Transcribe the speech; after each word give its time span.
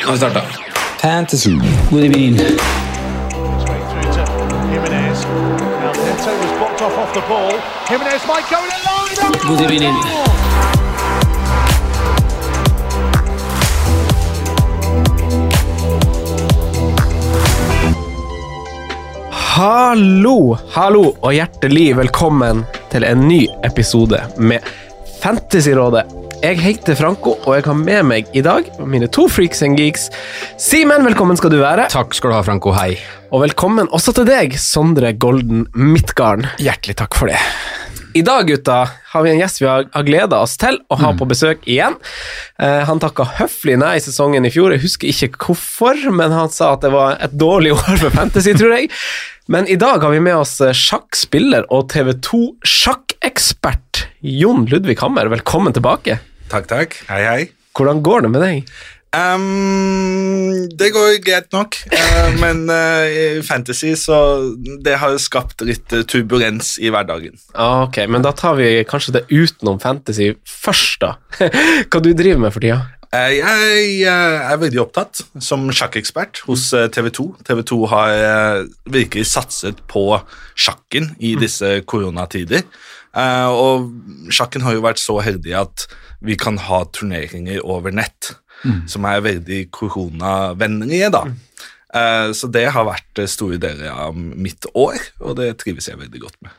Nå 0.00 0.06
har 0.06 0.12
vi 0.12 0.18
starta. 0.18 0.40
Fantasy. 1.02 1.50
God 1.90 2.04
evening. 2.04 2.36
God 9.48 9.60
evening. 9.60 9.94
Hallo, 19.30 20.56
hallo 20.72 21.02
og 21.20 21.34
hjertelig 21.34 21.96
velkommen 21.96 22.64
til 22.92 23.04
en 23.04 23.28
ny 23.28 23.42
episode 23.68 24.22
med 24.38 24.64
Fantasyrådet. 25.20 26.19
Jeg 26.40 26.56
heter 26.56 26.96
Franco, 26.96 27.34
og 27.44 27.52
jeg 27.52 27.66
har 27.66 27.76
med 27.76 28.06
meg 28.08 28.28
i 28.32 28.40
dag 28.40 28.64
mine 28.88 29.04
to 29.12 29.26
freaks 29.28 29.60
and 29.60 29.76
geeks. 29.76 30.06
Simen, 30.56 31.04
velkommen 31.04 31.36
skal 31.36 31.52
du 31.52 31.58
være. 31.60 31.84
Takk 31.92 32.14
skal 32.16 32.32
du 32.32 32.36
ha, 32.38 32.40
Franco. 32.46 32.72
Hei. 32.72 32.94
Og 33.28 33.42
velkommen 33.42 33.90
også 33.92 34.14
til 34.16 34.24
deg, 34.24 34.56
Sondre 34.56 35.12
Golden 35.20 35.66
Midtgarden. 35.76 36.48
Hjertelig 36.56 36.96
takk 37.02 37.18
for 37.18 37.28
det. 37.28 37.36
I 38.16 38.22
dag, 38.24 38.48
gutta, 38.48 38.78
har 39.12 39.26
vi 39.26 39.34
en 39.34 39.42
gjest 39.42 39.60
vi 39.60 39.68
har, 39.68 39.84
har 39.92 40.06
gleda 40.08 40.38
oss 40.40 40.56
til 40.58 40.80
å 40.88 40.96
ha 41.02 41.10
på 41.18 41.28
besøk 41.28 41.68
igjen. 41.68 41.98
Eh, 42.56 42.80
han 42.88 43.04
takka 43.04 43.28
høflig 43.36 43.76
nei 43.82 43.92
i 43.98 44.02
sesongen 44.06 44.48
i 44.48 44.54
fjor. 44.54 44.72
Jeg 44.72 44.82
husker 44.86 45.12
ikke 45.12 45.44
hvorfor, 45.44 46.00
men 46.08 46.32
han 46.32 46.48
sa 46.48 46.72
at 46.78 46.88
det 46.88 46.94
var 46.96 47.20
et 47.20 47.36
dårlig 47.36 47.74
år 47.76 48.00
for 48.00 48.16
Fantasy, 48.16 48.56
tror 48.56 48.78
jeg. 48.78 48.88
Men 49.52 49.68
i 49.68 49.76
dag 49.76 50.00
har 50.00 50.16
vi 50.16 50.24
med 50.24 50.40
oss 50.40 50.56
eh, 50.64 50.72
sjakkspiller 50.72 51.68
og 51.68 51.92
TV2 51.92 52.42
sjakkekspert 52.64 54.06
Jon 54.24 54.64
Ludvig 54.72 54.96
Hammer. 55.04 55.28
Velkommen 55.36 55.76
tilbake. 55.76 56.22
Takk, 56.50 56.66
takk. 56.66 56.96
Hei, 57.06 57.20
hei. 57.22 57.42
Hvordan 57.78 58.00
går 58.02 58.24
det 58.24 58.30
med 58.34 58.42
deg? 58.42 58.70
Um, 59.14 60.68
det 60.78 60.88
går 60.94 61.16
greit 61.22 61.48
nok, 61.54 61.74
uh, 61.90 62.28
men 62.38 62.64
uh, 62.70 63.06
i 63.06 63.42
fantasy 63.42 63.92
så 63.98 64.18
det 64.82 64.96
har 65.02 65.16
skapt 65.22 65.62
litt 65.66 65.90
eh, 65.94 66.04
turbulens 66.06 66.76
i 66.78 66.92
hverdagen. 66.94 67.34
Ah, 67.54 67.84
Ok, 67.88 67.98
men 68.10 68.22
da 68.22 68.30
tar 68.34 68.54
vi 68.58 68.68
kanskje 68.86 69.16
det 69.18 69.24
utenom 69.30 69.80
fantasy 69.82 70.32
først, 70.46 71.02
da. 71.02 71.12
Hva 71.90 72.02
du 72.02 72.12
driver 72.14 72.42
med 72.44 72.54
for 72.54 72.62
tida? 72.66 72.84
Uh, 73.10 73.30
jeg 73.34 74.02
er 74.06 74.60
veldig 74.62 74.82
opptatt 74.84 75.22
som 75.42 75.70
sjakkekspert 75.74 76.44
hos 76.46 76.68
TV 76.94 77.10
2. 77.14 77.26
TV 77.46 77.64
2 77.66 77.80
har 77.90 78.66
virkelig 78.90 79.26
satset 79.32 79.82
på 79.90 80.04
sjakken 80.54 81.12
i 81.18 81.34
disse 81.38 81.80
koronatider. 81.90 82.62
Og 83.10 83.90
sjakken 84.30 84.62
har 84.62 84.76
jo 84.76 84.84
vært 84.84 85.02
så 85.02 85.16
heldig 85.18 85.56
at 85.58 85.88
vi 86.24 86.36
kan 86.40 86.58
ha 86.60 86.84
turneringer 86.92 87.62
over 87.64 87.94
nett, 87.94 88.34
som 88.90 89.06
er 89.08 89.22
veldig 89.24 89.60
koronavennlige, 89.72 91.08
da. 91.14 91.24
Eh, 91.96 92.32
så 92.36 92.50
det 92.52 92.66
har 92.74 92.86
vært 92.86 93.22
store 93.30 93.58
deler 93.60 93.90
av 93.90 94.16
mitt 94.16 94.68
år, 94.74 95.00
og 95.24 95.38
det 95.40 95.54
trives 95.62 95.88
jeg 95.88 95.98
veldig 96.00 96.22
godt 96.22 96.36
med. 96.44 96.56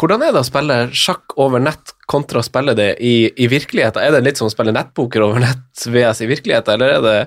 Hvordan 0.00 0.22
er 0.24 0.32
det 0.32 0.40
å 0.40 0.48
spille 0.48 0.76
sjakk 0.96 1.34
over 1.42 1.60
nett 1.60 1.92
kontra 2.08 2.40
å 2.40 2.46
spille 2.46 2.72
det 2.78 2.94
i, 3.04 3.28
i 3.36 3.48
virkeligheten? 3.52 4.00
Er 4.00 4.14
det 4.14 4.22
litt 4.24 4.40
som 4.40 4.48
å 4.48 4.52
spille 4.52 4.72
nettpoker 4.72 5.26
over 5.26 5.42
nett 5.42 5.84
VS 5.84 6.22
i 6.24 6.30
virkeligheten, 6.30 6.76
eller 6.76 6.94
er 6.96 7.04
det 7.04 7.18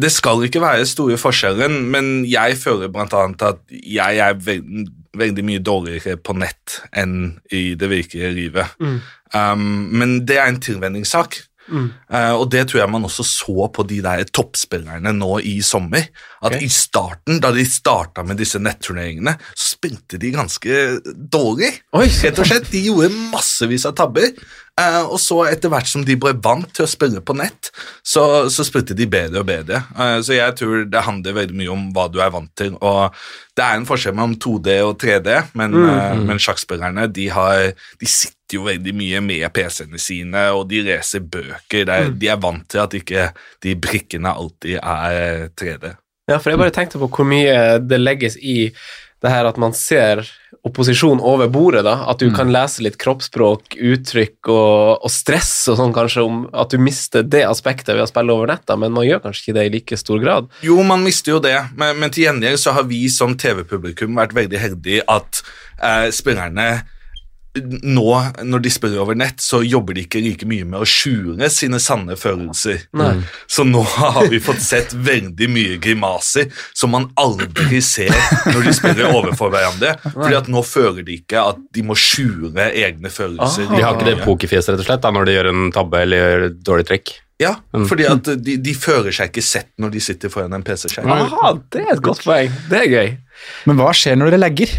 Det 0.00 0.10
skal 0.10 0.40
ikke 0.42 0.62
være 0.62 0.86
store 0.90 1.18
forskjellen, 1.20 1.84
men 1.92 2.24
jeg 2.26 2.56
føler 2.58 2.90
blant 2.90 3.12
annet 3.14 3.44
at 3.46 3.60
jeg 3.70 4.22
er 4.24 4.40
veldig, 4.42 4.88
veldig 5.18 5.44
mye 5.46 5.62
dårligere 5.64 6.18
på 6.20 6.36
nett 6.38 6.80
enn 6.96 7.36
i 7.54 7.74
det 7.78 7.90
virkelige 7.92 8.30
livet. 8.34 8.76
Um, 9.34 9.90
men 9.94 10.20
det 10.28 10.38
er 10.40 10.50
en 10.50 10.62
tilvenningssak. 10.62 11.40
Uh, 11.72 12.34
og 12.36 12.48
det 12.52 12.66
tror 12.68 12.82
jeg 12.82 12.92
man 12.92 13.06
også 13.08 13.24
så 13.26 13.68
på 13.72 13.84
de 13.88 14.00
der 14.04 14.24
toppspillerne 14.28 15.14
nå 15.16 15.38
i 15.46 15.56
sommer. 15.64 16.10
At 16.44 16.52
okay. 16.52 16.66
i 16.66 16.72
starten, 16.72 17.40
da 17.40 17.52
de 17.54 17.64
starta 17.68 18.24
med 18.26 18.40
disse 18.40 18.60
netturneringene, 18.60 19.36
så 19.54 19.70
spilte 19.76 20.20
de 20.20 20.34
ganske 20.34 20.82
dårlig. 21.14 21.72
Oi, 21.96 22.08
Rett 22.24 22.42
og 22.42 22.48
slett, 22.48 22.68
De 22.72 22.84
gjorde 22.88 23.12
massevis 23.32 23.86
av 23.88 23.96
tabber. 23.98 24.34
Uh, 24.74 25.04
og 25.06 25.20
så 25.22 25.36
etter 25.46 25.70
hvert 25.70 25.86
som 25.86 26.02
de 26.02 26.16
ble 26.18 26.32
vant 26.42 26.66
til 26.74 26.82
å 26.82 26.90
spille 26.90 27.20
på 27.22 27.36
nett, 27.38 27.70
så, 28.02 28.50
så 28.50 28.64
spilte 28.66 28.96
de 28.98 29.06
bedre 29.06 29.44
og 29.44 29.46
bedre. 29.46 29.84
Uh, 29.94 30.18
så 30.18 30.34
jeg 30.34 30.56
tror 30.58 30.88
det 30.90 31.04
handler 31.06 31.36
veldig 31.36 31.58
mye 31.60 31.70
om 31.70 31.84
hva 31.94 32.08
du 32.10 32.18
er 32.18 32.32
vant 32.34 32.50
til. 32.58 32.74
Og 32.82 33.14
det 33.54 33.62
er 33.62 33.78
en 33.78 33.86
forskjell 33.86 34.16
mellom 34.18 34.34
2D 34.42 34.80
og 34.82 34.96
3D, 34.98 35.30
men, 35.60 35.78
uh, 35.78 36.18
men 36.18 36.42
sjakkspillerne 36.42 37.06
de, 37.14 37.28
har, 37.30 37.70
de 38.00 38.10
sitter 38.10 38.43
jo 38.56 38.66
veldig 38.66 38.94
mye 38.96 39.20
med 39.24 39.46
PC-ene 39.54 40.00
sine, 40.02 40.46
og 40.56 40.68
de 40.70 40.82
leser 40.86 41.24
bøker. 41.24 41.88
Er, 41.88 42.12
De 42.14 42.30
er 42.32 42.40
vant 42.40 42.66
til 42.70 42.82
at 42.84 42.96
ikke 42.96 43.28
de 43.64 43.76
brikkene 43.76 44.32
alltid 44.32 44.78
er 44.80 45.48
3D. 45.54 45.94
Ja, 46.30 46.38
for 46.38 46.52
jeg 46.52 46.60
bare 46.62 46.72
tenkte 46.72 47.00
på 47.02 47.10
hvor 47.12 47.28
mye 47.28 47.78
det 47.84 48.00
legges 48.00 48.38
i 48.40 48.70
det 49.24 49.32
her 49.32 49.48
at 49.48 49.58
man 49.60 49.72
ser 49.76 50.24
opposisjon 50.64 51.20
over 51.20 51.48
bordet, 51.52 51.82
da. 51.84 51.98
At 52.08 52.22
du 52.22 52.30
kan 52.32 52.48
lese 52.52 52.84
litt 52.84 52.96
kroppsspråk, 53.00 53.76
uttrykk 53.76 54.48
og, 54.52 55.04
og 55.04 55.12
stress 55.12 55.52
og 55.68 55.76
sånn, 55.80 55.92
kanskje, 55.96 56.24
om 56.24 56.38
at 56.56 56.72
du 56.72 56.80
mister 56.80 57.24
det 57.24 57.42
aspektet 57.44 57.92
ved 57.92 58.04
å 58.04 58.08
spille 58.08 58.32
over 58.32 58.48
nett, 58.48 58.64
da, 58.68 58.76
men 58.80 58.94
man 58.96 59.04
gjør 59.04 59.20
kanskje 59.26 59.44
ikke 59.44 59.56
det 59.58 59.66
i 59.68 59.74
like 59.76 59.98
stor 60.00 60.22
grad. 60.22 60.48
Jo, 60.64 60.78
man 60.86 61.04
mister 61.04 61.36
jo 61.36 61.42
det, 61.44 61.56
men, 61.76 62.00
men 62.00 62.14
til 62.14 62.28
gjengjeld 62.28 62.62
så 62.62 62.76
har 62.78 62.88
vi 62.88 63.02
som 63.12 63.36
TV-publikum 63.36 64.16
vært 64.16 64.32
veldig 64.36 64.62
heldige 64.62 65.04
at 65.12 65.42
eh, 65.82 66.08
spillerne 66.16 66.68
nå, 67.62 68.06
når 68.42 68.62
de 68.64 68.70
spiller 68.72 68.98
over 69.02 69.14
nett, 69.18 69.38
så 69.42 69.60
jobber 69.62 69.94
de 69.94 70.02
ikke 70.06 70.20
like 70.24 70.46
mye 70.50 70.66
med 70.66 70.82
å 70.82 70.86
skjule 70.88 71.46
sine 71.54 71.78
sanne 71.82 72.16
følelser. 72.18 72.80
Så 73.46 73.66
nå 73.68 73.82
har 73.94 74.26
vi 74.32 74.40
fått 74.42 74.62
sett 74.64 74.94
veldig 74.94 75.48
mye 75.54 75.76
grimaser 75.82 76.50
som 76.74 76.90
man 76.96 77.06
aldri 77.20 77.78
ser 77.84 78.10
når 78.50 78.66
de 78.68 78.74
spiller 78.74 79.10
overfor 79.14 79.52
hverandre. 79.54 79.94
Fordi 80.08 80.38
at 80.40 80.50
nå 80.50 80.64
føler 80.66 81.06
de 81.06 81.20
ikke 81.20 81.44
at 81.52 81.60
de 81.74 81.84
må 81.86 81.94
skjule 81.98 82.70
egne 82.74 83.12
følelser. 83.12 83.70
De 83.70 83.82
har 83.84 83.94
ikke 83.94 84.10
det 84.10 84.18
pokerfjeset, 84.24 84.74
rett 84.74 84.82
og 84.82 84.88
slett, 84.90 85.04
da, 85.06 85.14
når 85.14 85.30
de 85.30 85.38
gjør 85.38 85.52
en 85.52 85.68
tabbe 85.74 86.02
eller 86.02 86.24
gjør 86.24 86.48
et 86.50 86.58
dårlig 86.66 86.88
trekk. 86.90 87.14
Ja, 87.42 87.56
fordi 87.90 88.04
at 88.06 88.28
de, 88.46 88.54
de 88.62 88.72
føler 88.78 89.14
seg 89.14 89.32
ikke 89.32 89.42
sett 89.42 89.72
når 89.82 89.96
de 89.96 90.02
sitter 90.06 90.30
foran 90.30 90.54
en 90.54 90.62
PC-skjerm. 90.66 91.10
Det 91.74 91.82
er 91.82 91.96
et 91.96 92.02
godt 92.04 92.22
poeng. 92.26 92.52
Det 92.70 92.78
er 92.84 92.92
gøy. 92.92 93.08
Men 93.66 93.80
hva 93.80 93.90
skjer 93.96 94.18
når 94.18 94.30
dere 94.34 94.42
lagger? 94.46 94.74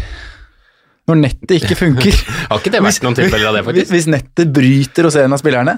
Når 1.06 1.18
nettet 1.20 1.52
ikke 1.60 1.76
funker? 1.78 2.16
Har 2.50 2.58
ikke 2.58 2.72
det 2.74 2.82
vært 2.82 3.04
noen 3.06 3.14
tilfeller 3.18 3.50
av 3.50 3.54
det, 3.54 3.62
Hvis, 3.62 3.68
faktisk? 3.70 3.92
hvis 3.94 4.08
nettet 4.10 4.52
bryter 4.56 5.06
hos 5.06 5.18
en 5.22 5.36
av 5.36 5.42
spillerne? 5.42 5.76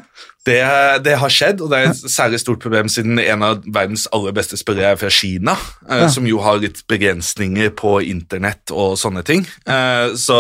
Det, 0.49 0.59
det 1.05 1.15
har 1.21 1.33
skjedd, 1.33 1.61
og 1.65 1.69
det 1.73 1.79
er 1.83 1.91
et 1.91 2.01
særlig 2.09 2.39
stort 2.41 2.63
problem 2.63 2.89
siden 2.93 3.19
en 3.21 3.43
av 3.45 3.63
verdens 3.75 4.07
aller 4.17 4.33
beste 4.37 4.57
spillere 4.57 4.95
er 4.95 5.01
fra 5.01 5.11
Kina, 5.13 5.55
eh, 5.91 6.07
som 6.13 6.27
jo 6.29 6.41
har 6.45 6.61
litt 6.63 6.81
begrensninger 6.89 7.71
på 7.77 7.99
internett 8.09 8.73
og 8.73 8.97
sånne 9.01 9.25
ting. 9.29 9.45
Eh, 9.69 10.15
så 10.19 10.39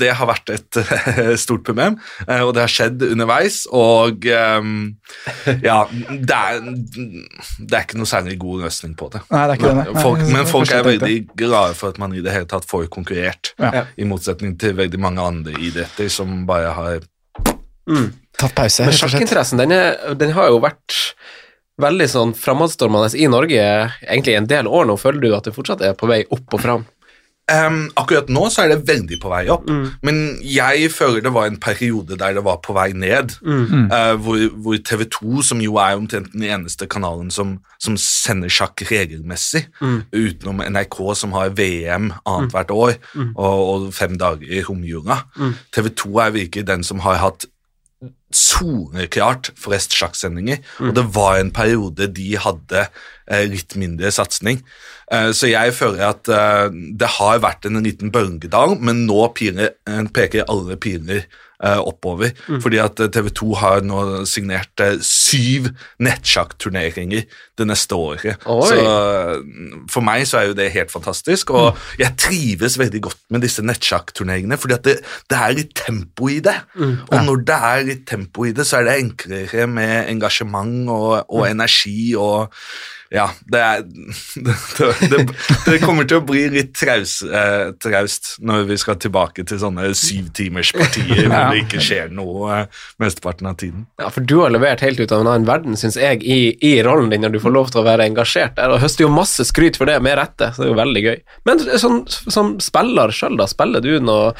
det 0.00 0.14
har 0.16 0.30
vært 0.30 0.52
et 0.54 0.80
stort 1.44 1.64
problem, 1.66 1.98
eh, 2.26 2.40
og 2.40 2.54
det 2.56 2.64
har 2.64 2.72
skjedd 2.72 3.04
underveis, 3.10 3.62
og 3.70 4.24
ja, 4.26 5.78
det 5.90 6.36
er, 6.36 6.60
det 6.64 7.76
er 7.76 7.84
ikke 7.84 8.00
noe 8.00 8.08
særlig 8.08 8.38
god 8.40 8.64
løsning 8.66 8.96
på 8.98 9.10
det. 9.12 9.22
Nei, 9.30 9.44
det 9.44 9.54
er 9.54 9.60
ikke 9.60 9.70
det, 9.70 9.84
nei. 9.92 10.04
Folk, 10.06 10.24
men 10.32 10.48
folk 10.48 10.74
er 10.74 10.86
veldig 10.86 11.16
glade 11.38 11.76
for 11.78 11.92
at 11.92 12.00
man 12.02 12.14
i 12.16 12.24
det 12.24 12.34
hele 12.34 12.48
tatt 12.50 12.68
får 12.70 12.88
konkurrert, 12.92 13.52
Ja. 13.60 13.84
i 14.00 14.06
motsetning 14.08 14.56
til 14.60 14.74
veldig 14.78 14.98
mange 15.02 15.22
andre 15.22 15.52
idretter 15.60 16.08
som 16.12 16.44
bare 16.48 16.72
har 16.76 17.02
Tatt 18.40 18.54
pause, 18.56 18.86
Men 18.88 18.96
sjakkinteressen, 18.96 19.60
den, 19.60 19.72
er, 19.76 20.14
den 20.16 20.32
har 20.36 20.48
jo 20.48 20.60
vært 20.64 20.96
veldig 21.80 22.06
sånn 22.12 22.32
framadstormende 22.36 23.12
i 23.16 23.28
Norge 23.32 23.60
egentlig 24.04 24.36
en 24.36 24.48
del 24.50 24.68
år 24.68 24.88
nå. 24.88 24.96
Føler 25.00 25.20
du 25.20 25.34
at 25.36 25.44
det 25.48 25.54
fortsatt 25.56 25.84
er 25.84 25.94
på 25.96 26.08
vei 26.10 26.22
opp 26.32 26.56
og 26.56 26.60
fram? 26.64 26.88
Um, 27.50 27.88
akkurat 27.98 28.28
nå 28.30 28.44
så 28.52 28.62
er 28.62 28.68
det 28.76 28.84
veldig 28.86 29.16
på 29.18 29.30
vei 29.32 29.40
opp, 29.50 29.64
Mm. 29.66 29.86
men 30.06 30.18
jeg 30.46 30.86
føler 30.94 31.20
det 31.24 31.32
var 31.34 31.48
en 31.48 31.56
periode 31.58 32.14
der 32.20 32.34
det 32.36 32.44
var 32.46 32.60
på 32.62 32.72
vei 32.76 32.92
ned. 32.94 33.32
Mm. 33.42 33.88
Uh, 33.90 34.14
hvor, 34.22 34.44
hvor 34.62 34.76
TV 34.86 35.02
2, 35.10 35.42
som 35.42 35.58
jo 35.64 35.74
er 35.82 35.96
omtrent 35.98 36.30
den 36.32 36.44
eneste 36.46 36.86
kanalen 36.86 37.28
som, 37.34 37.56
som 37.82 37.96
sender 37.98 38.48
sjakk 38.48 38.84
regelmessig, 38.92 39.64
Mm. 39.80 40.04
utenom 40.14 40.62
NRK 40.62 41.00
som 41.16 41.32
har 41.32 41.50
VM 41.50 42.12
annethvert 42.24 42.70
år 42.70 42.94
Mm. 43.16 43.32
og, 43.34 43.58
og 43.74 43.92
fem 43.98 44.14
dager 44.20 44.46
i 44.46 44.62
romjula. 44.62 45.24
Mm. 45.36 45.54
TV 45.74 45.88
2 46.04 46.20
er 46.28 46.30
virkelig 46.38 46.66
den 46.70 46.84
som 46.86 47.00
har 47.00 47.16
hatt 47.18 47.46
soneklart 48.30 49.50
for 49.58 49.74
sjakksendinger, 49.74 50.58
Mm. 50.78 50.88
og 50.88 50.94
det 50.94 51.04
var 51.14 51.38
en 51.38 51.50
periode 51.50 52.06
de 52.14 52.36
hadde 52.36 52.88
eh, 53.30 53.44
litt 53.46 53.76
mindre 53.76 54.10
satsing. 54.10 54.62
Eh, 55.10 55.30
så 55.32 55.50
jeg 55.50 55.74
føler 55.74 56.08
at 56.08 56.28
eh, 56.28 56.68
det 56.70 57.08
har 57.18 57.40
vært 57.42 57.66
en 57.66 57.82
liten 57.82 58.10
bølgedal, 58.10 58.78
men 58.80 59.06
nå 59.06 59.32
piler, 59.34 59.74
eh, 59.86 60.02
peker 60.14 60.46
alle 60.48 60.76
piler 60.76 61.26
oppover, 61.60 62.30
Mm. 62.48 62.60
fordi 62.62 62.78
at 62.80 62.96
TV 63.12 63.28
2 63.36 63.54
har 63.60 63.80
nå 63.84 64.24
signert 64.26 64.80
eh, 64.80 64.96
syv 65.04 65.68
nettsjakkturneringer 66.00 67.24
det 67.58 67.66
neste 67.68 67.94
året. 67.98 68.38
Oi. 68.48 68.68
Så 68.68 68.78
eh, 68.80 69.34
for 69.92 70.04
meg 70.06 70.24
så 70.28 70.38
er 70.40 70.48
jo 70.50 70.56
det 70.56 70.70
helt 70.72 70.92
fantastisk, 70.92 71.50
og 71.50 71.76
jeg 72.00 72.14
trives 72.20 72.78
veldig 72.80 73.02
godt 73.08 73.20
med 73.30 73.44
disse 73.44 73.62
nettsjakkturneringene, 73.66 74.56
fordi 74.60 74.74
at 74.78 74.84
det, 74.88 74.96
det 75.30 75.38
er 75.40 75.56
litt 75.58 75.74
tempo 75.78 76.30
i 76.32 76.40
det. 76.44 76.56
Og 76.80 77.18
når 77.26 77.44
det 77.50 77.58
er 77.72 77.84
litt 77.90 78.06
tempo 78.08 78.46
i 78.48 78.52
det, 78.56 78.66
så 78.66 78.80
er 78.80 78.88
det 78.88 78.98
enklere 79.02 79.66
med 79.70 80.08
engasjement 80.14 80.88
og, 80.90 81.12
og 81.28 81.44
energi 81.50 82.14
og 82.16 82.54
ja, 83.10 83.26
det 83.50 83.58
er 83.58 83.80
det, 84.46 84.56
det, 85.10 85.22
det 85.66 85.78
kommer 85.82 86.06
til 86.06 86.20
å 86.20 86.24
bli 86.26 86.44
litt 86.54 86.72
traus, 86.78 87.16
eh, 87.26 87.72
traust 87.82 88.36
når 88.38 88.68
vi 88.68 88.76
skal 88.78 89.00
tilbake 89.02 89.42
til 89.50 89.58
sånne 89.58 89.88
syvtimerspartier 89.98 91.26
hvor 91.26 91.50
det 91.50 91.64
ikke 91.64 91.82
skjer 91.82 92.12
noe 92.14 92.52
eh, 92.54 92.82
mesteparten 93.02 93.50
av 93.50 93.56
tiden. 93.58 93.88
Ja, 93.98 94.12
for 94.14 94.22
du 94.22 94.36
har 94.44 94.54
levert 94.54 94.84
helt 94.86 95.02
ut 95.02 95.10
av 95.10 95.24
en 95.24 95.32
annen 95.32 95.48
verden, 95.48 95.78
syns 95.80 95.98
jeg, 95.98 96.22
i, 96.22 96.54
i 96.62 96.76
rollen 96.86 97.10
din 97.10 97.26
når 97.26 97.34
du 97.34 97.40
får 97.42 97.56
lov 97.56 97.72
til 97.74 97.82
å 97.82 97.88
være 97.88 98.06
engasjert 98.12 98.54
der, 98.60 98.70
og 98.70 98.82
høster 98.84 99.08
jo 99.08 99.10
masse 99.14 99.46
skryt 99.48 99.80
for 99.80 99.90
det, 99.90 99.98
med 100.04 100.14
rette, 100.20 100.52
så 100.54 100.62
det 100.62 100.68
er 100.68 100.72
jo 100.72 100.78
veldig 100.78 101.02
gøy. 101.08 101.18
Men 101.50 101.66
som, 101.82 102.04
som 102.06 102.54
spiller 102.62 103.10
sjøl, 103.14 103.34
da, 103.40 103.48
spiller 103.50 103.82
du 103.82 103.96
noe 104.04 104.30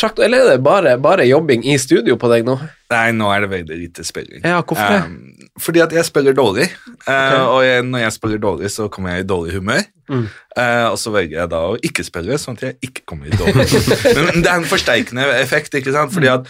sjakk, 0.00 0.18
eller 0.24 0.46
er 0.46 0.54
det 0.54 0.64
bare, 0.64 0.96
bare 1.02 1.28
jobbing 1.28 1.66
i 1.68 1.76
studio 1.80 2.16
på 2.20 2.30
deg 2.32 2.48
nå? 2.48 2.56
Nei, 2.90 3.10
nå 3.16 3.28
er 3.34 3.44
det 3.44 3.52
veldig 3.52 3.78
lite 3.78 4.06
spilling. 4.06 4.40
Ja, 4.40 4.62
hvorfor 4.64 4.96
det? 4.96 5.02
Um, 5.04 5.29
fordi 5.58 5.80
at 5.82 5.92
jeg 5.92 6.06
spiller 6.06 6.36
dårlig, 6.36 6.68
eh, 7.08 7.40
og 7.42 7.64
jeg, 7.64 7.82
når 7.88 8.04
jeg 8.04 8.12
spiller 8.16 8.42
dårlig, 8.42 8.70
så 8.70 8.86
kommer 8.92 9.14
jeg 9.14 9.24
i 9.24 9.28
dårlig 9.28 9.56
humør. 9.56 9.82
Mm. 10.10 10.26
Eh, 10.56 10.86
og 10.86 10.98
så 10.98 11.12
velger 11.14 11.40
jeg 11.40 11.50
da 11.52 11.62
å 11.70 11.78
ikke 11.86 12.04
spille, 12.06 12.38
sånn 12.38 12.58
at 12.58 12.66
jeg 12.68 12.78
ikke 12.86 13.06
kommer 13.10 13.30
i 13.30 13.34
dårlig 13.34 13.66
humør. 13.72 14.04
Men 14.30 14.44
det 14.44 14.52
er 14.52 14.60
en 14.60 14.70
forsterkende 14.70 15.26
effekt, 15.40 15.74
ikke 15.74 15.94
sant? 15.96 16.14
Fordi 16.14 16.30
at 16.32 16.48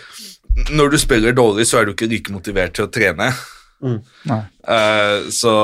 når 0.75 0.93
du 0.93 0.99
spiller 1.01 1.37
dårlig, 1.37 1.67
så 1.71 1.81
er 1.81 1.89
du 1.89 1.95
ikke 1.95 2.11
like 2.11 2.35
motivert 2.35 2.77
til 2.77 2.89
å 2.89 2.93
trene. 2.93 3.31
Nei. 3.81 4.41
Eh, 4.69 5.31
så, 5.33 5.55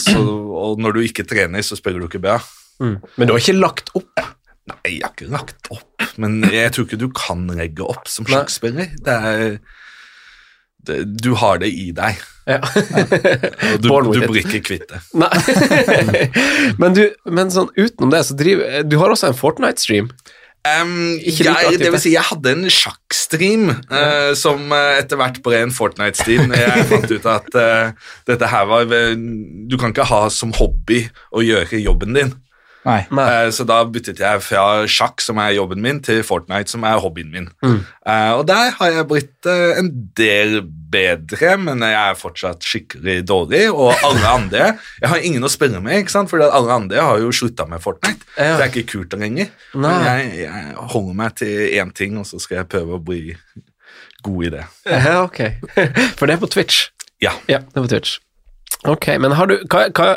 så, 0.00 0.22
og 0.22 0.80
når 0.82 0.96
du 0.96 1.04
ikke 1.04 1.26
trener, 1.28 1.64
så 1.66 1.78
spiller 1.78 2.02
du 2.02 2.08
ikke 2.08 2.22
bra. 2.24 2.40
Mm. 2.80 2.98
Men 3.16 3.28
du 3.28 3.34
har 3.34 3.42
ikke 3.42 3.58
lagt 3.58 3.92
opp? 3.96 4.24
Nei, 4.66 4.96
jeg 4.96 5.04
har 5.04 5.12
ikke 5.14 5.30
lagt 5.30 5.68
opp, 5.70 6.06
men 6.18 6.40
jeg 6.50 6.72
tror 6.74 6.88
ikke 6.88 6.98
du 6.98 7.10
kan 7.14 7.44
legge 7.54 7.86
opp 7.86 8.08
som 8.10 8.26
sjakkspiller. 8.26 8.96
Det 9.06 9.14
er 9.14 9.44
Du 11.06 11.34
har 11.40 11.60
det 11.62 11.70
i 11.74 11.90
deg. 11.96 12.22
Ja. 12.46 12.60
Du, 13.82 13.90
du 13.90 14.20
blir 14.22 14.40
ikke 14.44 14.62
kvitt 14.64 14.86
det. 14.90 15.00
Nei. 15.18 15.30
men, 16.80 16.94
du, 16.94 17.02
men 17.26 17.50
sånn 17.52 17.72
utenom 17.74 18.12
det, 18.14 18.22
så 18.28 18.36
driver 18.38 18.86
Du 18.86 18.96
har 19.00 19.12
også 19.12 19.32
en 19.32 19.38
Fortnite-stream. 19.38 20.12
Um, 20.66 21.18
jeg, 21.22 21.78
det 21.78 21.90
vil 21.92 22.00
si, 22.02 22.12
jeg 22.16 22.26
hadde 22.26 22.54
en 22.56 22.70
sjakkstream 22.72 23.68
uh, 23.70 24.32
som 24.38 24.64
uh, 24.72 24.96
etter 24.96 25.18
hvert 25.20 25.38
ble 25.44 25.60
en 25.62 25.74
Fortnite-stream. 25.74 26.54
Jeg 26.58 26.86
fant 26.90 27.12
ut 27.12 27.28
at 27.30 27.58
uh, 27.60 28.08
dette 28.26 28.50
her 28.50 28.66
var 28.70 28.88
Du 28.90 29.76
kan 29.78 29.94
ikke 29.94 30.08
ha 30.10 30.24
som 30.32 30.54
hobby 30.56 31.04
å 31.30 31.44
gjøre 31.46 31.82
jobben 31.84 32.18
din. 32.18 32.34
Eh, 32.86 33.50
så 33.54 33.66
da 33.66 33.80
byttet 33.90 34.20
jeg 34.22 34.42
fra 34.44 34.64
sjakk, 34.90 35.22
som 35.24 35.40
er 35.42 35.56
jobben 35.56 35.82
min, 35.82 36.00
til 36.04 36.22
Fortnite, 36.26 36.70
som 36.70 36.86
er 36.86 37.00
hobbyen 37.02 37.32
min. 37.32 37.48
Mm. 37.64 37.80
Eh, 37.82 38.32
og 38.36 38.46
der 38.48 38.72
har 38.78 38.92
jeg 38.94 39.08
blitt 39.10 39.48
eh, 39.50 39.80
en 39.80 39.90
del 40.18 40.60
bedre, 40.66 41.56
men 41.60 41.82
jeg 41.82 41.96
er 41.98 42.18
fortsatt 42.18 42.66
skikkelig 42.66 43.18
dårlig. 43.28 43.64
Og 43.72 43.92
alle 44.06 44.26
andre 44.30 44.64
Jeg 45.02 45.10
har 45.10 45.24
ingen 45.28 45.44
å 45.44 45.52
spille 45.52 45.80
med, 45.82 46.00
ikke 46.02 46.14
sant? 46.14 46.30
for 46.30 46.42
alle 46.42 46.72
andre 46.72 47.02
har 47.02 47.20
jo 47.22 47.32
slutta 47.34 47.66
med 47.68 47.82
Fortnite. 47.84 48.26
Ja. 48.36 48.56
Det 48.56 48.66
er 48.66 48.72
ikke 48.72 48.90
kult 48.96 49.16
lenger. 49.18 49.50
Men 49.74 50.06
jeg, 50.06 50.30
jeg 50.46 50.74
holder 50.94 51.18
meg 51.22 51.38
til 51.42 51.78
én 51.78 51.92
ting, 51.96 52.18
og 52.20 52.28
så 52.28 52.40
skal 52.42 52.62
jeg 52.62 52.70
prøve 52.72 52.98
å 52.98 53.02
bli 53.02 53.36
god 54.26 54.46
i 54.46 54.52
det. 54.56 54.66
Ja, 54.90 55.18
ok. 55.24 55.42
For 56.18 56.26
det 56.26 56.36
er 56.36 56.42
på 56.42 56.50
Twitch? 56.50 56.86
Ja. 57.22 57.34
Ja, 57.50 57.62
det 57.62 57.78
er 57.78 57.86
på 57.86 57.92
Twitch. 57.94 58.18
Ok, 58.86 59.08
men 59.22 59.34
har 59.34 59.48
du 59.50 59.56
hva, 59.72 59.86
hva, 59.90 60.08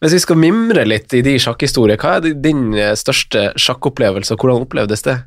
Hvis 0.00 0.16
vi 0.16 0.22
skal 0.24 0.38
mimre 0.40 0.86
litt 0.86 1.12
i 1.16 1.22
de 1.26 1.36
sjakkhistorier, 1.42 2.00
hva 2.00 2.16
er 2.18 2.36
din 2.42 2.70
eh, 2.74 2.94
største 2.96 3.50
sjakkopplevelse, 3.60 4.34
og 4.34 4.44
hvordan 4.44 4.64
opplevdes 4.66 5.04
det? 5.06 5.18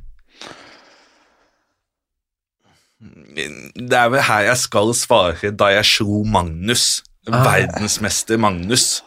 Det 3.80 3.96
er 3.96 4.10
vel 4.12 4.26
her 4.28 4.48
jeg 4.50 4.60
skal 4.60 4.90
svare 4.98 5.54
da 5.56 5.70
jeg 5.76 5.88
slo 5.88 6.24
Magnus, 6.28 7.04
Ah. 7.30 7.44
verdensmester 7.46 8.40
Magnus, 8.42 9.04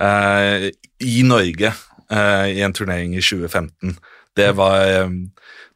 eh, 0.00 0.70
i 1.00 1.22
Norge 1.26 1.72
eh, 2.10 2.46
i 2.56 2.62
en 2.64 2.72
turnering 2.72 3.12
i 3.14 3.20
2015. 3.20 3.98
Det 4.36 4.56
var 4.56 4.86
eh, 4.86 5.10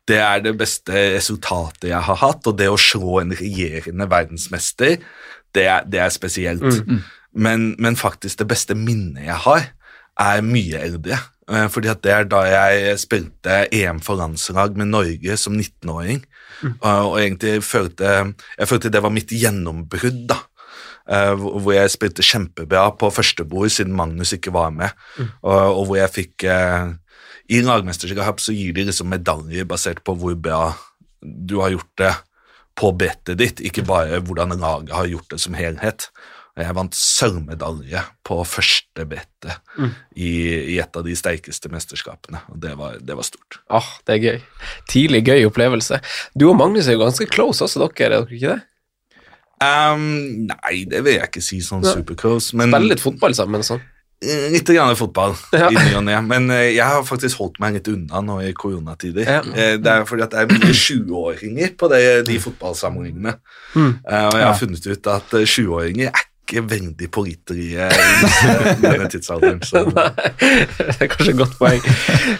Det 0.07 0.19
er 0.21 0.41
det 0.45 0.53
beste 0.61 0.93
resultatet 1.17 1.89
jeg 1.89 2.01
har 2.05 2.17
hatt, 2.21 2.47
og 2.47 2.57
det 2.59 2.69
å 2.69 2.77
slå 2.81 3.21
en 3.23 3.33
regjerende 3.33 4.05
verdensmester, 4.11 4.99
det 5.55 5.69
det 5.89 6.01
er 6.01 6.11
spesielt. 6.13 6.65
Men, 7.35 7.73
men 7.79 7.97
faktisk 7.99 8.39
det 8.43 8.49
beste 8.51 8.77
minnet 8.79 9.27
jeg 9.27 9.39
har, 9.47 9.69
er 10.21 10.45
mye 10.47 10.81
eldre. 10.87 11.19
Eh, 11.51 11.67
Fordi 11.69 11.91
at 11.93 12.03
det 12.05 12.15
er 12.15 12.29
da 12.31 12.43
jeg 12.47 12.99
spilte 13.03 13.65
EM 13.75 14.01
for 14.05 14.21
landslag 14.21 14.79
med 14.79 14.93
Norge 14.93 15.37
som 15.41 15.57
19-åring. 15.59 16.25
Mm. 16.63 16.75
Og 16.81 17.19
egentlig 17.21 17.59
følte 17.67 18.11
jeg 18.59 18.69
følte 18.71 18.93
det 18.93 19.03
var 19.05 19.13
mitt 19.13 19.33
gjennombrudd, 19.35 20.27
da. 20.31 20.41
Eh, 21.05 21.35
hvor 21.37 21.75
jeg 21.75 21.93
spilte 21.93 22.25
kjempebra 22.25 22.87
på 22.97 23.11
førstebord 23.13 23.73
siden 23.73 23.97
Magnus 23.97 24.33
ikke 24.33 24.55
var 24.55 24.71
med. 24.73 24.95
Og, 25.43 25.53
og 25.53 25.83
hvor 25.89 25.99
jeg 26.01 26.15
fikk 26.15 26.47
eh, 26.49 26.95
I 27.53 27.61
lagmesterskap 27.61 28.41
så 28.41 28.55
gir 28.57 28.73
de 28.73 28.87
liksom 28.89 29.11
medaljer 29.13 29.69
basert 29.69 30.01
på 30.05 30.15
hvor 30.17 30.39
bra 30.39 30.71
du 31.21 31.59
har 31.61 31.75
gjort 31.75 31.93
det 32.01 32.15
på 32.75 32.91
brettet 32.99 33.39
ditt, 33.39 33.61
ikke 33.63 33.85
bare 33.87 34.19
hvordan 34.25 34.57
laget 34.59 34.95
har 34.97 35.07
gjort 35.07 35.31
det 35.31 35.39
som 35.41 35.55
helhet. 35.55 36.09
Jeg 36.57 36.75
vant 36.77 36.95
sølvmedalje 36.95 37.99
på 38.23 38.37
første 38.47 39.03
brettet 39.11 39.57
i, 40.15 40.29
i 40.75 40.77
et 40.79 40.97
av 40.97 41.03
de 41.03 41.17
sterkeste 41.19 41.67
mesterskapene, 41.73 42.45
og 42.53 42.61
det 42.63 42.77
var, 42.79 43.01
det 43.03 43.17
var 43.19 43.27
stort. 43.27 43.59
Ah, 43.75 43.89
det 44.07 44.15
er 44.15 44.21
gøy. 44.23 44.37
Tidlig 44.93 45.25
gøy 45.27 45.49
opplevelse. 45.49 45.99
Du 46.39 46.47
og 46.53 46.55
Magnus 46.61 46.87
er 46.87 46.95
jo 46.95 47.03
ganske 47.03 47.27
close 47.27 47.67
også, 47.67 47.83
dere, 47.83 48.07
er 48.07 48.15
dere 48.15 48.39
ikke 48.39 48.53
det? 48.55 48.61
Um, 49.65 50.47
nei, 50.51 50.85
det 50.91 51.01
vil 51.07 51.17
jeg 51.17 51.29
ikke 51.31 51.43
si 51.43 51.59
sånn 51.65 51.83
Ja. 51.87 51.95
superclose, 51.97 52.55
men 52.59 52.71
Spiller 52.71 52.91
litt 52.95 53.03
fotball 53.03 53.35
sammen 53.35 53.63
sånn? 53.67 53.81
Eh, 54.25 54.47
Litt 54.55 54.69
grann 54.71 54.95
fotball 54.99 55.35
Ja. 55.53 55.69
i 55.71 55.75
ny 55.79 55.95
og 55.99 56.05
ne, 56.07 56.19
men 56.27 56.47
eh, 56.55 56.71
jeg 56.77 56.85
har 56.87 57.03
faktisk 57.07 57.39
holdt 57.43 57.59
meg 57.63 57.75
litt 57.79 57.89
unna 57.91 58.21
nå 58.25 58.39
i 58.47 58.53
koronatider. 58.57 59.25
Ja. 59.27 59.41
Eh, 59.55 59.75
Det 59.83 59.91
er 59.91 60.07
fordi 60.07 60.23
at 60.27 60.31
det 60.37 60.45
er 60.45 60.53
mye 60.53 60.71
20-åringer 60.71 61.75
på 61.81 61.91
det, 61.93 62.03
de 62.29 62.39
fotballsamlingene. 62.43 63.35
Mm. 63.75 63.91
Og 64.07 64.39
jeg 64.39 64.47
har 64.47 64.55
funnet 64.61 64.87
ut 64.87 65.11
at 65.17 65.35
sjuåringer 65.51 65.51
20-åringer 65.51 66.13
er 66.15 66.31
ikke 66.45 66.65
veldig 66.69 67.09
pålitelige 67.13 67.87
i 67.89 68.83
denne 68.85 69.09
tidsalderen. 69.11 69.63
Så. 69.65 69.83
det 69.89 70.97
er 71.01 71.11
kanskje 71.11 71.33
et 71.33 71.39
godt 71.41 71.57
poeng. 71.59 71.81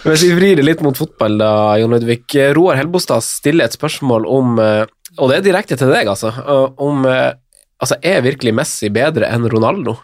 Hvis 0.05 0.25
vi 0.27 0.35
vrir 0.37 0.59
det 0.59 0.67
litt 0.67 0.83
mot 0.85 0.97
fotball, 0.97 1.39
da, 1.41 1.53
Jon 1.81 1.95
Ludvig. 1.95 2.27
Roar 2.55 2.77
Helbostad 2.79 3.25
stiller 3.25 3.67
et 3.67 3.77
spørsmål 3.77 4.27
om, 4.29 4.59
eh, 4.61 4.83
og 5.17 5.31
det 5.31 5.39
er 5.39 5.47
direkte 5.49 5.79
til 5.79 5.91
deg, 5.93 6.11
altså, 6.11 6.31
eh, 6.37 6.67
om 6.85 7.07
eh, 7.09 7.33
altså, 7.81 7.97
er 8.05 8.21
virkelig 8.25 8.53
Messi 8.55 8.91
bedre 8.93 9.31
enn 9.33 9.49
Ronaldo? 9.51 9.97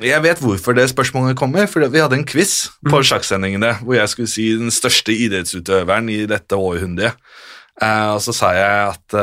Jeg 0.00 0.22
vet 0.22 0.42
hvorfor 0.42 0.74
det 0.74 0.88
spørsmålet 0.90 1.38
kommer, 1.38 1.66
for 1.70 1.82
vi 1.82 2.02
hadde 2.02 2.18
en 2.18 2.26
quiz 2.26 2.70
på 2.86 3.00
sjakksendingene 3.04 3.74
hvor 3.82 3.98
jeg 3.98 4.12
skulle 4.12 4.30
si 4.30 4.46
den 4.58 4.70
største 4.74 5.14
idrettsutøveren 5.26 6.06
i 6.14 6.22
dette 6.30 6.54
århundret. 6.54 7.18
Og 7.80 8.20
så 8.22 8.32
sa 8.36 8.52
jeg 8.54 8.92
at 8.92 9.16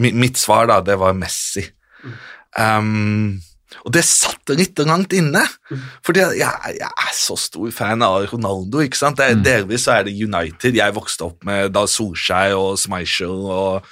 mitt 0.00 0.40
svar 0.40 0.70
da, 0.70 0.78
det 0.86 0.96
var 0.98 1.12
Messi. 1.18 1.66
Um, 2.58 3.40
og 3.86 3.92
det 3.94 4.02
satt 4.04 4.50
litt 4.58 4.80
langt 4.82 5.12
inne, 5.14 5.44
fordi 6.04 6.24
jeg, 6.40 6.54
jeg 6.80 6.90
er 6.90 7.12
så 7.14 7.36
stor 7.38 7.70
fan 7.72 8.02
av 8.02 8.26
Ronaldo. 8.32 8.80
ikke 8.82 8.98
sant? 8.98 9.20
Det, 9.20 9.28
er- 9.30 9.42
Delvis 9.44 9.86
så 9.86 10.00
er 10.00 10.08
det 10.08 10.16
United. 10.18 10.74
Jeg 10.74 10.96
vokste 10.96 11.28
opp 11.30 11.44
med 11.46 11.70
da 11.76 11.86
Solskjær 11.88 12.56
og 12.58 12.78
Schmeichel 12.82 13.30
og, 13.46 13.86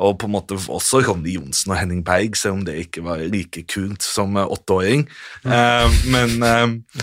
Og 0.00 0.14
på 0.16 0.24
en 0.26 0.32
måte 0.32 0.56
også 0.56 1.02
Ronny 1.04 1.34
Johnsen 1.34 1.74
og 1.74 1.76
Henning 1.76 2.00
Berg, 2.04 2.32
selv 2.34 2.54
om 2.54 2.62
det 2.64 2.78
ikke 2.86 3.02
var 3.04 3.20
like 3.28 3.66
kult 3.68 4.02
som 4.02 4.32
åtteåring. 4.32 5.02
åtteåring. 5.04 5.08
Uh, 5.44 5.92
men, 6.08 6.30
uh, 6.40 7.02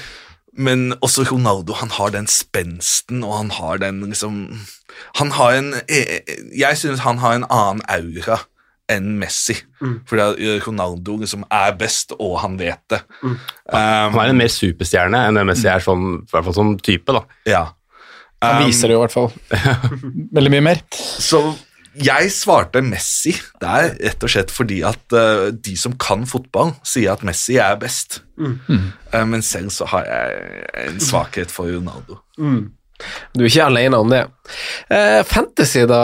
men 0.57 0.93
også 1.05 1.27
Ronaldo, 1.29 1.73
han 1.77 1.91
har 1.93 2.09
den 2.15 2.25
spensten, 2.27 3.21
og 3.23 3.37
han 3.37 3.51
har 3.51 3.77
den 3.77 4.01
liksom 4.09 4.39
Han 5.21 5.31
har 5.31 5.51
en 5.59 5.73
eh, 5.87 6.19
Jeg 6.57 6.77
synes 6.77 6.99
han 7.05 7.17
har 7.21 7.35
en 7.35 7.45
annen 7.53 7.83
aura 7.87 8.39
enn 8.89 9.17
Messi. 9.19 9.55
Fordi 10.07 10.27
det 10.37 10.47
er 10.55 10.61
Ronaldo 10.65 11.17
liksom 11.21 11.43
er 11.51 11.73
best, 11.79 12.13
og 12.19 12.37
han 12.43 12.57
vet 12.59 12.79
det. 12.93 13.01
Um, 13.23 13.35
Han 13.73 14.19
er 14.23 14.29
en 14.31 14.37
mer 14.39 14.51
superstjerne 14.53 15.25
enn 15.27 15.41
Messi 15.49 15.67
er 15.67 15.83
sånn, 15.83 16.21
i 16.23 16.31
hvert 16.31 16.47
fall 16.47 16.55
som 16.55 16.75
type. 16.79 17.11
da. 17.17 17.25
Ja. 17.49 17.65
Han 18.43 18.61
Um, 18.61 18.67
viser 18.67 18.87
det 18.91 18.93
jo 18.93 18.99
i 18.99 19.07
hvert 19.07 19.15
fall 19.15 19.31
veldig 20.37 20.51
mye 20.53 20.61
mer. 20.67 20.81
Så 20.93 21.39
jeg 21.97 22.29
svarte 22.29 22.83
Messi. 22.85 23.31
Det 23.57 23.65
er 23.79 23.95
rett 24.05 24.23
og 24.27 24.29
slett 24.29 24.51
fordi 24.53 24.83
at 24.85 25.15
uh, 25.17 25.47
de 25.49 25.73
som 25.75 25.95
kan 25.97 26.27
fotball, 26.29 26.75
sier 26.85 27.15
at 27.15 27.23
Messi 27.25 27.57
er 27.57 27.79
best. 27.81 28.19
Eh, 28.37 29.23
men 29.25 29.41
selv 29.41 29.73
så 29.73 29.87
har 29.89 30.05
jeg 30.05 30.67
en 30.85 30.99
svakhet 31.01 31.49
for 31.49 31.65
Ronaldo. 31.73 32.19
Du 33.37 33.43
er 33.43 33.51
ikke 33.51 33.67
alene 33.69 33.99
om 34.01 34.09
det. 34.11 34.23
Eh, 34.93 35.21
fantasy, 35.27 35.85
da, 35.89 36.01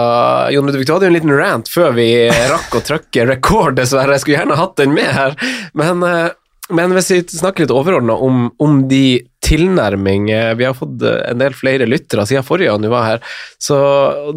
Jon 0.53 0.69
Ludvig, 0.69 0.85
du 0.87 0.93
hadde 0.93 1.07
jo 1.07 1.13
en 1.13 1.17
liten 1.17 1.35
rant 1.37 1.69
før 1.71 1.95
vi 1.97 2.07
rakk 2.29 2.77
å 2.77 2.83
trykke 2.85 3.27
rekord, 3.31 3.77
dessverre. 3.79 4.15
Jeg 4.15 4.25
skulle 4.25 4.39
gjerne 4.41 4.59
hatt 4.59 4.77
den 4.79 4.95
med 4.95 5.11
her. 5.15 5.37
Men, 5.73 6.03
eh, 6.05 6.31
men 6.73 6.95
hvis 6.95 7.11
vi 7.11 7.21
snakker 7.27 7.65
litt 7.65 7.75
overordna 7.75 8.15
om, 8.15 8.47
om 8.61 8.83
de 8.91 9.23
tilnærming 9.43 10.29
eh, 10.31 10.53
Vi 10.55 10.65
har 10.65 10.75
fått 10.77 11.01
en 11.03 11.41
del 11.41 11.55
flere 11.57 11.87
lyttere 11.89 12.25
siden 12.27 12.45
forrige 12.47 12.71
gang 12.71 12.83
du 12.83 12.89
var 12.91 13.07
her, 13.07 13.33
så 13.61 13.77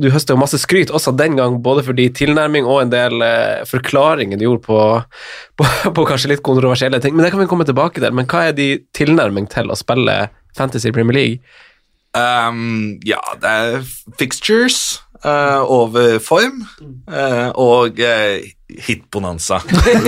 du 0.00 0.08
høster 0.10 0.34
jo 0.34 0.40
masse 0.40 0.58
skryt 0.62 0.90
også 0.94 1.14
den 1.16 1.38
gang, 1.38 1.60
både 1.62 1.84
for 1.86 1.96
de 1.96 2.08
tilnærming 2.14 2.66
og 2.66 2.82
en 2.82 2.94
del 2.94 3.22
eh, 3.24 3.62
forklaringer 3.68 4.40
du 4.40 4.46
gjorde 4.48 4.64
på, 4.66 4.80
på, 5.58 5.68
på 5.96 6.08
kanskje 6.08 6.34
litt 6.34 6.44
kontroversielle 6.46 7.00
ting. 7.02 7.16
Men 7.16 7.26
det 7.26 7.32
kan 7.34 7.42
vi 7.42 7.48
komme 7.50 7.68
tilbake 7.68 8.02
til. 8.02 8.10
Men 8.16 8.28
hva 8.30 8.48
er 8.48 8.58
de 8.58 8.68
tilnærming 8.96 9.48
til 9.52 9.70
å 9.70 9.78
spille 9.78 10.18
Fantasy 10.58 10.92
Premier 10.94 11.20
League? 11.20 11.62
Um, 12.16 12.96
ja, 13.04 13.20
det 13.42 13.50
er 13.50 13.82
fixtures 14.16 15.02
uh, 15.24 15.62
over 15.62 16.18
form 16.22 16.62
uh, 17.10 17.50
og 17.52 18.00
uh, 18.00 18.44
hitbonanza. 18.86 19.58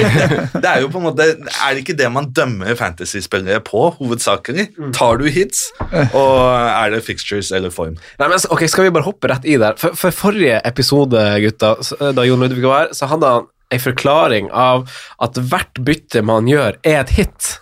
det 0.63 0.65
er 0.65 0.81
jo 0.83 0.89
på 0.91 0.99
en 0.99 1.07
måte 1.07 1.27
Er 1.37 1.77
det 1.77 1.85
ikke 1.85 1.97
det 1.99 2.09
man 2.13 2.31
dømmer 2.35 2.75
fantasyspillere 2.79 3.61
på, 3.67 3.85
hovedsakelig? 4.01 4.69
Tar 4.97 5.21
du 5.21 5.29
hits, 5.33 5.69
og 6.23 6.41
er 6.57 6.97
det 6.97 7.05
fixtures 7.07 7.53
eller 7.55 7.75
form? 7.75 7.99
Nei, 8.19 8.31
men 8.31 8.49
ok, 8.51 8.67
Skal 8.71 8.89
vi 8.89 8.97
bare 8.97 9.09
hoppe 9.09 9.31
rett 9.31 9.47
i 9.47 9.59
der? 9.61 9.79
For, 9.81 9.97
for 9.99 10.15
forrige 10.15 10.59
episode, 10.69 11.23
gutta, 11.45 11.77
da 12.17 12.27
Jon 12.27 12.43
Ludvig 12.45 12.67
var 12.67 12.87
her, 12.87 12.97
så 12.97 13.11
hadde 13.13 13.37
han 13.37 13.49
en 13.69 13.83
forklaring 13.85 14.49
av 14.57 14.89
at 15.21 15.37
hvert 15.51 15.81
bytte 15.85 16.23
man 16.25 16.49
gjør, 16.49 16.79
er 16.89 17.03
et 17.03 17.17
hit. 17.19 17.57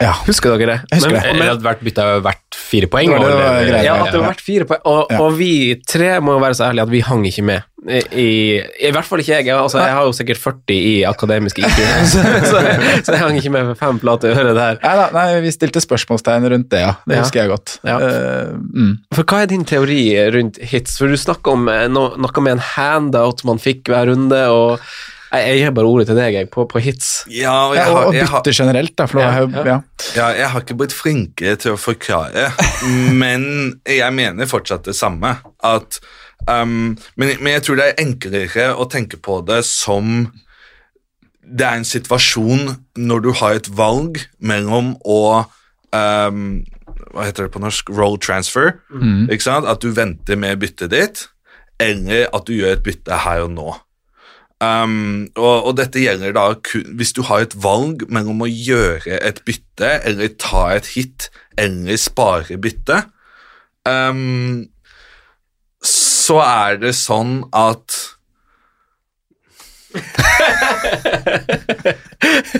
Ja. 0.00 0.12
Husker 0.26 0.54
dere 0.56 0.70
det? 0.70 0.78
Jeg 0.90 1.00
husker 1.02 1.18
det. 1.18 1.34
Men, 1.38 1.50
at 1.52 1.64
hvert 1.64 1.82
bytte 1.84 2.06
har 2.06 2.22
vært 2.24 2.56
fire 2.56 2.88
poeng. 2.92 3.12
Det 3.12 3.32
det 3.32 3.66
det. 3.68 3.82
Ja, 3.86 3.98
at 4.00 4.12
det 4.12 4.20
har 4.20 4.30
vært 4.30 4.44
fire 4.44 4.68
poeng. 4.68 4.80
Og, 4.88 5.12
og 5.18 5.36
vi 5.38 5.52
tre 5.88 6.14
må 6.24 6.38
jo 6.38 6.42
være 6.42 6.58
så 6.58 6.70
ærlige 6.70 6.88
at 6.88 6.92
vi 6.94 7.02
hang 7.04 7.26
ikke 7.28 7.44
med. 7.50 7.68
I, 7.82 7.98
i, 8.14 8.26
I 8.86 8.90
hvert 8.94 9.06
fall 9.08 9.18
ikke 9.24 9.40
jeg. 9.40 9.48
Altså, 9.56 9.80
jeg 9.82 9.94
har 9.96 10.06
jo 10.06 10.12
sikkert 10.14 10.38
40 10.38 10.76
i 10.76 10.92
akademisk 11.08 11.58
IQ, 11.58 11.80
så, 12.12 12.22
så, 12.46 12.60
så 13.02 13.16
jeg 13.16 13.22
hang 13.24 13.38
ikke 13.40 13.50
med 13.56 13.72
for 13.72 13.80
fem 13.80 13.98
plater 14.02 14.30
i 14.30 14.36
øret 14.38 14.54
der. 14.58 14.78
Nei 14.84 14.92
da, 15.00 15.06
nei, 15.16 15.24
vi 15.42 15.54
stilte 15.54 15.82
spørsmålstegn 15.82 16.46
rundt 16.54 16.70
det, 16.70 16.84
ja. 16.84 16.92
Det 17.02 17.18
Ja. 17.18 17.24
husker 17.24 17.42
jeg 17.42 17.50
godt. 17.50 17.76
Ja. 17.88 17.96
Uh, 17.98 18.54
mm. 18.70 18.92
For 19.16 19.26
hva 19.26 19.42
er 19.42 19.50
din 19.50 19.66
teori 19.66 20.02
rundt 20.36 20.62
hits? 20.72 20.94
For 21.02 21.10
du 21.10 21.18
snakker 21.18 21.58
om 21.58 21.66
eh, 21.72 21.88
no, 21.90 22.12
noe 22.22 22.44
med 22.46 22.58
en 22.58 22.66
handout 22.76 23.42
man 23.48 23.58
fikk 23.62 23.90
hver 23.90 24.12
runde, 24.12 24.44
og 24.54 24.78
jeg, 25.32 25.58
gir 25.62 25.74
bare 25.76 25.88
ordet 25.88 26.06
til 26.10 26.18
deg, 26.18 26.34
jeg, 26.36 26.48
på, 26.52 26.66
på 26.68 26.80
hits. 26.82 27.10
Ja, 27.32 27.54
og 27.70 27.76
jeg 27.76 27.88
og, 27.88 27.96
har, 27.96 28.16
jeg 28.16 28.28
har, 28.28 28.42
bytte 28.42 28.56
generelt, 28.56 28.94
da, 28.98 29.06
for 29.08 29.22
Ja, 29.22 29.30
ja. 29.40 29.78
ja, 30.16 30.26
jeg 30.36 30.50
har 30.52 30.64
ikke 30.64 30.76
blitt 30.82 30.96
flinkere 30.96 31.56
til 31.62 31.76
å 31.76 31.80
forklare, 31.80 32.50
men 33.22 33.46
jeg 33.88 34.16
mener 34.16 34.50
fortsatt 34.50 34.84
det 34.88 34.96
samme. 34.98 35.36
At, 35.64 36.00
um, 36.44 36.92
men, 37.16 37.36
men 37.40 37.56
jeg 37.56 37.66
tror 37.66 37.80
det 37.80 37.88
er 37.88 38.02
enklere 38.04 38.68
å 38.76 38.88
tenke 38.92 39.20
på 39.22 39.40
det 39.48 39.62
som 39.68 40.26
det 41.42 41.66
er 41.66 41.80
en 41.80 41.88
situasjon 41.88 42.76
når 42.96 43.24
du 43.24 43.32
har 43.40 43.58
et 43.58 43.68
valg 43.76 44.20
mellom 44.38 44.94
å 45.04 45.22
um, 45.92 46.62
Hva 47.12 47.26
heter 47.26 47.48
det 47.48 47.52
på 47.52 47.60
norsk? 47.60 47.90
Roll 47.92 48.16
transfer. 48.22 48.76
Ikke 49.28 49.44
sant? 49.44 49.68
At 49.68 49.82
du 49.82 49.90
venter 49.92 50.38
med 50.38 50.60
byttet 50.62 50.92
ditt, 50.92 51.24
eller 51.82 52.28
at 52.32 52.46
du 52.48 52.54
gjør 52.54 52.76
et 52.76 52.84
bytte 52.86 53.18
her 53.24 53.42
og 53.44 53.52
nå. 53.56 53.72
Um, 54.62 55.26
og, 55.34 55.64
og 55.66 55.72
dette 55.80 55.98
gjelder 56.04 56.34
da 56.36 56.44
kun, 56.62 56.92
hvis 56.98 57.10
du 57.16 57.24
har 57.26 57.42
et 57.42 57.54
valg 57.64 58.04
mellom 58.12 58.44
å 58.44 58.50
gjøre 58.50 59.18
et 59.18 59.40
bytte 59.48 59.88
eller 60.06 60.36
ta 60.38 60.68
et 60.76 60.86
hit 60.94 61.30
eller 61.58 61.98
spare 61.98 62.58
bytte, 62.62 63.00
um, 63.88 64.68
så 65.82 66.38
er 66.44 66.78
det 66.84 66.94
sånn 66.94 67.40
at 67.58 67.98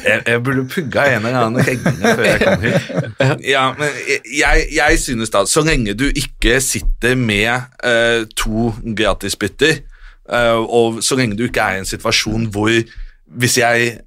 jeg, 0.02 0.18
jeg 0.26 0.42
burde 0.44 0.66
pugga 0.68 1.06
en 1.14 1.22
eller 1.22 1.38
annen 1.46 1.64
regne 1.64 2.02
før 2.02 2.26
jeg 2.26 2.40
kom 2.42 2.60
hit. 2.66 2.82
Ja, 3.46 3.62
men 3.78 3.88
jeg, 4.26 4.66
jeg 4.74 4.98
synes 5.00 5.30
da, 5.32 5.46
så 5.48 5.62
lenge 5.64 5.94
du 5.96 6.08
ikke 6.10 6.58
sitter 6.64 7.14
med 7.16 7.52
uh, 7.86 8.26
to 8.36 8.74
gratisbytter, 8.98 9.80
og 10.32 11.02
så 11.04 11.16
lenge 11.18 11.36
du 11.36 11.44
ikke 11.44 11.60
er 11.60 11.76
i 11.76 11.82
en 11.82 11.88
situasjon 11.88 12.46
hvor 12.54 12.70
hvis 12.72 13.58
jeg 13.58 13.98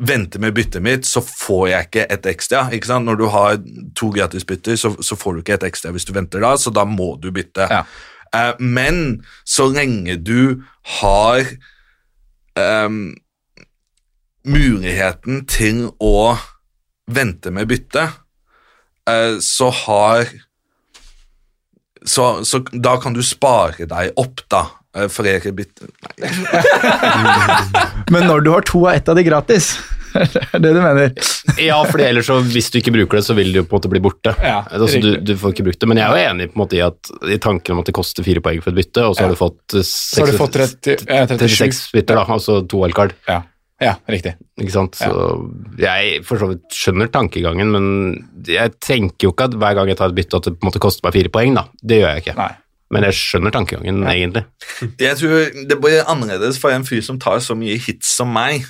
venter 0.00 0.40
med 0.40 0.54
byttet 0.56 0.82
mitt, 0.82 1.06
så 1.06 1.20
får 1.20 1.66
jeg 1.68 1.88
ikke 1.88 2.06
et 2.14 2.28
ekstra. 2.32 2.62
ikke 2.72 2.88
sant? 2.88 3.04
Når 3.06 3.18
du 3.20 3.26
har 3.32 3.58
to 3.96 4.10
gratisbytter, 4.14 4.76
så, 4.76 4.94
så 5.02 5.16
får 5.18 5.34
du 5.34 5.42
ikke 5.42 5.58
et 5.58 5.66
ekstra 5.68 5.92
hvis 5.94 6.08
du 6.08 6.14
venter 6.16 6.42
da, 6.42 6.54
så 6.56 6.72
da 6.72 6.86
må 6.88 7.12
du 7.20 7.30
bytte. 7.34 7.66
Ja. 7.70 7.82
Eh, 8.34 8.54
men 8.58 9.20
så 9.44 9.68
lenge 9.68 10.16
du 10.16 10.62
har 11.00 11.44
um, 12.56 13.12
muligheten 14.48 15.44
til 15.50 15.88
å 16.00 16.38
vente 17.10 17.52
med 17.52 17.68
bytte, 17.68 18.06
eh, 19.10 19.36
så 19.44 19.70
har 19.84 20.30
så, 22.00 22.40
så 22.48 22.62
da 22.72 22.94
kan 23.02 23.12
du 23.12 23.20
spare 23.26 23.84
deg 23.84 24.14
opp, 24.20 24.40
da. 24.48 24.62
Eh, 24.96 25.06
Flere 25.12 25.52
bytte 25.54 25.88
Nei. 25.90 26.30
Men 28.14 28.26
når 28.28 28.44
du 28.46 28.50
har 28.54 28.66
to 28.66 28.84
av 28.86 28.94
ett 28.98 29.08
av 29.10 29.16
de 29.18 29.24
gratis, 29.26 29.72
er 30.18 30.26
det 30.58 30.62
det 30.64 30.72
du 30.74 30.80
mener? 30.82 31.12
Ja, 31.62 31.76
for 31.86 32.02
ellers 32.02 32.26
så 32.26 32.40
hvis 32.42 32.70
du 32.74 32.80
ikke 32.80 32.92
bruker 32.96 33.20
det, 33.20 33.24
så 33.28 33.36
vil 33.38 33.52
det 33.52 33.60
jo 33.60 33.66
på 33.68 33.76
en 33.76 33.78
måte 33.78 33.90
bli 33.92 34.00
borte. 34.02 34.32
Ja, 34.42 34.56
altså, 34.66 34.98
du, 35.02 35.12
du 35.22 35.34
får 35.38 35.54
ikke 35.54 35.68
brukt 35.68 35.78
det. 35.84 35.88
Men 35.92 36.00
jeg 36.00 36.08
er 36.08 36.16
jo 36.24 36.32
enig 36.32 36.48
på 36.50 36.58
en 36.58 36.62
måte 36.64 36.78
i 36.78 36.82
at 36.82 37.12
i 37.30 37.38
tanken 37.42 37.76
om 37.76 37.82
at 37.84 37.90
det 37.90 37.94
koster 37.94 38.26
fire 38.26 38.42
poeng 38.42 38.58
for 38.64 38.72
et 38.74 38.80
bytte, 38.80 39.04
og 39.06 39.14
så 39.14 39.22
har 39.26 39.30
Ja. 39.30 39.36
du 39.36 39.38
fått 39.38 39.76
6, 39.78 39.92
Så 40.16 40.24
har 40.24 40.32
du 40.32 40.40
fått 40.40 40.58
30, 40.58 41.06
ja, 41.06 41.22
36 41.30 41.84
bytter, 41.94 42.18
da, 42.18 42.26
altså 42.38 42.58
to 42.66 42.82
wildcard. 42.82 43.14
Ja. 43.30 43.38
ja, 43.86 43.94
riktig. 44.10 44.34
Ikke 44.58 44.74
sant? 44.74 44.98
Så 44.98 45.12
jeg 45.78 46.24
for 46.26 46.42
så 46.42 46.50
vidt 46.50 46.66
skjønner 46.74 47.12
tankegangen, 47.14 47.70
men 47.76 47.86
jeg 48.50 48.74
tenker 48.82 49.28
jo 49.28 49.34
ikke 49.36 49.46
at 49.52 49.54
hver 49.62 49.78
gang 49.78 49.92
jeg 49.94 50.00
tar 50.02 50.10
et 50.10 50.18
bytte 50.18 50.42
at 50.42 50.50
det 50.50 50.56
på 50.58 50.66
en 50.66 50.72
måte 50.72 50.82
koster 50.82 51.06
meg 51.06 51.14
fire 51.20 51.30
poeng, 51.38 51.54
da. 51.60 51.68
Det 51.78 52.02
gjør 52.02 52.10
jeg 52.16 52.24
ikke. 52.26 52.36
Nei. 52.40 52.50
Men 52.90 53.06
jeg 53.06 53.14
skjønner 53.14 53.54
tankegangen, 53.54 54.02
egentlig. 54.10 54.44
Jeg 54.98 55.18
tror 55.20 55.66
det 55.70 55.76
blir 55.82 56.06
annerledes 56.10 56.58
for 56.58 56.74
en 56.74 56.86
fyr 56.86 57.02
som 57.06 57.20
tar 57.22 57.38
så 57.44 57.54
mye 57.58 57.78
hits 57.78 58.10
som 58.18 58.32
meg. 58.34 58.66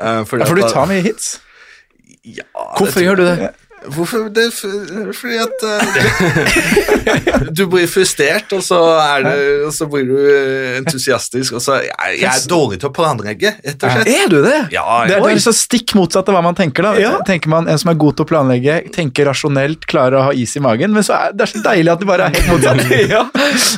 Uh, 0.00 0.22
fordi 0.24 0.44
Ja, 0.44 0.48
for 0.48 0.60
du 0.60 0.68
tar 0.72 0.88
mye 0.88 1.04
hits. 1.04 1.34
Ja, 2.24 2.46
Hvorfor 2.78 3.02
gjør 3.04 3.20
du 3.20 3.24
det? 3.26 3.50
Hvorfor? 3.90 4.28
Det 4.32 4.44
er 4.46 5.12
fordi 5.16 5.38
at 5.42 5.64
uh, 5.66 7.48
Du 7.58 7.64
blir 7.70 7.86
frustrert, 7.90 8.52
og 8.54 8.62
så, 8.64 8.78
er 9.02 9.24
det, 9.26 9.34
og 9.66 9.72
så 9.74 9.88
blir 9.90 10.06
du 10.06 10.16
eh, 10.20 10.76
entusiastisk. 10.78 11.56
Og 11.58 11.62
så, 11.64 11.80
jeg, 11.86 12.20
jeg 12.20 12.28
er 12.30 12.46
dårlig 12.50 12.78
til 12.82 12.90
å 12.90 12.92
planlegge, 12.94 13.54
rett 13.58 13.86
og 13.86 13.96
slett. 13.96 14.10
Er 14.12 14.30
du 14.30 14.38
det? 14.44 14.58
Ja, 14.74 14.84
Det 15.08 15.16
er, 15.16 15.24
det 15.26 15.34
er 15.34 15.42
så 15.42 15.54
stikk 15.56 15.94
motsatt 15.98 16.30
av 16.30 16.38
hva 16.38 16.44
man 16.44 16.58
tenker. 16.58 16.86
da. 16.86 16.94
Ja. 17.00 17.12
Tenker 17.26 17.52
man 17.52 17.68
En 17.70 17.80
som 17.80 17.90
er 17.92 17.98
god 18.00 18.18
til 18.18 18.26
å 18.26 18.30
planlegge, 18.30 18.78
tenker 18.94 19.28
rasjonelt, 19.30 19.86
klarer 19.90 20.20
å 20.20 20.24
ha 20.28 20.36
is 20.36 20.54
i 20.58 20.62
magen, 20.62 20.94
men 20.94 21.06
så 21.06 21.18
er 21.18 21.36
det 21.36 21.46
er 21.46 21.52
så 21.52 21.62
deilig 21.64 21.92
at 21.94 22.02
det 22.02 22.08
bare 22.08 22.28
er 22.28 22.36
helt 22.36 22.50
motsatt. 22.52 22.82
ja, 23.16 23.24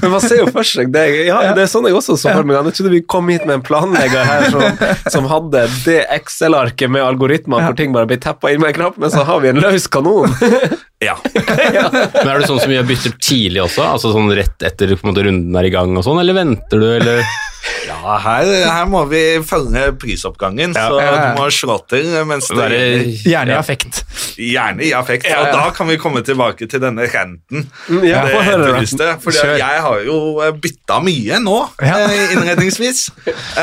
men 0.02 0.14
man 0.14 0.24
ser 0.24 0.42
jo 0.42 0.50
for 0.52 0.68
seg 0.68 0.92
det. 0.94 1.06
Ja, 1.28 1.40
det 1.56 1.64
er 1.66 1.70
sånn 1.70 1.88
jeg 1.88 1.96
også 1.96 2.18
så 2.20 2.34
for 2.34 2.48
meg. 2.48 2.58
Jeg 2.70 2.78
trodde 2.78 2.94
vi 2.94 3.02
kom 3.14 3.30
hit 3.32 3.46
med 3.48 3.58
en 3.60 3.64
planlegger 3.64 4.28
her 4.28 4.48
som, 4.52 4.84
som 5.16 5.28
hadde 5.30 5.64
det 5.84 6.00
Excel-arket 6.18 6.92
med 6.92 7.04
algoritmer 7.04 7.64
hvor 7.64 7.76
ting 7.78 7.94
bare 7.94 8.08
blir 8.10 8.20
tappa 8.22 8.52
inn 8.52 8.62
med 8.62 8.74
en 8.74 8.78
knapp, 8.80 9.00
men 9.00 9.12
så 9.12 9.24
har 9.26 9.42
vi 9.44 9.50
en 9.52 9.60
løs 9.62 9.88
kanon. 9.94 10.34
ja. 11.04 11.16
Men 11.24 12.28
er 12.30 12.38
det 12.40 12.46
sånn 12.48 12.62
som 12.62 12.70
gjør 12.72 12.86
bytter 12.88 13.16
tidlig 13.22 13.60
også? 13.64 13.82
Altså 13.96 14.12
sånn 14.14 14.30
rett 14.36 14.62
etter 14.64 14.94
på 14.96 15.04
en 15.04 15.10
måte, 15.12 15.24
runden 15.26 15.58
er 15.60 15.68
i 15.68 15.72
gang 15.74 15.92
og 15.98 16.06
sånn, 16.06 16.20
eller 16.22 16.36
venter 16.38 16.80
du, 16.80 16.86
eller 16.96 17.20
ja, 17.88 18.16
her, 18.24 18.48
her 18.68 18.86
må 18.88 19.02
vi 19.10 19.20
følge 19.44 19.90
prisoppgangen, 20.00 20.72
så 20.76 20.98
ja, 21.00 21.10
så 21.10 21.18
du 21.20 21.38
må 21.42 21.48
slå 21.52 21.76
til 21.90 22.08
mens 22.28 22.48
det 22.48 22.56
Bare- 22.58 22.80
Gjerne 23.24 23.52
i 23.54 23.58
affekt. 23.58 24.00
Gjerne 24.40 24.84
i 24.88 24.90
affekt. 24.96 25.28
Ja, 25.28 25.38
ja. 25.38 25.44
Og 25.44 25.58
da 25.58 25.68
kan 25.76 25.88
vi 25.92 25.98
komme 26.00 26.24
tilbake 26.26 26.68
til 26.70 26.82
denne 26.82 27.06
renten. 27.10 27.66
ja, 28.04 28.24
det 28.28 28.40
etterlyste. 28.40 29.10
Fordi 29.24 29.40
Kjør. 29.40 29.56
jeg 29.60 29.84
har 29.86 30.02
jo 30.08 30.18
eh, 30.44 30.52
bytta 30.64 31.00
mye 31.04 31.40
nå, 31.44 31.58
Ja. 31.84 32.00
eh. 32.08 32.34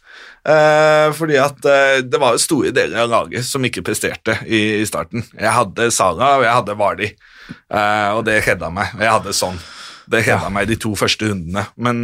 Eh, 0.47 1.07
fordi 1.17 1.39
at 1.41 1.65
eh, 1.67 1.99
det 2.05 2.21
var 2.21 2.35
jo 2.35 2.43
store 2.43 2.71
deler 2.75 3.03
av 3.03 3.11
laget 3.11 3.47
som 3.47 3.65
ikke 3.65 3.83
presterte 3.85 4.37
i, 4.47 4.79
i 4.79 4.87
starten. 4.87 5.25
Jeg 5.35 5.51
hadde 5.55 5.89
Sara 5.91 6.37
og 6.37 6.45
jeg 6.47 6.55
hadde 6.61 6.77
Vardi, 6.79 7.11
eh, 7.11 8.09
og 8.15 8.23
det 8.27 8.41
redda 8.47 8.71
meg. 8.73 8.95
Jeg 8.99 9.13
hadde 9.17 9.35
sånn. 9.35 9.59
Det 10.09 10.23
redda 10.25 10.49
meg 10.49 10.69
de 10.71 10.79
to 10.81 10.95
første 10.97 11.27
rundene. 11.29 11.67
Men 11.77 11.99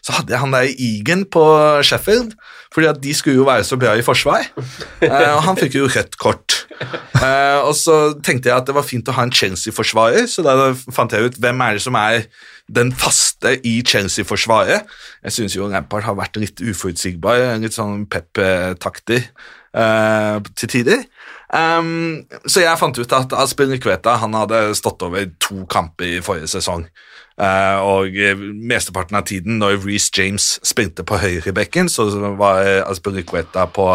så 0.00 0.14
hadde 0.16 0.32
jeg 0.32 0.40
han 0.40 0.54
der 0.54 0.70
Egan 0.80 1.26
på 1.28 1.42
Sheffield, 1.84 2.32
fordi 2.74 2.88
at 2.90 3.00
de 3.02 3.14
skulle 3.14 3.38
jo 3.38 3.46
være 3.46 3.64
så 3.66 3.76
bra 3.78 3.92
i 3.94 4.02
forsvar. 4.02 4.48
Eh, 5.04 5.30
og 5.34 5.42
han 5.46 5.58
fikk 5.58 5.76
jo 5.78 5.90
rødt 5.90 6.16
kort. 6.18 6.64
Eh, 6.80 7.60
og 7.60 7.74
så 7.78 8.16
tenkte 8.24 8.50
jeg 8.50 8.56
at 8.56 8.66
det 8.66 8.74
var 8.74 8.86
fint 8.86 9.08
å 9.08 9.14
ha 9.14 9.26
en 9.26 9.34
Chelsea-forsvarer, 9.34 10.26
så 10.30 10.42
da 10.46 10.72
fant 10.94 11.12
jeg 11.14 11.28
ut 11.28 11.38
hvem 11.42 11.62
er 11.62 11.78
det 11.78 11.84
som 11.84 11.98
er 12.00 12.24
den 12.68 12.92
faste 12.96 13.58
i 13.66 13.82
Chelsea-forsvaret. 13.86 14.88
Jeg 15.24 15.36
syns 15.36 15.56
jo 15.56 15.68
Lampard 15.68 16.06
har 16.06 16.16
vært 16.16 16.38
litt 16.40 16.62
uforutsigbar, 16.64 17.58
litt 17.60 17.76
sånn 17.76 18.06
pep-takter 18.10 19.26
uh, 19.76 20.40
til 20.56 20.72
tider. 20.72 21.04
Um, 21.54 22.24
så 22.48 22.64
jeg 22.64 22.80
fant 22.80 22.98
ut 22.98 23.12
at 23.14 23.34
Aspilicueta 23.36 24.16
han 24.22 24.34
hadde 24.34 24.70
stått 24.78 25.04
over 25.06 25.28
to 25.42 25.66
kamper 25.70 26.16
i 26.16 26.22
forrige 26.24 26.50
sesong. 26.56 26.86
Uh, 27.34 27.82
og 27.82 28.16
mesteparten 28.70 29.18
av 29.18 29.26
tiden 29.26 29.58
når 29.58 29.80
Reece 29.82 30.12
James 30.16 30.54
spilte 30.64 31.04
på 31.06 31.18
høyrebekken, 31.20 31.90
så 31.90 32.08
var 32.38 32.64
Aspilicueta 32.86 33.66
på, 33.68 33.90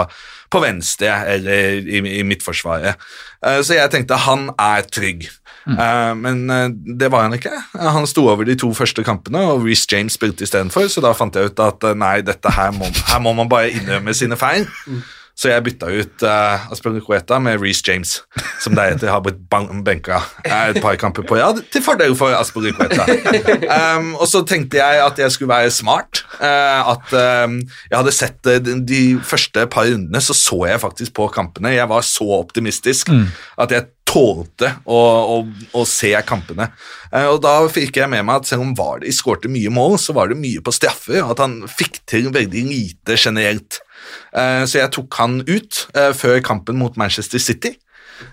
på 0.52 0.62
venstre 0.62 1.16
eller 1.34 1.82
i, 1.82 2.04
i 2.20 2.24
midtforsvaret. 2.28 3.02
Uh, 3.42 3.64
så 3.64 3.80
jeg 3.80 3.96
tenkte 3.96 4.20
han 4.30 4.52
er 4.60 4.86
trygg. 4.86 5.26
Eh, 5.78 6.16
men 6.16 6.50
eh, 6.50 6.68
det 7.00 7.12
var 7.12 7.28
han 7.28 7.36
ikke. 7.38 7.54
Han 7.80 8.08
sto 8.10 8.28
over 8.32 8.48
de 8.48 8.56
to 8.60 8.72
første 8.78 9.04
kampene, 9.06 9.42
og 9.52 9.66
Reece 9.66 9.88
James 9.92 10.18
spilte 10.18 10.46
istedenfor, 10.48 10.88
så 10.92 11.04
da 11.04 11.14
fant 11.18 11.36
jeg 11.36 11.52
ut 11.52 11.64
at 11.64 11.88
eh, 11.90 11.98
nei, 11.98 12.20
dette 12.26 12.54
her 12.56 12.74
må, 12.76 12.90
her 13.12 13.24
må 13.24 13.36
man 13.38 13.52
bare 13.52 13.72
innrømme 13.74 14.16
sine 14.18 14.40
feil. 14.40 14.68
Så 15.39 15.53
jeg 15.53 15.63
bytta 15.63 15.88
ut 15.88 16.24
uh, 16.27 16.65
Aspilicueta 16.74 17.38
med 17.39 17.62
Reece 17.63 17.86
James, 17.88 18.17
som 18.60 18.75
deretter 18.75 19.08
har 19.08 19.22
blitt 19.24 19.39
benka 19.86 20.17
eh, 20.43 20.74
et 20.74 20.79
par 20.84 20.98
kamper 21.00 21.24
på 21.24 21.38
rad, 21.39 21.62
til 21.72 21.84
fordel 21.86 22.15
for 22.19 22.36
Aspilicueta. 22.36 23.05
Um, 23.96 24.12
og 24.19 24.27
så 24.27 24.43
tenkte 24.43 24.81
jeg 24.81 25.00
at 25.05 25.22
jeg 25.24 25.31
skulle 25.31 25.53
være 25.53 25.72
smart. 25.72 26.25
Uh, 26.41 26.91
at 26.91 27.15
um, 27.48 27.55
jeg 27.88 27.96
hadde 27.96 28.15
sett 28.15 28.51
eh, 28.51 28.60
de, 28.63 28.75
de 28.84 29.03
første 29.24 29.63
par 29.72 29.88
rundene, 29.88 30.19
så 30.24 30.36
så 30.36 30.65
jeg 30.67 30.84
faktisk 30.84 31.15
på 31.15 31.29
kampene. 31.31 31.72
Jeg 31.77 31.88
var 31.88 32.03
så 32.03 32.27
optimistisk 32.41 33.13
at 33.60 33.72
jeg 33.72 33.88
tålte 34.10 34.72
å, 34.89 34.98
å, 34.98 35.38
å 35.77 35.84
se 35.88 36.12
kampene. 36.27 36.69
Eh, 37.12 37.27
og 37.29 37.41
da 37.46 37.55
fikk 37.72 38.01
jeg 38.01 38.12
med 38.12 38.25
meg 38.25 38.41
at 38.41 38.50
selv 38.50 38.65
om 38.65 38.74
Vardy 38.77 39.12
skårte 39.13 39.51
mye 39.51 39.72
mål, 39.74 39.98
så 40.01 40.15
var 40.17 40.31
det 40.31 40.39
mye 40.39 40.63
på 40.65 40.74
straffer, 40.75 41.22
og 41.24 41.36
at 41.36 41.43
han 41.46 41.62
fikk 41.69 42.01
til 42.10 42.31
veldig 42.34 42.65
lite 42.69 43.19
generelt. 43.19 43.81
Eh, 44.34 44.66
Så 44.66 44.80
jeg 44.80 44.92
tok 44.94 45.16
han 45.20 45.39
ut 45.48 45.86
eh, 45.96 46.12
før 46.13 46.42
kampen 46.46 46.78
mot 46.80 46.98
Manchester 46.98 47.42
City. 47.42 47.75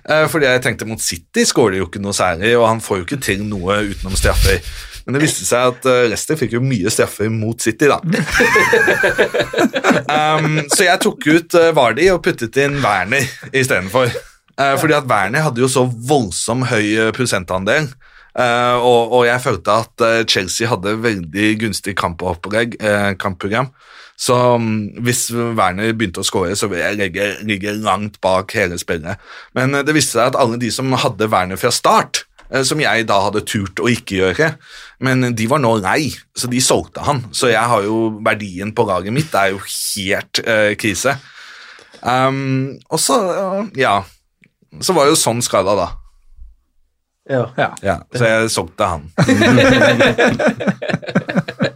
Eh, 0.08 0.26
Fordi 0.28 0.48
jeg 0.48 0.64
tenkte 0.64 0.88
mot 0.88 1.02
City 1.02 1.44
skårer 1.46 1.80
jo 1.80 1.88
ikke 1.88 2.02
noe 2.02 2.16
særlig, 2.16 2.56
og 2.58 2.68
han 2.68 2.82
får 2.84 3.00
jo 3.00 3.06
ikke 3.06 3.22
til 3.22 3.44
noe 3.46 3.80
utenom 3.92 4.16
straffer. 4.18 4.60
Men 5.06 5.14
det 5.14 5.22
viste 5.22 5.44
seg 5.46 5.68
at 5.70 5.84
Leicester 6.10 6.34
fikk 6.34 6.56
jo 6.56 6.60
mye 6.64 6.90
straffer 6.90 7.28
mot 7.30 7.62
City, 7.62 7.86
da. 7.86 8.00
um, 10.16 10.56
så 10.66 10.88
jeg 10.88 10.98
tok 11.04 11.28
ut 11.30 11.54
Vardi 11.78 12.08
og 12.10 12.24
puttet 12.24 12.58
inn 12.58 12.80
Werner 12.82 13.22
istedenfor. 13.52 14.10
Uh, 14.58 14.74
fordi 14.80 14.96
at 14.96 15.06
Werner 15.06 15.46
hadde 15.46 15.62
jo 15.62 15.68
så 15.70 15.84
voldsom 15.86 16.66
høy 16.66 17.12
prosentandel. 17.14 17.86
Uh, 18.34 18.82
og, 18.82 19.14
og 19.14 19.22
jeg 19.28 19.44
følte 19.46 19.78
at 19.84 20.06
Chelsea 20.32 20.66
hadde 20.68 20.98
veldig 21.06 21.52
gunstig 21.62 21.94
kampopplegg, 22.02 22.74
uh, 22.82 23.12
kampprogram. 23.22 23.70
Så 24.16 24.56
mm, 24.56 25.04
hvis 25.04 25.28
Werner 25.32 25.92
begynte 25.92 26.20
å 26.22 26.26
skåre, 26.26 26.56
så 26.56 26.68
ville 26.72 26.86
jeg 26.88 26.98
ligge, 27.00 27.26
ligge 27.46 27.72
langt 27.76 28.20
bak 28.24 28.54
hele 28.56 28.78
spillet. 28.80 29.20
Men 29.56 29.74
eh, 29.76 29.84
det 29.86 29.94
viste 29.96 30.16
seg 30.16 30.26
at 30.32 30.40
alle 30.40 30.56
de 30.60 30.70
som 30.72 30.92
hadde 30.96 31.28
Werner 31.32 31.58
fra 31.60 31.70
start, 31.74 32.14
eh, 32.48 32.64
som 32.66 32.80
jeg 32.80 33.06
da 33.10 33.16
hadde 33.26 33.48
turt 33.48 33.80
å 33.82 33.90
ikke 33.92 34.16
gjøre, 34.22 34.48
men 35.04 35.16
de 35.36 35.46
var 35.50 35.60
nå 35.60 35.72
lei, 35.84 36.02
så 36.36 36.46
de 36.48 36.60
solgte 36.64 37.00
han. 37.04 37.18
Så 37.36 37.46
jeg 37.52 37.66
har 37.72 37.82
jo 37.84 37.96
verdien 38.24 38.72
på 38.72 38.82
laget 38.88 39.12
mitt, 39.12 39.30
det 39.34 39.40
er 39.42 39.50
jo 39.52 39.60
helt 39.60 40.40
uh, 40.46 40.72
krise. 40.80 41.12
Um, 42.00 42.78
og 42.92 43.00
så, 43.00 43.14
uh, 43.18 43.64
ja 43.74 44.04
Så 44.84 44.92
var 44.94 45.06
jo 45.08 45.16
sånn 45.18 45.42
skada, 45.42 45.74
da. 45.74 45.88
Ja. 47.26 47.72
Ja, 47.82 47.96
så 48.14 48.24
jeg 48.28 48.50
solgte 48.54 48.86
han. 48.86 49.10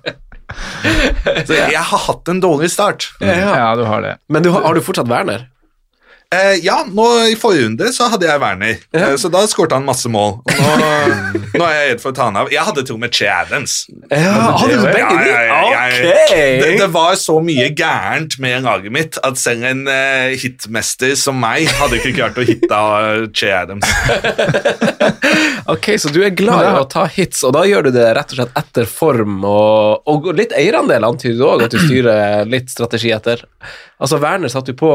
så 1.46 1.54
jeg 1.56 1.82
har 1.90 1.98
hatt 2.06 2.28
en 2.32 2.40
dårlig 2.42 2.70
start. 2.72 3.10
Ja, 3.20 3.74
du 3.76 3.84
har 3.84 4.02
det. 4.02 4.16
Men 4.28 4.42
du, 4.42 4.50
har- 4.54 4.62
har 4.66 4.74
du 4.74 4.80
fortsatt 4.84 5.08
Werner? 5.10 5.46
Eh, 6.34 6.60
ja, 6.62 6.84
nå 6.86 7.04
i 7.26 7.34
forrige 7.34 7.64
runde 7.64 7.88
så 7.90 8.06
hadde 8.06 8.28
jeg 8.28 8.38
Werner, 8.38 8.76
eh, 8.94 9.14
så 9.18 9.26
da 9.34 9.40
skårte 9.50 9.74
han 9.74 9.82
masse 9.82 10.06
mål. 10.06 10.36
Og 10.46 10.76
nå, 10.78 10.90
nå 11.58 11.64
er 11.66 11.72
jeg 11.74 11.88
redd 11.88 12.02
for 12.04 12.12
å 12.12 12.14
ta 12.14 12.28
han 12.28 12.38
av. 12.38 12.52
Jeg 12.54 12.62
hadde 12.68 12.84
til 12.86 12.94
og 12.94 13.00
med 13.02 13.16
Che 13.18 13.26
Adams. 13.26 13.74
Ja, 14.14 14.36
hadde 14.60 14.76
du 14.76 14.84
begge 14.84 15.08
de? 15.10 15.24
Ja, 15.26 15.40
ja, 15.48 15.56
ja, 15.74 15.80
ja. 15.90 16.12
Ok! 16.22 16.36
Det, 16.62 16.68
det 16.84 16.88
var 16.94 17.18
så 17.18 17.34
mye 17.42 17.66
gærent 17.74 18.38
med 18.46 18.62
laget 18.62 18.94
mitt 18.94 19.18
at 19.26 19.42
selv 19.42 19.66
en 19.72 19.82
eh, 19.90 20.36
hitmester 20.38 21.16
som 21.18 21.42
meg 21.42 21.66
hadde 21.80 21.98
ikke 21.98 22.14
klart 22.20 22.38
å 22.38 22.46
hitte 22.46 22.78
av 22.78 23.26
Che 23.34 23.50
Adams. 23.64 23.90
Ok, 25.70 25.92
så 26.02 26.10
du 26.10 26.18
er 26.24 26.32
glad 26.34 26.64
i 26.66 26.70
å 26.80 26.86
ta 26.90 27.04
hits, 27.10 27.44
og 27.46 27.52
da 27.54 27.62
gjør 27.68 27.86
du 27.86 27.92
det 27.94 28.08
rett 28.16 28.32
og 28.32 28.40
slett 28.40 28.56
etter 28.58 28.88
form 28.90 29.44
og, 29.46 30.02
og 30.10 30.30
litt 30.34 30.54
eierandel, 30.56 31.04
antyder 31.06 31.36
du 31.38 31.44
òg, 31.46 31.64
at 31.66 31.74
du 31.74 31.78
styrer 31.78 32.48
litt 32.50 32.72
strategi 32.72 33.12
etter. 33.14 33.44
Altså, 34.00 34.18
Werner 34.22 34.50
satt 34.50 34.70
jo 34.72 34.74
på 34.80 34.90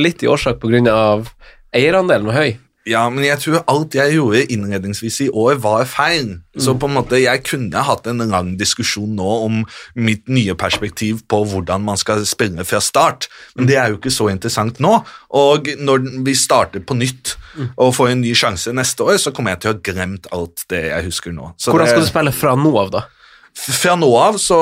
litt 0.00 0.24
i 0.24 0.30
årsak 0.30 0.59
av 0.90 1.30
eierandelen 1.76 2.28
var 2.30 2.38
høy. 2.40 2.58
Ja, 2.88 3.02
men 3.12 3.26
jeg 3.26 3.36
tror 3.42 3.60
alt 3.68 3.94
jeg 3.94 4.14
gjorde 4.16 4.40
innredningsvis 4.50 5.18
i 5.26 5.28
år 5.36 5.58
var 5.60 5.84
feil. 5.88 6.38
Så 6.56 6.72
på 6.80 6.88
en 6.88 6.96
måte, 6.96 7.18
jeg 7.20 7.42
kunne 7.44 7.82
hatt 7.84 8.08
en 8.08 8.24
lang 8.32 8.54
diskusjon 8.58 9.12
nå 9.18 9.34
om 9.44 9.58
mitt 10.00 10.24
nye 10.32 10.56
perspektiv 10.58 11.20
på 11.28 11.42
hvordan 11.52 11.84
man 11.84 12.00
skal 12.00 12.24
spille 12.28 12.64
fra 12.64 12.80
start, 12.80 13.28
men 13.54 13.68
det 13.68 13.76
er 13.76 13.92
jo 13.92 14.00
ikke 14.00 14.14
så 14.14 14.30
interessant 14.32 14.80
nå. 14.80 14.96
Og 15.36 15.68
når 15.76 16.08
vi 16.24 16.34
starter 16.38 16.80
på 16.80 16.96
nytt 16.96 17.36
og 17.76 17.94
får 17.98 18.14
en 18.14 18.24
ny 18.24 18.32
sjanse 18.38 18.72
neste 18.72 19.04
år, 19.04 19.20
så 19.20 19.34
kommer 19.36 19.54
jeg 19.54 19.62
til 19.62 19.70
å 19.70 19.76
ha 19.76 19.84
glemt 19.92 20.30
alt 20.34 20.64
det 20.72 20.86
jeg 20.88 21.10
husker 21.10 21.36
nå. 21.36 21.52
Så 21.60 21.74
Hvordan 21.74 21.92
skal 21.92 22.06
du 22.06 22.10
spille 22.10 22.34
fra 22.34 22.56
nå 22.56 22.72
av, 22.80 22.94
da? 22.96 23.06
Fra 23.60 23.96
nå 23.98 24.08
av 24.16 24.40
så, 24.40 24.60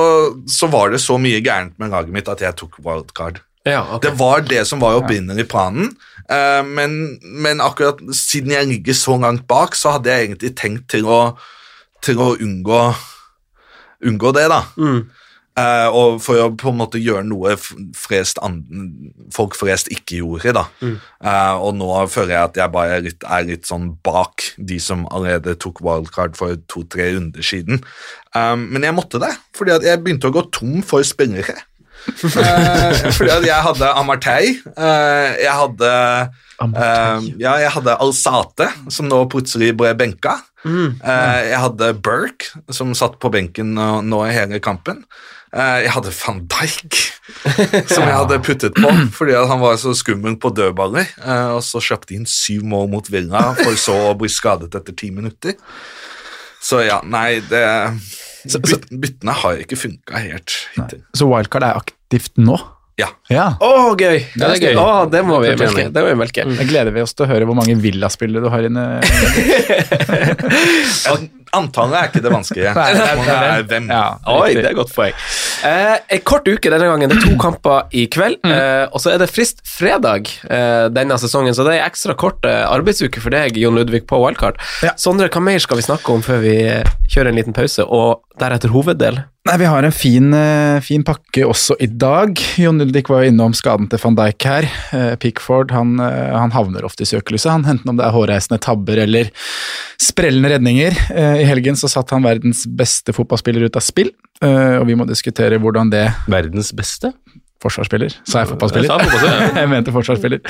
så 0.50 0.66
var 0.72 0.90
det 0.90 1.00
så 1.04 1.20
mye 1.22 1.38
gærent 1.44 1.78
med 1.78 1.94
laget 1.94 2.12
mitt 2.18 2.30
at 2.32 2.42
jeg 2.42 2.58
tok 2.58 2.80
wildcard. 2.82 3.38
Ja, 3.68 3.82
okay. 3.84 4.08
Det 4.08 4.14
var 4.18 4.42
det 4.48 4.64
som 4.68 4.80
var 4.80 4.96
opprinnelig 5.02 5.44
planen, 5.52 5.92
uh, 6.30 6.64
men, 6.64 7.18
men 7.20 7.62
akkurat 7.64 8.00
siden 8.16 8.54
jeg 8.54 8.70
ligger 8.70 8.96
så 8.96 9.18
langt 9.20 9.46
bak, 9.50 9.76
så 9.76 9.98
hadde 9.98 10.14
jeg 10.14 10.30
egentlig 10.30 10.54
tenkt 10.56 10.88
til 10.94 11.08
å, 11.08 11.20
til 12.04 12.22
å 12.24 12.32
unngå, 12.40 12.82
unngå 14.08 14.34
det, 14.38 14.48
da. 14.54 14.62
Eh, 15.58 15.88
og 15.90 16.18
for 16.22 16.38
å 16.38 16.50
på 16.58 16.70
en 16.70 16.78
måte 16.78 17.00
gjøre 17.02 17.24
noe 17.26 17.56
flest 17.58 18.38
folk 19.34 19.56
flest 19.58 19.90
ikke 19.94 20.20
gjorde, 20.20 20.52
da. 20.54 20.64
Eh, 20.84 21.54
og 21.56 21.72
nå 21.78 21.88
føler 22.12 22.36
jeg 22.36 22.50
at 22.50 22.60
jeg 22.60 22.74
bare 22.74 22.98
er 22.98 23.06
litt, 23.08 23.26
er 23.26 23.48
litt 23.48 23.66
sånn 23.66 23.90
bak 24.06 24.44
de 24.70 24.78
som 24.82 25.06
allerede 25.10 25.56
tok 25.58 25.82
wildcard 25.84 26.38
for 26.38 26.60
to-tre 26.70 27.10
runder 27.16 27.44
siden. 27.44 27.82
Um, 28.36 28.68
men 28.70 28.86
jeg 28.86 28.94
måtte 28.94 29.20
det, 29.22 29.32
fordi 29.56 29.74
at 29.74 29.88
jeg 29.88 30.02
begynte 30.04 30.30
å 30.30 30.36
gå 30.36 30.44
tom 30.54 30.78
for 30.86 31.06
spillere. 31.06 31.56
Eh, 32.08 33.08
fordi 33.12 33.48
jeg 33.48 33.62
hadde 33.68 33.94
Amartey, 34.00 34.58
Uh, 34.78 35.34
jeg 35.40 35.54
hadde 35.54 35.88
uh, 36.62 37.24
ja, 37.40 37.54
jeg 37.62 37.70
hadde 37.74 37.96
Alsate, 38.02 38.68
som 38.92 39.08
nå 39.10 39.24
plutselig 39.30 39.72
ble 39.78 39.90
benka. 39.98 40.38
Eh, 40.66 41.40
jeg 41.48 41.58
hadde 41.62 41.92
Burke, 42.02 42.50
som 42.74 42.94
satt 42.98 43.18
på 43.22 43.30
benken 43.30 43.76
nå, 43.78 44.22
i 44.26 44.34
hele 44.34 44.58
kampen. 44.62 45.04
Jeg 45.54 45.92
hadde 45.94 46.12
van 46.12 46.42
Dijk, 46.50 46.98
som 47.88 48.04
jeg 48.04 48.16
hadde 48.16 48.40
puttet 48.44 48.76
på 48.76 48.90
fordi 49.16 49.38
han 49.38 49.62
var 49.62 49.78
så 49.80 49.94
skummel 49.96 50.36
på 50.40 50.50
dødballer. 50.52 51.14
og 51.54 51.62
så 51.64 51.80
kjøpte 51.80 52.18
inn 52.18 52.26
syv 52.28 52.66
mål 52.68 52.90
mot 52.92 53.10
Villa, 53.10 53.52
for 53.62 53.78
så 53.80 53.96
å 54.10 54.16
bli 54.18 54.30
skadet 54.32 54.74
etter 54.74 54.98
ti 54.98 55.12
minutter. 55.14 55.56
Så 56.60 56.82
ja, 56.84 56.98
nei, 57.06 57.38
det 57.48 57.64
byt, 58.46 58.88
Byttene 59.02 59.32
har 59.42 59.54
ikke 59.62 59.76
funka 59.78 60.14
helt 60.22 60.50
hittil. 60.76 61.00
Så 61.16 61.24
wildcard 61.30 61.64
er 61.66 61.74
aktivt 61.80 62.34
nå? 62.40 62.56
Ja. 62.98 63.06
Ja. 63.30 63.52
Å, 63.62 63.92
gøy! 63.94 64.24
det 64.34 64.42
er 64.42 64.58
gøy. 64.58 64.74
Oh, 64.80 65.04
det 65.06 65.20
må 65.22 65.38
vi 65.38 65.52
Det 65.52 65.58
melke. 65.60 65.84
Det 65.94 66.02
må 66.02 66.08
vi 66.10 66.16
melke. 66.18 66.42
Da 66.58 66.64
gleder 66.66 66.90
vi 66.96 67.04
oss 67.04 67.14
til 67.14 67.28
å 67.28 67.30
høre 67.30 67.46
hvor 67.46 67.54
mange 67.54 67.76
Villa-spillere 67.78 68.42
du 68.42 68.50
har 68.50 68.66
inne. 68.66 68.98
Antallet 71.56 71.98
er 71.98 72.10
ikke 72.10 72.22
det 72.24 72.32
vanskelige. 72.32 72.72
Hvem. 73.70 73.88
Ja, 73.90 74.02
Oi, 74.34 74.52
det 74.56 74.64
er 74.64 74.70
et 74.72 74.78
godt 74.78 74.92
poeng. 74.94 75.14
Eh, 75.68 75.94
en 76.18 76.22
kort 76.28 76.48
uke 76.48 76.72
denne 76.72 76.88
gangen. 76.90 77.10
Det 77.10 77.18
er 77.18 77.24
to 77.30 77.36
kamper 77.46 77.88
i 77.96 78.04
kveld, 78.12 78.38
eh, 78.46 78.84
og 78.92 79.00
så 79.02 79.14
er 79.14 79.22
det 79.22 79.30
frist 79.32 79.62
fredag 79.68 80.28
eh, 80.50 80.86
denne 80.94 81.18
sesongen, 81.20 81.54
så 81.56 81.66
det 81.66 81.76
er 81.76 81.82
en 81.82 81.88
ekstra 81.90 82.16
kort 82.18 82.44
eh, 82.48 82.64
arbeidsuke 82.68 83.22
for 83.24 83.34
deg, 83.34 83.56
Jon 83.60 83.78
Ludvig, 83.78 84.04
på 84.10 84.20
wildcard. 84.22 84.60
Ja. 84.84 84.94
Sondre, 85.00 85.30
hva 85.32 85.42
mer 85.44 85.62
skal 85.64 85.80
vi 85.80 85.88
snakke 85.88 86.14
om 86.14 86.24
før 86.26 86.42
vi 86.44 86.54
eh, 86.68 86.94
kjører 87.08 87.32
en 87.32 87.40
liten 87.40 87.56
pause, 87.56 87.84
og 87.88 88.22
deretter 88.38 88.70
hoveddel? 88.74 89.22
Nei, 89.48 89.54
Vi 89.62 89.68
har 89.70 89.86
en 89.86 89.94
fin, 89.94 90.26
eh, 90.36 90.76
fin 90.84 91.02
pakke 91.06 91.46
også 91.48 91.78
i 91.80 91.86
dag. 91.88 92.36
Jon 92.60 92.82
Ludvig 92.82 93.06
var 93.08 93.24
jo 93.24 93.30
innom 93.32 93.54
skaden 93.56 93.88
til 93.88 94.00
van 94.02 94.18
Dijk 94.18 94.44
her. 94.44 94.66
Pickford 95.22 95.72
han, 95.72 95.94
han 96.02 96.52
havner 96.52 96.84
ofte 96.84 97.06
i 97.06 97.08
søkelyset, 97.08 97.48
han, 97.54 97.64
enten 97.64 97.94
om 97.94 97.96
det 97.96 98.04
er 98.04 98.12
hårreisende 98.12 98.60
tabber 98.60 99.00
eller 99.06 99.30
sprellende 99.98 100.52
redninger. 100.52 100.98
I 101.38 101.46
helgen 101.48 101.76
så 101.78 101.90
satt 101.90 102.10
han 102.14 102.24
verdens 102.26 102.64
beste 102.66 103.14
fotballspiller 103.16 103.68
ut 103.68 103.76
av 103.78 103.84
spill, 103.84 104.10
eh, 104.44 104.76
og 104.78 104.86
vi 104.88 104.96
må 104.98 105.06
diskutere 105.08 105.60
hvordan 105.62 105.92
det 105.92 106.06
Verdens 106.30 106.72
beste? 106.76 107.12
Forsvarsspiller, 107.58 108.14
sa 108.22 108.44
jeg 108.44 108.52
fotballspiller? 108.52 108.86
Jeg 108.86 109.08
fotballspiller, 109.08 109.56
jeg 109.62 109.70
mente 109.72 109.94
forsvarsspiller. 109.94 110.42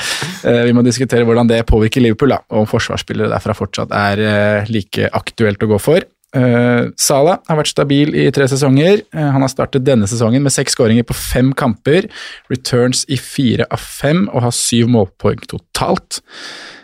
Eh, 0.45 0.61
vi 0.67 0.75
må 0.77 0.83
diskutere 0.85 1.25
hvordan 1.25 1.49
det 1.49 1.63
påvirker 1.69 2.05
Liverpool, 2.05 2.35
da, 2.35 2.43
og 2.53 2.63
om 2.63 2.69
forsvarsspillere 2.69 3.31
derfra 3.31 3.55
fortsatt 3.57 3.93
er 3.97 4.21
eh, 4.21 4.69
like 4.69 5.09
aktuelt 5.17 5.65
å 5.65 5.71
gå 5.73 5.81
for. 5.81 6.05
Uh, 6.29 6.93
Salah 6.93 7.39
har 7.49 7.57
vært 7.57 7.71
stabil 7.71 8.11
i 8.13 8.27
tre 8.29 8.45
sesonger. 8.45 8.99
Han 9.17 9.41
har 9.41 9.49
startet 9.49 9.81
denne 9.81 10.05
sesongen 10.05 10.43
med 10.45 10.53
seks 10.53 10.75
skåringer 10.77 11.07
på 11.09 11.15
fem 11.17 11.49
kamper. 11.57 12.05
Returns 12.53 13.01
i 13.09 13.17
fire 13.17 13.65
av 13.73 13.81
fem 13.81 14.27
og 14.27 14.43
har 14.45 14.53
syv 14.53 14.91
målpoeng 14.93 15.41
totalt. 15.49 16.21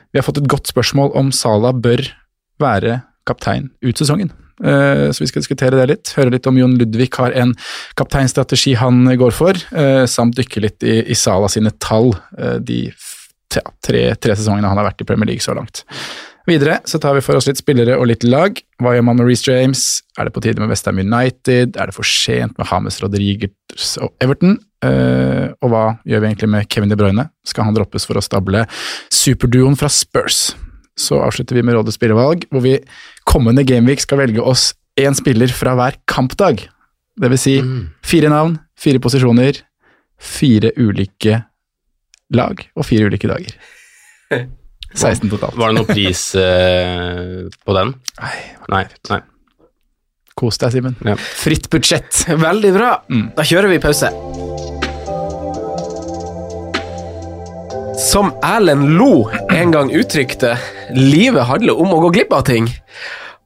Vi 0.09 0.17
har 0.17 0.25
fått 0.25 0.41
et 0.41 0.49
godt 0.49 0.73
spørsmål 0.73 1.13
om 1.21 1.29
Salah 1.29 1.77
bør 1.77 2.01
være 2.57 3.03
kaptein 3.25 3.69
ut 3.85 3.97
sesongen. 3.97 4.31
Eh, 4.63 5.11
så 5.11 5.23
vi 5.23 5.27
skal 5.27 5.43
diskutere 5.43 5.79
det 5.79 5.87
litt. 5.91 6.13
Høre 6.15 6.31
litt 6.31 6.47
om 6.47 6.57
Jon 6.59 6.77
Ludvig 6.79 7.09
har 7.19 7.35
en 7.35 7.53
kapteinstrategi 7.99 8.75
han 8.79 9.03
går 9.19 9.35
for, 9.35 9.59
eh, 9.75 10.05
samt 10.07 10.37
dykke 10.39 10.63
litt 10.63 10.83
i, 10.83 11.01
i 11.11 11.15
Sala 11.15 11.49
sine 11.51 11.73
tall 11.79 12.13
eh, 12.37 12.59
de 12.59 12.85
tre, 13.83 14.07
tre 14.15 14.35
sesongene 14.35 14.67
han 14.67 14.79
har 14.79 14.87
vært 14.87 15.03
i 15.03 15.07
Premier 15.07 15.27
League 15.27 15.43
så 15.43 15.55
langt. 15.55 15.83
Videre 16.45 16.77
så 16.85 16.99
tar 17.01 17.15
vi 17.17 17.23
for 17.25 17.35
oss 17.35 17.47
litt 17.49 17.57
spillere 17.57 17.97
og 17.97 18.07
litt 18.07 18.23
lag. 18.23 18.59
Hva 18.79 18.93
gjør 18.93 19.05
man 19.07 19.17
med 19.17 19.27
Reece 19.27 19.49
James? 19.49 20.03
Er 20.19 20.27
det 20.27 20.33
på 20.35 20.43
tide 20.45 20.61
med 20.61 20.69
Westham 20.69 21.01
United? 21.01 21.75
Er 21.75 21.89
det 21.89 21.95
for 21.95 22.05
sent 22.05 22.53
med 22.59 22.69
Hames 22.69 23.01
Rodriguez 23.01 23.95
og 23.97 24.13
Everton? 24.21 24.59
Og 24.85 25.71
hva 25.71 25.97
gjør 26.05 26.21
vi 26.21 26.29
egentlig 26.29 26.51
med 26.53 26.69
Kevin 26.69 26.93
De 26.93 26.99
Bruyne? 26.99 27.25
Skal 27.49 27.65
han 27.65 27.73
droppes 27.73 28.05
for 28.05 28.19
å 28.19 28.21
stable 28.21 28.67
superduoen 29.09 29.79
fra 29.79 29.89
Spurs? 29.89 30.51
Så 30.99 31.19
avslutter 31.19 31.57
vi 31.57 31.63
med 31.67 31.75
rådets 31.75 31.97
spillevalg, 31.99 32.45
hvor 32.51 32.63
vi 32.63 32.77
kommende 33.27 33.65
Gameweek 33.67 33.99
skal 34.03 34.21
velge 34.21 34.43
oss 34.43 34.69
én 34.99 35.15
spiller 35.17 35.51
fra 35.51 35.73
hver 35.75 35.97
kampdag. 36.07 36.63
Det 37.19 37.29
vil 37.31 37.39
si 37.39 37.55
fire 38.05 38.29
navn, 38.31 38.57
fire 38.79 38.99
posisjoner, 39.03 39.59
fire 40.19 40.71
ulike 40.79 41.41
lag 42.35 42.63
og 42.75 42.87
fire 42.87 43.09
ulike 43.11 43.27
dager. 43.31 43.57
16 44.95 45.27
totalt. 45.27 45.57
Var 45.59 45.71
det 45.73 45.75
noen 45.75 45.89
pris 45.89 46.21
eh, 46.39 47.47
på 47.67 47.75
den? 47.75 47.91
Nei, 48.21 48.35
Nei. 48.71 48.83
nei. 49.11 49.19
kos 50.39 50.59
deg, 50.61 50.71
Simen. 50.77 50.95
Ja. 51.03 51.17
Fritt 51.19 51.67
budsjett. 51.73 52.23
Veldig 52.31 52.71
bra. 52.75 52.93
Da 53.35 53.43
kjører 53.47 53.71
vi 53.75 53.81
pause. 53.83 54.11
Som 57.97 58.33
Erlend 58.43 58.97
Lo 58.97 59.29
en 59.51 59.71
gang 59.71 59.91
uttrykte, 59.91 60.57
livet 60.91 61.47
handler 61.47 61.79
om 61.79 61.93
å 61.95 62.01
gå 62.05 62.09
glipp 62.17 62.33
av 62.35 62.43
ting. 62.47 62.67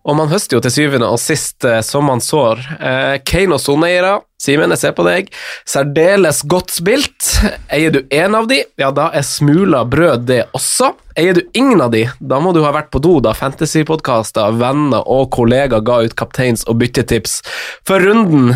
Og 0.07 0.15
man 0.17 0.29
høster 0.31 0.57
jo 0.57 0.61
til 0.63 0.73
syvende 0.73 1.09
og 1.11 1.19
sist 1.21 1.65
eh, 1.67 1.81
som 1.85 2.07
man 2.09 2.21
sår. 2.23 2.61
Eh, 2.79 3.15
Kane 3.27 3.57
og 3.57 3.61
Soneiera, 3.61 4.15
Simen, 4.39 4.71
jeg 4.71 4.79
ser 4.79 4.93
på 4.95 5.03
deg. 5.03 5.27
Særdeles 5.67 6.39
godt 6.47 6.71
spilt. 6.71 7.27
Eier 7.75 7.91
du 7.91 7.99
én 8.07 8.37
av 8.37 8.47
de, 8.49 8.61
ja, 8.79 8.89
da 8.95 9.09
er 9.11 9.25
smula 9.27 9.83
brød 9.89 10.23
det 10.29 10.39
også. 10.55 10.93
Eier 11.19 11.35
du 11.35 11.43
ingen 11.51 11.83
av 11.83 11.91
de, 11.93 12.05
da 12.17 12.39
må 12.41 12.53
du 12.55 12.61
ha 12.63 12.71
vært 12.73 12.89
på 12.93 13.03
do 13.03 13.17
da 13.21 13.35
fantasypodkaster, 13.37 14.55
venner 14.61 15.03
og 15.03 15.27
kollegaer 15.35 15.83
ga 15.83 15.99
ut 16.07 16.15
kapteins- 16.17 16.65
og 16.71 16.79
byttetips 16.79 17.41
for 17.87 18.01
runden. 18.01 18.55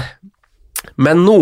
Men 0.96 1.26
nå, 1.28 1.40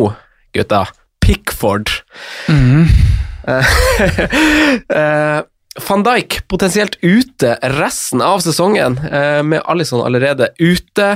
gutta, 0.57 0.87
Pickford. 1.21 2.01
Eh, 2.49 3.10
Van 5.79 6.03
Dijk 6.03 6.41
potensielt 6.47 6.97
ute 7.01 7.57
resten 7.61 8.21
av 8.21 8.39
sesongen, 8.43 8.97
eh, 8.97 9.43
med 9.43 9.61
Alison 9.65 10.03
allerede 10.03 10.49
ute. 10.59 11.13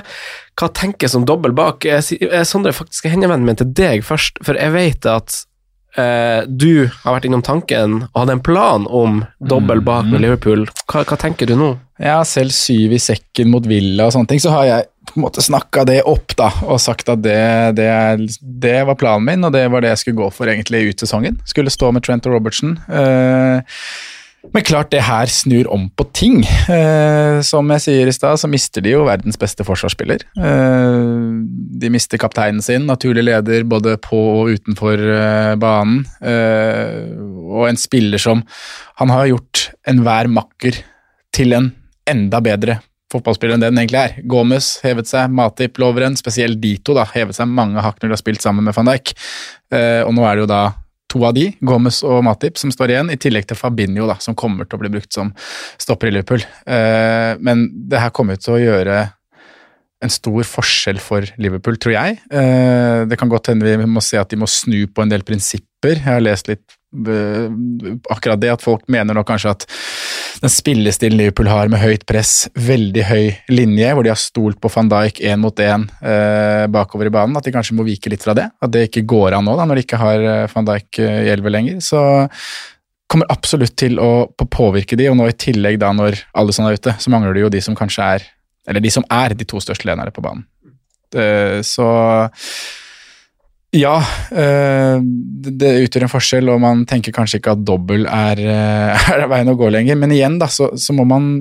Hva 0.56 0.70
tenkes 0.72 1.16
om 1.16 1.26
dobbel 1.26 1.52
bak? 1.52 1.86
Eh, 1.86 2.04
eh, 2.22 2.44
Sondre, 2.44 2.72
faktisk 2.72 3.02
skal 3.02 3.12
jeg 3.12 3.18
henvende 3.20 3.46
meg 3.46 3.60
til 3.60 3.74
deg 3.76 4.06
først, 4.08 4.40
for 4.48 4.56
jeg 4.56 4.72
vet 4.72 5.06
at 5.12 5.36
eh, 5.98 6.48
du 6.48 6.88
har 6.88 7.18
vært 7.18 7.28
innom 7.28 7.44
tanken 7.44 8.06
og 8.14 8.22
hadde 8.22 8.38
en 8.38 8.46
plan 8.48 8.88
om 8.88 9.26
dobbel 9.44 9.84
bak 9.84 10.08
med 10.08 10.24
Liverpool. 10.24 10.64
Hva, 10.88 11.04
hva 11.04 11.20
tenker 11.20 11.52
du 11.52 11.58
nå? 11.60 11.74
Ja, 12.00 12.22
selv 12.24 12.56
syv 12.56 12.96
i 12.96 13.00
sekken 13.00 13.52
mot 13.52 13.68
Villa 13.68 14.08
og 14.08 14.16
sånne 14.16 14.32
ting, 14.32 14.40
så 14.40 14.56
har 14.56 14.70
jeg 14.70 14.88
på 15.16 15.22
en 15.22 15.30
måte 15.30 15.44
snakka 15.44 15.86
det 15.88 16.02
opp 16.04 16.34
da, 16.36 16.50
og 16.68 16.82
sagt 16.84 17.08
at 17.08 17.22
det, 17.24 17.78
det, 17.78 17.88
det 18.42 18.82
var 18.84 18.98
planen 19.00 19.24
min, 19.30 19.48
og 19.48 19.54
det 19.56 19.64
var 19.72 19.84
det 19.84 19.94
jeg 19.94 20.02
skulle 20.02 20.26
gå 20.26 20.28
for 20.36 20.52
egentlig 20.52 20.90
ut 20.90 21.04
sesongen. 21.06 21.38
Skulle 21.48 21.72
stå 21.72 21.94
med 21.96 22.04
Trent 22.04 22.26
og 22.28 22.36
Robertsen. 22.36 22.74
Eh, 22.92 23.78
men 24.52 24.66
klart 24.68 24.92
det 24.92 25.06
her 25.08 25.32
snur 25.32 25.70
om 25.72 25.86
på 25.96 26.04
ting. 26.12 26.42
Eh, 26.44 27.40
som 27.48 27.72
jeg 27.72 27.84
sier 27.86 28.12
i 28.12 28.16
stad, 28.18 28.42
så 28.42 28.50
mister 28.52 28.84
de 28.84 28.92
jo 28.92 29.06
verdens 29.08 29.40
beste 29.40 29.64
forsvarsspiller. 29.66 30.26
Eh, 30.36 31.30
de 31.80 31.92
mister 31.96 32.20
kapteinen 32.20 32.60
sin, 32.66 32.84
naturlig 32.90 33.24
leder 33.24 33.64
både 33.72 33.96
på 34.04 34.20
og 34.42 34.52
utenfor 34.58 35.06
banen. 35.62 36.04
Og 37.56 37.70
en 37.70 37.80
spiller 37.80 38.20
som 38.20 38.44
Han 39.00 39.12
har 39.12 39.32
gjort 39.32 39.70
enhver 39.88 40.28
makker 40.28 40.84
til 41.36 41.56
en 41.56 41.72
enda 42.08 42.44
bedre 42.44 42.82
fotballspiller 43.14 43.56
enn 43.56 43.64
det 43.64 43.72
den 43.72 43.82
egentlig 43.84 44.02
er. 44.02 44.16
Gomez 44.30 44.72
hevet 44.86 45.10
seg, 45.10 45.34
Matip, 45.34 45.78
Loveren, 45.82 46.18
spesielt 46.20 46.60
de 46.62 46.76
to, 46.82 46.96
da, 46.98 47.06
hevet 47.14 47.38
seg 47.38 47.52
mange 47.52 47.84
hakk 47.84 48.02
når 48.02 48.10
de 48.10 48.18
har 48.18 48.24
spilt 48.24 48.46
sammen 48.46 48.66
med 48.66 48.76
van 48.78 48.90
Dijk. 48.90 49.14
Eh, 49.74 50.02
og 50.06 50.16
nå 50.18 50.26
er 50.26 50.36
det 50.36 50.46
jo 50.46 50.52
da 50.52 50.64
to 51.12 51.22
av 51.28 51.36
de, 51.38 51.50
Gomez 51.64 52.02
og 52.08 52.24
Matip, 52.26 52.58
som 52.60 52.74
står 52.74 52.92
igjen, 52.92 53.12
i 53.14 53.20
tillegg 53.22 53.48
til 53.48 53.60
Fabinho, 53.60 54.08
da, 54.10 54.18
som 54.24 54.36
kommer 54.38 54.68
til 54.68 54.80
å 54.80 54.84
bli 54.84 54.92
brukt 54.98 55.14
som 55.16 55.32
stopper 55.82 56.10
i 56.10 56.16
Liverpool. 56.18 56.44
Eh, 56.66 57.36
men 57.46 57.68
det 57.90 58.02
her 58.02 58.14
kommer 58.16 58.42
til 58.42 58.58
å 58.58 58.62
gjøre 58.62 59.06
en 60.06 60.14
stor 60.14 60.48
forskjell 60.48 61.02
for 61.02 61.28
Liverpool, 61.42 61.78
tror 61.82 61.96
jeg. 61.96 62.18
Eh, 62.30 63.04
det 63.10 63.20
kan 63.20 63.32
godt 63.32 63.52
hende 63.52 63.66
vi 63.66 63.90
må 63.90 64.04
se 64.04 64.20
at 64.22 64.32
de 64.32 64.40
må 64.40 64.50
snu 64.50 64.86
på 64.88 65.04
en 65.04 65.12
del 65.12 65.26
prinsipper. 65.28 65.98
Jeg 65.98 66.06
har 66.06 66.24
lest 66.24 66.50
litt 66.50 66.76
eh, 67.10 67.48
akkurat 68.14 68.42
det, 68.42 68.52
at 68.56 68.66
folk 68.66 68.86
mener 68.92 69.18
nå 69.18 69.26
kanskje 69.28 69.56
at 69.56 69.66
den 70.44 70.52
spillestilen 70.52 71.18
Liverpool 71.18 71.50
har 71.50 71.72
med 71.72 71.82
høyt 71.82 72.06
press, 72.10 72.46
veldig 72.60 73.08
høy 73.08 73.26
linje, 73.54 73.92
hvor 73.96 74.06
de 74.06 74.12
har 74.12 74.22
stolt 74.22 74.60
på 74.62 74.72
van 74.74 74.92
Dijk 74.92 75.24
én 75.24 75.42
mot 75.42 75.64
én 75.64 75.88
eh, 76.02 76.66
bakover 76.72 77.10
i 77.10 77.16
banen, 77.16 77.38
at 77.40 77.48
de 77.48 77.56
kanskje 77.56 77.78
må 77.78 77.88
vike 77.88 78.12
litt 78.14 78.26
fra 78.26 78.38
det. 78.38 78.50
At 78.62 78.76
det 78.76 78.88
ikke 78.90 79.08
går 79.16 79.40
an 79.40 79.48
nå, 79.48 79.58
da, 79.58 79.68
når 79.68 79.82
de 79.82 79.88
ikke 79.88 80.02
har 80.02 80.30
van 80.54 80.72
Dijk 80.72 81.02
i 81.02 81.34
elleve 81.34 81.54
lenger. 81.54 81.84
Så 81.84 82.02
kommer 83.12 83.30
absolutt 83.32 83.76
til 83.80 84.00
å 84.02 84.28
påvirke 84.52 84.98
de, 85.00 85.08
og 85.12 85.20
nå 85.20 85.30
i 85.30 85.38
tillegg 85.38 85.78
da 85.82 85.92
når 85.96 86.18
sånne 86.34 86.74
er 86.74 86.80
ute, 86.80 86.96
så 87.00 87.14
mangler 87.14 87.36
det 87.36 87.46
jo 87.46 87.52
de 87.54 87.62
som 87.64 87.78
kanskje 87.78 88.08
er 88.18 88.26
Eller 88.68 88.84
de 88.84 88.92
som 88.94 89.06
er 89.14 89.36
de 89.38 89.48
to 89.48 89.62
største 89.64 89.88
lederne 89.88 90.14
på 90.14 90.24
banen. 90.26 90.46
Eh, 91.16 91.62
så 91.66 91.88
ja, 93.76 93.96
eh, 94.32 94.98
det 95.60 95.72
utgjør 95.86 96.06
en 96.06 96.12
forskjell, 96.12 96.52
og 96.54 96.62
man 96.64 96.86
tenker 96.88 97.16
kanskje 97.16 97.42
ikke 97.42 97.56
at 97.58 97.66
dobbel 97.68 98.08
er, 98.08 98.40
eh, 98.40 99.10
er 99.18 99.28
veien 99.32 99.52
å 99.52 99.58
gå 99.60 99.70
lenger. 99.74 100.00
Men 100.00 100.16
igjen, 100.16 100.40
da, 100.42 100.50
så, 100.52 100.72
så 100.80 100.96
må 100.96 101.08
man 101.10 101.34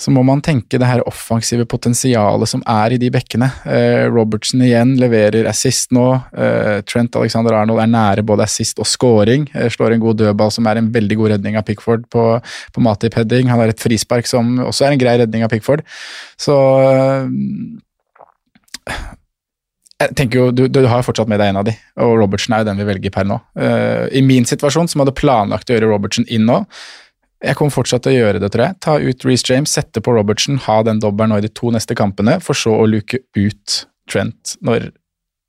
så 0.00 0.12
må 0.14 0.22
man 0.24 0.40
tenke 0.44 0.78
det 0.80 0.88
her 0.88 1.02
offensive 1.08 1.66
potensialet 1.68 2.48
som 2.48 2.62
er 2.68 2.94
i 2.94 2.98
de 3.00 3.10
bekkene. 3.12 3.50
Eh, 3.68 4.06
Robertsen 4.08 4.62
igjen 4.64 4.94
leverer 5.00 5.48
assist 5.50 5.92
nå. 5.92 6.06
Eh, 6.32 6.80
Trent 6.88 7.18
Alexander 7.20 7.58
Arnold 7.58 7.82
er 7.84 7.92
nære 7.92 8.24
både 8.26 8.46
assist 8.46 8.80
og 8.80 8.88
scoring. 8.88 9.44
Eh, 9.52 9.68
slår 9.72 9.96
en 9.96 10.02
god 10.02 10.22
dødball 10.22 10.52
som 10.54 10.68
er 10.70 10.80
en 10.80 10.88
veldig 10.94 11.20
god 11.20 11.34
redning 11.34 11.60
av 11.60 11.66
Pickford 11.68 12.08
på, 12.12 12.26
på 12.40 12.84
Matip-heading. 12.86 13.52
Han 13.52 13.60
har 13.60 13.74
et 13.74 13.82
frispark 13.82 14.30
som 14.30 14.56
også 14.64 14.88
er 14.88 14.96
en 14.96 15.02
grei 15.02 15.18
redning 15.20 15.44
av 15.44 15.52
Pickford. 15.52 15.84
Så 16.40 16.56
eh, 16.80 17.28
jeg 20.00 20.16
tenker 20.16 20.40
jo, 20.40 20.48
du, 20.54 20.64
du 20.72 20.80
har 20.88 21.04
fortsatt 21.04 21.28
med 21.28 21.42
deg 21.42 21.52
en 21.52 21.60
av 21.60 21.66
de, 21.68 21.74
og 22.00 22.14
Robertsen 22.22 22.56
er 22.56 22.62
jo 22.62 22.70
den 22.70 22.80
vi 22.80 22.88
velger 22.88 23.12
per 23.12 23.28
nå. 23.28 23.36
Eh, 23.60 24.08
I 24.16 24.24
min 24.24 24.48
situasjon, 24.48 24.88
som 24.88 25.04
hadde 25.04 25.16
planlagt 25.18 25.68
å 25.68 25.76
gjøre 25.76 25.90
Robertsen 25.92 26.24
inn 26.32 26.48
nå, 26.48 26.62
jeg 27.40 27.56
kommer 27.56 27.72
fortsatt 27.72 28.04
til 28.04 28.14
å 28.14 28.20
gjøre 28.20 28.40
det, 28.42 28.50
tror 28.52 28.66
jeg. 28.66 28.78
Ta 28.84 28.96
ut 29.00 29.24
Reece 29.24 29.48
James, 29.48 29.72
sette 29.72 30.02
på 30.04 30.14
Robertson, 30.16 30.60
ha 30.66 30.80
den 30.86 31.00
dobbelen 31.02 31.32
nå 31.32 31.40
i 31.40 31.46
de 31.46 31.52
to 31.52 31.72
neste 31.72 31.96
kampene, 31.98 32.38
for 32.44 32.58
så 32.58 32.74
å 32.76 32.88
luke 32.88 33.22
ut 33.38 33.84
Trent 34.10 34.56
når 34.66 34.90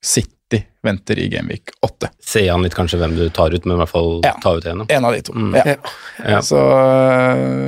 City 0.06 0.41
City 0.52 0.66
venter 0.84 1.20
i 1.20 1.28
Gameweek 1.30 1.70
8. 1.86 2.08
Se 2.26 2.42
an 2.50 2.64
litt 2.66 2.74
kanskje 2.74 2.98
hvem 2.98 3.12
du 3.16 3.28
tar 3.30 3.54
ut, 3.54 3.66
men 3.70 3.76
i 3.76 3.80
hvert 3.84 3.92
fall 3.92 4.22
Ja. 4.26 4.32
ta 4.42 4.56
ut 4.58 4.66
en. 4.66 4.82
En 4.90 5.06
av 5.06 5.14
de 5.14 5.22
to. 5.22 5.34
Mm. 5.34 5.54
Ja. 5.56 5.76
Ja. 6.28 6.40
Så, 6.42 6.58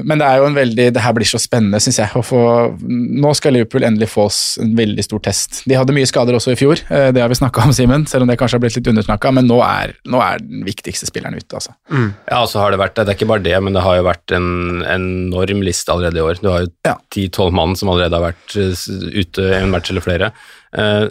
men 0.03 0.17
det 0.17 0.25
er 0.25 0.39
jo 0.41 0.47
en 0.47 0.55
veldig 0.57 0.87
Det 0.93 1.01
her 1.01 1.13
blir 1.13 1.25
så 1.29 1.37
spennende, 1.41 1.79
syns 1.83 1.99
jeg. 2.01 2.09
Få, 2.25 2.41
nå 2.81 3.33
skal 3.37 3.53
Liverpool 3.53 3.85
endelig 3.85 4.09
få 4.09 4.25
oss 4.25 4.57
en 4.61 4.73
veldig 4.77 5.03
stor 5.05 5.21
test. 5.29 5.61
De 5.69 5.77
hadde 5.77 5.93
mye 5.93 6.09
skader 6.09 6.33
også 6.37 6.55
i 6.55 6.57
fjor, 6.59 6.81
eh, 6.89 7.11
det 7.13 7.21
har 7.21 7.29
vi 7.29 7.37
snakka 7.37 7.67
om, 7.67 7.73
Simen, 7.73 8.07
selv 8.09 8.25
om 8.25 8.31
det 8.31 8.39
kanskje 8.41 8.57
har 8.57 8.63
blitt 8.65 8.79
litt 8.79 8.89
undersnakka. 8.89 9.31
Men 9.37 9.47
nå 9.47 9.61
er, 9.61 9.93
nå 10.09 10.21
er 10.23 10.41
den 10.41 10.65
viktigste 10.65 11.05
spilleren 11.09 11.37
ute, 11.37 11.53
altså. 11.53 11.75
Ja, 11.93 12.41
og 12.41 12.49
så 12.49 12.63
har 12.63 12.73
det 12.73 12.81
vært, 12.81 12.95
det 12.97 13.07
er 13.13 13.17
ikke 13.19 13.29
bare 13.29 13.45
det, 13.45 13.55
men 13.61 13.77
det 13.77 13.85
har 13.85 13.99
jo 13.99 14.07
vært 14.09 14.33
en 14.33 14.81
enorm 14.89 15.61
liste 15.61 15.93
allerede 15.93 16.17
i 16.17 16.25
år. 16.25 16.41
Du 16.41 16.49
har 16.49 16.65
jo. 16.65 16.73
10-12 17.13 17.53
mann 17.53 17.75
som 17.77 17.89
allerede 17.93 18.17
har 18.17 18.31
vært 18.33 18.57
eh, 18.57 19.21
ute 19.21 19.53
en 19.59 19.69
match 19.73 19.93
eller 19.93 20.01
flere. 20.01 20.33
Eh, 20.73 21.07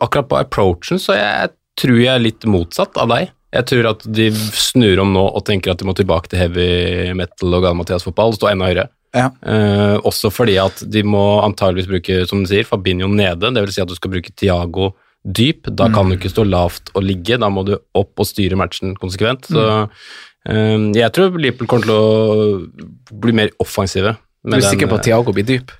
akkurat 0.00 0.28
på 0.30 0.38
approachen 0.40 1.00
så 1.02 1.16
jeg 1.18 1.52
tror 1.78 1.98
jeg 2.00 2.12
er 2.14 2.22
litt 2.24 2.46
motsatt 2.48 2.96
av 3.00 3.10
deg. 3.12 3.32
Jeg 3.54 3.64
tror 3.70 3.90
at 3.94 4.04
de 4.12 4.28
snur 4.56 5.00
om 5.00 5.12
nå 5.14 5.24
og 5.24 5.44
tenker 5.48 5.72
at 5.72 5.80
de 5.80 5.88
må 5.88 5.94
tilbake 5.96 6.28
til 6.28 6.40
heavy 6.42 7.14
metal 7.16 7.56
og 7.56 7.64
Gal-Mathias-fotball, 7.64 8.34
og 8.34 8.40
stå 8.40 8.50
enda 8.50 8.68
høyere. 8.68 8.88
Ja. 9.16 9.30
Eh, 9.40 9.96
også 10.04 10.28
fordi 10.32 10.58
at 10.60 10.82
de 10.84 11.02
må 11.06 11.40
antageligvis 11.40 11.88
bruke, 11.88 12.18
som 12.28 12.42
du 12.44 12.50
sier, 12.50 12.68
Fabinho 12.68 13.08
nede, 13.08 13.52
det 13.54 13.64
vil 13.64 13.72
si 13.72 13.84
at 13.84 13.88
du 13.88 13.96
skal 13.96 14.12
bruke 14.12 14.34
Tiago 14.36 14.92
dyp. 15.24 15.70
Da 15.72 15.88
kan 15.92 16.10
du 16.10 16.18
ikke 16.18 16.32
stå 16.32 16.44
lavt 16.48 16.92
og 16.94 17.04
ligge, 17.06 17.40
da 17.40 17.48
må 17.52 17.64
du 17.66 17.74
opp 17.76 18.20
og 18.20 18.28
styre 18.28 18.58
matchen 18.60 18.94
konsekvent. 19.00 19.48
Så 19.48 19.64
eh, 19.80 20.76
jeg 20.98 21.12
tror 21.16 21.40
Liverpool 21.40 21.70
kommer 21.70 21.88
til 21.88 21.96
å 21.96 23.18
bli 23.24 23.36
mer 23.36 23.52
offensive. 23.64 24.18
Du 24.44 24.58
er 24.58 24.64
sikker 24.64 24.90
på 24.90 25.00
at 25.00 25.08
Tiago 25.08 25.34
blir 25.34 25.46
dyp? 25.48 25.72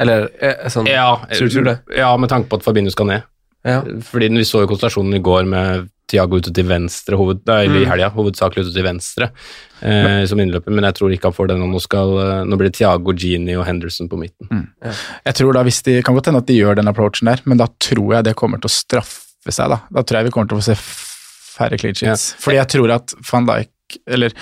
Eller 0.00 0.28
eh, 0.40 0.68
sånn 0.72 0.86
ja, 0.90 1.08
Tror 1.32 1.48
du 1.52 1.62
det? 1.70 1.78
ja, 1.96 2.16
med 2.18 2.28
tanke 2.32 2.48
på 2.50 2.56
at 2.58 2.64
Fabinho 2.66 2.90
skal 2.90 3.06
ned. 3.06 3.22
Ja. 3.64 3.80
Fordi 4.04 4.28
vi 4.28 4.44
så 4.44 4.60
jo 4.64 4.68
konstellasjonen 4.68 5.14
i 5.16 5.22
går 5.24 5.46
med 5.48 5.88
Tiago 6.10 6.36
ute 6.36 6.52
til 6.52 6.66
venstre, 6.68 7.16
hoved, 7.16 7.40
nei, 7.48 7.62
eller 7.64 7.80
i 7.80 7.84
Mm. 7.86 7.90
helga, 7.90 8.10
hovedsakelig 8.12 8.66
ute 8.66 8.74
til 8.74 8.84
venstre 8.84 9.30
eh, 9.80 10.26
som 10.28 10.38
innløper, 10.38 10.70
men 10.70 10.84
jeg 10.84 10.94
tror 10.98 11.14
ikke 11.14 11.30
han 11.30 11.32
får 11.32 11.48
den. 11.48 11.62
og 11.64 11.70
Nå, 11.72 11.80
skal, 11.80 12.12
eh, 12.20 12.42
nå 12.44 12.58
blir 12.60 12.68
det 12.68 12.74
Tiago, 12.76 13.14
Gini 13.16 13.54
og 13.56 13.64
Henderson 13.64 14.08
på 14.12 14.18
midten. 14.20 14.66
Jeg 15.24 15.34
tror 15.34 15.52
da 15.56 15.62
hvis 15.64 15.80
de, 15.86 16.02
Kan 16.02 16.14
godt 16.14 16.26
hende 16.28 16.42
at 16.44 16.46
de 16.50 16.58
gjør 16.58 16.76
den 16.76 16.88
approachen 16.92 17.24
der, 17.30 17.40
men 17.46 17.56
da 17.56 17.66
tror 17.80 18.14
jeg 18.18 18.24
det 18.24 18.36
kommer 18.36 18.60
til 18.60 18.68
å 18.68 18.74
straffe 18.76 19.50
seg. 19.50 19.68
Da 19.72 19.80
Da 19.92 20.02
tror 20.02 20.18
jeg 20.20 20.24
vi 20.28 20.30
kommer 20.36 20.48
til 20.52 20.58
å 20.58 20.60
få 20.60 20.68
se 20.74 20.76
færre 21.56 21.78
clean 21.80 21.94
sheets. 21.94 22.34
Fordi 22.38 22.56
jeg 22.60 22.68
tror 22.68 22.90
at 22.98 23.14
van 23.32 23.46
Dijk 23.46 23.68
eller 24.10 24.32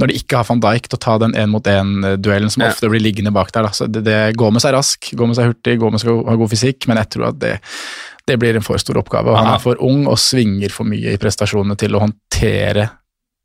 når 0.00 0.10
de 0.10 0.18
ikke 0.20 0.36
har 0.40 0.46
van 0.48 0.60
Dijk 0.62 0.88
til 0.88 0.98
å 0.98 1.02
ta 1.04 1.16
den 1.22 1.32
én-mot-én-duellen 1.38 2.50
som 2.52 2.62
Ja. 2.64 2.70
ofte 2.70 2.88
blir 2.92 3.00
liggende 3.02 3.32
bak 3.34 3.52
der. 3.52 3.62
Da. 3.68 3.72
Så 3.76 3.88
det, 3.90 4.04
det 4.06 4.36
Gomez 4.36 4.64
er 4.68 4.76
rask, 4.76 5.10
Gomez 5.16 5.38
er 5.38 5.50
hurtig, 5.52 5.78
Gomez 5.80 6.04
skal 6.04 6.22
ha 6.28 6.36
god 6.36 6.50
fysikk, 6.52 6.86
men 6.88 7.00
jeg 7.02 7.10
tror 7.16 7.28
at 7.32 7.38
det, 7.42 7.54
det 8.28 8.38
blir 8.38 8.56
en 8.56 8.62
for 8.66 8.78
stor 8.78 9.00
oppgave. 9.00 9.30
og 9.32 9.38
Han 9.40 9.52
er 9.54 9.58
for 9.62 9.80
ung 9.80 10.06
og 10.10 10.18
svinger 10.20 10.70
for 10.74 10.84
mye 10.88 11.14
i 11.14 11.20
prestasjonene 11.20 11.76
til 11.80 11.96
å 11.96 12.04
håndtere 12.06 12.90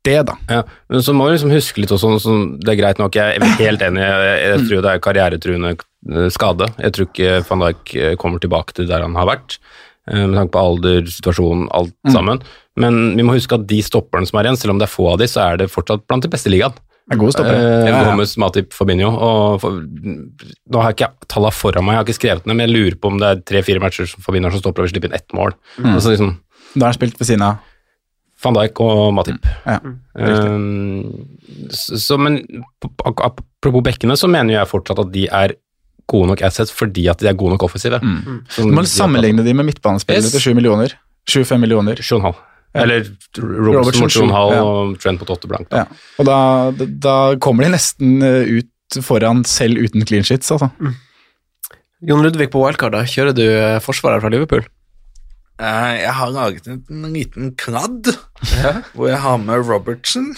det, 0.06 0.20
da. 0.28 0.36
Ja, 0.48 0.60
men 0.92 1.02
så 1.02 1.10
må 1.16 1.26
vi 1.26 1.32
liksom 1.34 1.50
huske 1.50 1.80
litt 1.82 1.90
også, 1.90 2.12
sånn, 2.22 2.44
det 2.62 2.76
er 2.76 2.78
greit 2.78 3.00
nok, 3.02 3.16
jeg 3.18 3.40
er 3.40 3.56
helt 3.58 3.82
enig, 3.82 4.04
jeg, 4.04 4.36
jeg 4.44 4.60
tror 4.68 4.84
det 4.84 4.92
er 4.92 5.00
karrieretruende 5.02 5.72
eh, 5.74 6.28
skade. 6.30 6.68
Jeg 6.78 6.94
tror 6.94 7.08
ikke 7.10 7.32
van 7.48 7.64
Dijk 7.64 7.94
eh, 7.98 8.14
kommer 8.20 8.38
tilbake 8.44 8.76
til 8.76 8.86
der 8.86 9.02
han 9.02 9.16
har 9.18 9.26
vært, 9.26 9.56
med 10.06 10.36
tanke 10.38 10.52
på 10.54 10.60
alder, 10.62 11.06
situasjon, 11.10 11.66
alt 11.74 11.94
sammen. 12.14 12.42
Men 12.78 13.16
vi 13.16 13.22
må 13.26 13.34
huske 13.34 13.56
at 13.58 13.66
de 13.66 13.80
stopperne 13.82 14.26
som 14.28 14.38
er 14.38 14.46
igjen, 14.46 14.58
selv 14.60 14.74
om 14.74 14.78
det 14.78 14.86
er 14.86 14.92
få 14.92 15.08
av 15.12 15.18
de, 15.18 15.26
så 15.30 15.40
er 15.50 15.56
det 15.62 15.70
fortsatt 15.72 16.04
blant 16.06 16.22
de 16.22 16.28
beste 16.30 16.46
i 16.50 16.54
ligaen. 16.54 16.74
Er 17.10 17.18
gode 17.20 17.32
stoppere. 17.36 17.58
Eh, 17.62 17.86
Ja, 17.88 18.00
ja. 18.02 18.10
Gomez, 18.10 18.32
Matip, 18.42 18.72
Fabinho. 18.74 19.12
Og 19.14 19.60
for, 19.62 19.76
nå 19.78 20.80
har 20.82 20.90
jeg 20.90 20.96
ikke 20.98 21.28
tallene 21.30 21.54
foran 21.54 21.84
meg, 21.86 21.94
jeg 21.94 22.00
har 22.00 22.06
ikke 22.08 22.18
skrevet 22.20 22.46
ned, 22.46 22.56
men 22.58 22.66
jeg 22.68 22.74
lurer 22.74 22.96
på 22.98 23.12
om 23.12 23.18
det 23.22 23.28
er 23.30 23.42
tre-fire 23.46 23.82
matcher 23.82 24.08
som 24.10 24.22
Fabinho 24.26 24.50
har 24.50 24.54
som 24.56 24.62
stopper 24.64 24.82
og 24.86 24.90
slipper 24.90 25.10
inn 25.12 25.14
ett 25.18 25.30
mål. 25.34 25.54
Mm. 25.78 25.92
Altså 25.94 26.12
liksom 26.14 26.32
Da 26.74 26.80
har 26.84 26.90
han 26.92 26.98
spilt 26.98 27.18
ved 27.18 27.26
siden 27.30 27.42
av 27.46 27.62
Van 28.44 28.52
Dijk 28.58 28.80
og 28.84 29.14
Matip. 29.16 29.46
Ja, 29.66 29.78
Um, 30.16 31.26
så, 31.70 31.96
så, 32.00 32.16
men 32.18 32.38
ap- 32.84 33.02
ap- 33.06 33.22
apropos 33.28 33.82
bekkene, 33.84 34.16
så 34.18 34.28
mener 34.28 34.54
jeg 34.58 34.68
fortsatt 34.70 34.98
at 35.02 35.10
de 35.12 35.26
er 35.28 35.54
gode 36.10 36.28
nok 36.30 36.42
assets 36.46 36.72
fordi 36.74 37.06
at 37.10 37.18
de 37.22 37.28
er 37.30 37.34
gode 37.38 37.56
nok 37.56 37.64
offensive. 37.66 37.98
Mm. 38.02 38.42
Som 38.52 38.70
Du 38.70 38.76
må 38.76 38.82
de 38.86 38.90
sammenligne 38.90 39.44
de 39.46 39.54
med 39.54 39.66
midtbanespillere 39.70 40.22
Yes. 40.22 40.32
til 40.36 40.40
7 40.52 40.54
millioner. 40.58 40.94
7-5 41.30 41.58
millioner. 41.58 41.96
tatt. 41.98 42.06
7,5. 42.06 42.34
Ja. 42.76 42.82
Eller 42.82 43.06
Robertson, 43.38 43.74
Robertson 43.74 44.02
mot 44.02 44.12
7,5 44.12 44.54
ja. 44.54 44.62
og 44.62 44.98
Trent 45.00 45.20
mot 45.22 45.30
8 45.30 45.48
blank. 45.48 45.68
Da. 45.70 45.76
Ja. 45.76 45.84
Og 46.20 46.26
da, 46.28 46.38
da 47.08 47.16
kommer 47.40 47.64
de 47.64 47.70
nesten 47.72 48.22
eh, 48.22 48.58
ut 48.60 48.98
foran 49.02 49.44
selv 49.48 49.80
uten 49.82 50.04
clean 50.06 50.22
sheets, 50.26 50.50
altså. 50.52 50.68
Jon 52.06 52.22
Ludvig 52.22 52.50
på 52.52 52.60
wildcard, 52.62 52.92
da. 52.92 53.02
Kjører 53.08 53.34
du 53.34 53.42
eh, 53.48 53.78
forsvarer 53.82 54.20
fra 54.20 54.28
Liverpool? 54.30 54.66
Eh, 55.58 55.94
Jeg 56.04 56.12
har 56.18 56.30
laget 56.34 56.68
en, 56.68 56.82
en 56.92 57.08
liten 57.16 57.54
kladd 57.56 58.12
hvor 58.92 59.08
jeg 59.08 59.18
har 59.24 59.38
med 59.40 59.64
Robertson. 59.66 60.34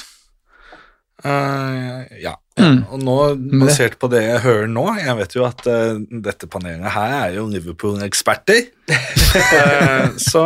Uh, 1.26 2.06
ja. 2.22 2.36
Mm. 2.58 2.80
Og 2.90 3.02
nå, 3.04 3.16
basert 3.62 3.98
på 4.00 4.10
det 4.10 4.24
jeg 4.24 4.40
hører 4.42 4.70
nå 4.70 4.82
Jeg 4.98 5.14
vet 5.20 5.36
jo 5.36 5.44
at 5.46 5.60
uh, 5.70 6.00
dette 6.26 6.48
panelet 6.50 6.90
her 6.94 7.14
er 7.20 7.36
jo 7.36 7.46
Liverpool-eksperter. 7.52 8.72
Eh, 8.88 10.06
så, 10.16 10.42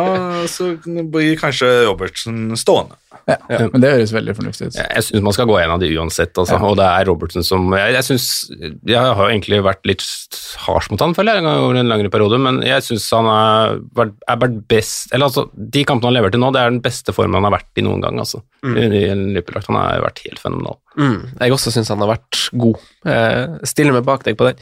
så 0.51 0.73
blir 0.83 1.37
kanskje 1.39 1.67
Robertsen 1.87 2.51
stående. 2.59 2.97
Ja. 3.29 3.37
Men 3.71 3.79
det 3.79 3.91
høres 3.93 4.11
veldig 4.11 4.33
fornuftig 4.35 4.67
ut. 4.67 4.77
Jeg, 4.77 5.03
syns 5.05 5.23
man 5.23 5.35
skal 5.35 5.47
gå 5.47 5.55
en 5.61 5.71
av 5.75 5.79
de 5.79 5.87
uansett, 5.95 6.33
altså. 6.35 6.57
Ja. 6.57 6.67
og 6.67 6.75
det 6.79 6.87
er 6.89 7.07
Robertsen 7.07 7.45
som 7.47 7.69
Jeg, 7.71 7.93
jeg 7.95 8.07
synes, 8.09 8.25
jeg 8.89 8.99
har 8.99 9.21
jo 9.21 9.29
egentlig 9.29 9.61
vært 9.63 9.87
litt 9.87 10.03
harsh 10.65 10.91
mot 10.91 11.01
han, 11.03 11.15
føler 11.15 11.39
jeg, 11.39 11.47
over 11.47 11.79
en 11.79 11.91
lengre 11.91 12.11
periode, 12.11 12.41
men 12.43 12.59
jeg 12.67 12.83
syns 12.89 13.07
han 13.15 13.29
er 13.31 13.79
er 14.03 14.39
vært 14.41 14.59
best 14.71 15.13
Eller 15.13 15.29
altså, 15.29 15.45
de 15.53 15.83
kampene 15.87 16.11
han 16.11 16.17
lever 16.17 16.33
til 16.33 16.43
nå, 16.43 16.51
det 16.53 16.61
er 16.61 16.73
den 16.73 16.83
beste 16.83 17.15
formen 17.15 17.39
han 17.39 17.47
har 17.47 17.55
vært 17.55 17.79
i 17.79 17.85
noen 17.85 18.03
gang, 18.03 18.19
altså. 18.19 18.43
Mm. 18.63 18.75
I, 18.75 18.85
i 18.87 19.03
en 19.11 19.23
Liverpool-drakt. 19.33 19.69
Han 19.71 19.79
har 19.79 20.03
vært 20.03 20.23
helt 20.25 20.41
fenomenal. 20.41 20.77
Mm. 20.99 21.17
Jeg 21.39 21.55
også 21.55 21.73
syns 21.73 21.91
han 21.91 22.03
har 22.03 22.13
vært 22.13 22.39
god. 22.59 22.83
Eh, 23.09 23.57
stiller 23.67 23.95
meg 23.95 24.05
bak 24.07 24.23
deg 24.27 24.37
på 24.39 24.47
den. 24.49 24.61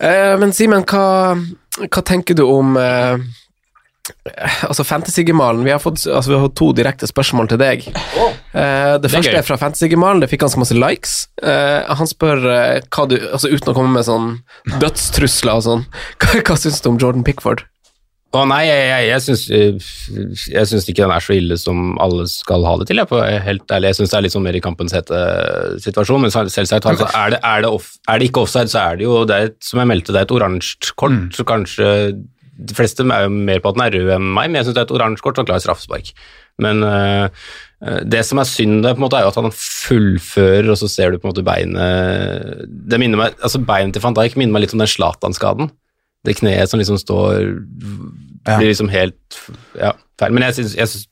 Eh, 0.00 0.34
men 0.40 0.54
Simen, 0.56 0.86
hva, 0.88 1.36
hva 1.80 2.02
tenker 2.04 2.34
du 2.38 2.42
om 2.44 2.76
eh, 2.76 3.16
Altså 4.66 4.82
Fantasy-gemalen. 4.84 5.62
Vi, 5.64 5.70
har 5.70 5.78
fått- 5.78 6.06
altså, 6.10 6.30
vi 6.30 6.34
har 6.36 6.42
fått 6.48 6.56
to 6.58 6.72
direkte 6.74 7.06
spørsmål 7.06 7.48
til 7.52 7.58
deg. 7.62 7.84
Eh, 7.86 8.98
det, 8.98 9.02
Det 9.06 9.10
første 9.12 9.30
er, 9.30 9.38
er 9.38 9.46
fra 9.46 9.56
Fantasy-gemalen. 9.60 10.20
Det 10.20 10.28
fikk 10.32 10.42
ganske 10.42 10.58
masse 10.60 10.74
likes. 10.76 11.12
Eh, 11.42 11.86
han 11.96 12.10
spør 12.10 12.42
eh, 12.50 12.80
hva 12.90 13.06
du 13.08 13.14
Altså 13.30 13.48
uten 13.52 13.70
å 13.72 13.76
komme 13.78 13.94
med 13.94 14.04
sånn 14.08 14.26
dødstrusler 14.82 15.54
og 15.60 15.62
sånn. 15.68 15.84
Hva, 16.22 16.42
hva 16.42 16.56
syns 16.58 16.82
du 16.82 16.90
om 16.90 16.98
Jordan 17.00 17.22
Pickford? 17.26 17.62
Å 18.32 18.42
nei, 18.48 18.62
jeg, 18.64 18.84
jeg, 18.88 19.06
jeg 19.10 19.22
syns 19.26 19.42
eh, 19.52 19.88
Jeg 20.54 20.68
syns 20.70 20.86
ikke 20.88 21.04
den 21.04 21.12
er 21.12 21.24
så 21.24 21.34
ille 21.36 21.56
som 21.60 21.96
alle 22.00 22.24
skal 22.30 22.64
ha 22.64 22.78
det 22.80 22.86
til. 22.88 23.02
Jeg, 23.02 23.40
helt 23.44 23.74
ærlig. 23.76 23.90
Jeg 23.90 23.98
syns 23.98 24.12
det 24.12 24.18
er 24.18 24.24
litt 24.26 24.36
sånn 24.36 24.46
mer 24.46 24.56
i 24.56 24.62
kampens 24.64 24.94
hete 24.96 25.18
situasjon, 25.84 26.24
men 26.24 26.32
selvsagt 26.32 26.88
altså, 26.88 27.08
er, 27.12 27.34
det, 27.34 27.40
er, 27.44 27.64
det 27.66 27.72
off, 27.76 27.90
er 28.08 28.22
det 28.22 28.30
ikke 28.30 28.46
offside, 28.46 28.72
så 28.72 28.86
er 28.86 29.00
det 29.00 29.08
jo 29.08 29.18
det 29.28 29.36
er, 29.36 29.50
Som 29.64 29.82
jeg 29.82 29.90
meldte, 29.92 30.14
det 30.14 30.22
er 30.22 30.28
et 30.30 30.36
oransje 30.38 30.94
kort, 30.96 31.18
så 31.36 31.44
kanskje 31.48 31.90
De 32.62 32.78
fleste 32.78 33.04
er 33.04 33.26
jo 33.26 33.34
mer 33.34 33.60
på 33.60 33.72
at 33.72 33.76
den 33.76 33.84
er 33.84 33.98
rød 33.98 34.14
enn 34.16 34.32
meg, 34.38 34.48
men 34.48 34.60
jeg 34.60 34.70
syns 34.70 34.78
det 34.78 34.84
er 34.84 34.88
et 34.88 34.96
oransje 34.96 35.26
kort 35.26 35.40
som 35.40 35.48
klarer 35.48 35.64
straffespark. 35.64 36.14
Men 36.62 36.82
eh, 36.88 37.44
eh, 37.84 38.00
det 38.08 38.24
som 38.28 38.40
er 38.40 38.48
synd, 38.48 38.80
på 38.86 38.96
en 38.96 39.04
måte, 39.04 39.20
er 39.20 39.26
jo 39.26 39.34
at 39.34 39.40
han 39.42 39.52
fullfører, 39.56 40.72
og 40.72 40.80
så 40.80 40.88
ser 40.88 41.12
du 41.12 41.20
på 41.20 41.28
en 41.28 41.34
måte 41.34 41.44
beinet 41.44 42.64
Det 42.68 43.00
minner 43.00 43.20
meg, 43.26 43.38
altså 43.44 43.60
Beinet 43.60 43.96
til 43.96 44.04
van 44.04 44.16
Dijk 44.16 44.40
minner 44.40 44.56
meg 44.56 44.66
litt 44.66 44.76
om 44.76 44.84
den 44.84 44.92
Zlatan-skaden. 44.92 45.72
Det 46.24 46.36
kneet 46.38 46.70
som 46.70 46.78
liksom 46.82 46.98
står 47.02 47.40
Ja. 48.46 48.58
Blir 48.58 48.72
liksom 48.72 48.88
helt 48.90 49.40
ja, 49.78 49.92
feil. 50.18 50.32
Men 50.34 50.42
jeg 50.48 50.56
syns, 50.58 51.06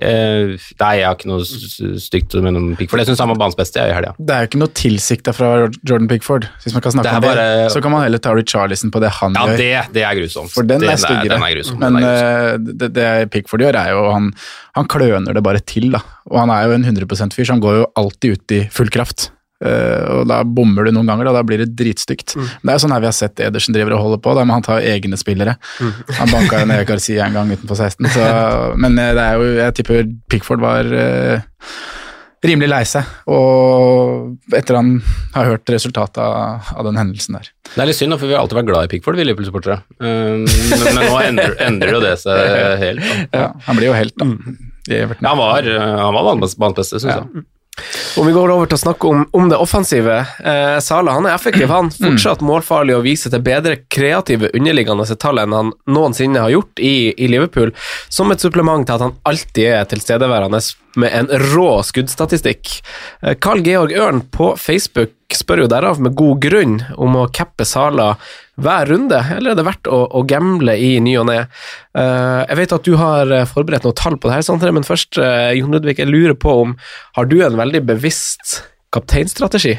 eh, 0.00 0.54
Nei, 0.80 0.92
jeg 1.00 1.06
har 1.06 1.16
ikke 1.16 1.28
noe 1.28 1.44
stygt 1.44 2.36
å 2.38 2.42
mene 2.44 2.60
om 2.60 2.68
Pickford. 2.78 3.02
Jeg 3.02 3.10
syns 3.10 3.20
han 3.20 3.30
var 3.32 3.38
banens 3.40 3.58
beste 3.58 3.82
i 3.82 3.92
helga. 3.92 4.14
Det 4.16 4.34
er 4.34 4.44
jo 4.44 4.50
ikke 4.50 4.60
noe 4.62 4.72
tilsikta 4.78 5.34
fra 5.36 5.50
Jordan 5.66 6.08
Pickford. 6.10 6.48
Hvis 6.64 6.76
man 6.76 6.84
kan 6.84 6.94
snakke 6.96 7.14
om 7.18 7.26
det, 7.26 7.46
så 7.74 7.82
kan 7.84 7.92
man 7.94 8.04
heller 8.06 8.22
ta 8.22 8.34
Richarlison 8.36 8.92
på 8.94 9.02
det 9.04 9.10
han 9.18 9.36
Ja, 9.36 9.46
gjør. 9.50 9.56
det, 9.60 9.72
det 9.98 10.04
er 10.08 10.20
grusomt. 10.20 10.52
For 10.54 10.68
den 10.68 10.80
den 10.84 10.92
er 10.94 11.00
styggere. 11.02 11.36
Er. 11.36 11.38
Men 11.38 11.48
er 11.50 11.56
grusom. 11.58 11.82
eh, 12.00 12.76
det, 12.84 12.92
det 12.96 13.08
Pickford 13.34 13.64
gjør, 13.66 13.80
er 13.80 13.96
jo 13.96 14.04
han, 14.12 14.30
han 14.78 14.88
kløner 14.88 15.34
det 15.36 15.42
bare 15.44 15.60
til, 15.60 15.90
da. 15.92 16.00
Og 16.30 16.38
han 16.44 16.54
er 16.54 16.68
jo 16.68 16.78
en 16.78 16.84
100 16.86 17.08
%-fyr, 17.08 17.44
så 17.44 17.56
han 17.56 17.64
går 17.64 17.82
jo 17.82 17.90
alltid 17.98 18.38
ut 18.38 18.56
i 18.56 18.62
full 18.72 18.88
kraft. 18.94 19.30
Eh, 19.58 20.02
og 20.14 20.28
da 20.30 20.42
bommer 20.46 20.86
du 20.86 20.92
noen 20.94 21.08
ganger, 21.10 21.28
da, 21.28 21.38
da 21.40 21.44
blir 21.46 21.62
det 21.64 21.72
dritstygt. 21.78 22.36
Det 22.38 22.68
er 22.68 22.76
jo 22.76 22.82
sånn 22.84 22.94
her 22.94 23.02
vi 23.02 23.10
har 23.10 23.16
sett 23.16 23.42
Edersen 23.42 23.74
driver 23.74 23.96
og 23.96 24.04
holder 24.04 24.22
på, 24.22 24.34
da 24.38 24.46
må 24.46 24.58
han 24.58 24.66
ta 24.66 24.78
egne 24.78 25.18
spillere. 25.18 25.56
Han 26.20 26.34
banka 26.34 26.62
jo 26.62 26.70
ned 26.70 26.84
Garcia 26.90 27.26
en 27.26 27.38
gang 27.40 27.50
utenfor 27.54 27.78
16, 27.78 28.10
så, 28.14 28.28
men 28.78 28.98
eh, 29.02 29.14
det 29.18 29.24
er 29.24 29.40
jo, 29.40 29.48
jeg 29.58 29.78
tipper 29.80 30.06
Pickford 30.30 30.62
var 30.62 30.86
uh, 30.86 31.42
rimelig 32.46 32.70
lei 32.70 32.80
seg, 32.86 33.10
og 33.34 34.54
etter 34.54 34.78
han 34.78 34.94
har 35.34 35.50
hørt 35.50 35.74
resultatet 35.74 36.22
av, 36.22 36.70
av 36.78 36.86
den 36.86 37.00
hendelsen 37.00 37.40
der. 37.40 37.50
Det 37.74 37.82
er 37.82 37.90
litt 37.90 37.98
synd, 37.98 38.14
for 38.14 38.30
vi 38.30 38.38
har 38.38 38.44
alltid 38.44 38.60
vært 38.60 38.70
glad 38.70 38.86
i 38.86 38.94
Pickford, 38.94 39.18
vi 39.18 39.26
Liverpool-supportere. 39.26 39.82
Um, 39.98 40.46
men, 40.46 40.86
men 40.86 41.02
nå 41.02 41.20
endrer, 41.24 41.58
endrer 41.66 41.96
jo 41.98 42.02
det 42.06 42.14
seg 42.22 42.46
helt. 42.86 43.02
Da. 43.34 43.42
Ja, 43.42 43.52
han 43.66 43.80
blir 43.80 43.90
jo 43.90 43.98
helt, 43.98 44.14
da. 44.22 44.58
Ja, 44.88 45.04
han 45.26 45.40
var, 45.42 45.66
han 45.66 46.14
var 46.14 46.30
banens 46.30 46.54
banens 46.56 46.78
beste, 46.78 47.02
syns 47.02 47.16
jeg. 47.16 47.48
Om 48.18 48.26
vi 48.26 48.34
går 48.36 48.52
over 48.54 48.68
til 48.70 48.78
å 48.78 48.82
snakke 48.82 49.10
om, 49.10 49.24
om 49.36 49.48
det 49.50 49.58
offensive. 49.60 50.18
Eh, 50.40 50.78
Sala 50.84 51.14
han 51.16 51.28
er 51.28 51.36
effektiv, 51.36 51.68
han. 51.72 51.90
Fortsatt 51.94 52.42
målfarlig 52.44 52.96
og 52.96 53.04
viser 53.06 53.32
til 53.34 53.44
bedre 53.44 53.78
kreative 53.92 54.50
underliggende 54.54 55.06
tall 55.20 55.42
enn 55.42 55.56
han 55.56 55.72
noensinne 55.90 56.42
har 56.44 56.54
gjort 56.54 56.82
i, 56.82 57.12
i 57.14 57.30
Liverpool. 57.30 57.74
Som 58.08 58.32
et 58.34 58.42
supplement 58.42 58.86
til 58.86 58.98
at 58.98 59.06
han 59.06 59.16
alltid 59.28 59.72
er 59.76 59.88
tilstedeværende 59.90 60.62
med 60.98 61.14
en 61.14 61.30
rå 61.52 61.68
skuddstatistikk. 61.86 62.80
Eh, 63.22 63.36
Carl 63.38 63.62
Georg 63.66 63.94
Ørn 63.94 64.24
på 64.34 64.54
Facebook 64.58 65.14
spør 65.34 65.64
jo 65.64 65.70
derav 65.70 66.00
med 66.02 66.16
god 66.18 66.42
grunn 66.42 66.78
om 66.96 67.18
å 67.20 67.28
cappe 67.34 67.66
Sala 67.68 68.14
hver 68.58 68.88
runde, 68.90 69.18
eller 69.36 69.52
er 69.52 69.58
det 69.58 69.66
verdt 69.66 69.90
å, 69.90 70.00
å 70.18 70.24
gamble 70.28 70.74
i 70.74 70.96
ny 71.02 71.14
og 71.20 71.28
ne? 71.30 71.38
Uh, 71.96 72.42
jeg 72.42 72.58
vet 72.60 72.74
at 72.74 72.88
du 72.88 72.96
har 72.98 73.34
eh, 73.34 73.46
forberedt 73.48 73.86
noen 73.86 73.98
tall 73.98 74.18
på 74.18 74.30
det 74.30 74.38
her, 74.38 74.46
Sandre, 74.46 74.72
men 74.74 74.86
først, 74.86 75.20
uh, 75.22 75.50
Jon 75.54 75.74
Ludvig, 75.74 75.98
jeg 76.00 76.10
lurer 76.10 76.34
på 76.38 76.56
om 76.64 76.74
har 77.18 77.30
du 77.30 77.38
en 77.44 77.58
veldig 77.58 77.84
bevisst 77.92 78.60
kapteinstrategi? 78.94 79.76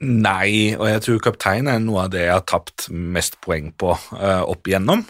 Nei, 0.00 0.76
og 0.78 0.86
jeg 0.88 1.04
tror 1.04 1.24
kaptein 1.24 1.68
er 1.68 1.80
noe 1.84 2.06
av 2.06 2.12
det 2.14 2.24
jeg 2.24 2.32
har 2.32 2.46
tapt 2.48 2.88
mest 2.92 3.36
poeng 3.44 3.68
på 3.76 3.92
uh, 3.92 4.42
opp 4.44 4.68
igjennom. 4.68 5.04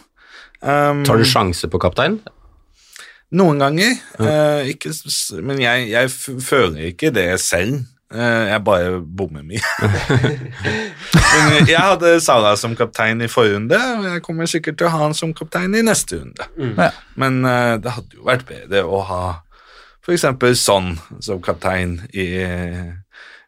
Um, 0.61 1.05
Tar 1.07 1.21
du 1.21 1.25
sjanse 1.27 1.69
på 1.71 1.79
kaptein? 1.81 2.19
Noen 3.31 3.63
ganger, 3.63 3.95
Uh, 4.19 4.67
ikke, 4.67 4.91
men 5.41 5.61
jeg, 5.63 5.87
jeg 5.93 6.11
føler 6.43 6.91
ikke 6.91 7.13
det 7.15 7.29
selv. 7.41 7.85
Eh, 8.11 8.45
jeg 8.49 8.63
bare 8.67 8.97
bommer 8.99 9.43
mye. 9.47 9.61
jeg 11.69 11.79
hadde 11.79 12.17
Salah 12.23 12.57
som 12.59 12.73
kaptein 12.75 13.23
i 13.23 13.29
forrige 13.31 13.55
runde, 13.55 13.77
og 13.77 14.07
jeg 14.09 14.23
kommer 14.25 14.49
sikkert 14.51 14.79
til 14.81 14.89
å 14.89 14.91
ha 14.91 15.03
han 15.05 15.15
som 15.15 15.31
kaptein 15.35 15.77
i 15.79 15.83
neste 15.85 16.19
runde. 16.19 16.47
Ja. 16.75 16.89
Men 17.21 17.39
eh, 17.47 17.77
det 17.83 17.93
hadde 17.95 18.19
jo 18.19 18.27
vært 18.27 18.43
bedre 18.49 18.83
å 18.83 18.99
ha 19.07 19.21
f.eks. 20.03 20.25
Sånn 20.59 20.95
som 21.23 21.39
kaptein 21.45 22.01
i 22.11 22.27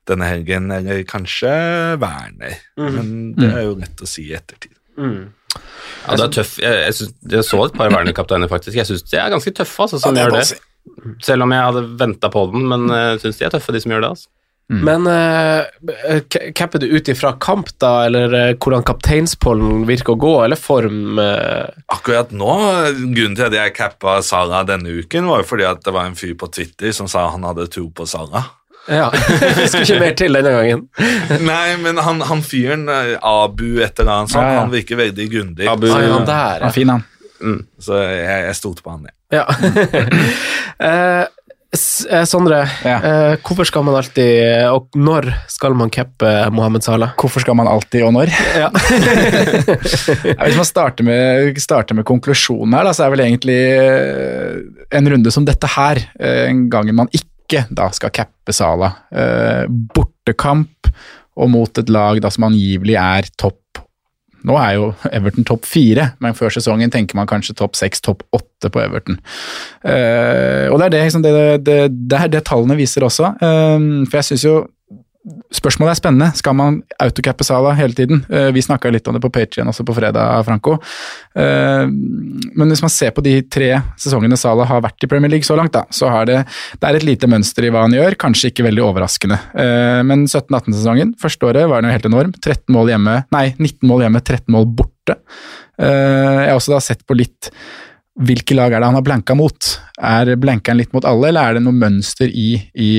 denne 0.07 0.27
helgen, 0.29 0.69
eller 0.71 1.01
kanskje 1.07 1.51
Werner. 1.99 2.59
Men 2.79 3.33
det 3.35 3.49
er 3.49 3.65
jo 3.65 3.73
lett 3.81 4.03
å 4.03 4.07
si 4.07 4.29
i 4.29 4.35
ettertid. 4.37 4.75
Ja, 4.95 6.15
det 6.19 6.27
er 6.27 6.31
tøff. 6.37 6.53
Jeg, 6.61 6.77
jeg, 6.85 6.95
synes, 6.99 7.17
jeg 7.35 7.47
så 7.47 7.59
et 7.65 7.75
par 7.75 7.91
Werner-kapteiner, 7.91 8.51
faktisk. 8.51 8.77
Jeg 8.79 8.87
syns 8.87 9.03
de 9.09 9.19
er 9.19 9.33
ganske 9.33 9.53
tøffe, 9.55 9.87
altså, 9.87 9.99
som 10.03 10.15
Ja, 10.15 10.27
gjør 10.27 10.39
det. 10.39 10.61
Selv 11.23 11.45
om 11.45 11.51
jeg 11.55 11.67
hadde 11.67 11.83
venta 11.99 12.29
på 12.31 12.45
den, 12.53 12.67
men 12.69 12.87
jeg 12.91 13.23
syns 13.25 13.41
de 13.41 13.47
er 13.47 13.53
tøffe, 13.55 13.75
de 13.75 13.83
som 13.83 13.95
gjør 13.95 14.05
det. 14.05 14.13
altså. 14.15 14.31
Men 14.71 15.05
uh, 15.05 15.65
capper 16.55 16.79
du 16.79 16.85
ut 16.95 17.09
ifra 17.11 17.33
kamp, 17.43 17.67
da, 17.83 18.05
eller 18.07 18.31
uh, 18.33 18.53
hvordan 18.57 18.85
kapteinspollen 18.87 19.83
virker 19.89 20.15
å 20.15 20.19
gå, 20.23 20.31
eller 20.45 20.57
form? 20.57 21.19
uh... 21.19 21.67
Akkurat 21.93 22.31
nå, 22.33 22.55
grunnen 23.13 23.35
til 23.37 23.49
at 23.49 23.57
jeg 23.59 23.75
cappa 23.77 24.15
Sara 24.25 24.63
denne 24.65 24.95
uken, 25.03 25.27
var 25.29 25.43
jo 25.43 25.49
fordi 25.51 25.67
at 25.67 25.83
det 25.85 25.93
var 25.93 26.07
en 26.09 26.15
fyr 26.17 26.33
på 26.39 26.49
Twitter 26.55 26.95
som 26.95 27.09
sa 27.11 27.27
han 27.35 27.45
hadde 27.45 27.67
tro 27.73 27.89
på 27.93 28.07
Sara. 28.09 28.45
Ja, 28.89 29.11
skal 29.69 29.85
ikke 29.85 29.99
mer 30.01 30.15
til 30.19 30.33
denne 30.35 30.55
gangen. 30.57 30.81
Nei, 31.51 31.75
men 31.83 31.99
han, 32.03 32.23
han 32.27 32.41
fyren, 32.43 32.87
Abu 33.19 33.77
et 33.83 33.99
eller 33.99 34.11
annet 34.15 34.33
sånt, 34.33 34.43
Ja, 34.47 34.55
ja. 34.57 34.63
han 34.65 34.73
virker 34.73 34.99
veldig 34.99 35.27
grundig. 35.31 35.69
Abu- 35.71 35.91
Ah, 35.93 36.01
ja, 36.03 36.17
der, 36.27 36.63
Han 36.65 36.71
er 36.71 36.75
fin, 36.75 36.89
han. 36.91 37.05
Så 37.83 37.99
jeg, 37.99 38.43
jeg 38.47 38.55
stolte 38.59 38.83
på 38.83 38.95
han, 38.95 39.07
jeg. 39.11 39.15
Ja. 39.33 39.45
Eh, 41.73 42.17
eh, 42.19 42.23
Sondre, 42.29 42.59
Ja. 42.85 42.97
eh, 43.01 43.35
hvorfor 43.41 43.65
skal 43.65 43.83
man 43.83 43.95
alltid, 43.97 44.67
og 44.69 44.89
når 44.95 45.31
skal 45.49 45.73
man 45.73 45.89
cappe 45.89 46.29
Mohammed 46.53 46.83
Salah? 46.85 47.13
Hvorfor 47.17 47.41
skal 47.41 47.55
man 47.57 47.67
alltid, 47.67 48.03
og 48.05 48.13
når? 48.13 48.29
Ja. 48.57 48.69
Hvis 50.45 50.59
man 50.59 50.67
starter 50.69 51.03
med, 51.07 51.57
starter 51.61 51.97
med 51.97 52.05
konklusjonen 52.05 52.75
her, 52.77 52.85
da, 52.85 52.93
så 52.93 53.07
er 53.07 53.15
vel 53.15 53.25
egentlig 53.25 53.57
eh, 53.73 54.61
en 54.99 55.09
runde 55.15 55.33
som 55.33 55.45
dette 55.47 55.69
her 55.75 56.01
eh, 56.19 56.45
en 56.51 56.67
gangen 56.69 56.95
man 57.01 57.09
ikke 57.13 57.65
da 57.73 57.89
skal 57.93 58.13
cappe 58.13 58.53
Sala. 58.55 58.93
Eh, 59.13 59.65
bortekamp 59.67 60.89
og 61.33 61.49
mot 61.49 61.81
et 61.81 61.89
lag 61.89 62.21
da 62.21 62.29
som 62.29 62.45
angivelig 62.51 62.95
er 63.01 63.29
topp 63.41 63.59
Nå 64.47 64.57
er 64.59 64.75
jo 64.77 64.91
Everton 65.11 65.47
topp 65.47 65.67
fire, 65.69 66.11
men 66.23 66.35
før 66.37 66.53
sesongen 66.53 66.91
tenker 66.93 67.17
man 67.19 67.29
kanskje 67.29 67.55
topp 67.59 67.77
seks, 67.79 68.03
topp 68.03 68.25
åtte 68.35 68.71
på 68.73 68.81
Everton. 68.83 69.19
Uh, 69.85 70.67
og 70.71 70.79
det 70.79 70.87
er 70.87 70.95
det, 70.95 71.03
liksom, 71.07 71.25
det, 71.25 71.33
det, 71.63 71.79
det 72.11 72.19
er 72.19 72.31
det 72.33 72.43
tallene 72.49 72.77
viser 72.79 73.05
også. 73.07 73.35
Uh, 73.39 74.03
for 74.07 74.19
jeg 74.19 74.31
syns 74.31 74.47
jo 74.47 74.57
Spørsmålet 75.55 75.93
er 75.93 75.99
spennende. 76.01 76.27
Skal 76.35 76.55
man 76.59 76.81
autocappe 76.99 77.45
Sala 77.47 77.71
hele 77.77 77.95
tiden? 77.95 78.25
Eh, 78.27 78.49
Vi 78.51 78.59
snakka 78.61 78.91
litt 78.91 79.07
om 79.07 79.15
det 79.15 79.21
på 79.23 79.31
Patrion 79.31 79.69
også 79.71 79.85
på 79.87 79.95
fredag, 79.95 80.43
Franco. 80.43 80.73
Eh, 81.35 81.85
Men 81.87 82.67
hvis 82.67 82.81
man 82.83 82.91
ser 82.91 83.11
på 83.15 83.23
de 83.23 83.41
tre 83.47 83.69
sesongene 83.95 84.37
Sala 84.37 84.65
har 84.67 84.81
vært 84.81 85.03
i 85.03 85.07
Premier 85.07 85.31
League 85.31 85.47
så 85.47 85.55
langt, 85.55 85.71
da, 85.71 85.85
så 85.89 86.09
har 86.11 86.25
det, 86.25 86.45
det 86.79 86.89
er 86.89 86.95
et 86.99 87.07
lite 87.07 87.27
mønster 87.31 87.63
i 87.63 87.71
hva 87.71 87.85
han 87.87 87.95
gjør. 87.95 88.17
Kanskje 88.19 88.51
ikke 88.51 88.67
veldig 88.67 88.83
overraskende. 88.83 89.39
Eh, 89.55 90.03
Men 90.03 90.25
17-18-sesongen, 90.27 91.15
første 91.17 91.47
året, 91.47 91.69
var 91.69 91.81
jo 91.81 91.93
helt 91.95 92.05
enorm. 92.11 92.33
13 92.41 92.73
mål 92.75 92.91
hjemme, 92.91 93.15
nei, 93.31 93.55
19 93.57 93.87
mål 93.87 94.01
hjemme, 94.03 94.21
13 94.21 94.51
mål 94.51 94.67
borte. 94.75 95.15
Jeg 95.79 96.49
har 96.49 96.55
også 96.55 96.75
da 96.75 96.79
sett 96.79 97.01
på 97.07 97.15
litt 97.17 97.49
hvilke 98.13 98.53
lag 98.53 98.69
er 98.75 98.79
det 98.83 98.85
han 98.91 98.97
har 98.99 99.05
blanka 99.05 99.33
mot? 99.35 99.67
Er 99.97 100.29
blanka 100.37 100.69
han 100.71 100.77
litt 100.77 100.91
mot 100.93 101.05
alle, 101.09 101.31
eller 101.31 101.49
er 101.49 101.57
det 101.57 101.63
noe 101.65 101.73
mønster 101.73 102.29
i, 102.29 102.59
i 102.77 102.89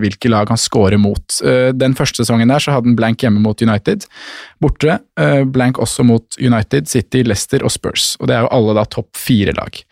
hvilke 0.00 0.30
lag 0.32 0.48
han 0.48 0.56
scorer 0.60 0.96
mot? 1.00 1.26
Eh, 1.44 1.72
Den 1.76 1.92
første 1.98 2.22
sesongen 2.24 2.48
der 2.48 2.62
så 2.64 2.72
hadde 2.72 2.88
han 2.88 2.96
blank 2.96 3.20
hjemme 3.20 3.42
mot 3.44 3.60
United, 3.60 4.06
borte. 4.62 4.98
eh, 5.20 5.42
Blank 5.44 5.76
også 5.82 6.06
mot 6.08 6.38
United, 6.40 6.88
City, 6.88 7.20
Leicester 7.22 7.62
og 7.62 7.70
Spurs. 7.74 8.14
Og 8.20 8.28
det 8.30 8.36
er 8.38 8.46
jo 8.46 8.52
alle 8.56 8.74
da 8.80 8.86
topp 8.88 9.10
fire-lag. 9.20 9.82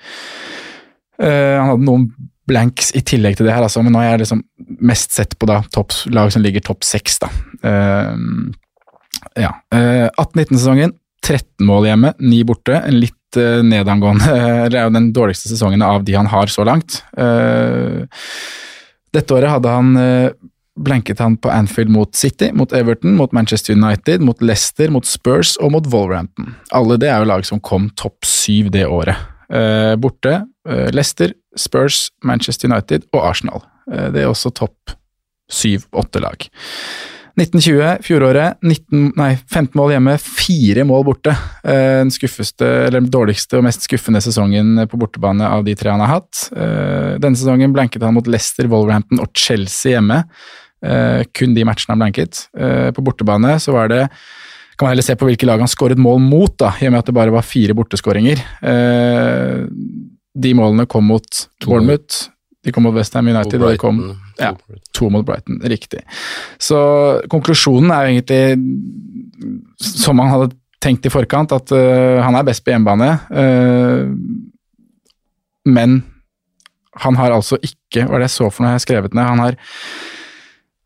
Eh, 1.21 1.57
Han 1.61 1.69
hadde 1.75 1.85
noen 1.85 2.09
blanks 2.51 2.91
i 2.97 3.03
tillegg 3.07 3.37
til 3.37 3.47
det 3.47 3.53
her, 3.55 3.63
altså, 3.63 3.83
men 3.85 3.93
nå 3.95 4.01
har 4.01 4.15
jeg 4.17 4.25
liksom 4.25 4.41
mest 4.81 5.13
sett 5.15 5.37
på 5.39 5.47
da 5.47 5.61
topp, 5.71 5.93
lag 6.11 6.33
som 6.33 6.43
ligger 6.43 6.65
topp 6.67 6.83
seks, 6.89 7.21
da. 7.23 7.29
Ja. 9.37 9.53
Eh, 9.77 10.09
18-19-sesongen, 10.17 10.97
13 11.23 11.67
mål 11.69 11.87
hjemme, 11.91 12.15
9 12.19 12.45
borte. 12.49 12.81
En 12.81 12.97
litt 12.99 13.15
nedangående 13.37 14.39
Det 14.73 14.79
er 14.79 14.87
jo 14.89 14.95
den 14.95 15.11
dårligste 15.17 15.51
sesongen 15.53 15.83
av 15.87 16.05
de 16.05 16.17
han 16.17 16.31
har 16.31 16.51
så 16.51 16.65
langt. 16.67 17.03
Eh, 17.17 18.07
dette 19.15 19.35
året 19.35 19.51
hadde 19.51 19.75
han 19.75 19.97
eh, 19.99 20.31
blanket 20.81 21.19
han 21.19 21.37
på 21.37 21.51
Anfield 21.51 21.91
mot 21.91 22.15
City, 22.15 22.51
mot 22.53 22.73
Everton, 22.73 23.17
mot 23.17 23.33
Manchester 23.33 23.75
United, 23.75 24.21
mot 24.21 24.43
Leicester, 24.43 24.91
mot 24.91 25.07
Spurs 25.07 25.57
og 25.61 25.73
mot 25.73 25.87
Wolverhampton. 25.93 26.55
Alle 26.73 26.97
det 27.01 27.11
er 27.11 27.21
jo 27.21 27.31
lag 27.31 27.45
som 27.47 27.61
kom 27.61 27.91
topp 27.99 28.25
syv 28.27 28.71
det 28.75 28.87
året. 28.87 29.19
Eh, 29.53 29.97
borte 29.97 30.45
eh, 30.69 30.89
Leicester, 30.95 31.33
Spurs, 31.59 32.09
Manchester 32.25 32.71
United 32.71 33.09
og 33.13 33.25
Arsenal. 33.33 33.65
Eh, 33.93 34.09
det 34.15 34.23
er 34.23 34.31
også 34.31 34.53
topp 34.55 34.95
syv-åtte 35.51 36.23
lag. 36.23 36.47
1920, 37.39 38.03
fjoråret, 38.05 38.59
19, 38.63 39.13
nei, 39.17 39.31
15 39.47 39.77
mål 39.79 39.93
hjemme, 39.95 40.17
fire 40.21 40.85
mål 40.89 41.05
borte. 41.07 41.35
Eh, 41.63 42.01
Den 42.01 42.11
skuffeste, 42.11 42.67
eller 42.87 43.01
den 43.01 43.11
dårligste 43.13 43.59
og 43.59 43.65
mest 43.67 43.87
skuffende 43.87 44.23
sesongen 44.25 44.75
på 44.91 44.99
bortebane 45.01 45.47
av 45.47 45.65
de 45.65 45.75
tre 45.79 45.93
han 45.93 46.03
har 46.03 46.21
hatt. 46.21 46.49
Eh, 46.57 47.19
Denne 47.23 47.39
sesongen 47.39 47.73
blanket 47.77 48.03
han 48.03 48.17
mot 48.17 48.27
Leicester, 48.27 48.69
Wolverhampton 48.71 49.23
og 49.23 49.31
Chelsea 49.35 49.95
hjemme. 49.95 50.25
Eh, 50.85 51.23
Kun 51.33 51.55
de 51.55 51.65
matchene 51.69 51.95
han 51.95 52.03
blanket. 52.03 52.47
På 52.97 53.05
bortebane 53.05 53.59
så 53.61 53.73
var 53.77 53.89
det 53.89 54.09
kan 54.77 54.87
man 54.87 54.95
heller 54.95 55.05
se 55.05 55.15
på 55.15 55.27
hvilke 55.29 55.45
lag 55.45 55.61
han 55.61 55.69
skåret 55.69 55.99
mål 56.01 56.23
mot, 56.25 56.55
da, 56.57 56.71
i 56.81 56.87
og 56.89 56.95
med 56.95 57.03
at 57.03 57.09
det 57.11 57.15
bare 57.15 57.33
var 57.35 57.45
fire 57.45 57.75
borteskåringer. 57.77 58.41
De 60.41 60.53
målene 60.57 60.87
kom 60.89 61.05
mot 61.05 61.43
Bournemouth, 61.67 62.31
de 62.61 62.73
kom 62.75 62.85
mot 62.85 62.95
Westham 62.97 63.31
United, 63.31 63.63
og 63.63 63.73
de 63.73 63.81
kom 63.81 64.01
ja, 64.41 64.53
to 64.97 65.09
mot 65.13 65.25
Brighton, 65.27 65.61
riktig. 65.65 66.03
Så 66.61 66.79
konklusjonen 67.33 67.93
er 67.95 68.05
jo 68.05 68.15
egentlig 68.15 68.43
som 69.81 70.19
man 70.21 70.33
hadde 70.33 70.53
tenkt 70.81 71.07
i 71.09 71.13
forkant, 71.13 71.53
at 71.57 71.73
uh, 71.73 72.21
han 72.25 72.37
er 72.37 72.47
best 72.49 72.65
på 72.65 72.73
hjemmebane. 72.75 73.11
Uh, 73.33 74.13
men 75.69 76.01
han 77.01 77.17
har 77.21 77.33
altså 77.33 77.59
ikke 77.63 78.07
Hva 78.09 78.17
er 78.17 78.23
det 78.23 78.27
jeg 78.31 78.37
så 78.37 78.49
for 78.49 78.65
noe 78.65 78.73
jeg 78.73 78.79
har 78.81 78.85
skrevet 78.85 79.15
ned? 79.17 79.25
Han 79.29 79.41
har, 79.43 79.57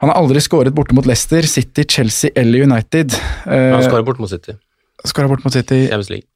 han 0.03 0.11
har 0.11 0.19
aldri 0.21 0.43
skåret 0.43 0.75
borte 0.77 0.95
mot 0.97 1.07
Leicester, 1.09 1.47
City, 1.49 1.87
Chelsea 1.91 2.31
eller 2.39 2.67
United. 2.69 3.17
Uh, 3.47 3.75
Han 3.77 3.85
skårer 3.87 4.07
borte 4.07 4.23
mot 4.23 4.31
City. 4.31 4.57
Skåra 5.05 5.29
bort 5.29 5.45
mot 5.45 5.53
City 5.53 5.85
Champions 5.89 6.11
League. 6.11 6.29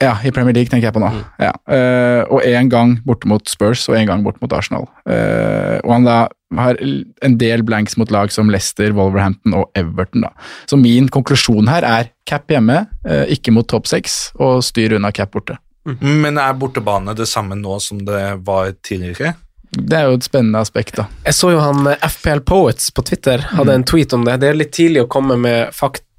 Ja, 0.00 0.14
i 0.24 0.32
Premier 0.32 0.56
League 0.56 0.72
tenker 0.72 0.88
jeg 0.88 0.96
på 0.96 1.02
nå. 1.02 1.10
Ja. 1.42 1.52
Uh, 1.68 2.22
og 2.32 2.44
én 2.48 2.70
gang 2.72 2.96
borte 3.04 3.28
mot 3.28 3.44
Spurs 3.50 3.84
og 3.90 3.98
én 3.98 4.08
gang 4.08 4.24
borte 4.24 4.40
mot 4.40 4.52
Arsenal. 4.56 4.86
Uh, 5.04 5.76
og 5.84 5.92
han 5.92 6.06
da 6.08 6.18
har 6.56 6.80
en 6.80 7.36
del 7.38 7.62
blanks 7.62 7.98
mot 8.00 8.10
lag 8.10 8.32
som 8.32 8.48
Leicester, 8.50 8.94
Wolverhampton 8.96 9.54
og 9.60 9.68
Everton. 9.78 10.24
da. 10.24 10.32
Så 10.70 10.80
min 10.80 11.10
konklusjon 11.12 11.68
her 11.70 11.86
er 11.86 12.10
cap 12.28 12.48
hjemme, 12.50 12.86
uh, 13.04 13.26
ikke 13.28 13.52
mot 13.54 13.68
topp 13.68 13.90
seks, 13.90 14.30
og 14.40 14.64
styr 14.64 14.96
unna 14.96 15.12
cap 15.12 15.36
borte. 15.36 15.60
Men 16.00 16.40
er 16.40 16.56
bortebane 16.56 17.14
det 17.16 17.28
samme 17.28 17.56
nå 17.58 17.78
som 17.80 18.00
det 18.04 18.24
var 18.46 18.72
tidligere? 18.84 19.34
Det 19.70 19.96
er 19.96 20.08
jo 20.08 20.16
et 20.18 20.26
spennende 20.26 20.60
aspekt, 20.64 20.96
da. 20.98 21.06
Jeg 21.28 21.36
så 21.36 21.52
jo 21.54 21.60
han 21.62 21.86
FPL 22.02 22.42
Poets 22.46 22.90
på 22.90 23.04
Twitter 23.06 23.44
hadde 23.52 23.76
en 23.76 23.86
tweet 23.86 24.12
om 24.16 24.24
det. 24.26 24.40
Det 24.42 24.48
er 24.50 24.58
litt 24.58 24.72
tidlig 24.74 25.04
å 25.04 25.10
komme 25.10 25.36
med 25.38 25.70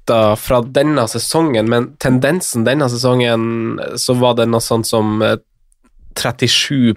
fakta 0.02 0.36
fra 0.36 0.60
denne 0.62 1.06
sesongen, 1.08 1.68
men 1.68 1.96
tendensen 1.98 2.64
denne 2.64 2.88
sesongen 2.88 3.78
eh, 3.78 3.96
så 3.96 4.14
var 4.14 4.34
det 4.36 4.46
noe 4.46 4.60
sånt 4.60 4.86
som 4.86 5.22
eh, 5.22 5.38
37 6.14 6.94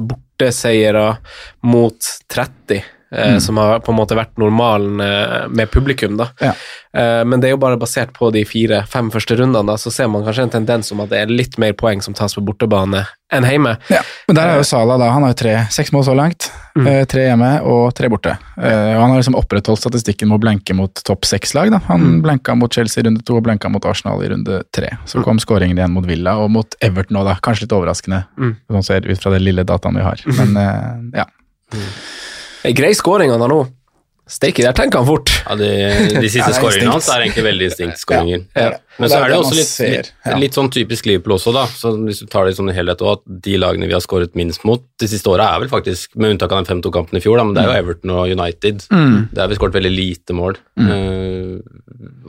borteseiere 0.00 1.18
mot 1.62 1.98
30 2.32 2.82
eh, 3.12 3.32
Mm. 3.34 3.40
som 3.40 3.56
har 3.56 3.80
på 3.80 3.90
en 3.92 3.98
måte 3.98 4.16
vært 4.16 4.36
normalen 4.38 5.00
eh, 5.00 5.48
med 5.48 5.70
publikum. 5.70 6.16
da. 6.16 6.28
Ja. 6.40 6.52
Eh, 6.94 7.24
men 7.24 7.40
det 7.40 7.48
er 7.48 7.50
jo 7.56 7.56
bare 7.62 7.76
basert 7.78 8.12
på 8.12 8.32
de 8.32 8.44
fire-fem 8.44 9.10
første 9.10 9.36
rundene, 9.38 9.66
da, 9.66 9.74
så 9.76 9.90
ser 9.92 10.08
man 10.08 10.22
kanskje 10.24 10.42
en 10.42 10.50
tendens 10.50 10.90
om 10.92 11.00
at 11.00 11.08
det 11.10 11.18
er 11.22 11.26
litt 11.26 11.58
mer 11.58 11.72
poeng 11.72 12.02
som 12.02 12.14
tas 12.14 12.34
på 12.34 12.42
bortebane 12.44 13.04
enn 13.32 13.44
hjemme. 13.46 13.76
Ja, 13.90 14.00
men 14.26 14.34
der 14.34 14.48
er 14.48 14.56
jo 14.58 14.64
Sala 14.66 14.96
da, 14.98 15.10
han 15.14 15.22
har 15.22 15.30
jo 15.30 15.38
tre, 15.38 15.66
seks 15.70 15.92
mål 15.92 16.04
så 16.08 16.14
langt. 16.18 16.50
Mm. 16.76 17.06
Tre 17.06 17.22
hjemme 17.28 17.50
og 17.66 17.92
tre 17.94 18.08
borte. 18.10 18.32
Og 18.56 18.64
han 19.02 19.10
har 19.10 19.18
liksom 19.20 19.34
opprettholdt 19.38 19.80
statistikken 19.82 20.28
med 20.30 20.38
å 20.40 20.42
blenke 20.42 20.74
mot 20.74 20.94
topp 21.06 21.24
seks-lag. 21.26 21.70
da. 21.70 21.78
Han 21.88 22.00
Mm. 22.00 22.22
blenka 22.22 22.54
mot 22.56 22.72
Chelsea 22.72 23.02
i 23.02 23.06
runde 23.06 23.22
to 23.24 23.36
og 23.36 23.42
blenka 23.44 23.68
mot 23.70 23.84
Arsenal 23.84 24.22
i 24.22 24.28
runde 24.28 24.62
tre. 24.72 24.88
Så 25.06 25.22
kom 25.22 25.38
skåringen 25.38 25.76
igjen 25.78 25.90
mot 25.90 26.06
Villa 26.06 26.36
og 26.38 26.50
mot 26.50 26.74
Everton 26.80 27.16
òg, 27.18 27.24
da. 27.24 27.34
Kanskje 27.42 27.62
litt 27.62 27.72
overraskende, 27.78 28.24
Mm. 28.38 28.56
sånn 28.70 28.84
ser 28.84 29.00
ut 29.06 29.18
fra 29.22 29.30
den 29.32 29.42
lille 29.44 29.64
dataen 29.64 29.94
vi 29.96 30.02
har. 30.02 30.16
Men 30.26 30.56
eh, 30.56 31.18
ja. 31.18 31.24
En 31.72 31.78
grei 32.76 32.94
skåring 32.96 33.32
han 33.32 33.44
har 33.44 33.52
nå. 33.52 33.62
Steike, 34.30 34.62
der 34.62 34.74
tenker 34.78 35.00
han 35.00 35.08
fort. 35.08 35.30
Ja, 35.42 35.56
de, 35.58 35.68
de 36.14 36.28
siste 36.30 36.44
Ja, 36.52 36.54
skåringene 36.54 36.92
hans 36.92 37.08
er 37.10 37.24
egentlig 37.24 37.42
veldig 37.48 37.66
instinktskåringer. 37.66 38.44
Ja. 38.54 38.68
Men 39.00 39.10
så 39.10 39.18
er 39.18 39.24
det 39.24 39.32
det 39.32 39.38
også 39.40 39.56
litt, 39.56 39.72
litt, 39.80 40.10
litt 40.44 40.58
sånn 40.58 40.70
typisk 40.70 41.08
Liverpool 41.08 41.34
også, 41.34 41.54
da. 41.56 41.64
Så 41.66 41.92
hvis 42.04 42.20
du 42.22 42.28
tar 42.30 42.46
det 42.46 42.54
som 42.58 42.68
i 42.70 42.74
helhet 42.76 43.02
òg, 43.02 43.18
at 43.18 43.40
de 43.48 43.56
lagene 43.58 43.88
vi 43.90 43.96
har 43.96 44.04
skåret 44.04 44.36
minst 44.38 44.62
mot 44.68 44.84
de 45.02 45.08
siste 45.10 45.32
åra, 45.32 45.48
er 45.50 45.64
vel 45.64 45.72
faktisk, 45.72 46.14
med 46.14 46.36
unntak 46.36 46.54
av 46.54 46.62
den 46.62 46.78
5-2-kampen 46.78 47.18
i 47.18 47.24
fjor, 47.24 47.40
da, 47.40 47.48
men 47.48 47.58
det 47.58 47.64
er 47.64 47.72
jo 47.72 47.82
Everton 47.82 48.14
og 48.14 48.36
United. 48.36 48.86
Mm. 48.94 49.16
Der 49.32 49.42
har 49.42 49.50
vi 49.50 49.58
skåret 49.58 49.80
veldig 49.80 49.92
lite 49.96 50.38
mål. 50.38 50.60
Eh, 50.78 51.58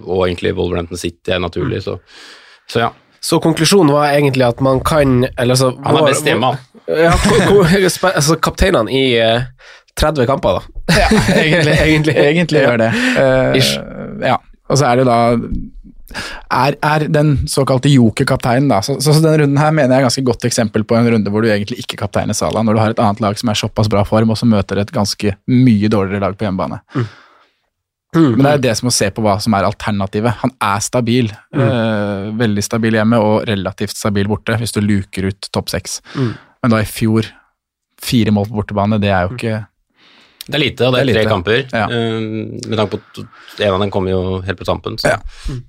og 0.01 0.25
egentlig 0.25 0.55
Wolverhampton 0.57 1.01
City 1.01 1.35
er 1.35 1.43
naturlig, 1.45 1.83
så, 1.85 1.99
så 2.71 2.87
ja. 2.87 2.91
Så 3.21 3.37
konklusjonen 3.37 3.93
var 3.93 4.15
egentlig 4.15 4.47
at 4.47 4.61
man 4.65 4.79
kan 4.81 5.27
eller 5.29 5.53
altså, 5.53 5.67
Han 5.85 5.99
er 5.99 6.07
best 6.07 6.25
hjemme, 6.25 6.47
han. 6.49 6.69
Ja, 6.89 7.13
altså, 8.15 8.35
kapteinene 8.41 8.89
i 8.89 9.03
eh, 9.21 9.43
30 9.99 10.29
kamper, 10.29 10.59
da. 10.59 10.79
Ja, 11.01 11.09
egentlig, 11.35 11.75
Egentlig. 11.79 12.15
egentlig 12.17 12.63
gjør 12.65 12.81
det. 12.81 12.89
Uh, 13.17 14.25
ja, 14.25 14.37
og 14.69 14.79
så 14.79 14.87
er 14.87 14.99
det 14.99 15.05
jo 15.05 15.11
da 15.11 15.19
er, 16.51 16.75
er 16.83 17.05
den 17.11 17.33
såkalte 17.49 17.91
joker-kapteinen, 17.91 18.69
da. 18.71 18.81
Så, 18.83 18.97
så, 18.99 19.13
så 19.15 19.23
denne 19.23 19.43
runden 19.43 19.61
her 19.61 19.71
mener 19.75 19.95
jeg 19.95 20.03
er 20.03 20.07
ganske 20.09 20.25
godt 20.27 20.47
eksempel 20.49 20.83
på 20.87 20.97
en 20.97 21.07
runde 21.13 21.31
hvor 21.31 21.43
du 21.43 21.49
egentlig 21.51 21.79
ikke 21.83 21.99
kapteiner 22.03 22.37
Sala, 22.37 22.63
når 22.65 22.75
du 22.75 22.81
har 22.83 22.95
et 22.95 23.01
annet 23.03 23.23
lag 23.23 23.39
som 23.39 23.51
er 23.51 23.59
såpass 23.59 23.89
bra 23.91 24.03
form, 24.07 24.33
og 24.33 24.39
som 24.39 24.51
møter 24.51 24.81
et 24.81 24.93
ganske 24.95 25.35
mye 25.51 25.91
dårligere 25.91 26.25
lag 26.25 26.37
på 26.37 26.47
hjemmebane. 26.47 26.81
Men 28.11 28.43
det 28.43 28.51
er 28.51 28.63
det 28.65 28.73
som 28.75 28.89
å 28.89 28.93
se 28.93 29.07
på 29.15 29.23
hva 29.23 29.37
som 29.39 29.53
er 29.55 29.63
alternativet. 29.63 30.41
Han 30.41 30.51
er 30.67 30.81
stabil. 30.83 31.29
Eh, 31.55 32.31
veldig 32.41 32.63
stabil 32.65 32.97
hjemme 32.99 33.19
og 33.23 33.45
relativt 33.47 33.95
stabil 33.95 34.27
borte, 34.27 34.57
hvis 34.59 34.75
du 34.75 34.81
luker 34.83 35.29
ut 35.31 35.47
topp 35.55 35.71
seks. 35.71 36.01
Mm. 36.17 36.33
Men 36.61 36.73
da 36.75 36.81
i 36.83 36.89
fjor, 36.89 37.29
fire 38.01 38.33
mål 38.35 38.49
på 38.49 38.57
bortebane, 38.59 38.99
det 38.99 39.13
er 39.15 39.29
jo 39.29 39.37
ikke 39.37 39.61
Det 40.47 40.55
er 40.57 40.63
lite, 40.63 40.87
og 40.87 40.93
det 40.95 41.01
er, 41.01 41.05
Det 41.05 41.11
er 41.11 41.17
tre 41.19 41.23
lite. 41.23 41.31
kamper. 41.31 41.59
Ja. 41.71 41.85
Eh, 41.85 42.19
med 42.69 42.77
tanke 42.79 42.95
på 42.97 42.99
at 43.01 43.61
en 43.67 43.73
av 43.75 43.79
dem 43.83 43.91
kommer 43.93 44.09
jo 44.11 44.21
helt 44.41 44.57
på 44.59 44.65
tampen, 44.65 44.97
så 44.97 45.11
Ja. 45.13 45.17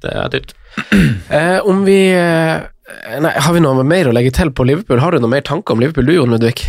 det 0.02 0.12
er 0.16 0.28
dyrt. 0.36 0.54
Eh, 1.32 1.58
om 1.68 1.84
vi 1.84 1.98
eh, 2.12 2.62
Nei, 3.20 3.30
Har 3.40 3.52
vi 3.54 3.60
noe 3.60 3.84
mer 3.84 4.08
å 4.08 4.12
legge 4.12 4.32
til 4.32 4.50
på 4.50 4.64
Liverpool? 4.66 4.98
Har 5.00 5.12
du 5.12 5.18
noe 5.20 5.28
mer 5.30 5.40
tanker 5.44 5.72
om 5.76 5.80
Liverpool, 5.80 6.04
du, 6.08 6.12
Jon 6.16 6.30
Ludvig? 6.32 6.64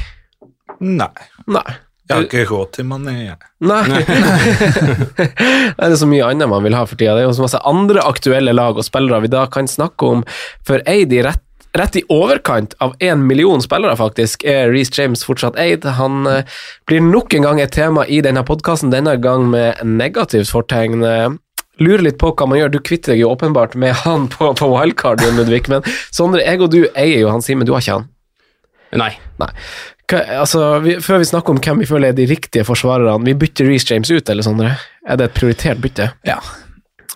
Nei. 0.80 1.08
Nei. 1.48 1.64
Jeg 2.10 2.16
har 2.18 2.24
ikke 2.28 2.44
råd 2.50 2.72
til 2.76 2.86
Mané. 2.86 3.14
jeg. 3.26 3.38
Nei. 3.64 4.04
det 5.78 5.88
er 5.88 5.96
så 6.00 6.08
mye 6.10 6.28
annet 6.28 6.50
man 6.52 6.64
vil 6.66 6.76
ha 6.76 6.84
for 6.86 7.00
tida. 7.00 7.16
Det 7.16 7.24
er 7.24 7.28
jo 7.30 7.36
så 7.38 7.46
masse 7.46 7.62
andre 7.70 8.04
aktuelle 8.04 8.54
lag 8.56 8.78
og 8.80 8.86
spillere 8.86 9.22
vi 9.24 9.32
da 9.32 9.46
kan 9.52 9.68
snakke 9.72 10.10
om. 10.18 10.24
For 10.68 10.84
ei 10.90 11.06
de 11.10 11.22
rett, 11.28 11.44
rett 11.78 11.96
i 11.98 12.04
overkant 12.14 12.76
av 12.84 12.94
én 13.02 13.24
million 13.28 13.62
spillere, 13.64 13.96
faktisk, 13.98 14.44
er 14.46 14.70
Reece 14.74 14.94
James 15.02 15.24
fortsatt 15.26 15.58
eid. 15.60 15.86
Han 15.98 16.28
eh, 16.30 16.44
blir 16.90 17.02
nok 17.02 17.34
en 17.34 17.48
gang 17.48 17.62
et 17.64 17.74
tema 17.74 18.06
i 18.06 18.20
denne 18.26 18.44
podkasten, 18.46 18.92
denne 18.94 19.16
gang 19.22 19.48
med 19.50 19.82
negativt 19.84 20.52
fortegn. 20.54 21.04
Eh, 21.04 21.30
Lurer 21.82 22.04
litt 22.06 22.20
på 22.22 22.30
hva 22.38 22.46
man 22.46 22.60
gjør. 22.60 22.70
Du 22.70 22.80
kvitter 22.86 23.16
deg 23.16 23.24
jo 23.24 23.32
åpenbart 23.34 23.74
med 23.82 23.96
han 24.04 24.28
på, 24.30 24.52
på 24.60 24.68
wildcard, 24.70 25.24
Ludvig, 25.34 25.64
men 25.74 25.82
Sondre, 26.14 26.44
jeg 26.46 26.62
og 26.62 26.70
du 26.70 26.84
eier 26.94 27.24
jo 27.24 27.32
han 27.34 27.42
Simen, 27.42 27.66
du 27.66 27.72
har 27.74 27.82
ikke 27.82 27.96
han? 27.98 28.06
Nei. 29.02 29.10
Nei. 29.42 29.48
Hva, 30.12 30.20
altså, 30.44 30.62
vi, 30.86 31.00
før 31.02 31.24
vi 31.24 31.26
snakker 31.32 31.56
om 31.56 31.62
hvem 31.66 31.82
vi 31.82 31.88
føler 31.90 32.12
er 32.14 32.18
de 32.20 32.28
riktige 32.30 32.62
forsvarerne, 32.68 33.26
vi 33.26 33.34
bytter 33.42 33.66
Reece 33.66 33.90
James 33.90 34.12
ut, 34.14 34.30
eller 34.30 34.46
Sondre? 34.46 34.76
Er 35.10 35.18
det 35.18 35.32
et 35.32 35.40
prioritert 35.40 35.82
bytte? 35.82 36.12
Ja, 36.30 36.38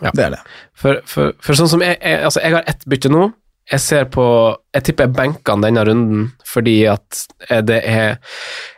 Ja. 0.01 0.09
det 0.13 0.25
er 0.25 0.33
det. 0.35 0.41
For, 0.77 1.03
for, 1.09 1.35
for 1.41 1.57
sånn 1.57 1.69
som 1.69 1.81
jeg, 1.85 1.97
jeg 2.01 2.25
Altså, 2.25 2.41
jeg 2.41 2.53
har 2.57 2.65
ett 2.73 2.83
bytte 2.89 3.13
nå. 3.13 3.27
Jeg 3.67 3.81
ser 3.83 4.05
på 4.07 4.23
Jeg 4.71 4.85
tipper 4.87 5.07
jeg 5.07 5.15
benker 5.17 5.51
han 5.51 5.63
denne 5.65 5.81
runden 5.83 6.27
fordi 6.47 6.75
at 6.87 7.17
eh, 7.49 7.59
det 7.67 7.81
er 7.83 8.13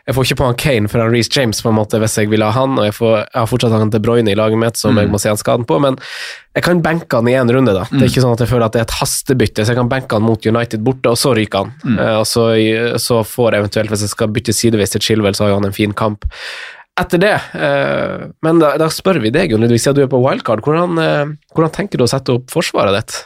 Jeg 0.08 0.16
får 0.16 0.26
ikke 0.26 0.38
på 0.40 0.48
han 0.48 0.56
Kane 0.58 0.90
for 0.90 0.98
han 0.98 1.12
Reece 1.14 1.30
James, 1.36 1.60
på 1.62 1.70
en 1.70 1.76
måte, 1.78 2.00
hvis 2.02 2.16
jeg 2.18 2.30
vil 2.32 2.42
ha 2.42 2.48
han, 2.56 2.74
og 2.74 2.88
jeg, 2.88 2.96
får, 2.96 3.12
jeg 3.28 3.38
har 3.38 3.46
fortsatt 3.52 3.76
han 3.76 3.92
til 3.94 4.02
Broyne 4.02 4.32
i 4.32 4.38
laget 4.38 4.58
mitt, 4.58 4.80
som 4.80 4.98
jeg 4.98 5.06
må 5.12 5.20
se 5.22 5.30
han 5.30 5.38
skaden 5.38 5.68
på, 5.68 5.78
men 5.84 5.98
jeg 6.56 6.64
kan 6.66 6.82
benke 6.82 7.20
han 7.20 7.30
i 7.30 7.36
én 7.38 7.52
runde, 7.54 7.70
da. 7.76 7.84
Det 7.92 8.00
er 8.02 8.10
ikke 8.10 8.24
sånn 8.24 8.34
at 8.34 8.42
jeg 8.42 8.50
føler 8.50 8.66
at 8.66 8.74
det 8.74 8.80
er 8.82 8.88
et 8.88 8.96
hastebytte, 8.98 9.62
så 9.62 9.70
jeg 9.70 9.78
kan 9.78 9.92
benke 9.92 10.18
han 10.18 10.26
mot 10.26 10.50
United 10.50 10.82
borte, 10.82 11.12
og 11.14 11.20
så 11.20 11.30
ryker 11.38 11.62
han. 11.62 11.72
Eh, 12.00 12.16
og 12.18 12.26
så, 12.26 12.48
så 12.98 13.22
får 13.22 13.60
eventuelt, 13.60 13.94
hvis 13.94 14.02
jeg 14.08 14.14
skal 14.16 14.34
bytte 14.34 14.52
sideveis 14.56 14.90
til 14.96 15.00
Chilwell, 15.06 15.38
så 15.38 15.46
har 15.46 15.54
jo 15.54 15.60
han 15.60 15.70
en 15.70 15.76
fin 15.78 15.94
kamp 15.94 16.26
etter 17.00 17.22
det. 17.22 17.36
eh, 17.54 18.26
men 18.42 18.58
da, 18.58 18.74
da 18.82 18.90
spør 18.92 19.22
vi 19.22 19.30
deg, 19.30 19.54
Jon 19.54 19.62
Ludvig, 19.62 19.78
siden 19.80 20.00
du 20.00 20.02
er 20.02 20.10
på 20.10 20.20
wildcard, 20.20 20.66
hvordan, 20.66 20.98
eh, 20.98 21.36
hvordan 21.54 21.76
tenker 21.78 22.02
du 22.02 22.04
å 22.04 22.10
sette 22.10 22.34
opp 22.34 22.50
forsvaret 22.50 22.98
ditt? 22.98 23.22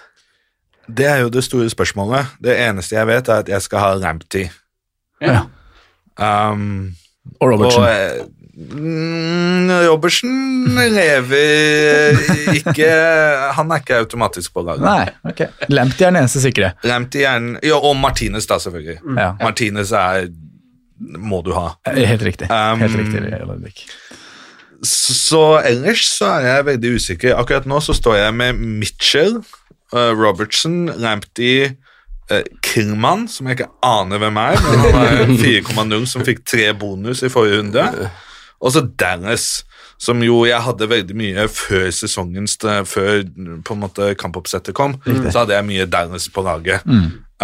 Det 0.88 1.06
er 1.06 1.22
jo 1.24 1.32
det 1.32 1.44
store 1.44 1.70
spørsmålet. 1.70 2.36
Det 2.44 2.54
eneste 2.68 2.96
jeg 2.96 3.06
vet, 3.06 3.28
er 3.28 3.44
at 3.44 3.48
jeg 3.48 3.62
skal 3.62 3.78
ha 3.78 3.90
Ramty 4.02 4.46
Ja. 5.22 5.40
Um, 6.18 6.94
Og 7.40 7.50
Robertsen. 7.50 7.82
Og, 7.82 7.88
eh, 7.88 8.24
mm, 8.74 9.70
Robertsen 9.88 10.34
lever 10.94 12.18
ikke 12.54 12.88
Han 13.56 13.70
er 13.72 13.82
ikke 13.82 13.98
automatisk 14.04 14.54
på 14.54 14.62
laget. 14.66 14.84
Nei, 14.84 15.08
ok. 15.24 15.46
Lamptey 15.72 16.04
er 16.04 16.12
den 16.12 16.20
eneste 16.22 16.42
sikre. 16.44 16.74
Er 16.84 17.06
den 17.08 17.58
ja, 17.62 17.78
Og 17.80 17.96
Martinez, 17.96 18.46
da, 18.46 18.58
selvfølgelig. 18.58 18.98
Ja. 19.16 19.32
Martinez 19.40 19.92
er 19.92 20.28
må 21.00 21.42
du 21.44 21.52
ha. 21.56 21.74
Helt 21.90 22.22
riktig. 22.22 22.48
Helt 22.50 22.82
Um, 22.82 23.64
riktig, 23.64 23.86
Så 24.84 25.60
ellers 25.64 26.04
så 26.18 26.28
er 26.38 26.46
jeg 26.46 26.66
veldig 26.66 26.94
usikker. 26.98 27.36
Akkurat 27.40 27.66
nå 27.66 27.80
så 27.80 27.94
står 27.96 28.18
jeg 28.20 28.34
med 28.36 28.60
Mitchell, 28.60 29.38
eh, 29.38 29.42
Robertson, 29.94 30.88
Lamptey, 31.00 31.70
uh, 32.32 32.42
Killman, 32.66 33.28
som 33.30 33.46
jeg 33.48 33.58
ikke 33.58 33.70
aner 33.86 34.22
hvem 34.22 34.40
er, 34.42 34.58
men 34.64 34.82
han 34.84 34.98
er 35.02 35.34
4,0 35.38 36.06
som 36.12 36.26
fikk 36.26 36.44
tre 36.48 36.72
bonus 36.78 37.22
i 37.22 37.30
forrige 37.32 37.60
runde. 37.62 37.86
Og 38.64 38.72
så 38.74 38.84
Dallas, 39.00 39.64
som 40.00 40.22
jo 40.24 40.42
jeg 40.48 40.62
hadde 40.64 40.88
veldig 40.90 41.16
mye 41.16 41.44
før 41.52 41.90
sesongens 41.94 42.56
Før 42.88 43.22
på 43.64 43.76
en 43.76 43.80
måte 43.80 44.14
kampoppsettet 44.18 44.74
kom, 44.74 44.96
så 45.30 45.44
hadde 45.44 45.54
jeg 45.58 45.68
mye 45.68 45.86
Dallas 45.86 46.28
på 46.32 46.42
laget. 46.46 46.84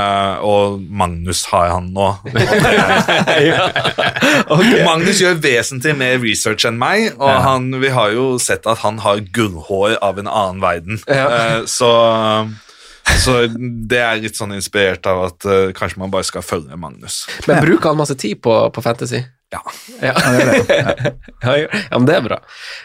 Eh, 0.00 0.44
og 0.46 0.80
Magnus 0.80 1.44
har 1.50 1.68
han 1.74 1.90
nå. 1.94 2.08
Magnus 4.88 5.20
gjør 5.22 5.40
vesentlig 5.42 5.94
mer 5.98 6.18
research 6.22 6.66
enn 6.68 6.78
meg, 6.80 7.10
og 7.18 7.32
han, 7.44 7.70
vi 7.82 7.92
har 7.94 8.14
jo 8.16 8.32
sett 8.42 8.68
at 8.70 8.82
han 8.84 9.00
har 9.04 9.22
gullhår 9.34 9.98
av 10.04 10.20
en 10.20 10.30
annen 10.30 10.62
verden. 10.64 11.00
Eh, 11.10 11.60
så, 11.70 11.90
så 13.24 13.36
det 13.50 14.02
er 14.04 14.22
litt 14.24 14.38
sånn 14.38 14.56
inspirert 14.56 15.06
av 15.10 15.26
at 15.30 15.48
uh, 15.48 15.74
kanskje 15.76 16.02
man 16.02 16.12
bare 16.12 16.28
skal 16.28 16.46
følge 16.46 16.78
Magnus. 16.80 17.24
Men 17.48 17.62
bruker 17.64 17.92
han 17.92 18.00
masse 18.00 18.16
tid 18.20 18.42
på, 18.44 18.56
på 18.74 18.84
Fantasy? 18.84 19.24
Ja. 19.50 19.60
Ja. 20.00 20.14
ja, 21.56 21.96
men 21.98 22.06
det 22.06 22.14
er 22.14 22.22
bra. 22.24 22.36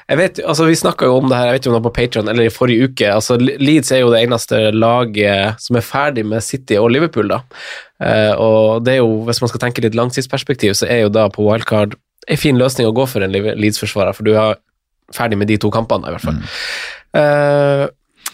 Jeg 0.09 0.17
vet, 0.17 0.39
altså 0.47 0.65
Vi 0.65 0.77
snakka 0.79 1.07
jo 1.09 1.17
om 1.19 1.27
det 1.29 1.37
her 1.37 1.49
jeg 1.49 1.55
vet 1.55 1.61
ikke 1.63 1.71
om 1.71 1.75
det 1.75 1.79
var 1.81 1.89
på 1.89 1.95
Patreon 1.97 2.31
eller 2.31 2.47
i 2.47 2.53
forrige 2.53 2.89
uke. 2.89 3.09
altså 3.11 3.37
Leeds 3.39 3.91
er 3.93 4.01
jo 4.01 4.11
det 4.13 4.23
eneste 4.25 4.61
laget 4.73 5.61
som 5.61 5.77
er 5.77 5.85
ferdig 5.85 6.25
med 6.25 6.43
City 6.43 6.79
og 6.81 6.89
Liverpool. 6.95 7.29
da. 7.31 7.41
Eh, 8.03 8.33
og 8.41 8.85
det 8.85 8.95
er 8.95 9.03
jo, 9.03 9.23
Hvis 9.27 9.41
man 9.43 9.51
skal 9.51 9.63
tenke 9.67 9.83
litt 9.85 9.95
langtidsperspektiv, 9.95 10.73
så 10.73 10.89
er 10.89 11.05
jo 11.05 11.13
da 11.13 11.27
på 11.29 11.45
wildcard 11.45 11.95
en 12.27 12.41
fin 12.41 12.57
løsning 12.57 12.87
å 12.89 12.95
gå 12.95 13.05
for 13.07 13.21
en 13.21 13.31
Leeds-forsvarer, 13.35 14.15
for 14.17 14.25
du 14.25 14.33
er 14.33 14.57
ferdig 15.13 15.37
med 15.37 15.47
de 15.51 15.59
to 15.61 15.69
kampene, 15.69 16.09
i 16.09 16.15
hvert 16.15 16.25
fall. 16.25 16.39
Eh, 17.15 17.85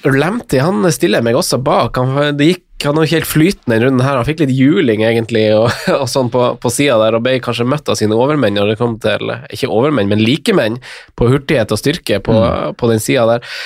Lamptey 0.07 0.61
han 0.61 0.85
stiller 0.93 1.23
meg 1.25 1.37
også 1.37 1.59
bak. 1.61 1.97
Han, 1.99 2.37
det 2.37 2.47
gikk, 2.47 2.65
han 2.85 2.97
var 2.97 3.05
ikke 3.05 3.19
helt 3.19 3.29
flytende 3.29 3.75
denne 3.75 3.85
runden 3.85 4.05
her. 4.05 4.17
Han 4.17 4.27
fikk 4.27 4.41
litt 4.43 4.53
juling 4.55 5.03
egentlig 5.05 5.45
og, 5.57 5.69
og 6.01 6.07
sånn 6.09 6.31
på, 6.33 6.47
på 6.61 6.73
sida 6.73 6.97
der, 7.03 7.17
og 7.17 7.25
ble 7.25 7.37
kanskje 7.43 7.67
møtt 7.69 7.91
av 7.91 7.99
sine 7.99 8.17
overmenn 8.17 8.57
når 8.57 8.73
det 8.73 8.79
kom 8.81 8.97
til 9.03 9.33
Ikke 9.53 9.69
overmenn, 9.71 10.09
men 10.11 10.23
likemenn 10.23 10.79
på 11.19 11.29
hurtighet 11.31 11.73
og 11.73 11.81
styrke 11.81 12.21
på, 12.25 12.37
på 12.77 12.91
den 12.91 13.03
sida 13.03 13.27
der. 13.35 13.57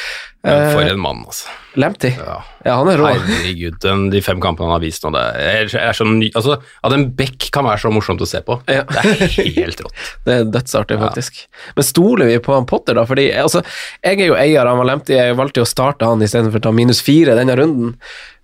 Men 0.46 0.68
For 0.76 0.86
en 0.86 1.00
mann, 1.02 1.24
altså. 1.26 1.48
Lamptey. 1.76 2.14
Ja. 2.16 2.36
Ja, 2.64 2.76
han 2.80 2.88
er 2.88 3.00
rå. 3.02 3.08
Herregud, 3.12 3.80
den, 3.84 4.04
de 4.14 4.22
fem 4.24 4.40
kampene 4.44 4.70
han 4.70 4.76
har 4.78 4.84
vist 4.84 5.04
nå, 5.04 5.10
det 5.12 5.24
er, 5.44 5.72
er 5.82 5.98
så 5.98 6.06
ny, 6.08 6.30
altså, 6.38 6.56
At 6.88 6.94
en 6.96 7.08
bekk 7.18 7.50
kan 7.54 7.66
være 7.68 7.82
så 7.84 7.92
morsomt 7.92 8.22
å 8.24 8.28
se 8.30 8.40
på, 8.46 8.60
Ja. 8.72 8.86
det 8.88 9.04
er 9.04 9.34
helt 9.58 9.82
rått. 9.84 9.98
Det 10.26 10.38
er 10.38 10.46
dødsartig, 10.54 11.00
faktisk. 11.02 11.42
Men 11.76 11.88
stoler 11.90 12.30
vi 12.32 12.38
på 12.46 12.54
han 12.56 12.66
Potter, 12.70 12.96
da? 12.98 13.04
Fordi 13.10 13.28
altså, 13.42 13.64
jeg 14.06 14.22
er 14.22 14.30
jo 14.32 14.38
eier 14.40 14.70
av 14.72 14.80
Lamptey, 14.88 15.18
jeg 15.20 15.36
valgte 15.38 15.60
jo 15.62 15.66
å 15.68 15.74
starte 15.74 16.08
han 16.08 16.24
istedenfor 16.24 16.62
å 16.64 16.66
ta 16.70 16.74
minus 16.76 17.02
fire 17.06 17.36
denne 17.38 17.58
runden. 17.60 17.98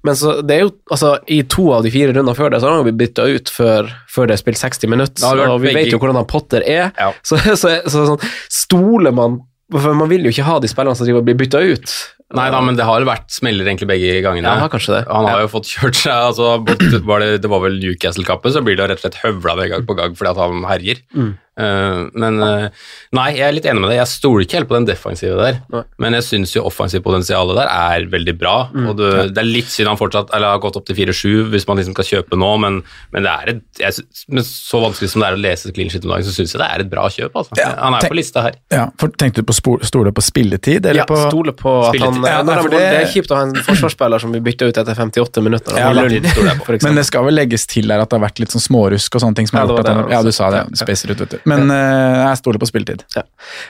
Men 0.03 0.15
så 0.17 0.39
det 0.41 0.55
er 0.57 0.63
jo, 0.65 0.71
altså, 0.91 1.11
i 1.29 1.43
to 1.45 1.67
av 1.77 1.83
de 1.85 1.91
fire 1.93 2.09
rundene 2.15 2.33
før 2.35 2.49
det, 2.55 2.59
så 2.63 2.67
har 2.71 2.79
han 2.79 2.87
blitt 2.89 2.97
bytta 2.99 3.27
ut 3.29 3.51
før, 3.53 3.91
før 4.09 4.27
det 4.31 4.33
er 4.35 4.41
spilt 4.41 4.57
60 4.61 4.89
minutter. 4.89 5.43
Og 5.45 5.59
vi 5.61 5.69
begge- 5.69 5.83
vet 5.85 5.93
jo 5.93 5.99
hvordan 6.01 6.17
han 6.23 6.27
Potter 6.29 6.65
er. 6.65 6.89
Ja. 6.97 7.11
Så, 7.27 7.37
så, 7.53 7.77
så, 7.85 8.05
sånn, 8.09 8.29
stoler 8.49 9.13
man 9.15 9.39
For 9.71 9.95
man 9.95 10.09
vil 10.11 10.25
jo 10.27 10.33
ikke 10.33 10.47
ha 10.47 10.57
de 10.59 10.69
spillerne 10.71 10.97
som 10.99 11.23
blir 11.23 11.37
bytta 11.39 11.61
ut. 11.63 11.93
Nei 12.37 12.47
da, 12.53 12.61
men 12.63 12.77
det 12.79 12.85
har 12.87 13.03
vært 13.07 13.29
smeller 13.33 13.67
egentlig 13.67 13.89
begge 13.91 14.21
gangene. 14.25 14.55
Ja, 14.61 14.67
kanskje 14.71 14.97
det. 14.99 15.03
Han 15.11 15.25
har 15.27 15.39
Ja. 15.41 15.45
jo 15.47 15.51
fått 15.51 15.67
kjørt 15.71 15.99
seg 15.99 16.13
altså, 16.31 16.53
bort, 16.65 16.83
var 17.11 17.19
det, 17.25 17.41
det 17.43 17.49
var 17.51 17.63
vel 17.65 17.79
Newcastle-kappet, 17.81 18.53
så 18.55 18.63
blir 18.65 18.77
det 18.79 18.89
rett 18.91 19.01
og 19.01 19.07
slett 19.07 19.21
høvla 19.25 19.57
ved 19.59 19.71
gang 19.75 19.87
på 19.87 19.97
gang 19.99 20.15
fordi 20.17 20.31
at 20.35 20.43
han 20.43 20.63
herjer. 20.69 21.03
Mm. 21.15 21.31
Uh, 21.61 22.07
men 22.15 22.37
uh, 22.41 22.69
nei, 23.13 23.25
jeg 23.35 23.43
er 23.43 23.51
litt 23.53 23.65
enig 23.67 23.81
med 23.83 23.91
deg. 23.91 23.97
Jeg 23.99 24.09
stoler 24.09 24.45
ikke 24.45 24.55
helt 24.61 24.69
på 24.69 24.75
den 24.77 24.85
defensive 24.87 25.35
der. 25.35 25.57
Nei. 25.69 25.81
Men 26.01 26.15
jeg 26.15 26.23
syns 26.25 26.53
jo 26.55 26.63
offensivt 26.65 27.03
potensialet 27.05 27.57
der 27.59 27.67
er 27.69 28.05
veldig 28.09 28.35
bra. 28.39 28.53
Mm. 28.71 28.85
og 28.87 28.95
det, 28.97 29.09
det 29.35 29.41
er 29.43 29.49
litt 29.49 29.69
synd 29.69 29.91
han 29.91 29.99
fortsatt 29.99 30.31
eller 30.33 30.55
har 30.55 30.61
gått 30.63 30.79
opp 30.79 30.87
til 30.87 30.95
4-7 30.97 31.51
hvis 31.51 31.67
man 31.67 31.77
liksom 31.81 31.93
skal 31.97 32.07
kjøpe 32.07 32.39
nå, 32.39 32.49
men, 32.63 32.79
men 33.13 33.27
det 33.27 33.33
er 33.35 33.51
et, 33.51 33.61
jeg, 33.83 34.05
men 34.31 34.47
så 34.47 34.79
vanskelig 34.85 35.11
som 35.11 35.21
det 35.25 35.27
er 35.27 35.37
å 35.37 35.41
lese 35.43 35.73
clean 35.75 35.91
shit 35.91 36.07
om 36.07 36.15
dagen, 36.15 36.25
så 36.25 36.33
syns 36.37 36.55
jeg 36.55 36.63
det 36.63 36.69
er 36.71 36.85
et 36.85 36.91
bra 36.95 37.05
kjøp. 37.11 37.35
Altså. 37.43 37.59
han 37.59 37.97
er 37.99 38.05
tenk- 38.07 38.15
på 38.15 38.19
lista 38.21 38.45
her. 38.47 38.57
Ja, 38.71 38.87
for 39.03 39.13
Tenkte 39.21 39.43
du 39.43 39.51
på 39.51 39.57
å 39.59 39.75
stole 39.85 40.15
på 40.15 40.23
spilletid, 40.23 40.87
eller 40.87 41.03
Ja, 41.03 41.09
på 41.09 41.19
stole 41.27 41.53
på 41.57 41.75
at 41.91 41.99
han 42.01 42.20
Spilletid. 42.21 42.51
Ja, 42.51 42.61
når 42.61 42.69
det- 42.69 42.79
det... 42.79 43.01
er 43.01 43.09
kjipt 43.13 43.31
å 43.31 43.37
ha 43.39 43.43
en 43.47 43.53
forsvarsspiller 43.67 44.23
som 44.23 44.31
blir 44.31 44.43
bytta 44.45 44.69
ut 44.69 44.77
etter 44.81 44.95
58 44.95 45.43
minutter. 45.45 45.77
Ja, 45.77 45.91
Han 45.91 45.97
for 46.01 46.75
eksempel. 46.75 46.81
Men 46.89 46.99
det 46.99 47.05
skal 47.09 47.25
vel 47.27 47.35
legges 47.35 47.67
til 47.67 47.87
der 47.91 48.03
at 48.03 48.09
det 48.09 48.19
har 48.19 48.25
vært 48.27 48.41
litt 48.43 48.55
sånn 48.55 48.63
smårusk 48.63 49.15
og 49.17 49.23
sånne 49.25 49.39
ting 49.41 49.47
som 49.49 49.59
Ja, 49.61 49.65
det 49.67 49.87
han, 49.87 50.03
det 50.07 50.15
Ja, 50.15 50.21
du 50.25 50.31
sa 50.35 50.49
det. 50.53 50.63
Spacer 50.81 51.13
ut, 51.13 51.23
vet 51.25 51.35
du. 51.37 51.39
Men 51.49 51.69
eh, 51.73 52.21
jeg 52.25 52.41
stoler 52.41 52.61
på 52.61 52.69
spilletid. 52.69 53.05
Ja. 53.15 53.23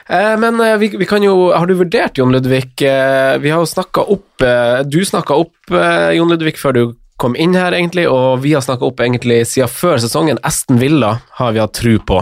Eh, 0.08 0.36
men 0.42 0.60
eh, 0.60 0.76
vi, 0.82 0.92
vi 0.96 1.08
kan 1.08 1.22
jo 1.24 1.52
Har 1.52 1.66
du 1.66 1.74
vurdert 1.78 2.18
Jon 2.18 2.32
Ludvig? 2.32 2.72
Eh, 2.82 3.38
vi 3.42 3.52
har 3.52 3.62
jo 3.62 3.68
snakka 3.68 4.04
opp 4.12 4.44
eh, 4.46 4.82
Du 4.88 5.00
snakka 5.06 5.38
opp 5.44 5.72
eh, 5.72 6.12
Jon 6.18 6.30
Ludvig 6.32 6.56
før 6.60 6.76
du 6.76 6.82
kom 7.22 7.36
inn 7.38 7.54
her, 7.56 7.72
egentlig, 7.76 8.04
og 8.10 8.40
vi 8.42 8.52
har 8.56 8.62
snakka 8.64 8.88
opp 8.88 9.00
egentlig 9.04 9.40
siden 9.48 9.70
før 9.70 10.00
sesongen. 10.02 10.40
Aston 10.46 10.80
Villa 10.82 11.12
har 11.38 11.52
vi 11.54 11.60
hatt 11.62 11.74
tru 11.78 11.94
på. 12.02 12.18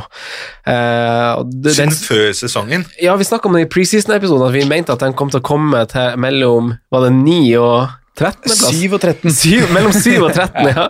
Eh, 0.69 1.41
det, 1.65 1.73
Siden 1.77 1.91
den, 1.95 1.97
før 2.05 2.29
sesongen. 2.37 2.85
ja, 3.01 3.15
vi 3.17 3.25
snakka 3.29 3.49
om 3.49 3.57
det 3.57 3.65
i 3.67 3.71
preseason-episoden, 3.73 4.47
at 4.51 4.55
vi 4.57 4.67
mente 4.69 4.93
at 4.95 5.03
den 5.05 5.17
kom 5.19 5.33
til 5.33 5.41
å 5.41 5.47
komme 5.47 5.83
til 5.91 6.19
mellom 6.21 6.75
Var 6.93 7.07
det 7.07 7.13
9 7.17 7.39
og 7.61 7.97
13. 8.21 8.43
plass? 8.45 8.65
7 8.77 8.93
og 8.93 9.01
13. 9.01 9.33
7, 9.33 9.69
mellom 9.75 9.95
7 9.97 10.09
og 10.21 10.33
13, 10.35 10.69
ja. 10.75 10.89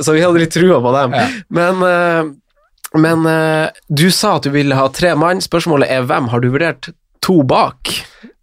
Så 0.00 0.14
vi 0.16 0.22
hadde 0.24 0.40
litt 0.40 0.54
trua 0.56 0.78
på 0.80 0.94
dem. 0.96 1.16
Men, 1.52 1.82
eh, 1.86 2.30
men 3.00 3.26
eh, 3.30 3.82
du 3.92 4.06
sa 4.14 4.38
at 4.38 4.48
du 4.48 4.54
ville 4.54 4.78
ha 4.78 4.86
tre 4.94 5.12
mann. 5.20 5.42
Spørsmålet 5.44 5.92
er 5.92 6.06
hvem? 6.08 6.30
Har 6.32 6.40
du 6.42 6.48
vurdert 6.54 6.88
to 7.20 7.42
bak? 7.44 7.92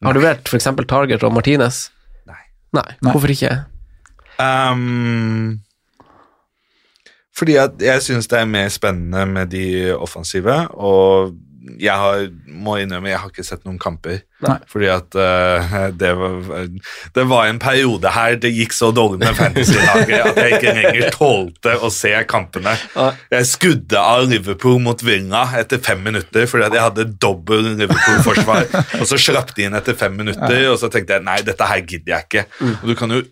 Har 0.05 0.13
du 0.13 0.22
vurdert 0.22 0.45
f.eks. 0.51 0.70
Target 0.88 1.26
og 1.26 1.34
Martinez? 1.34 1.88
Nei. 2.30 2.38
Nei. 2.78 2.86
Nei. 3.01 3.11
Hvorfor 3.15 3.34
ikke? 3.34 3.55
Ehm, 4.41 5.59
fordi 7.38 7.57
at 7.61 7.81
jeg 7.81 8.01
syns 8.01 8.29
det 8.31 8.39
er 8.39 8.49
mer 8.49 8.69
spennende 8.73 9.25
med 9.29 9.51
de 9.53 9.93
offensive, 9.93 10.55
og 10.73 11.35
jeg 11.79 11.93
har, 11.99 12.27
må 12.47 12.77
innrømme 12.81 13.09
jeg 13.11 13.19
har 13.21 13.31
ikke 13.31 13.45
sett 13.45 13.65
noen 13.67 13.77
kamper. 13.81 14.21
Nei. 14.45 14.55
Fordi 14.69 14.88
at 14.91 15.17
uh, 15.17 15.75
det, 15.97 16.11
var, 16.17 16.67
det 17.15 17.23
var 17.29 17.49
en 17.49 17.59
periode 17.61 18.11
her 18.13 18.38
det 18.41 18.51
gikk 18.53 18.75
så 18.77 18.91
dårlig 18.95 19.19
med 19.23 19.38
fantasy-laget 19.38 20.13
at 20.29 20.39
jeg 20.39 20.59
ikke 20.59 20.75
lenger 20.77 21.09
tålte 21.15 21.73
å 21.81 21.89
se 21.93 22.13
kampene. 22.29 22.75
Jeg 23.33 23.49
skudde 23.49 24.01
av 24.01 24.27
Liverpool 24.29 24.77
mot 24.83 25.01
Villa 25.05 25.43
etter 25.59 25.81
fem 25.83 26.03
minutter 26.05 26.47
fordi 26.49 26.67
at 26.69 26.77
jeg 26.77 26.85
hadde 26.85 27.07
dobbel 27.17 27.73
Liverpool-forsvar, 27.81 28.69
og 29.01 29.09
så 29.09 29.19
slapp 29.21 29.53
de 29.57 29.67
inn 29.67 29.77
etter 29.77 29.97
fem 29.97 30.15
minutter, 30.17 30.69
og 30.71 30.79
så 30.81 30.91
tenkte 30.93 31.17
jeg 31.17 31.27
nei, 31.27 31.39
dette 31.45 31.67
her 31.67 31.83
gidder 31.83 32.15
jeg 32.15 32.29
ikke. 32.29 32.47
Og 32.77 32.88
du 32.91 32.95
kan 32.99 33.17
jo 33.17 33.23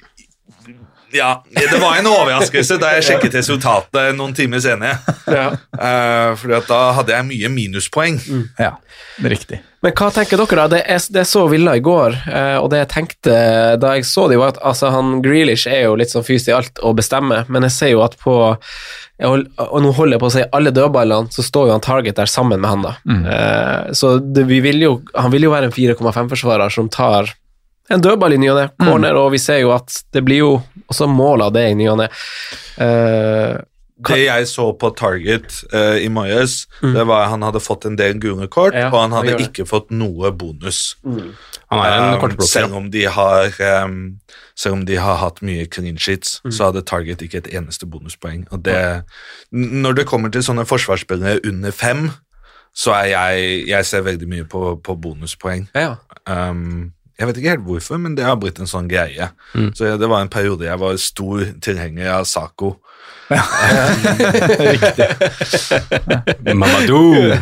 ja, 1.15 1.29
det 1.49 1.79
var 1.81 1.99
en 1.99 2.09
overraskelse 2.11 2.79
da 2.81 2.95
jeg 2.97 3.05
sjekket 3.09 3.39
resultatet 3.39 4.15
noen 4.17 4.35
timer 4.37 4.63
senere. 4.63 4.99
Eh, 5.25 6.31
fordi 6.39 6.57
at 6.59 6.67
da 6.69 6.81
hadde 6.99 7.15
jeg 7.15 7.29
mye 7.29 7.53
minuspoeng. 7.53 8.19
Ja, 8.59 8.75
det 9.17 9.29
er 9.29 9.35
riktig. 9.35 9.61
Men 9.85 9.93
hva 9.93 10.07
tenker 10.09 10.39
dere, 10.41 10.63
da? 10.63 10.67
Det 10.71 10.81
jeg, 10.81 11.01
det 11.13 11.21
jeg 11.21 11.29
så 11.29 11.43
Villa 11.51 11.75
i 11.77 11.81
går, 11.85 12.15
uh, 12.25 12.57
og 12.63 12.71
det 12.73 12.79
jeg 12.79 12.89
tenkte 12.89 13.33
da 13.77 13.91
jeg 13.93 14.07
så 14.09 14.25
det, 14.31 14.39
var 14.41 14.55
at 14.55 14.61
altså, 14.65 14.89
han 14.95 15.19
Grealish 15.21 15.69
er 15.69 15.83
jo 15.85 15.97
litt 15.99 16.09
sånn 16.09 16.25
fyst 16.25 16.49
i 16.49 16.55
alt 16.55 16.81
å 16.81 16.95
bestemme, 16.97 17.43
men 17.45 17.67
jeg 17.67 17.75
ser 17.75 17.91
jo 17.93 18.01
at 18.05 18.17
på 18.21 18.33
jeg 19.15 19.29
hold, 19.31 19.45
Og 19.63 19.79
nå 19.79 19.93
holder 19.95 20.17
jeg 20.17 20.23
på 20.23 20.27
å 20.27 20.33
si 20.33 20.41
alle 20.57 20.73
dødballene, 20.75 21.31
så 21.31 21.43
står 21.45 21.69
jo 21.69 21.75
han 21.77 21.83
Target 21.85 22.17
der 22.17 22.27
sammen 22.27 22.59
med 22.59 22.67
han, 22.67 22.81
da. 22.83 22.95
Eh, 23.31 23.93
så 23.95 24.17
det, 24.19 24.43
vi 24.49 24.59
vil 24.65 24.81
jo, 24.83 24.97
han 25.15 25.31
vil 25.31 25.47
jo 25.47 25.53
være 25.53 25.69
en 25.69 25.75
4,5-forsvarer 25.75 26.73
som 26.73 26.89
tar 26.91 27.31
en 27.89 28.01
dødball 28.01 28.33
i 28.33 28.37
ny 28.41 28.49
og 28.49 28.59
ne, 28.59 28.65
corner, 28.81 29.13
og 29.19 29.31
vi 29.35 29.37
ser 29.41 29.61
jo 29.61 29.71
at 29.75 29.93
det 30.13 30.23
blir 30.25 30.41
jo 30.41 30.51
også 30.89 31.07
mål 31.11 31.45
av 31.47 31.55
det 31.55 31.69
i 31.69 31.77
ny 31.77 31.87
og 31.91 31.99
ne. 32.01 32.09
Uh, 32.79 33.61
Det 34.05 34.17
jeg 34.25 34.47
så 34.51 34.65
på 34.75 34.89
Target 34.97 35.61
uh, 35.73 35.95
i 36.01 36.09
morges, 36.11 36.65
det 36.81 37.05
var 37.07 37.23
at 37.25 37.29
han 37.31 37.45
hadde 37.47 37.61
fått 37.63 37.85
en 37.87 37.95
del 37.95 38.17
gule 38.19 38.47
kort, 38.51 38.73
Ja, 38.75 38.89
og 38.89 38.97
han 39.05 39.13
hadde 39.15 39.37
ikke 39.39 39.63
fått 39.69 39.93
noe 39.93 40.31
bonus. 40.35 40.97
Han 41.05 41.79
er 41.79 41.93
en 41.95 42.25
Um, 42.25 42.41
selv, 42.41 42.75
om 42.75 42.89
de 42.91 43.05
har, 43.07 43.55
um, 43.85 44.19
selv 44.55 44.73
om 44.73 44.83
de 44.85 44.97
har 44.99 45.15
hatt 45.21 45.41
mye 45.41 45.65
clean 45.65 45.97
sheets, 45.97 46.41
så 46.49 46.67
hadde 46.71 46.83
Target 46.85 47.21
ikke 47.21 47.37
et 47.37 47.53
eneste 47.55 47.85
bonuspoeng. 47.85 48.45
Og 48.51 48.65
det, 48.65 49.03
når 49.51 49.93
det 50.01 50.07
kommer 50.07 50.29
til 50.29 50.43
sånne 50.43 50.65
forsvarsspillere 50.65 51.39
under 51.47 51.71
fem, 51.71 52.09
så 52.75 52.91
er 52.91 53.05
jeg 53.05 53.67
Jeg 53.67 53.85
ser 53.85 54.01
veldig 54.01 54.27
mye 54.27 54.43
på, 54.43 54.75
på 54.83 54.95
bonuspoeng. 54.95 55.69
ja. 55.75 55.95
Um, 56.27 56.91
jeg 57.19 57.27
vet 57.29 57.37
ikke 57.39 57.53
helt 57.55 57.65
hvorfor, 57.67 57.97
men 58.01 58.15
det 58.17 58.25
har 58.27 58.35
blitt 58.41 58.59
en 58.59 58.67
sånn 58.69 58.89
greie. 58.91 59.29
Så 59.75 59.85
jeg- 59.89 59.99
det 60.01 60.09
var 60.11 60.21
en 60.25 60.29
periode 60.33 60.65
jeg 60.67 60.79
var 60.79 60.97
stor 60.97 61.45
tilhenger 61.63 62.09
av 62.19 62.25
Saco. 62.27 62.75
Mamadou. 66.55 67.33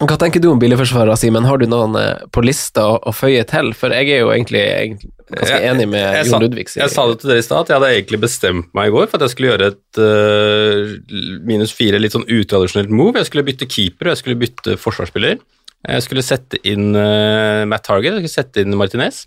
Hva 0.00 0.16
tenker 0.16 0.40
du 0.40 0.46
om 0.48 0.56
billigforsvarere, 0.60 1.12
Simen? 1.20 1.44
Har 1.44 1.58
du 1.60 1.66
noen 1.68 1.92
eh, 2.00 2.22
på 2.32 2.40
lista 2.46 2.86
å, 2.96 3.12
føye 3.12 3.42
til? 3.48 3.74
For 3.76 3.92
jeg 3.92 4.08
er 4.14 4.22
jo 4.22 4.30
egentlig, 4.32 4.62
ganske 5.28 5.58
enig 5.68 5.84
med 5.92 6.06
jeg 6.16 6.30
Jon 6.30 6.40
Ludvig. 6.46 6.64
sier 6.72 6.86
Jeg 6.86 6.94
sa 6.94 7.04
det 7.10 7.18
til 7.20 7.28
dere 7.34 7.42
i 7.42 7.44
stad, 7.44 7.66
at 7.66 7.68
jeg 7.68 7.76
hadde 7.76 7.90
egentlig 7.98 8.20
bestemt 8.22 8.70
meg 8.76 8.88
i 8.88 8.94
går 8.94 9.10
for 9.10 9.18
at 9.20 9.26
jeg 9.26 9.34
skulle 9.34 9.50
gjøre 9.52 9.68
et 9.74 10.00
uh, 10.00 10.80
minus 11.50 11.74
fire 11.76 12.00
litt 12.00 12.16
sånn 12.16 12.24
utradisjonelt 12.24 12.88
move. 12.96 13.20
Jeg 13.20 13.28
skulle 13.28 13.44
bytte 13.50 13.68
keeper, 13.68 14.08
og 14.08 14.14
jeg 14.14 14.22
skulle 14.22 14.40
bytte 14.40 14.78
forsvarsspiller. 14.80 15.36
Jeg 15.88 16.04
skulle 16.04 16.24
sette 16.24 16.60
inn 16.68 16.92
øh, 16.92 17.62
Matt 17.70 17.86
Target, 17.88 18.12
jeg 18.12 18.26
skulle 18.26 18.36
sette 18.36 18.64
inn 18.64 18.76
Martinez. 18.76 19.24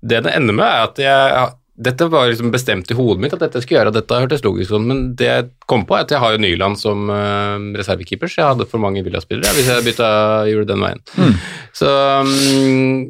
Det 0.00 0.20
det 0.24 0.34
ender 0.36 0.56
med, 0.56 0.66
er 0.66 0.86
at 0.88 1.00
jeg 1.00 1.48
dette 1.80 2.10
var 2.12 2.28
liksom 2.28 2.50
bestemt 2.52 2.90
i 2.92 2.96
hodet 2.96 3.22
mitt 3.22 3.32
at 3.32 3.40
dette 3.40 3.62
skulle 3.62 3.78
gjøre, 3.78 3.92
og 3.92 3.96
dette 3.96 4.18
hørtes 4.22 4.42
logisk 4.44 4.74
ut, 4.74 4.84
men 4.84 4.98
det 5.16 5.28
jeg 5.28 5.46
kom 5.70 5.86
på, 5.88 5.96
er 5.96 6.04
at 6.04 6.12
jeg 6.12 6.20
har 6.20 6.34
jo 6.34 6.42
Nyland 6.42 6.76
som 6.76 7.08
uh, 7.08 7.56
reservekeeper, 7.78 8.28
så 8.28 8.42
jeg 8.42 8.50
hadde 8.50 8.66
for 8.68 8.82
mange 8.82 9.00
Villa-spillere 9.06 9.54
hvis 9.56 9.70
jeg 9.72 9.86
bytta, 9.86 10.10
gjorde 10.50 10.68
den 10.74 10.84
veien. 10.84 11.00
Så 11.80 11.88
um, 12.20 13.06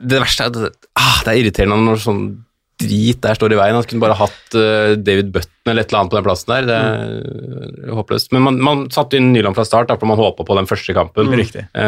det 0.00 0.22
verste 0.22 0.46
er 0.46 0.54
at 0.54 0.88
ah, 0.96 1.18
det 1.26 1.34
er 1.34 1.42
irriterende 1.42 1.82
når 1.90 2.00
sånn 2.06 2.24
drit 2.80 3.20
der 3.24 3.36
står 3.38 3.54
i 3.54 3.58
veien. 3.58 3.76
Han 3.78 3.86
kunne 3.88 4.04
bare 4.04 4.18
hatt 4.18 4.56
uh, 4.56 4.94
David 5.00 5.30
Button 5.34 5.52
eller 5.66 5.82
et 5.82 5.90
eller 5.90 6.04
annet 6.04 6.12
på 6.12 6.18
den 6.18 6.26
plassen 6.26 6.52
der. 6.52 6.66
Det 6.68 6.76
er 6.76 7.94
håpløst. 7.96 8.30
Men 8.34 8.44
man, 8.46 8.58
man 8.62 8.82
satte 8.94 9.18
inn 9.18 9.32
Nyland 9.34 9.56
fra 9.58 9.64
start, 9.66 9.88
da, 9.90 9.96
for 9.98 10.06
man 10.06 10.20
håpa 10.20 10.44
på 10.46 10.56
den 10.58 10.68
første 10.70 10.94
kampen. 10.94 11.32
Riktig. 11.34 11.64
Uh, 11.74 11.80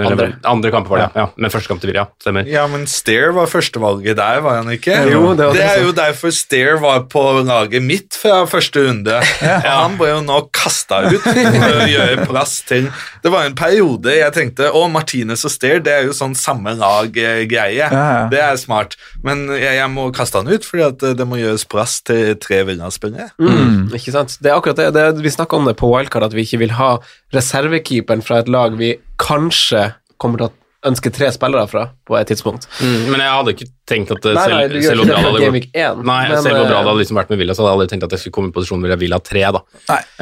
eller, 0.00 0.10
Andre. 0.10 0.28
andre. 0.50 0.72
kampen 0.74 0.90
var 0.94 1.02
det, 1.02 1.08
ja. 1.14 1.26
ja. 1.26 1.28
Men 1.36 1.54
første 1.54 1.70
kamp 1.70 1.84
til 1.84 1.92
Virja, 1.92 2.06
stemmer. 2.22 2.48
Ja, 2.50 2.64
men 2.70 2.86
Stair 2.90 3.34
var 3.36 3.50
førstevalget 3.50 4.18
der, 4.18 4.42
var 4.44 4.60
han 4.62 4.72
ikke? 4.74 4.96
Jo, 5.10 5.22
det 5.38 5.50
var 5.50 5.54
det 5.54 5.60
det 5.60 5.68
er 5.68 5.84
jo 5.84 5.94
derfor 5.96 6.34
Stair 6.34 6.80
var 6.82 7.04
på 7.12 7.24
laget 7.44 7.84
mitt 7.84 8.16
fra 8.18 8.42
første 8.50 8.86
runde. 8.88 9.20
ja. 9.44 9.60
han 9.68 9.98
ble 10.00 10.10
jo 10.14 10.24
nå 10.26 10.40
kasta 10.56 11.04
ut 11.10 11.20
for 11.22 11.80
å 11.84 11.88
gjøre 11.94 12.26
plass 12.26 12.60
til 12.68 12.90
Det 13.24 13.32
var 13.32 13.46
en 13.46 13.56
periode 13.58 14.14
jeg 14.16 14.34
tenkte 14.36 14.70
å, 14.72 14.84
Martinez 14.92 15.44
og 15.46 15.52
Stair, 15.52 15.82
det 15.84 15.92
er 15.94 16.08
jo 16.08 16.16
sånn 16.16 16.36
samme 16.38 16.74
lag-greie. 16.78 17.76
Ja, 17.76 17.90
ja. 17.90 18.22
Det 18.32 18.40
er 18.42 18.58
smart. 18.60 18.96
Men 19.26 19.46
jeg, 19.54 19.76
jeg 19.78 19.90
må 19.92 20.08
kaste 20.16 20.40
han 20.40 20.50
ut, 20.50 20.66
fordi 20.66 20.86
at 20.86 21.06
det 21.18 21.28
må 21.28 21.40
gjøres 21.40 21.66
plass 21.70 21.98
til 22.06 22.34
tre 22.40 22.62
Villa-spillere. 22.68 23.30
Mm, 23.40 23.90
ikke 23.96 24.14
sant? 24.16 24.38
Det 24.40 24.52
er 24.52 24.58
akkurat 24.58 24.80
det. 24.80 24.90
det 24.96 25.24
vi 25.24 25.34
snakka 25.34 25.58
om 25.58 25.68
det 25.68 25.76
på 25.80 25.90
Wildcard, 25.92 26.28
at 26.30 26.36
vi 26.36 26.46
ikke 26.46 26.62
vil 26.64 26.76
ha 26.78 26.94
reservekeeperen 27.36 28.24
fra 28.24 28.40
et 28.42 28.50
lag 28.52 28.76
vi 28.80 28.94
kanskje 29.20 29.90
kommer 30.20 30.40
til 30.40 30.50
å 30.50 30.59
ønske 30.88 31.10
tre 31.12 31.28
spillere 31.34 31.66
fra 31.68 31.82
på 32.08 32.16
et 32.16 32.30
tidspunkt. 32.30 32.64
Mm, 32.80 33.10
men 33.12 33.20
jeg 33.20 33.32
hadde 33.34 33.52
ikke 33.52 33.66
tenkt 33.90 34.12
at 34.14 34.24
eh, 34.30 34.36
Nei, 34.36 34.44
selv, 34.48 34.72
nei, 34.72 34.82
selv 34.86 35.02
om 35.02 35.08
det 35.10 35.12
Brad 35.16 35.26
hadde 35.26 35.40
gått 35.44 35.66
Nei, 35.76 36.20
men, 36.30 36.36
selv 36.40 36.56
om 36.56 36.68
Brad 36.70 36.76
eh, 36.78 36.86
hadde 36.88 36.94
liksom 37.02 37.18
vært 37.20 37.32
med 37.34 37.40
Villa, 37.42 37.56
så 37.56 37.62
hadde 37.64 37.72
jeg 37.72 37.78
aldri 37.80 37.90
tenkt 37.92 38.06
at 38.06 38.14
jeg 38.16 38.22
skulle 38.22 38.36
komme 38.38 38.52
i 38.52 38.54
posisjon 38.56 38.80
hvor 38.84 38.94
jeg 38.94 39.00
vil 39.02 39.16
ha 39.16 39.18
tre, 39.20 39.42
da. 39.56 39.60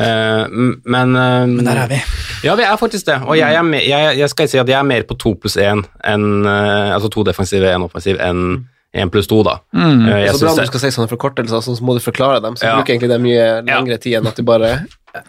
Eh, 0.03 0.57
men, 0.97 1.15
uh, 1.15 1.45
Men 1.47 1.63
der 1.69 1.83
er 1.85 1.93
vi. 1.93 2.01
Ja, 2.49 2.57
vi 2.59 2.67
er 2.67 2.81
faktisk 2.81 3.07
det. 3.07 3.21
Og 3.27 3.39
jeg, 3.39 3.55
er 3.55 3.63
me- 3.67 3.85
jeg, 3.87 4.17
jeg 4.19 4.33
skal 4.35 4.51
si 4.51 4.59
at 4.59 4.73
jeg 4.75 4.79
er 4.81 4.89
mer 4.91 5.07
på 5.07 5.19
to 5.21 5.37
pluss 5.39 5.55
én 5.63 5.85
enn 6.07 6.27
eh, 6.43 6.91
Altså 6.97 7.13
to 7.15 7.23
defensive, 7.29 7.71
én 7.71 7.87
offensiv, 7.87 8.19
enn 8.19 8.65
én 8.99 9.11
pluss 9.15 9.29
to, 9.31 9.43
da. 9.47 9.59
Mm. 9.77 10.07
Jeg 10.25 10.35
så 10.35 10.43
bra 10.43 10.53
om 10.57 10.59
når 10.59 10.67
du 10.67 10.73
skal 10.73 10.83
si 10.83 10.91
sånne 10.97 11.11
forkortelser, 11.13 11.63
så 11.63 11.79
må 11.85 11.95
du 11.95 12.03
forklare 12.03 12.43
dem. 12.43 12.57
Så 12.59 12.67
Ja. 12.67 12.75
bruker 12.81 12.97
egentlig 12.97 13.13
det 13.13 13.21
mye 13.23 13.49
lengre 13.63 13.99
tid 14.03 14.19
enn 14.19 14.27
at 14.27 14.39
du 14.41 14.43
bare 14.49 14.75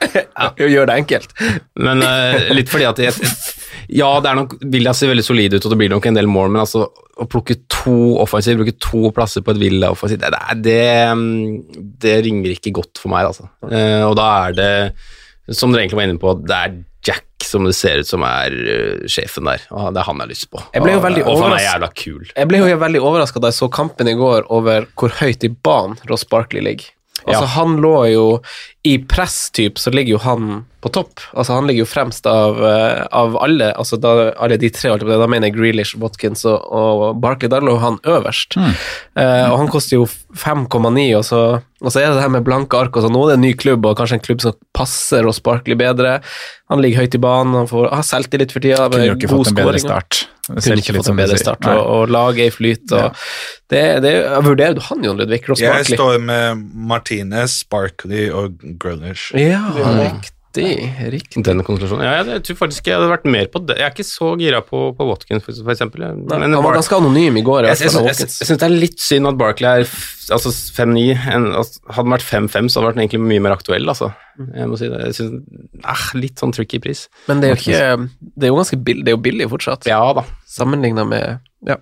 gjør 0.57 0.89
det 0.89 0.95
enkelt. 1.03 1.33
Men 1.77 2.01
litt 2.55 2.71
fordi 2.71 2.87
at 2.89 3.01
jeg, 3.03 3.13
Ja, 3.89 4.09
det 4.21 4.29
er 4.29 4.37
nok 4.37 4.55
Villa 4.69 4.93
ser 4.93 5.09
veldig 5.11 5.25
solide 5.25 5.57
ut, 5.57 5.65
og 5.65 5.73
det 5.73 5.79
blir 5.81 5.91
nok 5.91 6.05
en 6.09 6.17
del 6.19 6.29
mål, 6.29 6.51
men 6.53 6.61
altså 6.61 6.85
å 7.19 7.25
plukke 7.29 7.57
to 7.71 7.95
offensiv, 8.21 8.59
bruke 8.59 8.77
to 8.77 9.09
plasser 9.15 9.43
på 9.45 9.55
et 9.55 9.61
Villa 9.61 9.89
offensiv, 9.95 10.21
det, 10.21 10.29
det, 10.61 10.75
det, 12.03 12.13
mm, 12.19 12.21
ringer 12.27 12.53
ikke 12.53 12.75
godt 12.77 13.01
for 13.01 13.11
meg, 13.13 13.31
altså. 13.31 13.49
Eh, 13.65 14.03
og 14.05 14.13
da 14.19 14.27
er 14.45 14.59
det, 14.59 14.69
som 15.49 15.73
dere 15.73 15.83
egentlig 15.83 15.99
var 15.99 16.09
inne 16.09 16.21
på, 16.21 16.35
det 16.45 16.59
er 16.59 16.77
Jack 17.09 17.25
som 17.47 17.63
det 17.65 17.73
ser 17.77 18.03
ut 18.03 18.09
som 18.09 18.23
er 18.27 18.53
uh, 18.53 19.07
sjefen 19.09 19.47
der, 19.47 19.63
og 19.71 19.93
det 19.95 20.01
er 20.01 20.07
han 20.09 20.19
jeg 20.19 20.25
har 20.25 20.31
lyst 20.33 20.49
på. 20.51 20.61
Jeg 20.75 20.83
ble 20.83 20.93
jo 20.97 21.01
veldig 21.05 21.23
og 21.23 21.29
han 21.29 21.37
er 21.37 21.45
overrasket. 21.47 21.69
jævla 21.69 21.89
kul. 22.03 22.31
Jeg 22.35 22.49
ble 22.51 22.59
jo 22.59 22.79
veldig 22.83 23.01
overraska 23.09 23.41
da 23.41 23.51
jeg 23.51 23.57
så 23.57 23.69
kampen 23.73 24.11
i 24.11 24.15
går 24.19 24.49
over 24.53 24.89
hvor 24.99 25.15
høyt 25.21 25.47
i 25.47 25.49
banen 25.49 25.95
Ross 26.11 26.27
Barkley 26.29 26.65
ligger. 26.65 26.91
Altså, 27.25 27.43
Ja. 27.43 27.51
Han 27.57 27.77
lå 27.83 27.95
jo 28.13 28.25
i 28.87 28.97
presstyp, 29.11 29.77
så 29.81 29.91
ligger 29.91 30.15
jo 30.15 30.19
han 30.23 30.51
på 30.79 30.87
topp. 30.95 31.19
Altså, 31.35 31.57
Han 31.57 31.67
ligger 31.67 31.83
jo 31.83 31.89
fremst 31.91 32.25
av, 32.31 32.61
eh, 32.63 33.01
av 33.11 33.33
alle 33.43 33.73
altså 33.75 33.97
da, 33.99 34.31
alle 34.39 34.55
de 34.57 34.69
tre, 34.71 34.93
på 34.95 35.03
å 35.03 35.17
da 35.19 35.27
mener 35.27 35.49
jeg 35.49 35.57
Grealish, 35.57 35.97
Watkins 35.99 36.45
og, 36.47 36.63
og 36.71 37.19
Barkley. 37.19 37.49
Da 37.51 37.59
lå 37.59 37.73
han 37.81 37.97
øverst. 38.07 38.55
Eh, 38.55 39.49
og 39.51 39.57
han 39.59 39.67
koster 39.67 39.97
jo 39.97 40.05
5,9, 40.07 41.17
og, 41.17 41.25
så- 41.27 41.59
og 41.83 41.91
så 41.91 41.99
er 41.99 42.07
det 42.07 42.15
det 42.21 42.23
her 42.23 42.29
med 42.37 42.45
blanke 42.47 42.79
ark. 42.79 42.95
og 42.95 43.03
så 43.03 43.11
Nå 43.11 43.25
er 43.25 43.33
det 43.33 43.37
en 43.41 43.45
ny 43.49 43.53
klubb, 43.59 43.85
og 43.85 43.97
kanskje 43.99 44.13
en 44.21 44.25
klubb 44.29 44.41
som 44.41 44.53
passer 44.73 45.27
og 45.27 45.35
Barkley 45.43 45.75
bedre. 45.75 46.21
Han 46.69 46.79
ligger 46.81 47.03
høyt 47.03 47.15
i 47.15 47.23
banen, 47.27 47.53
han 47.59 47.67
får, 47.67 47.89
har 47.91 48.03
selvtillit 48.07 48.51
for 48.55 48.61
tida. 48.63 48.87
Kunne 48.87 49.09
jo 49.11 49.15
ikke 49.19 49.27
god 49.33 49.43
fått 49.45 49.51
en 49.51 49.59
bedre 49.59 49.79
start. 49.83 50.25
Kunne 50.49 50.79
ikke 50.81 50.95
fått 50.95 51.09
en 51.11 51.19
bedre 51.19 51.37
start, 51.37 51.65
og, 51.67 51.83
og 51.85 52.09
laget 52.09 52.39
er 52.47 52.47
i 52.47 52.55
flyt. 52.55 52.91
Og 52.95 53.11
det, 53.69 53.83
det, 54.01 54.13
vurderer 54.47 54.73
du 54.79 54.81
han, 54.87 55.03
Jon 55.03 55.19
Ludvig? 55.19 55.43
Ross 55.49 55.59
Jeg 55.61 55.85
står 55.91 56.17
med 56.23 56.63
Martinez, 56.89 57.59
Barkley 57.69 58.29
og 58.31 58.55
Grealish. 58.77 59.31
Ja, 59.39 59.61
riktig. 60.03 60.75
riktig. 61.13 61.43
Den 61.45 61.61
konstellasjonen. 61.63 62.03
Ja, 62.05 62.13
jeg, 62.19 62.27
jeg 62.33 62.43
tror 62.47 62.57
faktisk 62.63 62.87
jeg 62.89 62.97
hadde 62.97 63.09
vært 63.11 63.25
mer 63.29 63.45
på 63.53 63.61
det. 63.69 63.75
Jeg 63.79 63.85
er 63.85 63.93
ikke 63.93 64.05
så 64.07 64.31
gira 64.39 64.61
på, 64.65 64.79
på 64.97 65.05
Watkins, 65.09 65.43
for, 65.45 65.53
for 65.63 65.73
eksempel. 65.75 66.01
Nei, 66.03 66.39
men 66.39 66.47
han 66.49 66.57
var 66.57 66.71
Bar- 66.71 66.79
ganske 66.79 66.97
anonym 66.97 67.37
i 67.37 67.43
går. 67.45 67.67
Jeg, 67.69 67.77
jeg, 67.85 67.91
jeg, 67.93 68.05
jeg, 68.09 68.29
jeg 68.33 68.47
syns 68.49 68.61
det 68.63 68.67
er 68.69 68.73
litt 68.85 69.03
synd 69.03 69.29
at 69.29 69.37
Barkley 69.39 69.83
er 69.83 69.93
altså 70.35 70.51
5-9. 70.53 71.05
altså, 71.61 71.83
Hadde 71.89 72.05
han 72.07 72.15
vært 72.15 72.25
5-5, 72.27 72.69
så 72.73 72.79
hadde 72.79 72.85
han 72.85 72.89
vært 72.91 73.03
egentlig 73.03 73.21
mye 73.29 73.43
mer 73.45 73.55
aktuell, 73.57 73.89
altså. 73.93 74.09
Jeg 74.39 74.69
må 74.71 74.79
si 74.79 74.87
det. 74.89 74.99
Jeg 75.09 75.17
synes, 75.19 75.61
eh, 75.83 76.03
litt 76.21 76.41
sånn 76.41 76.53
tricky 76.55 76.79
pris. 76.81 77.05
Men 77.29 77.41
det 77.43 77.49
er 77.49 77.55
jo 77.55 77.59
ikke 77.59 78.09
Det 78.39 78.47
er 78.47 78.53
jo 78.53 78.59
ganske 78.61 78.77
billig, 78.89 79.05
det 79.05 79.11
er 79.13 79.17
jo 79.17 79.23
billig 79.29 79.49
fortsatt, 79.51 79.87
Ja 79.89 80.01
da. 80.17 80.23
sammenligna 80.47 81.05
med 81.09 81.39
Ja. 81.67 81.75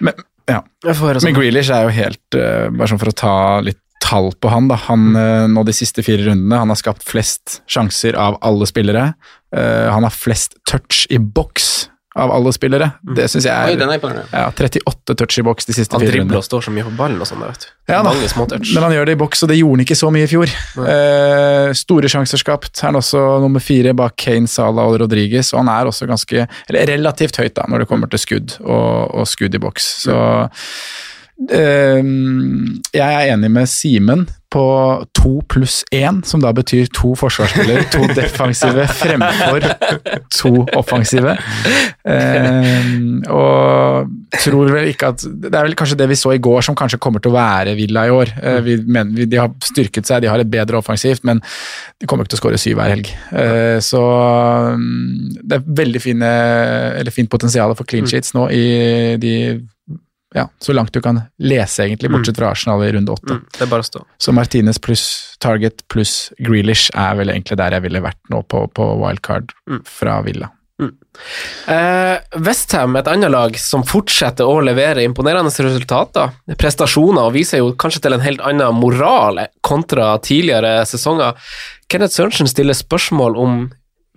Men, 0.00 0.14
ja. 0.48 0.60
Høre 0.86 1.18
Men 1.18 1.24
sånn. 1.26 1.34
Grealish 1.36 1.68
er 1.74 1.88
jo 1.88 1.90
helt 1.92 2.36
eh, 2.38 2.68
Bare 2.70 2.86
sånn 2.88 3.00
for 3.02 3.10
å 3.10 3.16
ta 3.18 3.32
litt 3.66 3.80
tall 4.08 4.32
på 4.40 4.52
han, 4.52 4.70
da. 4.70 4.78
Han 4.88 5.12
eh, 5.18 5.44
nå 5.52 5.64
de 5.68 5.76
siste 5.76 6.04
fire 6.06 6.24
rundene, 6.30 6.62
han 6.62 6.72
har 6.72 6.80
skapt 6.80 7.04
flest 7.06 7.60
sjanser 7.70 8.18
av 8.18 8.40
alle 8.44 8.68
spillere. 8.68 9.12
Eh, 9.56 9.86
han 9.92 10.06
har 10.06 10.14
flest 10.14 10.58
touch 10.68 11.06
i 11.12 11.20
boks 11.20 11.88
av 12.18 12.32
alle 12.32 12.52
spillere. 12.52 12.88
Det 13.16 13.28
syns 13.30 13.46
jeg 13.46 13.54
Oi, 13.54 13.74
er 13.76 13.78
den 13.78 13.92
er 13.92 14.22
ja, 14.32 14.46
38 14.50 15.14
touch 15.20 15.38
i 15.38 15.44
boks 15.46 15.68
de 15.68 15.74
siste 15.76 15.94
Han 15.94 16.02
fire 16.02 16.16
dribler 16.16 16.40
og 16.40 16.46
står 16.46 16.64
så 16.66 16.72
mye 16.74 16.86
på 16.88 16.94
ballen 16.98 17.20
og 17.22 17.28
sånn. 17.28 17.44
Ja 17.88 18.00
Mange 18.06 18.26
små 18.30 18.48
touch. 18.50 18.72
Men 18.74 18.88
han 18.88 18.96
gjør 18.96 19.10
det 19.10 19.14
i 19.14 19.20
boks, 19.20 19.44
og 19.44 19.52
det 19.52 19.58
gjorde 19.60 19.78
han 19.78 19.84
ikke 19.84 19.98
så 20.00 20.10
mye 20.14 20.26
i 20.26 20.30
fjor. 20.30 20.54
Eh, 20.94 21.70
store 21.78 22.10
sjanser 22.10 22.42
skapt. 22.42 22.72
Er 22.80 22.90
han 22.90 22.98
også 22.98 23.22
nummer 23.44 23.62
fire 23.62 23.94
bak 23.98 24.16
Kane, 24.18 24.50
Salah 24.50 24.90
og 24.90 24.98
Rodriguez, 25.04 25.52
og 25.54 25.62
han 25.62 25.72
er 25.74 25.92
også 25.92 26.08
ganske 26.10 26.48
eller 26.48 26.90
relativt 26.90 27.38
høyt 27.38 27.54
da, 27.60 27.68
når 27.70 27.84
det 27.84 27.90
kommer 27.92 28.10
til 28.10 28.24
skudd 28.24 28.56
og, 28.64 29.14
og 29.14 29.28
skudd 29.30 29.54
i 29.54 29.62
boks. 29.62 29.92
Så 30.08 30.18
jeg 31.38 33.14
er 33.14 33.32
enig 33.32 33.50
med 33.54 33.70
Simen 33.70 34.26
på 34.48 34.64
to 35.12 35.34
pluss 35.50 35.82
én, 35.92 36.22
som 36.24 36.40
da 36.40 36.54
betyr 36.56 36.88
to 36.96 37.10
forsvarsspillere, 37.20 37.84
to 37.92 38.06
defensive 38.16 38.86
fremfor 38.96 39.66
to 40.32 40.52
offensive. 40.78 41.34
Eh, 42.08 42.88
og 43.28 44.08
tror 44.38 44.72
vel 44.72 44.88
ikke 44.88 45.10
at 45.12 45.20
Det 45.28 45.52
er 45.52 45.66
vel 45.66 45.76
kanskje 45.76 45.98
det 46.00 46.08
vi 46.08 46.16
så 46.16 46.32
i 46.32 46.40
går 46.40 46.64
som 46.64 46.76
kanskje 46.78 47.00
kommer 47.02 47.20
til 47.20 47.34
å 47.34 47.36
være 47.36 47.76
Villa 47.76 48.06
i 48.08 48.14
år. 48.14 48.32
Eh, 48.40 48.60
vi, 48.64 48.78
mener, 48.86 49.12
vi, 49.18 49.28
de 49.28 49.42
har 49.42 49.52
styrket 49.68 50.08
seg, 50.08 50.24
de 50.24 50.32
har 50.32 50.40
et 50.40 50.50
bedre 50.50 50.80
offensivt, 50.80 51.26
men 51.28 51.42
de 52.00 52.08
kommer 52.08 52.24
ikke 52.24 52.36
til 52.36 52.40
å 52.40 52.44
skåre 52.46 52.62
syv 52.62 52.80
hver 52.80 52.94
helg. 52.96 53.12
Eh, 53.36 53.78
så 53.84 54.04
mm, 54.80 55.42
det 55.44 55.58
er 55.58 55.72
veldig 55.84 56.02
fine, 56.02 56.36
eller 57.02 57.12
fint 57.12 57.30
potensial 57.30 57.76
for 57.76 57.88
clean 57.88 58.08
sheets 58.08 58.32
nå 58.36 58.48
i 58.54 58.64
de 59.20 59.34
ja, 60.34 60.44
så 60.60 60.74
langt 60.76 60.92
du 60.92 61.00
kan 61.00 61.22
lese, 61.40 61.86
egentlig, 61.86 62.10
bortsett 62.12 62.36
fra 62.36 62.50
Arsenal 62.52 62.84
i 62.84 62.92
runde 62.92 63.14
åtte. 63.14 63.38
Mm, 63.38 63.46
det 63.54 63.64
er 63.64 63.70
bare 63.70 63.84
å 63.84 63.88
stå. 63.88 64.04
Så 64.20 64.34
Martinez 64.36 64.80
pluss 64.82 65.06
Target 65.40 65.86
pluss 65.88 66.32
Grealish 66.42 66.90
er 66.98 67.16
vel 67.16 67.32
egentlig 67.32 67.56
der 67.60 67.76
jeg 67.76 67.86
ville 67.86 68.04
vært 68.04 68.20
nå 68.32 68.42
på, 68.50 68.66
på 68.76 68.88
wildcard 69.00 69.54
fra 69.88 70.20
Villa. 70.26 70.50
Eh, 71.66 72.18
Westham, 72.38 72.94
et 72.96 73.08
annet 73.10 73.32
lag 73.32 73.56
som 73.58 73.82
fortsetter 73.86 74.46
å 74.46 74.60
levere 74.62 75.02
imponerende 75.02 75.50
resultater, 75.50 76.36
prestasjoner, 76.60 77.26
og 77.26 77.34
viser 77.34 77.62
jo 77.62 77.72
kanskje 77.74 78.04
til 78.04 78.14
en 78.14 78.22
helt 78.22 78.44
annen 78.46 78.78
moral 78.78 79.42
kontra 79.66 80.12
tidligere 80.22 80.84
sesonger. 80.86 81.34
Kenneth 81.90 82.14
Sørensen 82.14 82.50
stiller 82.50 82.78
spørsmål 82.78 83.38
om 83.40 83.58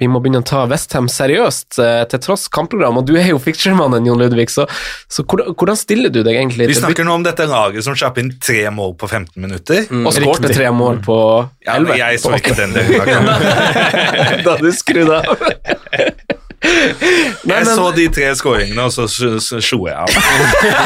vi 0.01 0.09
må 0.09 0.17
begynne 0.21 0.41
å 0.41 0.47
ta 0.47 0.63
Westham 0.69 1.05
seriøst, 1.11 1.77
eh, 1.83 2.01
til 2.09 2.21
tross 2.25 2.47
kampprogram, 2.49 2.97
og 2.97 3.05
du 3.05 3.13
er 3.19 3.29
jo 3.29 3.39
ficturemannen, 3.41 4.07
Jon 4.09 4.17
Ludvig, 4.17 4.49
så, 4.49 4.65
så 5.05 5.21
hvordan, 5.21 5.53
hvordan 5.53 5.77
stiller 5.77 6.09
du 6.13 6.23
deg 6.25 6.39
egentlig 6.39 6.71
Vi 6.71 6.79
snakker 6.79 7.05
nå 7.05 7.19
om 7.19 7.25
dette 7.27 7.45
laget 7.49 7.85
som 7.85 7.97
slapp 7.97 8.17
inn 8.17 8.33
tre 8.41 8.65
mål 8.73 8.95
på 8.97 9.11
15 9.11 9.37
minutter. 9.37 9.85
Mm, 9.91 10.07
og 10.09 10.17
skårte 10.17 10.49
tre 10.55 10.73
mål 10.73 11.03
på 11.05 11.17
11. 11.67 11.93
Ja, 12.01 12.09
jeg 12.09 12.23
så 12.25 12.33
ikke 12.39 12.57
den 12.57 12.73
delen 12.73 13.01
av 13.03 13.11
kampen. 13.13 14.45
da 14.47 14.57
du 14.57 14.71
skrudde 14.73 15.21
av. 15.21 16.39
Nei, 16.61 17.57
Jeg 17.57 17.67
så 17.71 17.87
de 17.95 18.05
tre 18.13 18.27
skåringene, 18.37 18.83
og 18.85 18.93
så 18.93 19.07
slo 19.63 19.79
jeg 19.87 19.95
av. 19.97 20.11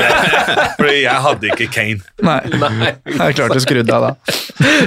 Fordi 0.80 0.98
jeg 1.02 1.24
hadde 1.28 1.50
ikke 1.52 1.68
Kane. 1.74 2.04
Nei, 2.24 2.40
jeg 2.48 3.20
er 3.20 3.36
klart 3.36 3.56
du 3.56 3.62
skrudde 3.64 3.96
av 3.96 4.06
da. 4.06 4.36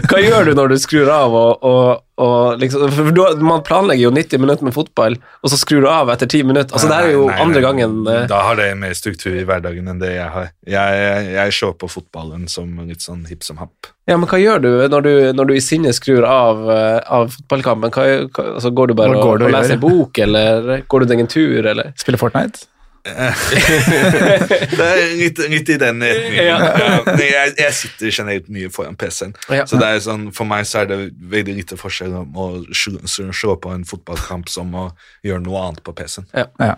Hva 0.08 0.20
gjør 0.22 0.48
du 0.48 0.54
når 0.56 0.72
du 0.72 0.76
skrur 0.80 1.10
av 1.12 1.34
og, 1.36 1.66
og, 1.68 2.00
og 2.24 2.62
liksom 2.62 2.88
For 2.94 3.10
du, 3.14 3.20
man 3.44 3.60
planlegger 3.66 4.08
jo 4.08 4.12
90 4.16 4.42
minutter 4.42 4.68
med 4.68 4.76
fotball, 4.76 5.18
og 5.44 5.52
så 5.52 5.60
skrur 5.60 5.84
du 5.84 5.90
av 5.92 6.12
etter 6.14 6.30
10 6.30 6.48
minutter. 6.48 6.72
Altså, 6.72 6.88
det 6.90 6.98
er 7.02 7.12
jo 7.18 7.26
Nei, 7.28 7.34
nei, 7.36 7.44
andre 7.44 7.60
nei. 7.60 7.66
gangen 7.68 7.98
eh, 8.14 8.24
Da 8.32 8.40
har 8.48 8.58
det 8.60 8.70
mer 8.80 8.96
struktur 8.96 9.36
i 9.36 9.44
hverdagen 9.48 9.92
enn 9.92 10.00
det 10.02 10.14
jeg 10.16 10.32
har. 10.34 10.50
Jeg, 10.64 11.04
jeg, 11.04 11.30
jeg 11.36 11.56
ser 11.60 11.76
på 11.84 11.92
fotballen 11.98 12.48
som 12.52 12.72
litt 12.88 13.04
sånn 13.04 13.26
hipp 13.28 13.44
som 13.46 13.60
happ. 13.60 13.92
Ja, 14.08 14.16
men 14.16 14.28
hva 14.30 14.40
gjør 14.40 14.62
du 14.64 14.70
når 14.88 15.04
du, 15.04 15.12
når 15.36 15.50
du 15.50 15.54
i 15.58 15.60
sinne 15.64 15.92
skrur 15.96 16.24
av, 16.24 16.64
eh, 16.72 16.96
av 17.12 17.28
fotballkampen? 17.34 17.92
Hva, 17.92 18.08
hva, 18.32 18.48
altså, 18.56 18.72
går 18.72 18.90
du 18.90 18.96
bare 18.98 19.20
går 19.20 19.42
du 19.42 19.46
og 19.46 19.50
og 19.50 19.54
leser 19.58 19.74
gjør? 19.74 19.78
en 19.78 19.84
bok, 19.84 20.24
eller 20.24 20.74
går 20.88 21.04
du 21.04 21.12
deg 21.12 21.24
en 21.24 21.30
tur, 21.36 21.70
eller? 21.74 21.94
Spiller 22.00 22.20
Fortnite? 22.20 22.68
Det 23.08 24.84
er 24.84 25.12
litt, 25.16 25.38
litt 25.48 25.70
i 25.72 25.76
den 25.80 26.02
retningen. 26.02 26.44
Ja. 26.44 26.56
Jeg, 27.20 27.52
jeg 27.60 27.76
sitter 27.76 28.10
generelt 28.10 28.50
mye 28.52 28.70
foran 28.72 28.98
PC-en. 28.98 29.34
Ja. 29.52 29.64
Så 29.68 29.78
det 29.80 29.88
er 29.88 30.02
sånn, 30.04 30.28
for 30.34 30.48
meg 30.48 30.66
så 30.68 30.82
er 30.82 30.90
det 30.90 30.98
veldig 31.32 31.54
lite 31.60 31.78
forskjell 31.80 32.16
om 32.20 32.36
å 32.36 32.48
slå, 32.76 33.00
slå 33.08 33.56
på 33.62 33.72
en 33.74 33.86
fotballkamp 33.88 34.50
som 34.52 34.74
å 34.76 34.88
gjøre 35.26 35.44
noe 35.46 35.62
annet 35.68 35.82
på 35.86 35.94
PC-en. 35.96 36.28
Ja. 36.36 36.74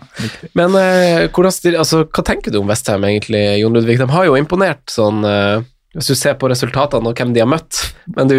Men 0.57 0.77
eh, 0.79 1.27
hvordan 1.33 1.77
altså, 1.81 2.05
hva 2.07 2.25
tenker 2.27 2.53
du 2.53 2.61
om 2.61 2.71
Westham 2.71 3.05
egentlig, 3.07 3.43
Jon 3.63 3.75
Ludvig? 3.75 3.99
De 4.01 4.09
har 4.11 4.29
jo 4.29 4.39
imponert 4.39 4.85
sånn 4.93 5.25
eh, 5.27 5.67
Hvis 5.95 6.11
du 6.11 6.15
ser 6.15 6.37
på 6.39 6.47
resultatene 6.51 7.11
og 7.11 7.19
hvem 7.19 7.33
de 7.35 7.43
har 7.43 7.49
møtt, 7.51 7.81
men 8.15 8.29
du 8.31 8.37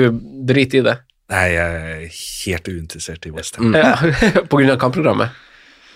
driter 0.48 0.80
i 0.80 0.84
det. 0.86 0.98
Nei, 1.32 1.46
jeg 1.52 1.80
er 1.80 2.02
helt 2.12 2.68
uinteressert 2.68 3.28
i 3.28 3.32
Westham. 3.32 3.72
Ja, 3.76 3.94
på 4.50 4.60
grunn 4.60 4.72
av 4.72 4.78
kampprogrammet? 4.80 5.36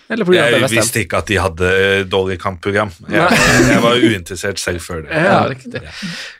Eller 0.09 0.29
på 0.29 0.33
grunn 0.33 0.45
av 0.45 0.55
Jeg 0.55 0.71
visste 0.71 1.03
ikke 1.03 1.21
at 1.25 1.31
de 1.33 1.39
hadde 1.43 1.71
dårlig 2.13 2.39
kampprogram. 2.41 2.93
Jeg, 3.11 3.41
jeg 3.73 3.83
var 3.85 3.99
uinteressert 3.99 4.63
selv 4.63 4.85
før 4.85 5.03
det. 5.07 5.25
Ja, 5.27 5.41
riktig. 5.51 5.83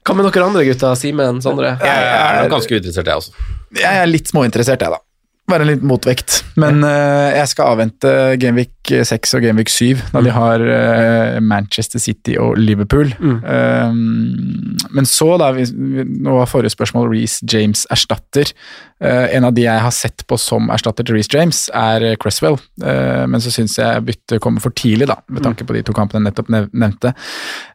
Hva 0.07 0.17
med 0.17 0.29
dere 0.29 0.47
andre 0.47 0.65
gutter? 0.69 0.95
Simen, 1.01 1.43
Sondre? 1.45 1.75
Jeg 1.83 2.13
er 2.13 2.53
ganske 2.53 2.79
uinteressert, 2.79 3.11
jeg 3.11 3.25
også. 3.25 3.51
Jeg 3.77 4.05
er 4.05 4.09
litt 4.09 4.31
småinteressert, 4.31 4.85
jeg, 4.85 4.95
da. 4.97 5.03
Være 5.49 5.63
en 5.63 5.69
liten 5.71 5.87
motvekt. 5.87 6.41
Men 6.59 6.81
uh, 6.83 7.31
jeg 7.37 7.49
skal 7.53 7.69
avvente 7.77 8.11
Gameweek 8.43 8.73
Gameweek 8.87 9.07
6 9.07 9.35
og 9.35 9.43
Gameweek 9.43 9.69
7, 9.71 9.97
da 10.13 10.21
de 10.23 10.31
har 10.31 10.63
uh, 10.63 11.41
Manchester 11.43 11.99
City 12.03 12.37
og 12.39 12.57
Liverpool. 12.59 13.11
Um, 13.21 14.77
men 14.95 15.07
så, 15.07 15.37
da 15.39 15.49
vi- 15.57 15.67
Nå 16.07 16.37
var 16.39 16.47
forrige 16.51 16.71
spørsmål 16.75 17.11
Reece 17.11 17.43
James 17.53 17.87
erstatter. 17.91 18.53
Eh, 19.01 19.37
en 19.37 19.45
av 19.45 19.53
de 19.53 19.67
jeg 19.67 19.83
har 19.85 19.93
sett 19.93 20.25
på 20.29 20.39
som 20.41 20.71
erstatter 20.73 21.05
til 21.05 21.19
Reece 21.19 21.35
James, 21.35 21.59
er 21.77 22.05
eh, 22.05 22.17
Cresswell. 22.21 22.57
Eh, 22.81 23.25
men 23.29 23.43
så 23.45 23.53
syns 23.53 23.77
jeg 23.77 24.05
byttet 24.07 24.41
kommer 24.45 24.65
for 24.65 24.73
tidlig, 24.77 25.09
da, 25.11 25.19
med 25.29 25.45
tanke 25.45 25.67
på 25.69 25.77
de 25.77 25.83
to 25.85 25.95
kampene 25.97 26.23
jeg 26.23 26.31
nettopp 26.31 26.53
nevnte. 26.73 27.13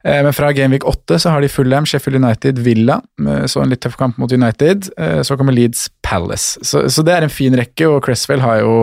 Men 0.01 0.34
fra 0.34 0.49
Gameweek 0.55 0.86
8 0.89 1.19
så 1.22 1.36
har 1.36 1.43
de 1.43 1.51
Fulham, 1.51 1.86
Sheffield 1.86 2.17
United, 2.24 2.63
Villa. 2.65 2.99
så 3.45 3.61
en 3.61 3.69
litt 3.69 3.84
tøff 3.84 3.97
kamp 3.99 4.17
mot 4.17 4.32
United. 4.32 4.89
Så 5.28 5.38
kommer 5.38 5.53
Leeds 5.53 5.89
Palace. 6.01 6.57
Så, 6.65 6.88
så 6.89 7.05
det 7.05 7.13
er 7.13 7.26
en 7.26 7.34
fin 7.34 7.55
rekke, 7.57 7.88
og 7.89 8.01
Cresswell 8.05 8.41
har 8.41 8.63
jo 8.63 8.76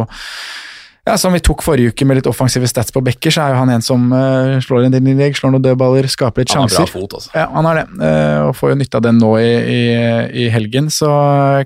ja, 1.09 1.17
Som 1.21 1.35
vi 1.37 1.41
tok 1.45 1.65
forrige 1.65 1.95
uke 1.95 2.07
med 2.09 2.21
litt 2.21 2.29
offensive 2.31 2.69
stats 2.71 2.95
på 2.95 3.03
bekker, 3.05 3.33
så 3.35 3.47
er 3.47 3.55
jo 3.55 3.63
han 3.63 3.73
en 3.73 3.85
som 3.85 4.07
uh, 4.13 4.59
slår 4.65 4.87
en 4.87 4.95
del 4.95 5.09
innlegg, 5.09 5.39
slår 5.39 5.55
noen 5.55 5.65
dødballer, 5.65 6.09
skaper 6.13 6.45
litt 6.45 6.53
sjanser. 6.53 6.83
Han 6.83 6.87
har 6.87 6.93
bra 6.93 7.01
fot, 7.01 7.19
altså. 7.19 7.35
Ja, 7.35 7.49
han 7.55 7.69
har 7.69 7.81
det, 7.81 7.87
uh, 8.03 8.47
og 8.49 8.55
får 8.59 8.75
jo 8.75 8.79
nytte 8.83 9.01
av 9.01 9.07
den 9.09 9.21
nå 9.23 9.35
i, 9.41 9.51
i, 9.73 9.83
i 10.45 10.49
helgen. 10.53 10.93
Så 10.93 11.11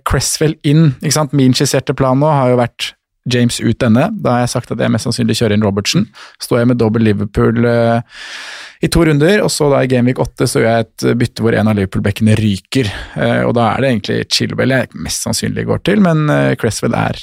Cresswell 0.08 0.56
inn. 0.68 0.92
ikke 1.00 1.16
sant? 1.18 1.36
Min 1.36 1.56
skisserte 1.56 1.96
plan 1.98 2.20
nå 2.22 2.30
har 2.30 2.52
jo 2.54 2.60
vært 2.62 2.92
James 3.30 3.60
ut 3.62 3.78
denne. 3.78 4.08
Da 4.22 4.36
har 4.36 4.44
jeg 4.44 4.52
sagt 4.56 4.72
at 4.74 4.80
jeg 4.82 4.90
mest 4.90 5.06
sannsynlig 5.06 5.36
kjører 5.38 5.56
inn 5.56 5.66
Robertsen. 5.66 6.08
Står 6.42 6.62
jeg 6.62 6.70
med 6.72 6.80
dobbel 6.80 7.06
Liverpool 7.06 7.66
uh, 7.66 8.00
i 8.82 8.90
to 8.90 9.04
runder, 9.06 9.42
og 9.44 9.50
så 9.54 9.68
da 9.70 9.82
i 9.84 9.90
Gameweek 9.90 10.22
8 10.22 10.48
så 10.50 10.62
gjør 10.62 10.72
jeg 10.72 10.86
et 10.88 11.08
bytte 11.20 11.44
hvor 11.44 11.54
en 11.58 11.70
av 11.70 11.78
Liverpool-bekkene 11.78 12.38
ryker. 12.38 12.90
Uh, 13.14 13.42
og 13.48 13.54
da 13.58 13.72
er 13.72 13.84
det 13.84 13.92
egentlig 13.92 14.22
Chilwell 14.32 14.74
jeg 14.74 15.04
mest 15.04 15.26
sannsynlig 15.26 15.68
går 15.70 15.84
til, 15.86 16.02
men 16.04 16.26
uh, 16.30 16.54
Cresswell 16.58 16.98
er 16.98 17.20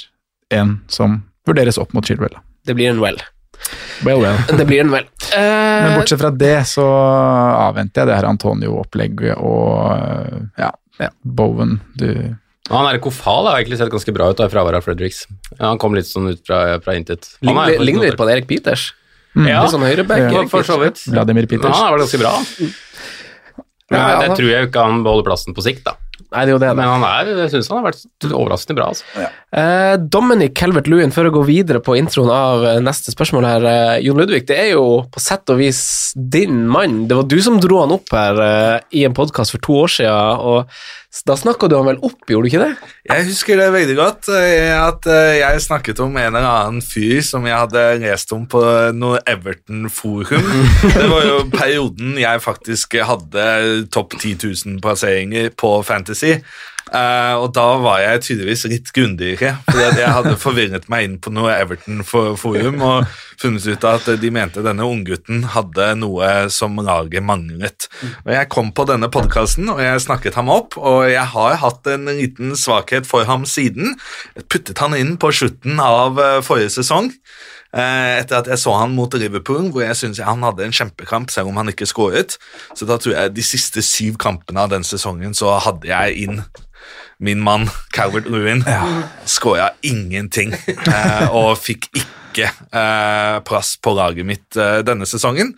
en 0.56 0.78
som 0.90 1.20
vurderes 1.48 1.78
opp 1.78 1.92
mot 1.96 2.04
Chilwell. 2.06 2.36
Det 2.66 2.74
blir 2.76 2.90
en 2.90 3.00
well. 3.00 3.18
Well, 4.04 4.20
well. 4.22 4.38
Det 4.56 4.64
blir 4.68 4.80
en 4.80 4.90
well. 4.92 5.04
Uh, 5.30 5.40
Men 5.84 5.98
bortsett 6.00 6.20
fra 6.22 6.30
det, 6.32 6.54
så 6.70 6.84
avventer 7.68 8.02
jeg 8.02 8.08
det 8.10 8.16
her 8.18 8.28
Antonio-opplegget 8.30 9.36
og 9.36 10.56
ja, 10.58 10.70
ja, 11.00 11.10
Bowen 11.22 11.76
du 12.00 12.08
Han 12.70 12.86
er 12.88 12.98
Kofal 13.02 13.46
har 13.50 13.58
egentlig 13.60 13.78
sett 13.80 13.90
ganske 13.92 14.14
bra 14.16 14.30
ut 14.32 14.38
da, 14.40 14.46
i 14.48 14.52
fraværet 14.52 14.78
av 14.80 14.86
Fredericks. 14.86 15.24
Ja, 15.58 15.66
han 15.72 15.78
kom 15.82 15.94
litt 15.96 16.06
sånn 16.08 16.30
ut 16.32 16.40
fra, 16.46 16.78
fra 16.84 16.94
intet. 16.96 17.32
Han 17.44 17.56
er 17.58 17.72
ligner, 17.74 17.84
ligner 17.88 18.06
litt 18.08 18.18
på 18.20 18.28
Erik 18.30 18.46
Peters. 18.50 18.92
Ja, 19.34 19.60
Litt 19.62 19.70
sånn 19.74 19.84
høyreback. 19.86 20.24
Ja, 20.34 20.44
for 20.50 20.66
så 20.66 20.76
vidt. 20.80 21.02
Vladimir 21.10 21.46
Peters. 21.50 21.70
Ja, 21.70 21.84
han 21.86 21.92
var 21.94 22.00
ganske 22.02 22.18
bra. 22.18 22.32
Men 23.90 23.98
Ja, 24.00 24.06
det 24.20 24.28
han- 24.28 24.36
tror 24.38 24.48
jeg 24.50 24.62
jo 24.64 24.68
ikke 24.70 24.84
han 24.86 25.02
beholder 25.06 25.26
plassen 25.30 25.54
på 25.54 25.62
sikt, 25.66 25.84
da. 25.86 25.96
Nei, 26.30 26.44
det 26.46 26.52
er 26.52 26.54
jo 26.54 26.60
det. 26.62 26.70
Men 26.78 26.86
han 26.86 27.04
er, 27.08 27.30
jeg 27.42 27.50
syns 27.54 27.70
han 27.72 27.80
har 27.80 27.88
vært 27.88 28.26
overraskende 28.28 28.78
bra. 28.78 28.90
Altså. 28.92 29.26
Eh, 29.50 29.94
Dominic 30.14 30.54
Calvert-Lewin, 30.58 31.14
før 31.14 31.30
å 31.30 31.34
gå 31.40 31.42
videre 31.48 31.82
på 31.82 31.96
introen 31.98 32.30
av 32.30 32.66
eh, 32.68 32.78
neste 32.84 33.10
spørsmål 33.14 33.48
her. 33.48 33.66
Eh, 33.66 33.96
Jon 34.06 34.20
Ludvig, 34.22 34.44
det 34.46 34.60
er 34.62 34.70
jo 34.76 34.84
på 35.10 35.22
sett 35.22 35.50
og 35.50 35.58
vis 35.58 35.82
din 36.14 36.62
mann. 36.70 37.02
Det 37.10 37.18
var 37.18 37.26
du 37.26 37.36
som 37.42 37.58
dro 37.62 37.82
han 37.82 37.96
opp 37.96 38.14
her 38.14 38.42
eh, 38.46 38.76
i 39.00 39.04
en 39.08 39.16
podkast 39.16 39.56
for 39.56 39.66
to 39.66 39.80
år 39.82 39.94
siden, 39.96 40.46
og 40.46 40.70
da 41.26 41.34
snakka 41.34 41.66
du 41.66 41.74
han 41.74 41.88
vel 41.88 41.98
opp, 42.06 42.20
gjorde 42.30 42.46
du 42.46 42.50
ikke 42.52 42.62
det? 42.62 42.90
Jeg 43.10 43.26
husker 43.26 43.58
det 43.58 43.66
veldig 43.74 43.96
godt, 43.98 44.28
eh, 44.30 44.70
at 44.78 45.08
eh, 45.10 45.40
jeg 45.40 45.62
snakket 45.64 46.02
om 46.04 46.14
en 46.14 46.36
eller 46.38 46.46
annen 46.46 46.84
fyr 46.86 47.18
som 47.26 47.48
jeg 47.48 47.58
hadde 47.58 47.82
lest 48.04 48.30
om 48.36 48.44
på 48.50 48.62
noe 48.94 49.18
Everton-forum. 49.26 50.50
Det 50.94 51.08
var 51.10 51.26
jo 51.26 51.40
perioden 51.50 52.14
jeg 52.20 52.44
faktisk 52.44 52.94
hadde 53.02 53.44
topp 53.90 54.14
10 54.20 54.36
000 54.38 54.78
plasseringer 54.84 55.50
på 55.50 55.72
Fantasy. 55.86 56.36
Eh, 56.90 57.34
og 57.38 57.52
da 57.54 57.64
var 57.78 58.00
jeg 58.02 58.22
tydeligvis 58.26 58.64
litt 58.66 58.88
grundigere, 58.90 59.52
fordi 59.68 60.00
jeg 60.02 60.10
hadde 60.16 60.32
forvirret 60.42 60.88
meg 60.90 61.04
inn 61.06 61.18
på 61.22 61.30
noe 61.30 61.52
Everton-forum 61.54 62.80
og 62.82 63.12
funnet 63.38 63.68
ut 63.70 63.84
at 63.86 64.08
de 64.18 64.30
mente 64.34 64.64
denne 64.64 64.82
unggutten 64.82 65.44
hadde 65.54 65.86
noe 66.00 66.48
som 66.50 66.74
laget 66.82 67.22
manglet. 67.22 67.86
Og 68.24 68.32
Jeg 68.34 68.48
kom 68.50 68.72
på 68.74 68.88
denne 68.90 69.06
podkasten 69.12 69.70
og 69.70 69.78
jeg 69.84 70.02
snakket 70.02 70.34
ham 70.40 70.50
opp, 70.50 70.74
og 70.76 71.04
jeg 71.12 71.22
har 71.30 71.60
hatt 71.62 71.86
en 71.94 72.10
liten 72.10 72.56
svakhet 72.58 73.06
for 73.06 73.22
ham 73.28 73.46
siden. 73.46 73.94
Jeg 74.34 74.48
puttet 74.50 74.82
han 74.82 74.96
inn 74.98 75.14
på 75.20 75.30
slutten 75.30 75.78
av 75.84 76.18
eh, 76.18 76.40
forrige 76.42 76.74
sesong. 76.80 77.12
eh, 77.70 78.18
Etter 78.18 78.40
at 78.40 78.50
jeg 78.50 78.58
så 78.58 78.74
han 78.80 78.96
mot 78.98 79.14
Liverpool, 79.14 79.70
hvor 79.70 79.86
jeg 79.86 79.94
synes 79.96 80.18
han 80.26 80.42
hadde 80.42 80.66
en 80.66 80.74
kjempekamp, 80.74 81.30
selv 81.30 81.52
om 81.52 81.62
han 81.62 81.70
ikke 81.70 81.86
skåret. 81.86 82.34
Så 82.74 82.82
da 82.90 82.98
tror 82.98 83.14
jeg 83.14 83.36
de 83.38 83.46
siste 83.46 83.78
syv 83.86 84.18
kampene 84.18 84.66
av 84.66 84.74
den 84.74 84.82
sesongen 84.82 85.38
så 85.38 85.54
hadde 85.62 85.86
jeg 85.86 86.26
inn 86.26 86.42
min 87.20 87.40
mann 87.44 87.68
Calvert 87.92 88.28
Lewin 88.28 88.64
skåra 89.28 89.70
ingenting 89.84 90.54
eh, 90.54 91.26
og 91.28 91.58
fikk 91.60 91.90
ikke 91.92 92.48
eh, 92.48 93.36
plass 93.44 93.74
på 93.82 93.92
laget 93.96 94.28
mitt 94.28 94.56
eh, 94.56 94.80
denne 94.86 95.08
sesongen. 95.08 95.54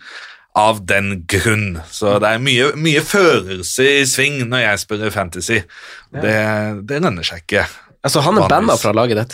Av 0.53 0.83
den 0.85 1.23
grunn. 1.25 1.79
Så 1.89 2.19
det 2.21 2.29
er 2.29 2.41
mye, 2.43 2.67
mye 2.77 3.01
følelse 3.01 3.87
i 3.89 4.03
sving 4.05 4.43
når 4.51 4.61
jeg 4.61 4.81
spiller 4.83 5.13
Fantasy. 5.15 5.63
Det, 6.13 6.35
det 6.85 6.99
lønner 7.01 7.25
seg 7.25 7.41
ikke. 7.41 7.63
Altså, 8.05 8.21
han 8.21 8.37
er 8.37 8.51
banna 8.51 8.75
fra 8.77 8.91
laget 8.93 9.17
ditt. 9.17 9.33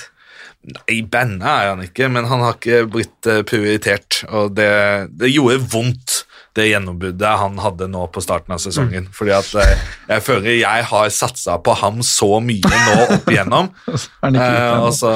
I 0.87 1.01
bandet 1.03 1.43
er 1.43 1.73
han 1.73 1.83
ikke, 1.83 2.07
men 2.13 2.29
han 2.29 2.45
har 2.45 2.55
ikke 2.55 2.85
blitt 2.93 3.29
prioritert. 3.51 4.21
Og 4.31 4.55
det, 4.55 4.71
det 5.19 5.33
gjorde 5.33 5.59
vondt, 5.73 6.21
det 6.59 6.69
gjennombruddet 6.69 7.39
han 7.41 7.59
hadde 7.63 7.87
nå 7.91 8.05
på 8.13 8.23
starten 8.23 8.55
av 8.55 8.61
sesongen. 8.63 9.07
Fordi 9.15 9.33
at 9.37 9.51
eh, 9.61 9.85
jeg 10.13 10.25
føler 10.25 10.59
jeg 10.59 10.87
har 10.91 11.09
satsa 11.13 11.57
på 11.63 11.75
ham 11.79 12.01
så 12.05 12.39
mye 12.43 12.69
nå 12.69 12.95
opp 13.15 13.29
igjennom, 13.31 13.71
eh, 14.29 14.75
og 14.79 14.91
så 14.95 15.13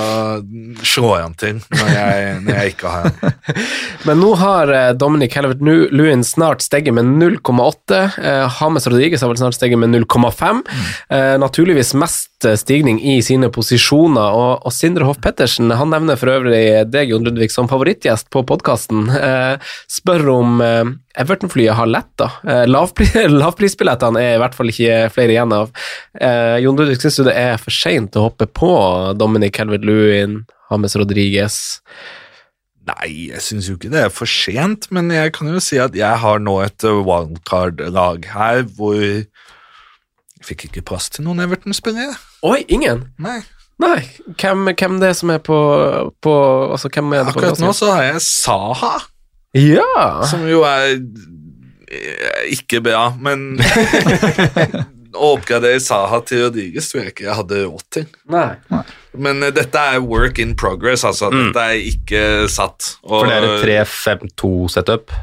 slår 0.94 1.26
han 1.26 1.38
til 1.40 1.62
når 1.74 1.94
jeg, 1.94 2.36
når 2.46 2.60
jeg 2.60 2.76
ikke 2.76 2.94
har 2.94 3.10
han. 3.10 3.38
Men 4.08 4.22
nå 4.24 4.34
har 4.42 4.74
eh, 4.74 4.90
Dominic 5.00 5.34
Calvert-Lewin 5.36 6.26
snart 6.28 6.64
steget 6.66 6.96
med 6.96 7.12
0,8. 7.22 8.02
Eh, 8.20 8.60
James 8.60 8.88
Rodriguez 8.88 9.24
har 9.24 9.32
vel 9.32 9.42
snart 9.42 9.58
steget 9.58 9.80
med 9.80 9.94
0,5. 9.96 10.64
Eh, 11.10 11.36
naturligvis 11.42 11.94
mest 12.00 12.48
stigning 12.60 13.00
i 13.02 13.22
sine 13.24 13.50
posisjoner. 13.54 14.36
Og, 14.36 14.66
og 14.68 14.76
Sindre 14.76 15.08
Hoff 15.08 15.22
Pettersen 15.24 15.72
han 15.72 15.94
nevner 15.94 16.20
for 16.20 16.34
øvrig 16.34 16.66
deg, 16.92 17.12
Jon 17.14 17.26
Ludvig, 17.28 17.52
som 17.54 17.70
favorittgjest 17.72 18.30
på 18.34 18.44
podkasten. 18.48 19.08
Eh, 19.14 19.74
spør 19.92 20.30
om 20.38 20.62
eh, 20.64 20.84
Everton-flyet 21.20 21.76
har 21.78 21.90
letta. 21.90 22.32
Eh, 22.48 22.64
lavpri 22.70 23.06
lavprisbillettene 23.42 24.22
er 24.22 24.36
i 24.38 24.42
hvert 24.42 24.58
fall 24.58 24.72
ikke 24.74 24.98
flere 25.14 25.36
igjen 25.36 25.54
av. 25.54 25.70
Eh, 26.18 26.58
Jon 26.64 26.80
Ludvig, 26.80 26.98
syns 27.04 27.22
du 27.22 27.28
det 27.30 27.38
er 27.38 27.62
for 27.62 27.76
seint 27.76 28.18
å 28.18 28.28
hoppe 28.28 28.50
på 28.50 28.74
Dominic 29.20 29.56
Calvert-Lewin, 29.60 30.42
James 30.72 30.98
Rodriguez? 30.98 31.62
Nei, 32.90 33.30
jeg 33.30 33.40
syns 33.46 33.70
jo 33.70 33.78
ikke 33.78 33.94
det 33.94 34.08
er 34.08 34.12
for 34.12 34.28
sent, 34.28 34.90
men 34.92 35.12
jeg 35.14 35.32
kan 35.38 35.48
jo 35.54 35.62
si 35.64 35.78
at 35.80 35.96
jeg 35.96 36.20
har 36.24 36.42
nå 36.44 36.58
et 36.66 36.88
eh, 36.88 37.04
wildcard-lag 37.08 38.28
her 38.34 38.66
hvor 38.76 38.98
jeg 39.00 39.28
fikk 40.44 40.68
ikke 40.68 40.88
plass 40.90 41.14
til 41.14 41.30
noen 41.30 41.46
Everton-spillere. 41.46 42.18
Oi, 42.44 42.64
ingen? 42.68 43.08
Nei. 43.22 43.40
Nei, 43.82 44.02
hvem, 44.38 44.68
hvem 44.70 45.00
det 45.02 45.10
er 45.10 45.16
som 45.18 45.32
er 45.34 45.40
på, 45.44 45.56
på 46.24 46.34
altså, 46.74 46.92
hvem 46.94 47.16
er 47.16 47.24
det 47.24 47.34
på 47.34 47.42
Akkurat 47.42 47.62
nå 47.64 47.72
så 47.76 47.90
har 47.96 48.04
jeg 48.06 48.22
Saha, 48.24 48.92
Ja! 49.54 50.24
som 50.26 50.48
jo 50.50 50.64
er 50.66 50.96
eh, 50.98 52.44
ikke 52.56 52.82
bra, 52.86 53.12
men 53.22 53.60
å 55.14 55.34
oppgradere 55.36 55.82
Saha 55.84 56.24
til 56.26 56.48
Rodriguez 56.48 56.90
tror 56.90 57.04
jeg 57.04 57.14
ikke 57.14 57.28
jeg 57.28 57.38
hadde 57.38 57.60
råd 57.68 57.84
til. 57.94 58.08
Nei. 58.34 58.48
Men 59.14 59.46
uh, 59.46 59.52
dette 59.54 59.84
er 59.94 60.02
work 60.02 60.42
in 60.42 60.56
progress, 60.58 61.06
altså. 61.06 61.30
Dette 61.34 61.68
er 61.70 61.86
ikke 61.92 62.24
satt. 62.52 62.96
Og, 63.06 63.20
For 63.20 63.30
det 63.30 63.38
er 63.38 63.48
et 63.52 63.88
3-5-2-setup. 63.92 65.14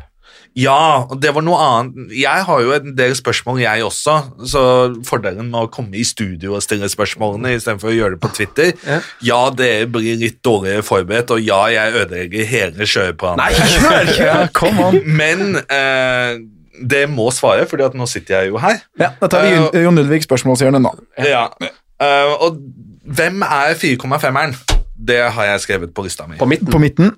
Ja, 0.58 1.06
det 1.22 1.30
var 1.34 1.44
noe 1.46 1.58
annet. 1.62 2.10
Jeg 2.18 2.44
har 2.46 2.62
jo 2.64 2.72
en 2.74 2.94
del 2.98 3.12
spørsmål, 3.14 3.60
jeg 3.62 3.84
også. 3.86 4.16
Så 4.50 4.62
fordelen 5.06 5.46
med 5.52 5.68
å 5.68 5.70
komme 5.70 5.94
i 6.00 6.04
studio 6.06 6.56
og 6.56 6.64
stille 6.64 6.88
spørsmålene 6.90 7.52
istedenfor 7.54 7.92
å 7.92 7.94
gjøre 7.94 8.16
det 8.16 8.22
på 8.24 8.32
Twitter 8.34 8.72
Ja. 8.82 8.98
Ja, 9.30 9.40
dere 9.54 9.86
blir 9.90 10.18
litt 10.18 10.40
dårligere 10.44 10.82
forberedt, 10.86 11.30
og 11.30 11.44
ja, 11.44 11.60
jeg 11.70 11.94
ødelegger 12.02 12.50
hele 12.50 12.88
kjøreplanen. 12.90 13.44
Nei, 13.44 13.52
kjør! 13.76 14.12
Ja, 14.18 14.38
come 14.56 14.88
on. 14.88 14.98
Men 15.06 15.60
eh, 15.62 16.40
det 16.80 17.04
må 17.12 17.30
svare, 17.34 17.68
fordi 17.70 17.86
at 17.86 17.96
nå 17.98 18.08
sitter 18.10 18.40
jeg 18.40 18.50
jo 18.50 18.60
her. 18.62 18.82
Ja, 18.98 19.12
da 19.20 19.30
tar 19.30 19.46
vi 19.46 19.54
Jon, 19.54 19.70
Jon 19.86 20.02
Ludvig 20.02 20.24
spørsmålshjørnet 20.26 20.82
nå. 20.82 20.94
Ja. 21.30 21.46
Eh, 21.62 22.36
og 22.42 22.58
hvem 23.06 23.42
er 23.46 23.78
4,5-eren? 23.78 24.58
Det 25.00 25.22
har 25.32 25.52
jeg 25.54 25.62
skrevet 25.64 25.94
på 25.94 26.04
lista 26.04 26.26
mi. 26.28 26.36
På 26.40 26.48
midten. 26.50 26.72
På 26.74 26.82
midten. 26.82 27.14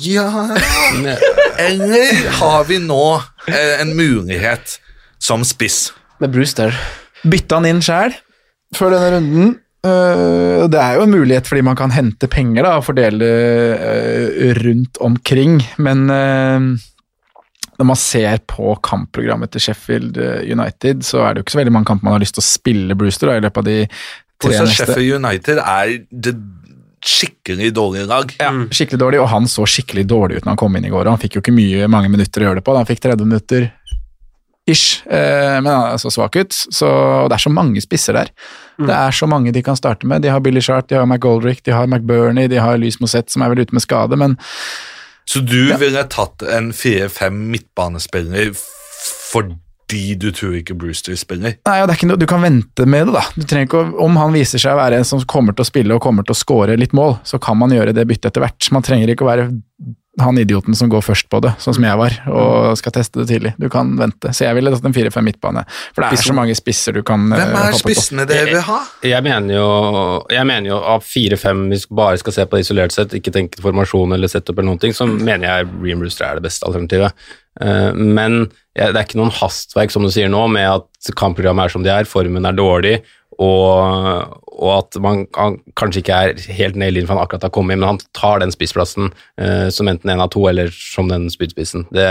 Ja 0.00 0.24
Eller 1.60 2.30
har 2.38 2.64
vi 2.68 2.78
nå 2.82 3.04
eh, 3.48 3.80
en 3.82 3.96
mulighet 3.96 4.78
som 5.22 5.44
spiss? 5.46 5.92
Med 6.22 6.32
Brewster. 6.34 6.74
Bytta 7.22 7.60
han 7.60 7.68
inn 7.68 7.82
sjæl 7.84 8.14
før 8.76 8.94
denne 8.94 9.10
runden. 9.16 9.50
Øh, 9.82 10.62
det 10.70 10.78
er 10.78 10.96
jo 10.96 11.04
en 11.06 11.14
mulighet 11.16 11.48
fordi 11.50 11.64
man 11.66 11.76
kan 11.78 11.92
hente 11.94 12.30
penger 12.30 12.62
da, 12.64 12.76
og 12.78 12.86
fordele 12.86 13.26
øh, 13.26 14.54
rundt 14.62 14.98
omkring, 15.02 15.60
men 15.82 16.06
når 16.06 17.86
man 17.88 17.98
ser 17.98 18.38
på 18.46 18.76
kampprogrammet 18.84 19.50
til 19.50 19.64
Sheffield 19.64 20.18
United, 20.46 21.02
så 21.02 21.24
er 21.24 21.32
det 21.32 21.42
jo 21.42 21.46
ikke 21.48 21.56
så 21.56 21.62
veldig 21.62 21.74
mange 21.74 21.88
kamper 21.90 22.06
man 22.06 22.14
har 22.14 22.22
lyst 22.22 22.36
til 22.38 22.44
å 22.44 22.50
spille 22.52 22.98
Brewster 22.98 23.32
da, 23.32 23.40
i 23.40 23.42
løpet 23.42 23.62
av 23.62 23.66
de 23.66 23.78
tre 24.42 24.52
Også 24.52 24.66
neste. 24.68 24.86
Sheffield 24.86 25.18
United 25.18 25.62
er 25.62 25.96
det 26.10 26.34
skikkelig 27.06 27.72
dårlig 27.74 28.02
i 28.04 28.08
dag. 28.10 28.34
Ja. 28.38 28.50
Skikkelig 28.70 29.00
dårlig, 29.02 29.20
og 29.22 29.28
han 29.32 29.46
så 29.50 29.64
skikkelig 29.68 30.04
dårlig 30.10 30.36
ut 30.40 30.44
når 30.46 30.52
han 30.54 30.60
kom 30.62 30.76
inn 30.78 30.84
i 30.86 30.92
går. 30.92 31.10
Han 31.10 31.18
fikk 31.22 31.36
jo 31.38 31.42
ikke 31.44 31.54
mye, 31.56 31.88
mange 31.90 32.10
minutter 32.12 32.42
å 32.44 32.50
gjøre 32.50 32.60
det 32.60 32.66
på. 32.66 32.76
Han 32.78 32.86
fikk 32.88 33.00
30 33.04 33.26
minutter 33.28 33.70
ish, 34.70 35.02
eh, 35.10 35.56
men 35.58 35.66
han 35.66 35.88
er 35.94 35.98
så 35.98 36.10
svak 36.14 36.36
ut. 36.38 36.54
Så, 36.54 36.86
og 36.86 37.28
det 37.32 37.34
er 37.34 37.42
så 37.42 37.50
mange 37.50 37.82
spisser 37.82 38.14
der. 38.14 38.30
Det 38.78 38.94
er 38.94 39.10
så 39.14 39.26
mange 39.30 39.50
de 39.54 39.62
kan 39.66 39.76
starte 39.78 40.06
med. 40.06 40.22
De 40.22 40.30
har 40.30 40.40
Billy 40.42 40.62
Sharp, 40.62 40.86
de 40.88 40.96
har 41.00 41.06
McGoldrick, 41.06 41.62
de 41.66 41.74
har 41.74 41.86
McBurney, 41.90 42.46
de 42.50 42.60
har 42.62 42.78
Lys 42.78 43.00
Mosette, 43.02 43.30
som 43.34 43.42
er 43.42 43.50
vel 43.52 43.64
ute 43.66 43.74
med 43.74 43.82
skade, 43.84 44.16
men 44.18 44.38
Så 45.26 45.38
du 45.46 45.74
ville 45.78 46.02
tatt 46.10 46.42
en 46.42 46.72
4-5 46.72 47.30
midtbanespiller 47.52 48.50
f- 48.54 48.70
fordi 49.92 50.14
du 50.18 50.30
tror 50.32 50.54
ikke 50.58 50.76
Brewster 50.78 51.16
spiller? 51.20 51.58
Nei, 51.68 51.78
og 51.82 51.88
det 51.88 51.94
er 51.94 52.00
ikke 52.00 52.10
noe, 52.12 52.20
Du 52.22 52.26
kan 52.30 52.42
vente 52.44 52.86
med 52.88 53.08
det, 53.10 53.14
da. 53.18 53.24
Du 53.36 53.44
trenger 53.44 53.68
ikke, 53.68 53.82
å- 53.84 54.04
Om 54.06 54.16
han 54.16 54.32
viser 54.32 54.58
seg 54.58 54.72
å 54.72 54.80
være 54.80 54.98
en 54.98 55.04
som 55.04 55.20
kommer 55.20 55.52
til 55.54 55.64
å 55.64 55.68
spille 55.68 55.94
og 55.94 56.00
kommer 56.02 56.24
til 56.24 56.32
å 56.34 56.38
score 56.38 56.76
litt 56.78 56.92
mål, 56.92 57.18
så 57.24 57.40
kan 57.40 57.58
man 57.58 57.70
gjøre 57.70 57.94
det 57.94 58.06
byttet 58.08 58.32
etter 58.32 58.40
hvert. 58.40 58.72
Man 58.72 58.82
trenger 58.82 59.08
ikke 59.12 59.26
å 59.26 59.30
være 59.30 59.50
han 60.20 60.36
idioten 60.36 60.74
som 60.76 60.90
går 60.92 61.00
først 61.00 61.30
på 61.32 61.40
det, 61.40 61.54
sånn 61.58 61.72
som 61.72 61.84
jeg 61.86 61.96
var, 61.96 62.12
og 62.28 62.76
skal 62.76 62.92
teste 62.92 63.22
det 63.22 63.28
tidlig. 63.30 63.54
Du 63.58 63.70
kan 63.72 63.96
vente. 63.96 64.28
Så 64.36 64.44
jeg 64.44 64.54
ville 64.58 64.70
tatt 64.70 64.84
en 64.84 64.92
4-5 64.92 65.24
midtbane. 65.24 65.64
For 65.94 66.04
det 66.04 66.18
er 66.18 66.22
så 66.22 66.34
mange 66.36 66.52
spisser 66.54 66.92
du 66.92 67.02
kan 67.02 67.30
Hvem 67.32 67.40
eh, 67.40 67.68
er 67.70 67.72
spissene 67.72 68.26
dere 68.28 68.50
vil 68.50 68.60
ha? 68.66 68.82
Jeg 69.08 69.24
mener 69.24 69.54
jo, 69.56 70.26
jeg 70.30 70.44
mener 70.46 70.68
jo 70.68 70.76
av 70.76 71.00
fire-fem, 71.06 71.64
hvis 71.72 71.86
vi 71.88 71.96
bare 71.96 72.18
skal 72.20 72.32
se 72.36 72.44
på 72.44 72.58
det 72.58 72.66
isolert 72.66 72.92
sett, 72.92 73.14
ikke 73.16 73.32
tenke 73.32 73.62
formasjon 73.64 74.12
eller 74.12 74.28
setup 74.28 74.58
eller 74.58 74.68
noen 74.74 74.80
ting, 74.84 74.92
så 74.92 75.08
mener 75.08 75.48
jeg 75.48 75.70
Ream 75.80 76.04
Rooster 76.04 76.28
er 76.28 76.34
det 76.34 76.44
beste 76.44 76.68
alternativet. 76.68 77.12
Eh, 77.60 77.92
Men 77.92 78.46
det 78.72 78.88
er 78.94 79.02
ikke 79.04 79.20
noen 79.20 79.34
hastverk, 79.36 79.92
som 79.92 80.06
du 80.06 80.10
sier 80.12 80.30
nå, 80.32 80.46
med 80.48 80.68
at 80.70 81.12
kampprogrammet 81.18 81.68
er 81.68 81.74
som 81.74 81.82
det 81.84 81.92
er, 81.92 82.08
formen 82.08 82.46
er 82.48 82.56
dårlig, 82.56 82.94
og, 83.42 84.38
og 84.52 84.72
at 84.78 84.98
man 85.00 85.22
han 85.36 85.56
kanskje 85.80 86.02
ikke 86.02 86.16
er 86.26 86.34
helt 86.58 86.76
nede 86.76 86.92
i 86.92 86.94
linjen 86.96 87.08
for 87.08 87.16
han 87.16 87.24
akkurat 87.24 87.46
har 87.48 87.52
kommet 87.54 87.78
men 87.80 87.88
han 87.88 88.00
tar 88.16 88.42
den 88.42 88.52
spissplassen 88.52 89.08
uh, 89.40 89.68
som 89.72 89.88
enten 89.88 90.10
en 90.12 90.20
av 90.20 90.28
to, 90.34 90.44
eller 90.50 90.68
som 90.74 91.08
den 91.08 91.28
spydspissen. 91.32 91.86
Det 91.94 92.06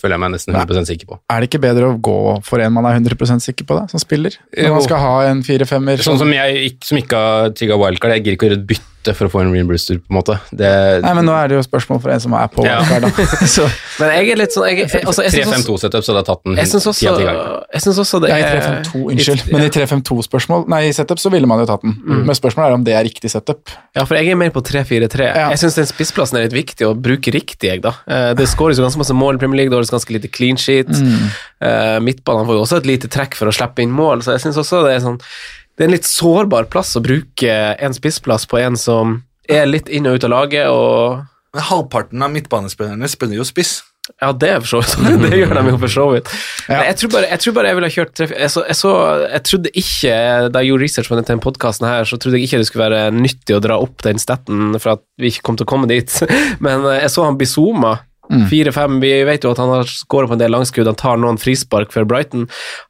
føler 0.00 0.16
jeg 0.16 0.22
meg 0.24 0.34
nesten 0.36 0.56
100 0.56 0.88
sikker 0.88 1.10
på. 1.12 1.18
Er 1.32 1.42
det 1.44 1.50
ikke 1.50 1.62
bedre 1.66 1.92
å 1.92 1.98
gå 2.00 2.16
for 2.46 2.62
en 2.64 2.72
man 2.74 2.88
er 2.88 2.98
100 3.00 3.40
sikker 3.44 3.68
på, 3.68 3.76
da, 3.78 3.86
som 3.92 4.00
spiller? 4.02 4.38
Når 4.56 4.70
Jo. 4.70 4.74
man 4.78 4.86
skal 4.88 5.02
ha 5.04 5.14
en 5.30 5.42
4-5-er 5.44 6.02
Sånn 6.08 6.18
som 6.20 6.32
jeg 6.32 6.76
som 6.84 6.98
ikke 7.00 7.16
har 7.24 7.50
trigga 7.58 7.76
wildcard, 7.80 8.16
jeg 8.16 8.24
gidder 8.24 8.38
ikke 8.38 8.46
å 8.46 8.50
gjøre 8.50 8.60
et 8.62 8.68
bytte 8.72 9.14
for 9.16 9.28
å 9.28 9.30
få 9.32 9.40
en 9.40 9.52
Ream 9.54 9.68
Brewster, 9.70 9.96
på 10.02 10.10
en 10.10 10.16
måte. 10.18 10.34
Det, 10.52 10.68
Nei, 11.04 11.12
men 11.16 11.24
nå 11.24 11.32
er 11.32 11.48
det 11.48 11.56
jo 11.56 11.62
spørsmål 11.64 12.00
for 12.02 12.12
en 12.12 12.20
som 12.20 12.34
er 12.36 12.48
på 12.52 12.64
Ja. 12.66 12.80
wildcard, 12.82 13.06
da. 13.08 13.68
Men 13.98 14.10
jeg 14.14 14.32
er 14.34 14.38
litt 14.38 14.52
sånn 14.54 14.66
jeg, 14.68 14.84
altså, 15.00 15.24
jeg 15.26 15.44
3-5-2-setup, 15.46 16.04
så 16.04 16.12
det 16.14 16.20
har 16.20 16.26
tatt 16.28 16.42
den 16.44 16.58
Jeg 16.60 16.68
syns 16.70 16.84
ti 16.84 16.90
også, 16.92 17.08
av 17.12 17.16
ti 17.18 17.24
ganger. 17.26 17.48
jeg 17.74 17.84
synes 17.86 18.00
også 18.04 18.20
det 18.22 18.28
Nei, 18.34 18.40
er 18.42 18.58
3-5-2, 18.58 19.00
unnskyld. 19.14 19.46
Men 19.54 19.64
i 19.64 19.70
3-5-2-spørsmål, 19.78 20.66
nei, 20.74 20.82
i 20.90 20.92
setup 20.98 21.22
så 21.22 21.32
ville 21.32 21.48
man 21.50 21.57
jo 21.64 21.68
tatt 21.70 21.82
den. 21.86 21.94
Men 22.26 22.36
spørsmålet 22.36 22.70
er 22.70 22.76
om 22.78 22.84
det 22.86 22.94
er 22.98 23.04
riktig 23.06 23.30
setup. 23.32 23.72
Ja, 23.96 24.04
for 24.04 24.14
jeg 24.18 24.30
er 24.32 24.38
mer 24.40 24.50
på 24.54 24.62
3-4-3. 24.64 25.26
Ja. 25.26 25.48
Jeg 25.52 25.60
syns 25.62 25.76
den 25.78 25.88
spissplassen 25.90 26.38
er 26.38 26.46
litt 26.46 26.56
viktig 26.56 26.86
å 26.88 26.94
bruke 26.94 27.32
riktig, 27.34 27.68
jeg, 27.70 27.82
da. 27.84 27.92
Eh, 28.06 28.32
Det 28.38 28.46
skåres 28.48 28.78
jo 28.78 28.84
ganske 28.86 29.00
masse 29.02 29.16
mål 29.16 29.36
i 29.38 29.42
Premier 29.42 29.62
League, 29.62 29.72
det 29.74 29.78
er 29.80 29.94
ganske 29.96 30.14
lite 30.16 30.30
clean 30.32 30.56
sheet. 30.60 30.88
Mm. 30.88 32.02
Midtbanen 32.04 32.46
får 32.46 32.58
jo 32.58 32.64
også 32.64 32.80
et 32.82 32.86
lite 32.86 33.08
trekk 33.10 33.34
for 33.38 33.50
å 33.50 33.54
slippe 33.54 33.82
inn 33.82 33.90
mål, 33.94 34.22
så 34.22 34.36
jeg 34.36 34.46
syns 34.46 34.60
også 34.62 34.84
det 34.86 34.92
er 34.96 35.00
sånn 35.04 35.18
Det 35.18 35.84
er 35.84 35.88
en 35.90 35.94
litt 35.94 36.06
sårbar 36.08 36.66
plass 36.70 36.96
å 36.98 37.02
bruke 37.02 37.52
en 37.78 37.94
spissplass 37.94 38.46
på 38.50 38.58
en 38.62 38.76
som 38.78 39.20
er 39.48 39.66
litt 39.66 39.88
inn 39.88 40.06
og 40.10 40.18
ut 40.18 40.24
av 40.26 40.30
laget, 40.34 40.66
og 40.68 41.24
Men 41.54 41.62
Halvparten 41.64 42.22
av 42.22 42.30
midtbanespillerne 42.34 43.08
spiller 43.08 43.38
jo 43.40 43.46
spiss. 43.48 43.78
Ja, 44.22 44.32
det 44.32 44.48
er 44.48 44.60
for 44.64 44.80
så 44.80 44.80
vidt. 44.82 45.22
Det 45.28 45.38
gjør 45.40 45.54
de 45.58 45.62
jo 45.72 45.78
for 45.82 45.92
så 45.94 46.06
vidt. 46.14 46.32
Ja. 46.68 46.80
Jeg 46.88 46.96
tror, 47.00 47.10
bare, 47.16 47.28
jeg 47.30 47.42
tror 47.44 47.54
bare 47.58 47.70
jeg 47.70 47.78
ville 47.78 47.90
ha 47.90 47.96
kjørt 47.98 48.14
treff... 48.18 48.34
jeg, 48.34 48.50
så, 48.54 48.64
jeg, 48.68 48.76
så, 48.80 48.92
jeg 49.28 49.42
trodde 49.50 49.72
ikke, 49.82 50.16
Da 50.54 50.62
jeg 50.64 50.70
gjorde 50.72 50.84
research 50.86 51.08
på 51.12 51.20
denne 51.20 51.44
podkasten, 51.44 51.88
her, 51.88 52.04
så 52.08 52.18
trodde 52.20 52.40
jeg 52.40 52.48
ikke 52.48 52.60
det 52.62 52.68
skulle 52.70 52.88
være 52.90 53.14
nyttig 53.14 53.56
å 53.56 53.62
dra 53.64 53.78
opp 53.84 54.02
den 54.06 54.18
staten 54.22 54.74
for 54.78 54.96
at 54.96 55.04
vi 55.20 55.32
ikke 55.32 55.44
kom 55.48 55.56
til 55.60 55.68
å 55.68 55.72
komme 55.74 55.88
dit. 55.90 56.12
Men 56.64 56.84
eh, 56.88 57.02
jeg 57.04 57.14
så 57.14 57.24
han 57.28 57.38
Bizuma. 57.40 57.98
Fire-fem, 58.28 58.98
Vi 59.00 59.10
vet 59.24 59.44
jo 59.46 59.54
at 59.54 59.60
han 59.62 59.70
har 59.72 59.88
skåret 59.88 60.28
på 60.28 60.34
en 60.36 60.40
del 60.42 60.52
langskudd, 60.52 60.84
han 60.90 60.98
tar 61.00 61.16
noen 61.16 61.38
frispark 61.40 61.94
for 61.94 62.04
Brighton. 62.04 62.42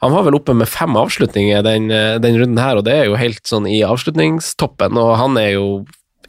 Han 0.02 0.10
var 0.10 0.24
vel 0.26 0.34
oppe 0.34 0.50
med 0.58 0.66
fem 0.66 0.96
avslutninger 0.98 1.62
den, 1.62 1.86
eh, 1.94 2.16
den 2.18 2.40
runden 2.40 2.58
her, 2.58 2.80
og 2.80 2.82
det 2.88 2.96
er 2.96 3.04
jo 3.06 3.14
helt 3.20 3.44
sånn 3.46 3.68
i 3.70 3.84
avslutningstoppen. 3.86 4.98
Og 4.98 5.12
han 5.20 5.38
er 5.38 5.52
jo 5.54 5.68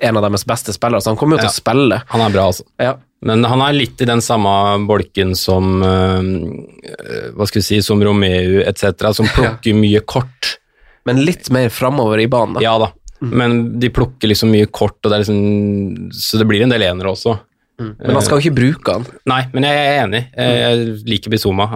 en 0.06 0.16
av 0.20 0.28
deres 0.28 0.46
beste 0.48 0.76
spillere, 0.78 1.02
så 1.02 1.10
han 1.12 1.18
kommer 1.18 1.38
jo 1.40 1.42
til 1.42 1.50
Ja. 1.50 1.56
å 1.56 1.62
spille. 1.62 2.02
Han 2.14 2.22
er 2.22 2.36
bra, 2.38 2.46
altså. 2.54 2.64
Ja. 2.80 2.94
Men 3.26 3.44
han 3.44 3.62
er 3.66 3.76
litt 3.76 4.00
i 4.00 4.08
den 4.08 4.22
samme 4.24 4.52
bolken 4.88 5.34
som 5.36 5.82
øh, 5.84 6.30
Hva 7.36 7.48
skal 7.50 7.60
vi 7.60 7.66
si, 7.68 7.82
som 7.84 8.00
Romeo 8.04 8.62
etc., 8.64 9.10
som 9.18 9.28
plukker 9.36 9.76
mye 9.76 10.00
kort. 10.08 10.56
Men 11.08 11.20
litt 11.26 11.50
mer 11.52 11.68
framover 11.74 12.22
i 12.24 12.30
banen, 12.32 12.56
da. 12.58 12.64
Ja 12.64 12.78
da, 12.80 12.94
men 13.20 13.80
de 13.80 13.90
plukker 13.92 14.32
liksom 14.32 14.52
mye 14.54 14.68
kort, 14.72 15.02
det 15.04 15.24
liksom, 15.24 16.12
så 16.16 16.40
det 16.40 16.48
blir 16.48 16.64
en 16.64 16.72
del 16.72 16.86
enere 16.88 17.12
også. 17.12 17.36
Men 17.80 18.12
han 18.18 18.24
skal 18.26 18.40
jo 18.40 18.44
ikke 18.50 18.58
bruke 18.60 18.94
han. 18.98 19.06
Nei, 19.30 19.40
men 19.56 19.66
jeg 19.68 19.80
er 19.80 20.02
enig. 20.04 20.22
Jeg, 20.36 20.96
liker 21.08 21.32
Bizuma. 21.32 21.68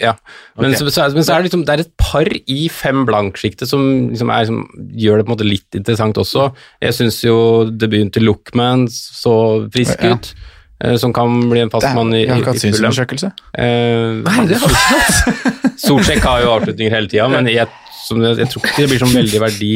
Ja. 0.00 0.14
men, 0.56 0.70
okay. 0.70 0.78
så, 0.78 0.90
så 0.92 1.08
men 1.14 1.24
så 1.26 1.34
er 1.34 1.40
det 1.42 1.48
liksom 1.50 1.64
Det 1.66 1.74
er 1.74 1.82
et 1.84 1.92
par 2.00 2.28
i 2.28 2.60
fem 2.72 3.02
blank-sjiktet 3.08 3.68
som, 3.70 3.82
liksom 4.12 4.32
er, 4.34 4.46
som 4.50 4.62
gjør 5.00 5.24
det 5.24 5.48
litt 5.48 5.80
interessant 5.80 6.20
også. 6.20 6.50
Jeg 6.82 6.96
syns 6.98 7.20
jo 7.24 7.36
debuten 7.70 8.12
til 8.14 8.28
Lookman 8.28 8.86
så 8.92 9.34
frisk 9.72 10.00
Ja. 10.04 10.14
ut. 10.14 10.32
eh, 10.84 10.96
Som 11.00 11.12
kan 11.16 11.40
bli 11.50 11.60
en 11.64 11.70
fast 11.72 11.90
mann 11.96 12.12
i, 12.14 12.24
i, 12.26 12.40
i 12.40 12.58
synsundersøkelse. 12.64 13.32
Eh, 13.56 14.20
Nei, 14.24 14.46
det 14.48 14.60
har 14.60 14.68
du 14.68 14.76
ikke 14.76 14.98
hatt. 15.00 15.80
Solsjekk 15.80 16.24
har 16.28 16.42
jo 16.44 16.52
avslutninger 16.58 16.92
hele 16.92 17.08
tida, 17.08 17.28
men 17.32 17.48
jeg, 17.48 17.66
som, 18.04 18.20
jeg 18.22 18.48
tror 18.52 18.64
ikke 18.66 18.82
det 18.84 18.90
blir 18.92 19.00
sånn 19.02 19.16
veldig 19.16 19.40
verdi 19.46 19.74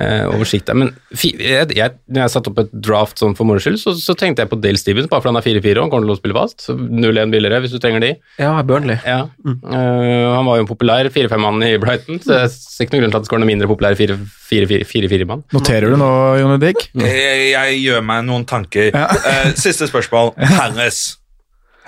eh, 0.00 0.24
oversikt 0.30 0.68
der. 0.68 0.78
Men 0.78 0.92
jeg, 1.12 1.68
jeg, 1.76 1.94
når 2.08 2.22
jeg 2.24 2.32
satte 2.34 2.52
opp 2.52 2.60
et 2.62 2.70
draft 2.72 3.20
sånn 3.20 3.36
for 3.38 3.48
moro 3.48 3.62
skyld, 3.62 3.78
så, 3.82 3.94
så 3.98 4.14
tenkte 4.18 4.44
jeg 4.44 4.50
på 4.52 4.58
Dale 4.62 4.80
Stevens, 4.80 5.08
bare 5.10 5.24
fordi 5.24 5.34
han 5.34 5.40
er 5.40 5.46
4-4 5.48 5.74
og 5.74 5.86
han 5.86 5.92
kommer 5.92 6.08
til 6.08 6.14
å 6.14 6.18
spille 6.20 6.38
fast. 6.38 6.68
0-1 6.70 7.34
billigere 7.34 7.60
hvis 7.64 7.74
du 7.74 7.80
trenger 7.82 8.04
de. 8.04 8.12
Ja, 8.40 8.52
Burnley. 8.66 8.98
Ja. 9.04 9.20
Eh, 9.48 10.28
han 10.36 10.48
var 10.48 10.60
jo 10.60 10.66
en 10.66 10.70
populær 10.70 11.10
4-5-mann 11.14 11.66
i 11.66 11.74
Brighton, 11.82 12.22
så 12.24 12.42
jeg 12.42 12.54
ser 12.54 12.86
ikke 12.86 12.96
noen 12.96 13.06
grunn 13.06 13.14
til 13.16 13.20
at 13.20 13.26
det 13.26 13.30
skal 13.30 13.38
være 13.38 13.46
noe 13.46 13.52
mindre 13.52 13.70
populær 13.70 13.98
4-4-mann. 13.98 15.44
Noterer 15.56 15.94
du 15.94 16.00
nå, 16.00 16.10
Jonny 16.42 16.58
Dick? 16.62 16.88
Jeg, 17.02 17.52
jeg 17.54 17.82
gjør 17.84 18.08
meg 18.12 18.24
noen 18.28 18.48
tanker. 18.48 18.90
Ja. 18.92 19.08
uh, 19.12 19.52
siste 19.58 19.90
spørsmål. 19.90 20.34
Palace. 20.58 21.18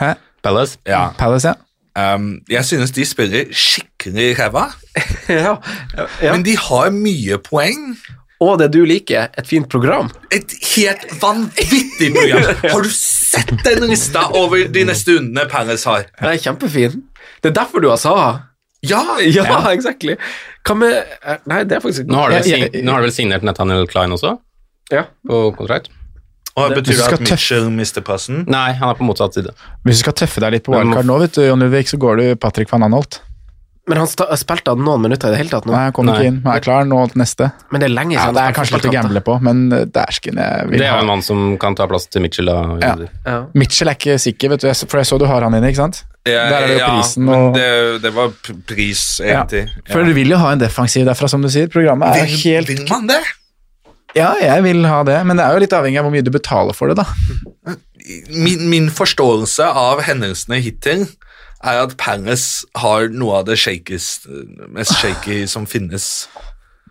Hæ? 0.01 0.15
Palace? 0.43 0.81
Ja. 0.89 1.11
Palace, 1.19 1.53
ja. 1.53 1.70
Um, 1.99 2.41
jeg 2.49 2.65
synes 2.65 2.93
de 2.95 3.05
spiller 3.05 3.49
skikkelig 3.51 4.39
ræva, 4.39 4.69
ja. 5.29 5.57
ja. 6.23 6.33
men 6.33 6.45
de 6.47 6.55
har 6.57 6.91
mye 6.95 7.39
poeng. 7.43 7.97
Og 8.41 8.55
det 8.63 8.71
du 8.73 8.79
liker, 8.89 9.27
et 9.37 9.47
fint 9.49 9.67
program. 9.69 10.09
Et 10.33 10.55
helt 10.77 11.03
vanvittig 11.21 12.13
program. 12.15 12.47
Har 12.73 12.87
du 12.87 12.93
sett 12.95 13.51
den 13.67 13.85
lista 13.91 14.23
over 14.39 14.65
de 14.73 14.85
neste 14.89 15.19
rundene 15.19 15.45
Palace 15.51 15.85
har? 15.85 16.07
Den 16.17 16.31
er 16.31 16.41
kjempefin. 16.41 17.03
Det 17.45 17.51
er 17.51 17.59
derfor 17.59 17.85
du 17.85 17.91
har 17.93 18.01
Saha. 18.01 18.31
Ja! 18.87 19.03
Ja, 19.37 19.61
exactly. 19.75 20.17
Hva 20.65 20.77
med 20.79 20.95
eh, 20.97 21.37
Nei, 21.53 21.65
det 21.69 21.77
er 21.77 21.85
faktisk 21.85 22.09
nå 22.09 22.17
har 22.23 22.33
du 22.33 23.05
vel 23.05 23.13
signert 23.13 23.45
Nathaniel 23.45 23.85
Klein 23.91 24.17
også, 24.17 24.39
Ja. 24.93 25.05
på 25.29 25.43
kontrakt? 25.59 25.93
Og 26.57 26.69
det, 26.75 26.81
Betyr 26.83 26.99
det 26.99 27.13
at 27.15 27.21
Mitchell 27.23 27.71
mister 27.71 28.03
plassen? 28.03 28.45
Nei, 28.51 28.73
han 28.75 28.89
er 28.91 28.95
på 28.99 29.07
motsatt 29.07 29.35
side. 29.39 29.53
Hvis 29.87 30.01
du 30.01 30.05
skal 30.05 30.17
tøffe 30.25 30.41
deg 30.43 30.57
litt 30.59 30.65
på 30.67 30.75
wildcard 30.75 31.07
nå, 31.07 31.19
vet 31.23 31.35
du, 31.39 31.45
Jon 31.47 31.63
Ludvig, 31.63 31.87
så 31.89 31.97
går 32.03 32.17
du 32.21 32.25
Patrick 32.43 32.71
van 32.73 32.83
Anholt. 32.89 33.21
Men 33.89 33.99
han 33.99 34.07
sta 34.07 34.27
spilte 34.39 34.71
han 34.71 34.83
noen 34.85 35.01
minutter 35.03 35.31
i 35.31 35.35
det 35.35 35.39
hele 35.41 35.51
tatt 35.51 35.65
nå. 35.67 35.73
Nei, 35.73 35.87
han 35.89 35.95
kom 35.97 36.07
Nei. 36.07 36.15
ikke 36.15 36.27
inn. 36.31 36.37
Han 36.45 36.53
er 36.53 36.63
klar 36.63 36.85
nå 36.87 36.99
til 37.11 37.19
neste. 37.23 37.49
Men 37.73 37.81
det 37.83 37.89
er 37.89 37.95
lenge 37.97 38.13
Ja, 38.15 38.27
siden 38.29 38.37
det 38.37 38.43
er 38.45 38.55
kanskje 38.55 38.77
litt 38.77 38.87
å 38.91 38.93
gamble 38.95 39.23
på, 39.27 39.35
men 39.47 39.63
uh, 39.73 39.81
dæsken, 39.97 40.39
jeg 40.39 40.69
vil 40.69 40.79
Det 40.83 40.87
er 40.87 40.93
jo 40.93 41.01
en 41.07 41.11
mann 41.11 41.25
som 41.27 41.41
kan 41.63 41.75
ta 41.79 41.87
plass 41.91 42.07
til 42.13 42.23
Mitchell. 42.23 42.47
Da. 42.53 42.77
Ja. 42.85 42.93
Ja. 43.25 43.39
Mitchell 43.59 43.91
er 43.91 43.99
ikke 43.99 44.19
sikker, 44.23 44.53
vet 44.55 44.63
du, 44.67 44.69
for 44.85 45.01
jeg 45.03 45.11
så 45.11 45.19
du 45.19 45.27
har 45.31 45.47
han 45.49 45.57
inne, 45.59 45.73
ikke 45.73 45.81
sant? 45.83 46.03
Ja, 46.29 46.45
Der 46.53 46.59
er 46.61 46.67
det 46.69 46.77
jo 46.77 46.79
ja, 46.85 46.91
prisen 46.93 47.25
men 47.25 47.35
og- 47.49 47.55
det, 47.57 48.03
det 48.05 48.13
var 48.15 48.31
pris, 48.69 49.03
Ja. 49.25 49.41
egentlig. 49.41 49.65
For 49.91 50.05
du 50.05 50.13
vil 50.21 50.29
jo 50.37 50.39
ha 50.45 50.53
en 50.53 50.61
defensiv 50.63 51.07
derfra, 51.09 51.29
som 51.33 51.43
du 51.43 51.49
sier. 51.49 51.67
Programmet 51.73 52.15
er 52.15 52.27
Vil, 52.29 52.37
helt 52.45 52.69
vil 52.69 52.87
man 52.91 53.09
det? 53.09 53.23
Ja, 54.17 54.33
jeg 54.43 54.65
vil 54.67 54.85
ha 54.89 55.03
det, 55.07 55.19
men 55.27 55.39
det 55.39 55.47
er 55.47 55.55
jo 55.55 55.63
litt 55.63 55.75
avhengig 55.77 56.01
av 56.01 56.07
hvor 56.09 56.15
mye 56.15 56.27
du 56.27 56.33
betaler 56.35 56.77
for 56.77 56.91
det, 56.91 56.99
da. 57.03 57.77
Min, 58.33 58.69
min 58.73 58.89
forståelse 58.91 59.67
av 59.77 60.03
hendelsene 60.07 60.59
hittil 60.65 61.07
er 61.61 61.83
at 61.85 61.97
Palace 62.01 62.65
har 62.81 63.11
noe 63.13 63.43
av 63.43 63.51
det 63.51 63.59
shakest, 63.61 64.27
mest 64.73 64.97
shaky 64.99 65.45
som 65.51 65.69
finnes. 65.69 66.25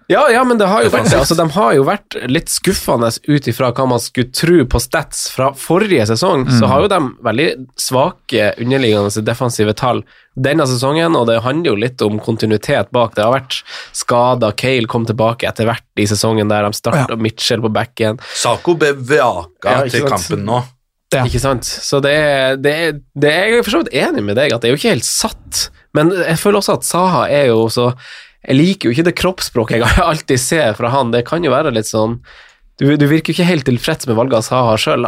Ja, 0.10 0.24
ja, 0.34 0.42
men 0.44 0.58
det 0.58 0.66
har 0.66 0.82
jo 0.82 0.90
vært 0.90 1.12
det. 1.12 1.20
Altså, 1.20 1.36
de 1.38 1.46
har 1.54 1.74
jo 1.78 1.84
vært 1.86 2.16
litt 2.32 2.50
skuffende 2.50 3.12
ut 3.28 3.50
ifra 3.50 3.70
hva 3.78 3.86
man 3.92 4.02
skulle 4.02 4.32
tro 4.34 4.64
på 4.66 4.82
stats 4.82 5.28
fra 5.30 5.52
forrige 5.54 6.08
sesong. 6.10 6.48
Så 6.50 6.70
har 6.70 6.82
jo 6.82 6.90
de 6.90 7.00
veldig 7.28 7.50
svake 7.78 8.48
underliggende 8.58 9.22
defensive 9.26 9.76
tall 9.78 10.02
denne 10.40 10.66
sesongen, 10.70 11.16
og 11.20 11.28
det 11.30 11.40
handler 11.46 11.74
jo 11.74 11.78
litt 11.84 12.02
om 12.06 12.20
kontinuitet 12.24 12.92
bak. 12.96 13.16
Det 13.18 13.26
har 13.26 13.34
vært 13.36 13.60
skader, 13.98 14.56
Cale 14.60 14.90
kom 14.92 15.06
tilbake 15.10 15.48
etter 15.50 15.68
hvert 15.70 15.86
i 16.00 16.08
sesongen 16.10 16.52
der 16.52 16.68
de 16.68 16.78
starta 16.78 17.18
Mitchell 17.20 17.64
på 17.66 17.72
backen. 17.76 18.20
Sako 18.40 18.78
ble 18.80 18.94
vraka 18.96 19.76
Ja, 19.76 19.88
til 19.92 20.08
kampen 20.08 20.46
nå. 20.48 20.62
Ja. 21.14 21.24
Ikke 21.26 21.42
sant? 21.42 21.66
Så 21.66 21.98
det 22.06 22.14
det, 22.62 22.74
det 23.18 23.30
er 23.34 23.48
Jeg 23.50 23.64
for 23.66 23.74
så 23.74 23.80
vidt 23.82 23.96
enig 23.98 24.22
med 24.28 24.38
deg 24.38 24.54
at 24.54 24.62
det 24.62 24.70
er 24.70 24.76
jo 24.76 24.78
ikke 24.78 24.92
helt 24.94 25.08
satt, 25.08 25.64
men 25.98 26.12
jeg 26.14 26.38
føler 26.38 26.62
også 26.62 26.76
at 26.78 26.86
Saha 26.86 27.24
er 27.34 27.48
jo 27.50 27.64
så 27.74 27.88
Jeg 28.46 28.60
liker 28.60 28.88
jo 28.88 28.94
ikke 28.94 29.08
det 29.08 29.16
kroppsspråket 29.18 29.82
jeg 29.82 30.04
alltid 30.12 30.40
ser 30.40 30.78
fra 30.78 30.94
han. 30.94 31.10
Det 31.12 31.26
kan 31.28 31.44
jo 31.44 31.52
være 31.52 31.74
litt 31.74 31.90
sånn 31.90 32.20
Du, 32.80 32.86
du 32.96 33.06
virker 33.12 33.34
jo 33.34 33.36
ikke 33.38 33.48
helt 33.50 33.66
tilfreds 33.68 34.08
med 34.08 34.16
valgene 34.16 34.40
Saha 34.46 34.78
sjøl. 34.80 35.04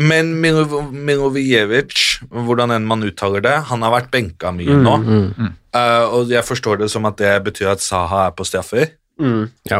Men 0.00 0.30
Milo- 0.40 0.86
Milovijevic, 0.90 2.20
hvordan 2.32 2.72
enn 2.72 2.86
man 2.88 3.04
uttaler 3.04 3.42
det, 3.44 3.56
han 3.68 3.84
har 3.84 3.92
vært 3.98 4.10
benka 4.14 4.52
mye 4.56 4.72
Mm, 4.78 4.84
nå. 4.86 4.96
mm, 5.04 5.50
Eh, 5.70 6.04
og 6.10 6.26
jeg 6.32 6.42
forstår 6.42 6.80
det 6.80 6.88
som 6.90 7.04
at 7.06 7.16
det 7.20 7.44
betyr 7.46 7.68
at 7.70 7.78
Saha 7.84 8.24
er 8.26 8.32
på 8.34 8.42
straffer. 8.48 8.88
Mm. 9.20 9.50
Ja. 9.70 9.76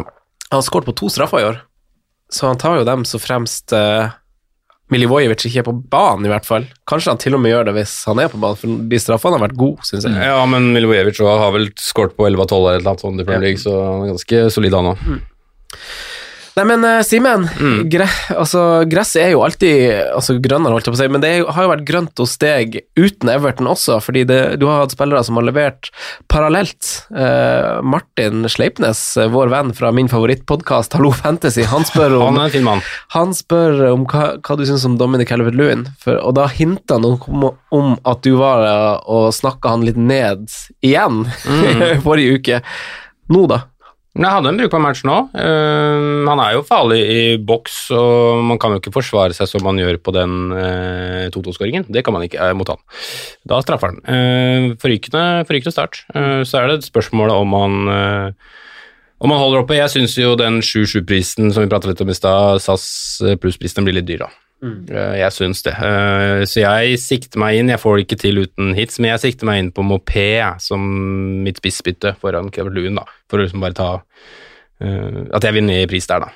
Han 0.51 0.61
har 0.61 0.61
skåret 0.63 0.85
på 0.87 0.93
to 0.95 1.09
straffer 1.11 1.41
i 1.41 1.47
år, 1.49 1.57
så 2.31 2.47
han 2.47 2.57
tar 2.61 2.77
jo 2.77 2.85
dem 2.87 3.03
så 3.03 3.19
fremst 3.19 3.73
uh, 3.75 4.07
Milivojevic 4.91 5.43
ikke 5.49 5.59
er 5.63 5.67
på 5.67 5.73
banen, 5.91 6.25
i 6.27 6.31
hvert 6.31 6.45
fall. 6.47 6.65
Kanskje 6.87 7.11
han 7.11 7.19
til 7.19 7.35
og 7.35 7.41
med 7.43 7.51
gjør 7.51 7.65
det 7.69 7.73
hvis 7.79 7.93
han 8.07 8.19
er 8.23 8.27
på 8.31 8.39
banen, 8.39 8.55
for 8.61 8.67
de 8.91 8.99
straffene 9.03 9.35
har 9.39 9.43
vært 9.49 9.57
gode, 9.59 9.83
syns 9.87 10.03
jeg. 10.07 10.13
Ja, 10.15 10.39
men 10.45 10.71
Milivojevic 10.75 11.19
har 11.23 11.51
vel 11.55 11.67
skåret 11.79 12.15
på 12.15 12.27
11-12 12.29 12.55
eller 12.55 12.77
et 12.77 12.79
eller 12.83 12.91
annet 12.93 13.03
sånt 13.03 13.19
i 13.19 13.27
Premier 13.27 13.45
League, 13.49 13.59
så 13.63 13.75
han 13.81 14.05
er 14.05 14.13
ganske 14.13 14.41
solid 14.55 14.73
han 14.79 14.91
òg. 14.93 15.05
Nei, 16.57 16.65
men 16.67 16.83
uh, 16.83 16.99
Simen, 17.07 17.45
gre 17.87 18.05
altså, 18.35 18.61
gresset 18.91 19.21
er 19.23 19.29
jo 19.35 19.43
alltid 19.45 19.75
altså, 20.17 20.35
grønnere, 20.43 20.73
holdt 20.75 20.89
jeg 20.89 20.93
på 20.93 20.97
å 20.97 21.01
si, 21.01 21.07
men 21.13 21.23
det 21.23 21.29
jo, 21.37 21.45
har 21.55 21.63
jo 21.63 21.71
vært 21.71 21.85
grønt 21.87 22.19
hos 22.19 22.33
deg 22.41 22.75
uten 22.99 23.31
Everton 23.31 23.69
også, 23.71 23.99
fordi 24.03 24.25
det, 24.27 24.39
du 24.59 24.65
har 24.67 24.81
hatt 24.83 24.91
spillere 24.95 25.21
som 25.23 25.39
har 25.39 25.45
levert 25.47 25.91
parallelt. 26.31 26.89
Uh, 27.13 27.79
Martin 27.87 28.43
Sleipnes, 28.51 28.99
eh, 29.21 29.29
vår 29.31 29.51
venn 29.53 29.71
fra 29.77 29.93
min 29.95 30.09
favorittpodkast 30.11 30.97
Hallo 30.99 31.13
Fantasy, 31.15 31.63
han 31.71 31.87
spør 31.87 32.17
om 32.19 32.35
Han. 32.41 32.83
Han 33.15 33.33
spør 33.37 33.85
om 33.93 34.03
hva, 34.11 34.25
hva 34.43 34.59
du 34.59 34.65
syns 34.67 34.83
om 34.89 34.99
Dominic 34.99 35.31
Calvert-Lewin, 35.31 35.87
for- 36.03 36.19
og 36.21 36.35
da 36.37 36.49
hinta 36.51 36.99
han 36.99 37.07
om, 37.07 37.47
om 37.71 37.95
at 38.07 38.21
du 38.27 38.33
var 38.39 38.67
og 39.07 39.29
snakka 39.35 39.71
han 39.77 39.87
litt 39.87 39.99
ned 39.99 40.47
igjen 40.83 41.23
Mm. 41.47 42.01
forrige 42.05 42.37
uke. 42.39 42.57
Nå, 43.31 43.45
da? 43.49 43.61
Men 44.11 44.27
Jeg 44.27 44.35
hadde 44.35 44.49
en 44.51 44.57
brukbar 44.59 44.81
match 44.83 45.05
nå. 45.07 45.17
Uh, 45.31 46.27
han 46.27 46.41
er 46.43 46.57
jo 46.57 46.65
farlig 46.67 46.99
i 46.99 47.21
boks, 47.39 47.77
og 47.95 48.41
man 48.43 48.59
kan 48.59 48.75
jo 48.75 48.81
ikke 48.81 48.91
forsvare 48.97 49.35
seg 49.37 49.47
som 49.47 49.63
man 49.63 49.79
gjør 49.79 50.01
på 50.03 50.13
den 50.15 50.51
uh, 50.51 51.29
2-2-skåringen. 51.31 51.87
Det 51.87 52.03
kan 52.03 52.17
man 52.17 52.25
ikke 52.27 52.43
uh, 52.43 52.51
mot 52.57 52.67
han. 52.67 52.81
Da 53.47 53.61
straffer 53.63 53.93
han. 53.93 54.01
Uh, 54.03 54.75
forrykende, 54.83 55.45
forrykende 55.47 55.71
start. 55.71 56.03
Eh, 56.15 56.41
så 56.47 56.59
er 56.59 56.67
det 56.67 56.79
et 56.79 56.89
spørsmål 56.89 57.31
om 57.33 57.55
han 57.55 57.79
eh, 57.95 58.51
om 59.21 59.29
han 59.31 59.39
holder 59.39 59.61
oppe. 59.61 59.77
Jeg 59.77 59.93
syns 59.93 60.15
jo 60.17 60.33
den 60.39 60.61
7-7-prisen 60.65 61.51
som 61.53 61.63
vi 61.63 61.69
pratet 61.69 61.91
litt 61.91 62.01
om 62.01 62.09
i 62.09 62.17
stad, 62.17 62.61
SAS 62.63 62.85
pluss-prisen, 63.41 63.85
blir 63.85 63.99
litt 63.99 64.07
dyr, 64.09 64.23
da. 64.25 64.31
Eh, 64.61 65.15
Jeg 65.17 65.31
syns 65.33 65.63
det. 65.65 65.73
Eh, 65.73 66.43
Så 66.45 66.61
jeg 66.61 66.99
sikter 67.01 67.39
meg 67.41 67.57
inn, 67.57 67.69
jeg 67.73 67.79
får 67.81 67.97
det 67.97 68.05
ikke 68.07 68.19
til 68.21 68.41
uten 68.43 68.73
hits, 68.77 68.99
men 68.99 69.09
jeg 69.11 69.23
sikter 69.25 69.45
meg 69.49 69.59
inn 69.59 69.71
på 69.71 69.81
Mopé 69.85 70.59
som 70.61 70.83
mitt 71.43 71.57
spissbytte 71.57 72.15
foran 72.21 72.51
Kevin 72.53 72.95
da. 72.95 73.05
For 73.29 73.39
å 73.39 73.45
liksom 73.47 73.61
bare 73.63 73.73
ta 73.73 73.89
eh, 74.81 75.23
At 75.33 75.43
jeg 75.43 75.53
vinner 75.57 75.81
i 75.81 75.87
pris 75.89 76.05
der, 76.07 76.19
da. 76.27 76.29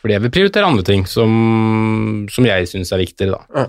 Fordi 0.00 0.12
jeg 0.18 0.20
vil 0.26 0.30
prioritere 0.34 0.66
andre 0.68 0.84
ting 0.84 1.06
som, 1.08 2.26
som 2.28 2.44
jeg 2.44 2.66
syns 2.68 2.90
er 2.92 2.98
viktigere, 3.00 3.38
da. 3.38 3.62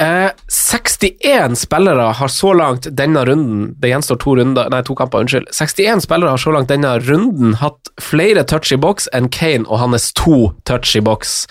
Eh, 0.00 0.30
61 0.48 1.58
spillere 1.58 2.00
har 2.00 2.28
så 2.28 2.52
langt 2.54 2.86
denne 2.90 3.24
runden 3.26 3.74
Det 3.80 3.88
gjenstår 3.90 4.16
to, 4.22 4.36
runder, 4.38 4.68
nei, 4.70 4.78
to 4.86 4.94
kamper, 4.94 5.24
unnskyld. 5.24 5.48
61 5.50 6.04
spillere 6.04 6.30
har 6.36 6.38
så 6.38 6.52
langt 6.54 6.70
denne 6.70 6.92
runden 7.02 7.56
hatt 7.58 7.90
flere 7.98 8.44
touch 8.46 8.70
i 8.70 8.78
boks 8.78 9.08
enn 9.16 9.26
Kane 9.34 9.66
og 9.66 9.80
hans 9.82 10.12
to 10.14 10.52
touch 10.68 10.94
i 10.94 11.02
boks. 11.02 11.48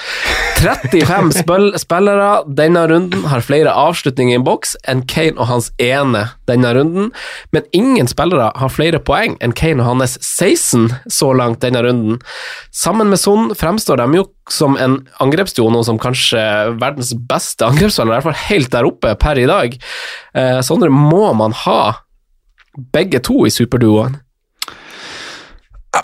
35 0.63 1.75
spillere 1.83 2.29
denne 2.47 2.85
runden 2.87 3.27
har 3.27 3.43
flere 3.43 3.73
avslutninger 3.75 4.39
i 4.39 4.45
boks 4.47 4.77
enn 4.87 5.03
Kane 5.11 5.35
og 5.35 5.51
hans 5.51 5.69
ene 5.83 6.29
denne 6.47 6.71
runden, 6.77 7.11
men 7.51 7.67
ingen 7.75 8.07
spillere 8.07 8.53
har 8.55 8.71
flere 8.73 9.03
poeng 9.03 9.35
enn 9.43 9.55
Kane 9.57 9.83
og 9.83 9.91
hans 9.91 10.15
16 10.23 10.87
så 11.11 11.33
langt 11.35 11.61
denne 11.67 11.83
runden. 11.83 12.23
Sammen 12.71 13.11
med 13.11 13.19
Son 13.19 13.51
fremstår 13.59 13.99
de 13.99 14.21
jo 14.21 14.27
som 14.51 14.77
en 14.79 14.99
angrepsduo 15.23 15.69
nå 15.73 15.83
som 15.87 15.99
kanskje 16.01 16.41
verdens 16.79 17.13
beste 17.29 17.67
angrepsspiller, 17.67 18.13
i 18.13 18.17
hvert 18.17 18.29
fall 18.29 18.45
helt 18.47 18.71
der 18.73 18.89
oppe 18.89 19.15
per 19.19 19.39
i 19.39 19.47
dag. 19.49 19.77
Eh, 20.37 20.89
må 20.89 21.25
man 21.37 21.55
ha 21.65 21.81
begge 22.93 23.19
to 23.23 23.45
i 23.47 23.53
superduoen? 23.53 24.19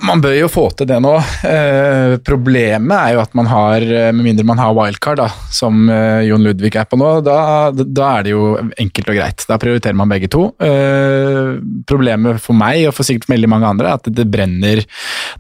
Man 0.02 0.22
bør 0.24 0.34
jo 0.36 0.50
få 0.52 0.64
til 0.78 0.88
det 0.90 0.98
nå. 1.04 1.14
Eh, 1.48 2.16
problemet 2.26 2.94
er 2.96 3.16
jo 3.16 3.22
at 3.24 3.34
man 3.38 3.48
har, 3.52 3.84
eh, 3.84 4.12
med 4.16 4.26
mindre 4.26 4.46
man 4.48 4.62
har 4.62 4.74
wildcard, 4.76 5.20
da, 5.20 5.28
som 5.54 5.90
eh, 5.92 6.24
Jon 6.28 6.44
Ludvig 6.46 6.74
er 6.80 6.88
på 6.90 6.98
nå, 7.00 7.10
da, 7.26 7.72
da 7.72 8.10
er 8.18 8.26
det 8.26 8.34
jo 8.34 8.46
enkelt 8.80 9.12
og 9.12 9.18
greit. 9.20 9.46
Da 9.50 9.60
prioriterer 9.62 9.98
man 9.98 10.12
begge 10.12 10.30
to. 10.32 10.46
Eh, 10.64 11.60
problemet 11.90 12.42
for 12.44 12.58
meg, 12.58 12.88
og 12.90 12.96
for 12.98 13.08
sikkert 13.08 13.32
veldig 13.34 13.52
mange 13.52 13.70
andre, 13.70 13.92
er 13.92 14.02
at 14.02 14.10
det 14.20 14.28
brenner, 14.32 14.84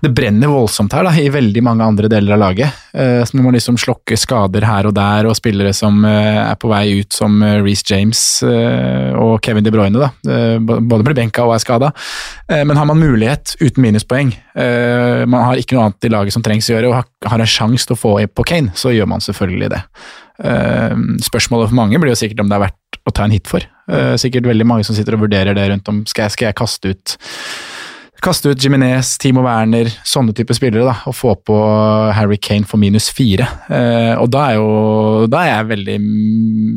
det 0.03 0.13
brenner 0.15 0.51
voldsomt 0.51 0.93
her 0.95 1.07
da, 1.07 1.15
i 1.17 1.31
veldig 1.33 1.65
mange 1.65 1.87
andre 1.87 2.11
deler 2.11 2.35
av 2.37 2.43
laget. 2.43 2.83
Eh, 2.93 3.23
så 3.25 3.39
må 3.39 3.53
liksom 3.55 3.79
slokke 3.81 4.19
skader 4.19 4.67
her 4.67 4.89
og 4.89 4.95
der, 4.97 5.29
og 5.29 5.37
spillere 5.39 5.73
som 5.75 6.03
eh, 6.09 6.43
er 6.43 6.59
på 6.59 6.71
vei 6.71 6.99
ut, 7.01 7.11
som 7.15 7.41
Reece 7.63 7.87
James 7.93 8.21
og 8.43 9.37
Kevin 9.43 9.65
De 9.65 9.71
Bruyne, 9.73 9.99
da. 9.99 10.11
Både 10.59 11.03
blir 11.05 11.17
benka 11.17 11.45
og 11.47 11.55
er 11.55 11.61
skada. 11.63 11.91
men 12.49 12.77
har 12.77 12.85
man 12.85 12.99
mulighet 12.99 13.55
uten 13.61 13.83
minuspoeng, 13.83 14.33
man 14.53 15.47
har 15.47 15.57
ikke 15.57 15.73
noe 15.73 15.87
annet 15.87 16.05
i 16.05 16.11
laget 16.13 16.35
som 16.35 16.43
trengs 16.45 16.67
å 16.69 16.75
gjøre, 16.75 16.91
og 16.91 16.97
har, 16.99 17.07
har 17.31 17.41
en 17.41 17.49
sjanse 17.49 17.87
til 17.89 17.95
å 17.95 17.97
få 17.97 18.11
på 18.29 18.45
Kane, 18.45 18.69
så 18.77 18.91
gjør 18.93 19.07
man 19.09 19.23
selvfølgelig 19.25 19.71
det. 19.73 19.79
Eh, 20.41 20.95
spørsmålet 21.21 21.69
for 21.69 21.77
mange 21.77 21.99
blir 22.01 22.13
jo 22.13 22.17
sikkert 22.17 22.41
om 22.43 22.49
det 22.49 22.57
er 22.57 22.65
verdt 22.65 23.01
å 23.03 23.13
ta 23.13 23.27
en 23.27 23.35
hit 23.35 23.49
for. 23.49 23.65
Eh, 23.91 24.15
sikkert 24.21 24.49
veldig 24.49 24.67
mange 24.67 24.87
som 24.87 24.97
sitter 24.97 25.17
og 25.17 25.27
vurderer 25.27 25.55
det 25.57 25.69
rundt 25.69 25.89
om. 25.91 26.03
Skal 26.09 26.27
jeg, 26.27 26.37
skal 26.37 26.51
jeg 26.51 26.59
kaste 26.63 26.93
ut 26.93 27.17
Kaste 28.23 28.53
ut 28.53 28.61
Jiminez, 28.63 29.17
Timo 29.19 29.41
Werner, 29.43 29.89
sånne 30.07 30.31
type 30.31 30.55
spillere, 30.55 30.85
da, 30.87 30.93
og 31.11 31.11
få 31.11 31.33
på 31.43 31.57
Harry 32.15 32.37
Kane 32.39 32.63
for 32.63 32.79
minus 32.79 33.09
fire. 33.11 33.49
Eh, 33.67 34.13
og 34.15 34.29
da 34.31 34.45
er, 34.47 34.61
jo, 34.61 35.25
da 35.27 35.41
er 35.43 35.49
jeg 35.49 35.67
veldig 35.73 35.95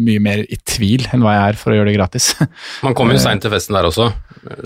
mye 0.09 0.25
mer 0.25 0.43
i 0.43 0.59
tvil 0.67 1.07
enn 1.15 1.23
hva 1.23 1.37
jeg 1.37 1.53
er 1.53 1.61
for 1.61 1.71
å 1.71 1.79
gjøre 1.79 1.93
det 1.93 1.95
gratis. 2.01 2.33
Man 2.83 2.99
kommer 2.99 3.15
jo 3.15 3.23
seint 3.23 3.47
til 3.47 3.55
festen 3.55 3.79
der 3.79 3.87
også, 3.87 4.09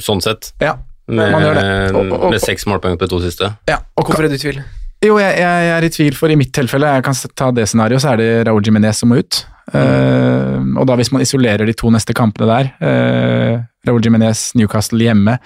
sånn 0.00 0.24
sett. 0.24 0.54
Ja, 0.64 0.78
Med, 1.10 1.32
man 1.34 1.42
gjør 1.42 1.58
det. 1.58 1.64
Og- 1.94 2.12
og- 2.20 2.30
med 2.30 2.40
seks 2.42 2.66
målpoeng 2.70 2.96
på 2.98 3.06
de 3.06 3.12
to 3.14 3.20
siste. 3.24 3.50
Ja, 3.68 3.76
og 3.96 4.06
Hvorfor 4.06 4.24
er 4.24 4.28
du 4.28 4.34
i 4.38 4.38
tvil? 4.38 4.62
Jo, 5.02 5.16
jeg, 5.18 5.32
jeg, 5.38 5.62
jeg 5.64 5.76
er 5.78 5.84
i 5.86 5.88
tvil, 5.88 6.14
for 6.14 6.28
i 6.28 6.36
mitt 6.36 6.52
tilfelle, 6.52 6.86
jeg 6.94 7.02
kan 7.06 7.14
ta 7.36 7.50
det 7.56 7.64
scenarioet, 7.70 8.02
så 8.04 8.10
er 8.12 8.16
det 8.20 8.46
Raúl 8.46 8.62
Jiménez 8.66 8.98
som 9.00 9.08
må 9.08 9.16
ut. 9.22 9.46
Eh, 9.72 10.58
og 10.76 10.86
da 10.86 10.96
hvis 10.98 11.12
man 11.14 11.22
isolerer 11.24 11.64
de 11.66 11.72
to 11.78 11.88
neste 11.94 12.12
kampene 12.16 12.46
der, 12.50 12.70
uh, 12.84 13.62
Raúl 13.86 14.02
Jiménez, 14.04 14.50
Newcastle 14.58 15.00
hjemme, 15.00 15.38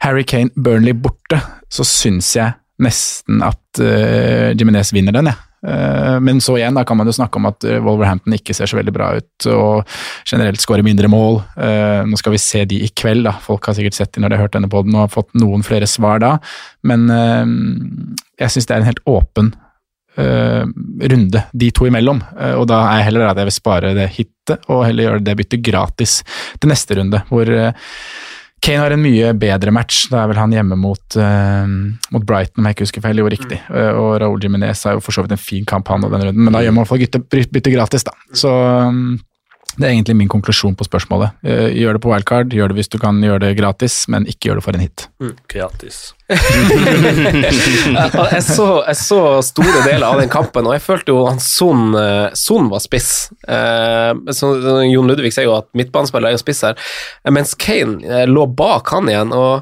Harry 0.00 0.22
Kane, 0.24 0.50
Burnley 0.56 0.94
borte, 0.96 1.40
så 1.68 1.84
syns 1.84 2.30
jeg 2.36 2.54
nesten 2.80 3.42
at 3.44 3.80
uh, 3.82 4.54
Jiménez 4.56 4.92
vinner 4.94 5.12
den, 5.12 5.26
jeg. 5.26 5.34
Eh, 5.36 5.50
men 6.20 6.40
så 6.44 6.58
igjen, 6.58 6.76
da 6.76 6.84
kan 6.84 6.98
man 6.98 7.08
jo 7.08 7.14
snakke 7.16 7.40
om 7.40 7.48
at 7.48 7.64
eh, 7.64 7.80
Wolverhampton 7.82 8.36
ikke 8.36 8.56
ser 8.56 8.70
så 8.70 8.78
veldig 8.78 8.94
bra 8.94 9.10
ut, 9.18 9.48
og 9.48 9.96
generelt 10.28 10.62
skårer 10.62 10.84
mindre 10.86 11.10
mål. 11.12 11.40
Eh, 11.56 12.02
nå 12.08 12.20
skal 12.20 12.34
vi 12.36 12.42
se 12.42 12.64
de 12.68 12.82
i 12.84 12.90
kveld, 12.92 13.24
da. 13.28 13.36
Folk 13.44 13.68
har 13.68 13.78
sikkert 13.78 13.96
sett 13.96 14.12
de 14.14 14.22
når 14.22 14.32
de 14.32 14.38
har 14.38 14.46
hørt 14.46 14.56
denne 14.58 14.70
poden 14.72 14.96
og 14.96 15.06
har 15.06 15.14
fått 15.14 15.32
noen 15.40 15.64
flere 15.66 15.88
svar 15.90 16.22
da, 16.24 16.36
men 16.86 17.06
eh, 17.12 17.44
jeg 18.44 18.54
syns 18.56 18.68
det 18.68 18.76
er 18.76 18.82
en 18.82 18.90
helt 18.90 19.04
åpen 19.08 19.54
eh, 20.16 20.64
runde 21.14 21.44
de 21.52 21.70
to 21.74 21.88
imellom. 21.88 22.22
Eh, 22.38 22.54
og 22.58 22.68
da 22.70 22.82
er 22.90 23.00
jeg 23.00 23.08
heller 23.10 23.30
at 23.30 23.40
jeg 23.40 23.50
vil 23.50 23.58
spare 23.58 23.94
det 23.96 24.10
hitet, 24.18 24.68
og 24.68 24.84
heller 24.86 25.08
gjøre 25.08 25.24
det 25.24 25.38
byttet 25.40 25.64
gratis 25.64 26.20
til 26.60 26.72
neste 26.72 26.98
runde, 27.00 27.22
hvor 27.30 27.48
eh, 27.50 27.72
Kane 28.64 28.80
har 28.80 28.94
en 28.94 29.02
mye 29.02 29.34
bedre 29.36 29.72
match. 29.74 30.06
Da 30.08 30.22
er 30.22 30.30
vel 30.30 30.40
han 30.40 30.54
hjemme 30.54 30.78
mot, 30.80 31.18
uh, 31.20 31.68
mot 32.14 32.24
Brighton, 32.24 32.62
om 32.62 32.68
jeg 32.68 32.78
ikke 32.78 32.86
husker 32.86 33.04
feil. 33.04 33.20
Jo, 33.20 33.28
riktig. 33.28 33.58
Eh, 33.68 33.90
og 33.92 34.16
Raúl 34.22 34.40
Jiminez 34.40 34.86
har 34.88 34.96
jo 34.96 35.04
for 35.04 35.16
så 35.16 35.24
vidt 35.24 35.34
en 35.36 35.40
fin 35.40 35.66
kamp, 35.68 35.90
han 35.92 36.06
og 36.06 36.14
den 36.14 36.24
runden, 36.28 36.46
men 36.46 36.56
da 36.56 36.62
gjør 36.64 36.72
man 36.72 36.86
i 36.86 36.88
hvert 36.88 37.12
fall 37.28 37.44
bytte 37.52 37.74
gratis, 37.74 38.06
da. 38.08 38.14
Så 38.32 38.52
um, 38.88 39.18
det 39.76 39.86
er 39.86 39.90
egentlig 39.94 40.16
min 40.16 40.28
konklusjon 40.30 40.74
på 40.78 40.84
spørsmålet. 40.86 41.28
Eh, 41.42 41.74
gjør 41.80 41.92
det 41.96 42.02
på 42.04 42.10
wildcard, 42.12 42.52
gjør 42.54 42.68
det 42.70 42.76
hvis 42.78 42.92
du 42.92 42.98
kan 43.02 43.14
gjøre 43.22 43.40
det 43.42 43.58
gratis, 43.58 43.94
men 44.12 44.26
ikke 44.30 44.44
gjør 44.48 44.56
det 44.60 44.66
for 44.66 44.74
en 44.76 44.84
hit. 44.84 44.98
Gratis. 45.50 45.96
jeg, 46.30 46.38
så, 48.46 48.68
jeg 48.86 48.96
så 48.96 49.42
store 49.44 49.80
deler 49.84 50.06
av 50.08 50.20
den 50.22 50.30
kampen, 50.32 50.66
og 50.68 50.74
jeg 50.76 50.84
følte 50.84 51.12
jo 51.12 51.26
han 51.26 51.40
Son, 51.42 51.82
eh, 51.98 52.28
Son 52.38 52.70
var 52.72 52.80
spiss. 52.84 53.10
Eh, 53.48 54.12
så, 54.36 54.46
Jon 54.86 55.08
Ludvig 55.10 55.32
sier 55.34 55.46
jo 55.50 55.58
at 55.58 55.68
midtbanespiller 55.76 56.28
er 56.30 56.34
jo 56.38 56.44
spiss 56.44 56.64
her, 56.68 56.74
mens 57.34 57.50
Kane 57.58 57.94
eh, 58.06 58.26
lå 58.30 58.42
bak 58.46 58.84
han 58.94 59.10
igjen. 59.10 59.30
og 59.34 59.54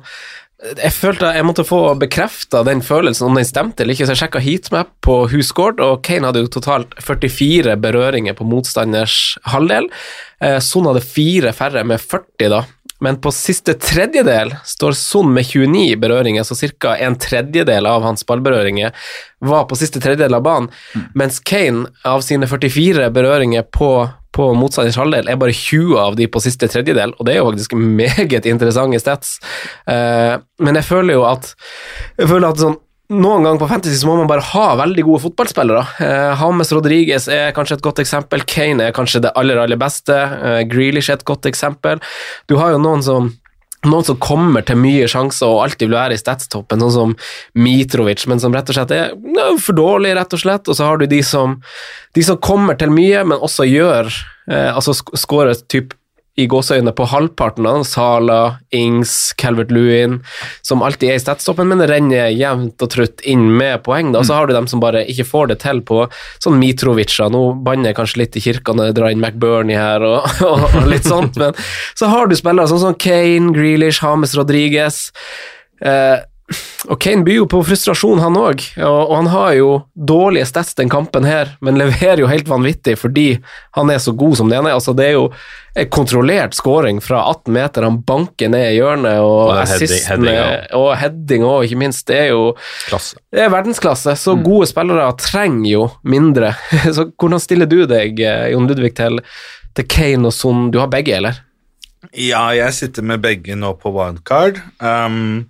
jeg 0.63 0.93
følte 0.95 1.33
jeg 1.35 1.47
måtte 1.47 1.65
få 1.67 1.81
bekrefta 1.99 2.63
den 2.67 2.83
følelsen, 2.87 3.27
om 3.27 3.39
den 3.39 3.47
stemte 3.47 3.83
eller 3.83 3.97
ikke. 3.97 4.07
Så 4.07 4.15
jeg 4.15 4.23
sjekka 4.23 4.43
heatmap 4.43 4.93
på 5.05 5.17
scored, 5.43 5.83
og 5.83 6.05
Kane 6.07 6.29
hadde 6.29 6.45
jo 6.45 6.53
totalt 6.55 6.95
44 7.03 7.75
berøringer 7.83 8.37
på 8.39 8.47
motstanders 8.47 9.39
halvdel. 9.51 9.91
Eh, 10.41 10.61
Son 10.63 10.87
hadde 10.87 11.03
fire 11.03 11.53
færre, 11.57 11.83
med 11.85 12.01
40, 12.01 12.49
da. 12.53 12.63
Men 13.03 13.19
på 13.19 13.33
siste 13.35 13.75
tredjedel 13.83 14.55
står 14.65 14.95
Son 14.95 15.33
med 15.35 15.49
29 15.49 15.97
berøringer, 15.99 16.47
så 16.47 16.55
ca. 16.55 16.95
en 16.95 17.19
tredjedel 17.19 17.87
av 17.91 18.07
hans 18.07 18.23
ballberøringer 18.27 18.95
var 19.43 19.67
på 19.67 19.79
siste 19.81 19.99
tredjedel 19.99 20.39
av 20.39 20.45
banen, 20.47 20.71
mens 21.19 21.41
Kane 21.43 21.89
av 22.07 22.23
sine 22.23 22.47
44 22.47 23.11
berøringer 23.11 23.67
på 23.75 23.91
på 24.33 24.53
motstanders 24.57 24.97
halvdel, 25.01 25.29
er 25.29 25.41
bare 25.41 25.57
20 25.57 25.99
av 26.01 26.17
de 26.17 26.29
på 26.33 26.41
siste 26.43 26.69
tredjedel, 26.73 27.13
og 27.19 27.27
det 27.29 27.35
er 27.35 27.43
jo 27.43 27.51
faktisk 27.51 27.77
meget 27.77 28.49
interessante 28.49 29.01
stats. 29.03 29.37
Uh, 29.85 30.41
men 30.63 30.79
jeg 30.81 30.89
føler 30.89 31.19
jo 31.19 31.27
at 31.29 31.53
føler 32.17 32.49
at 32.49 32.63
sånn 32.63 32.81
noen 33.13 33.45
ganger 33.45 33.61
på 33.61 33.69
Fantasy 33.69 33.99
så 34.01 34.09
må 34.09 34.15
man 34.21 34.29
bare 34.31 34.45
ha 34.53 34.67
veldig 34.81 35.05
gode 35.05 35.21
fotballspillere. 35.27 35.83
Eh, 36.01 36.41
James 36.41 36.73
Rodriguez 36.73 37.27
er 37.29 37.53
kanskje 37.57 37.77
et 37.77 37.85
godt 37.85 38.01
eksempel. 38.01 38.45
Kane 38.49 38.89
er 38.89 38.97
kanskje 38.97 39.21
det 39.27 39.35
aller, 39.37 39.61
aller 39.61 39.81
beste. 39.81 40.17
Eh, 40.17 40.63
Grealish 40.71 41.13
er 41.13 41.19
et 41.19 41.27
godt 41.29 41.49
eksempel. 41.51 42.01
Du 42.49 42.57
har 42.61 42.73
jo 42.73 42.81
noen 42.81 43.05
som 43.05 43.29
noen 43.89 44.07
som 44.07 44.19
kommer 44.23 44.65
til 44.67 44.79
mye 44.79 45.09
sjanser 45.11 45.49
og 45.49 45.65
alltid 45.65 45.89
vil 45.89 45.99
være 45.99 46.17
i 46.17 46.21
statstoppen, 46.21 46.83
sånn 46.83 46.95
som 46.95 47.15
Mitrovic, 47.59 48.27
men 48.31 48.43
som 48.43 48.55
rett 48.55 48.71
og 48.71 48.79
slett 48.79 48.95
er 48.95 49.15
for 49.63 49.79
dårlig, 49.79 50.15
rett 50.19 50.37
og 50.37 50.43
slett. 50.43 50.69
Og 50.71 50.79
så 50.79 50.87
har 50.87 51.01
du 51.01 51.09
de 51.11 51.23
som, 51.27 51.59
de 52.15 52.27
som 52.27 52.39
kommer 52.43 52.79
til 52.79 52.95
mye, 52.95 53.25
men 53.27 53.43
også 53.43 53.67
gjør 53.69 54.11
eh, 54.51 54.71
Altså 54.73 54.95
sk 54.97 55.13
skårer 55.19 55.59
typ 55.71 55.97
i 56.41 56.47
gåseøyne 56.49 56.95
på 56.97 57.05
halvparten 57.11 57.67
av 57.69 57.83
Sala, 57.85 58.39
Ings, 58.73 59.35
Calvert 59.37 59.73
Lewin, 59.75 60.21
som 60.65 60.81
alltid 60.85 61.11
er 61.13 61.19
i 61.19 61.23
statstoppen, 61.23 61.69
men 61.69 61.85
renner 61.89 62.31
jevnt 62.33 62.81
og 62.81 62.93
trutt 62.95 63.21
inn 63.29 63.45
med 63.59 63.83
poeng. 63.85 64.15
Da. 64.15 64.23
Og 64.23 64.29
så 64.31 64.39
har 64.39 64.49
du 64.49 64.55
dem 64.57 64.69
som 64.71 64.81
bare 64.81 65.05
ikke 65.13 65.29
får 65.29 65.53
det 65.53 65.59
til 65.67 65.83
på 65.85 66.07
sånn 66.41 66.57
Mitrovica. 66.61 67.29
Nå 67.33 67.45
banner 67.67 67.93
jeg 67.93 68.01
kanskje 68.01 68.23
litt 68.25 68.41
i 68.41 68.45
kirka 68.47 68.73
når 68.77 68.91
jeg 68.91 68.99
drar 68.99 69.13
inn 69.13 69.21
McBurney 69.21 69.77
her 69.77 70.07
og, 70.09 70.29
og, 70.49 70.67
og 70.81 70.89
litt 70.89 71.09
sånt, 71.09 71.37
men 71.41 71.53
så 71.99 72.09
har 72.13 72.31
du 72.31 72.37
spillere 72.39 72.71
sånn 72.71 72.85
som 72.87 72.97
Kane, 72.97 73.53
Grealish, 73.53 74.01
Hames 74.05 74.37
Rodriguez. 74.39 75.11
Eh, 75.85 76.17
og 76.89 76.99
Kane 77.03 77.25
byr 77.27 77.43
jo 77.43 77.49
på 77.51 77.63
frustrasjon, 77.67 78.21
han 78.23 78.37
òg, 78.39 78.63
og, 78.81 79.01
og, 79.01 79.13
han 79.21 79.31
har 79.33 79.53
jo 79.59 79.71
dårlige 79.95 80.49
stats 80.51 80.75
den 80.79 80.91
kampen 80.93 81.27
her, 81.29 81.55
men 81.65 81.79
leverer 81.81 82.23
jo 82.23 82.31
helt 82.31 82.51
vanvittig 82.51 82.97
fordi 83.01 83.27
han 83.79 83.93
er 83.93 84.01
så 84.03 84.15
god 84.17 84.39
som 84.41 84.51
det 84.51 84.59
han 84.61 84.69
er. 84.69 84.77
Altså, 84.79 84.95
det 84.97 85.11
er 85.11 85.15
jo 85.17 85.29
en 85.79 85.89
kontrollert 85.95 86.57
scoring 86.57 87.01
fra 87.05 87.23
18 87.31 87.55
meter, 87.55 87.87
han 87.89 88.01
banker 88.07 88.53
ned 88.53 88.67
i 88.73 88.81
hjørnet, 88.81 89.21
og, 89.25 89.53
Og 89.53 89.61
assisten 89.63 90.27
og 90.29 90.91
heading 91.01 91.47
òg, 91.49 91.69
ikke 91.69 91.81
minst. 91.81 92.07
Det 92.11 92.19
er 92.27 92.29
jo 92.33 92.51
Klasse. 92.89 93.21
det 93.33 93.47
er 93.47 93.55
verdensklasse, 93.55 94.17
så 94.21 94.37
gode 94.41 94.69
spillere 94.71 95.09
trenger 95.21 95.71
jo 95.71 95.87
mindre. 96.05 96.55
Så 96.97 97.09
hvordan 97.11 97.41
stiller 97.41 97.69
du 97.71 97.83
deg, 97.89 98.21
eh, 98.21 98.51
Jon 98.53 98.69
Ludvig, 98.69 98.93
til, 98.99 99.23
til 99.77 99.89
Kane 99.89 100.29
og 100.29 100.37
Son? 100.37 100.69
Du 100.75 100.81
har 100.83 100.91
begge, 100.93 101.17
eller? 101.17 101.41
Ja, 102.11 102.49
jeg 102.57 102.75
sitter 102.75 103.05
med 103.07 103.23
begge 103.23 103.55
nå 103.57 103.73
på 103.79 103.93
wildcard, 103.95 104.59
um, 104.83 105.47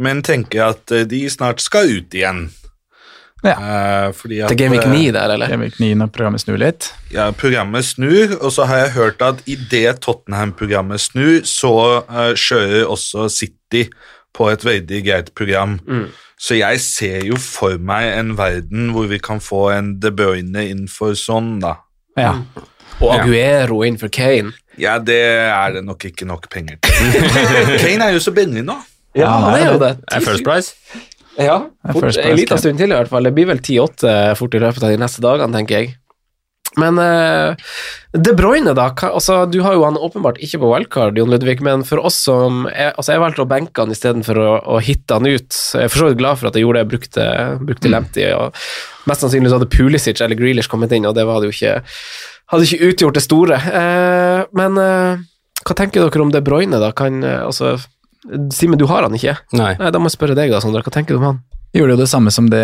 men 0.00 0.22
tenker 0.26 0.70
at 0.72 0.92
eh, 0.94 1.06
de 1.08 1.24
snart 1.30 1.62
skal 1.64 1.90
ut 1.90 2.14
igjen. 2.14 2.48
Ja. 3.44 3.54
Eh, 4.06 4.12
fordi 4.16 4.40
at, 4.40 4.48
Til 4.48 4.58
Gameweek 4.58 4.86
eh, 4.86 4.92
9 4.92 5.12
der, 5.12 5.34
eller? 5.36 5.52
Gameweek 5.52 5.78
9 5.80 5.92
når 6.00 6.10
programmet 6.16 6.40
snur 6.40 6.58
litt. 6.60 6.88
Ja, 7.12 7.28
programmet 7.36 7.84
snur, 7.84 8.36
og 8.40 8.52
så 8.56 8.66
har 8.70 8.84
jeg 8.84 8.94
hørt 8.96 9.22
at 9.22 9.44
idet 9.46 10.00
Tottenham-programmet 10.04 11.02
snur, 11.04 11.42
så 11.48 11.74
uh, 12.08 12.32
kjører 12.32 12.88
også 12.88 13.28
City 13.28 13.86
på 14.34 14.48
et 14.50 14.64
veldig 14.64 15.02
greit 15.06 15.32
program. 15.36 15.78
Mm. 15.86 16.06
Så 16.40 16.58
jeg 16.58 16.80
ser 16.82 17.28
jo 17.28 17.36
for 17.40 17.78
meg 17.78 18.10
en 18.16 18.34
verden 18.38 18.90
hvor 18.96 19.06
vi 19.12 19.20
kan 19.22 19.40
få 19.40 19.68
en 19.76 19.94
De 20.02 20.10
Bruyne 20.12 20.64
inn 20.66 20.88
for 20.90 21.14
sånn, 21.16 21.58
da. 21.62 21.76
Ja. 22.18 22.38
Og 23.02 23.10
Aguero 23.12 23.82
inn 23.86 23.98
for 24.00 24.12
Kane. 24.12 24.54
Ja, 24.80 24.98
det 24.98 25.20
er 25.20 25.76
det 25.76 25.84
nok 25.86 26.04
ikke 26.08 26.26
nok 26.26 26.48
penger 26.50 26.80
til. 26.82 27.14
Kane 27.82 28.08
er 28.08 28.16
jo 28.16 28.22
så 28.24 28.34
billig 28.34 28.64
nå. 28.66 28.76
Ja, 29.14 29.32
han 29.46 29.58
er 29.58 29.66
jo 29.72 29.82
det. 29.82 29.92
Det 30.02 30.18
er 30.18 30.24
First 30.24 30.46
Price. 30.46 31.02
Ja, 31.34 31.58
fort, 31.90 32.14
en 32.14 32.38
liten 32.38 32.60
stund 32.60 32.78
til 32.78 32.92
i 32.92 32.96
hvert 32.96 33.10
fall. 33.10 33.26
Det 33.26 33.34
blir 33.34 33.48
vel 33.50 33.60
10-8 33.60 34.34
fort 34.38 34.54
i 34.54 34.62
løpet 34.62 34.86
av 34.86 34.94
de 34.94 34.98
neste 35.02 35.22
dagene, 35.24 35.54
tenker 35.54 35.80
jeg. 35.80 35.94
Men 36.80 36.98
uh, 36.98 37.54
De 38.10 38.32
Bruyne, 38.34 38.72
da. 38.74 38.88
Hva, 38.98 39.12
altså, 39.14 39.44
du 39.50 39.60
har 39.62 39.76
jo 39.76 39.84
han 39.86 39.98
åpenbart 39.98 40.40
ikke 40.42 40.58
på 40.62 40.70
wildcard, 40.72 41.18
Jon 41.18 41.30
Ludvig, 41.30 41.60
men 41.62 41.84
for 41.86 42.02
oss 42.02 42.16
som 42.26 42.64
er, 42.70 42.92
altså, 42.94 43.14
Jeg 43.14 43.22
valgte 43.22 43.44
å 43.44 43.50
benke 43.50 43.84
han 43.84 43.94
istedenfor 43.94 44.40
å, 44.42 44.48
å 44.74 44.80
hitte 44.82 45.18
han 45.18 45.28
ut. 45.28 45.54
Jeg 45.54 45.86
er 45.86 45.92
for 45.92 46.02
så 46.02 46.10
vidt 46.10 46.22
glad 46.22 46.40
for 46.40 46.50
at 46.50 46.58
jeg 46.58 46.66
gjorde 46.66 46.80
det, 46.80 46.86
jeg 46.86 46.92
brukte, 46.94 47.28
brukte 47.62 47.84
Mm. 47.84 47.92
Lempty, 47.94 48.24
Og 48.34 49.10
mest 49.10 49.22
sannsynlig 49.22 49.52
så 49.52 49.60
hadde 49.60 49.70
Pulisic 49.70 50.22
eller 50.24 50.38
Grealish 50.38 50.70
kommet 50.72 50.94
inn, 50.96 51.06
og 51.06 51.14
det 51.14 51.26
var 51.28 51.42
det 51.42 51.50
jo 51.50 51.56
ikke 51.58 51.76
Hadde 52.52 52.66
ikke 52.66 52.90
utgjort 52.90 53.16
det 53.16 53.22
store. 53.24 53.56
Uh, 53.56 54.42
men 54.52 54.74
uh, 54.76 55.22
hva 55.64 55.76
tenker 55.78 56.02
dere 56.04 56.22
om 56.22 56.32
De 56.32 56.42
Bruyne, 56.44 56.76
da? 56.80 56.90
Kan, 56.92 57.22
eh, 57.24 57.40
altså, 57.40 57.78
Simen, 58.54 58.78
du 58.80 58.86
har 58.88 59.04
han 59.04 59.14
ikke? 59.16 59.36
Nei. 59.52 59.74
Nei, 59.80 59.90
Da 59.92 60.00
må 60.00 60.08
jeg 60.08 60.16
spørre 60.16 60.36
deg, 60.38 60.52
da, 60.52 60.62
Sondre. 60.64 60.84
Hva 60.84 60.92
tenker 60.94 61.16
du 61.16 61.20
om 61.20 61.28
han? 61.28 61.42
Gjorde 61.74 61.96
jo 61.96 61.98
det 62.04 62.06
samme 62.06 62.30
som 62.30 62.46
det 62.46 62.62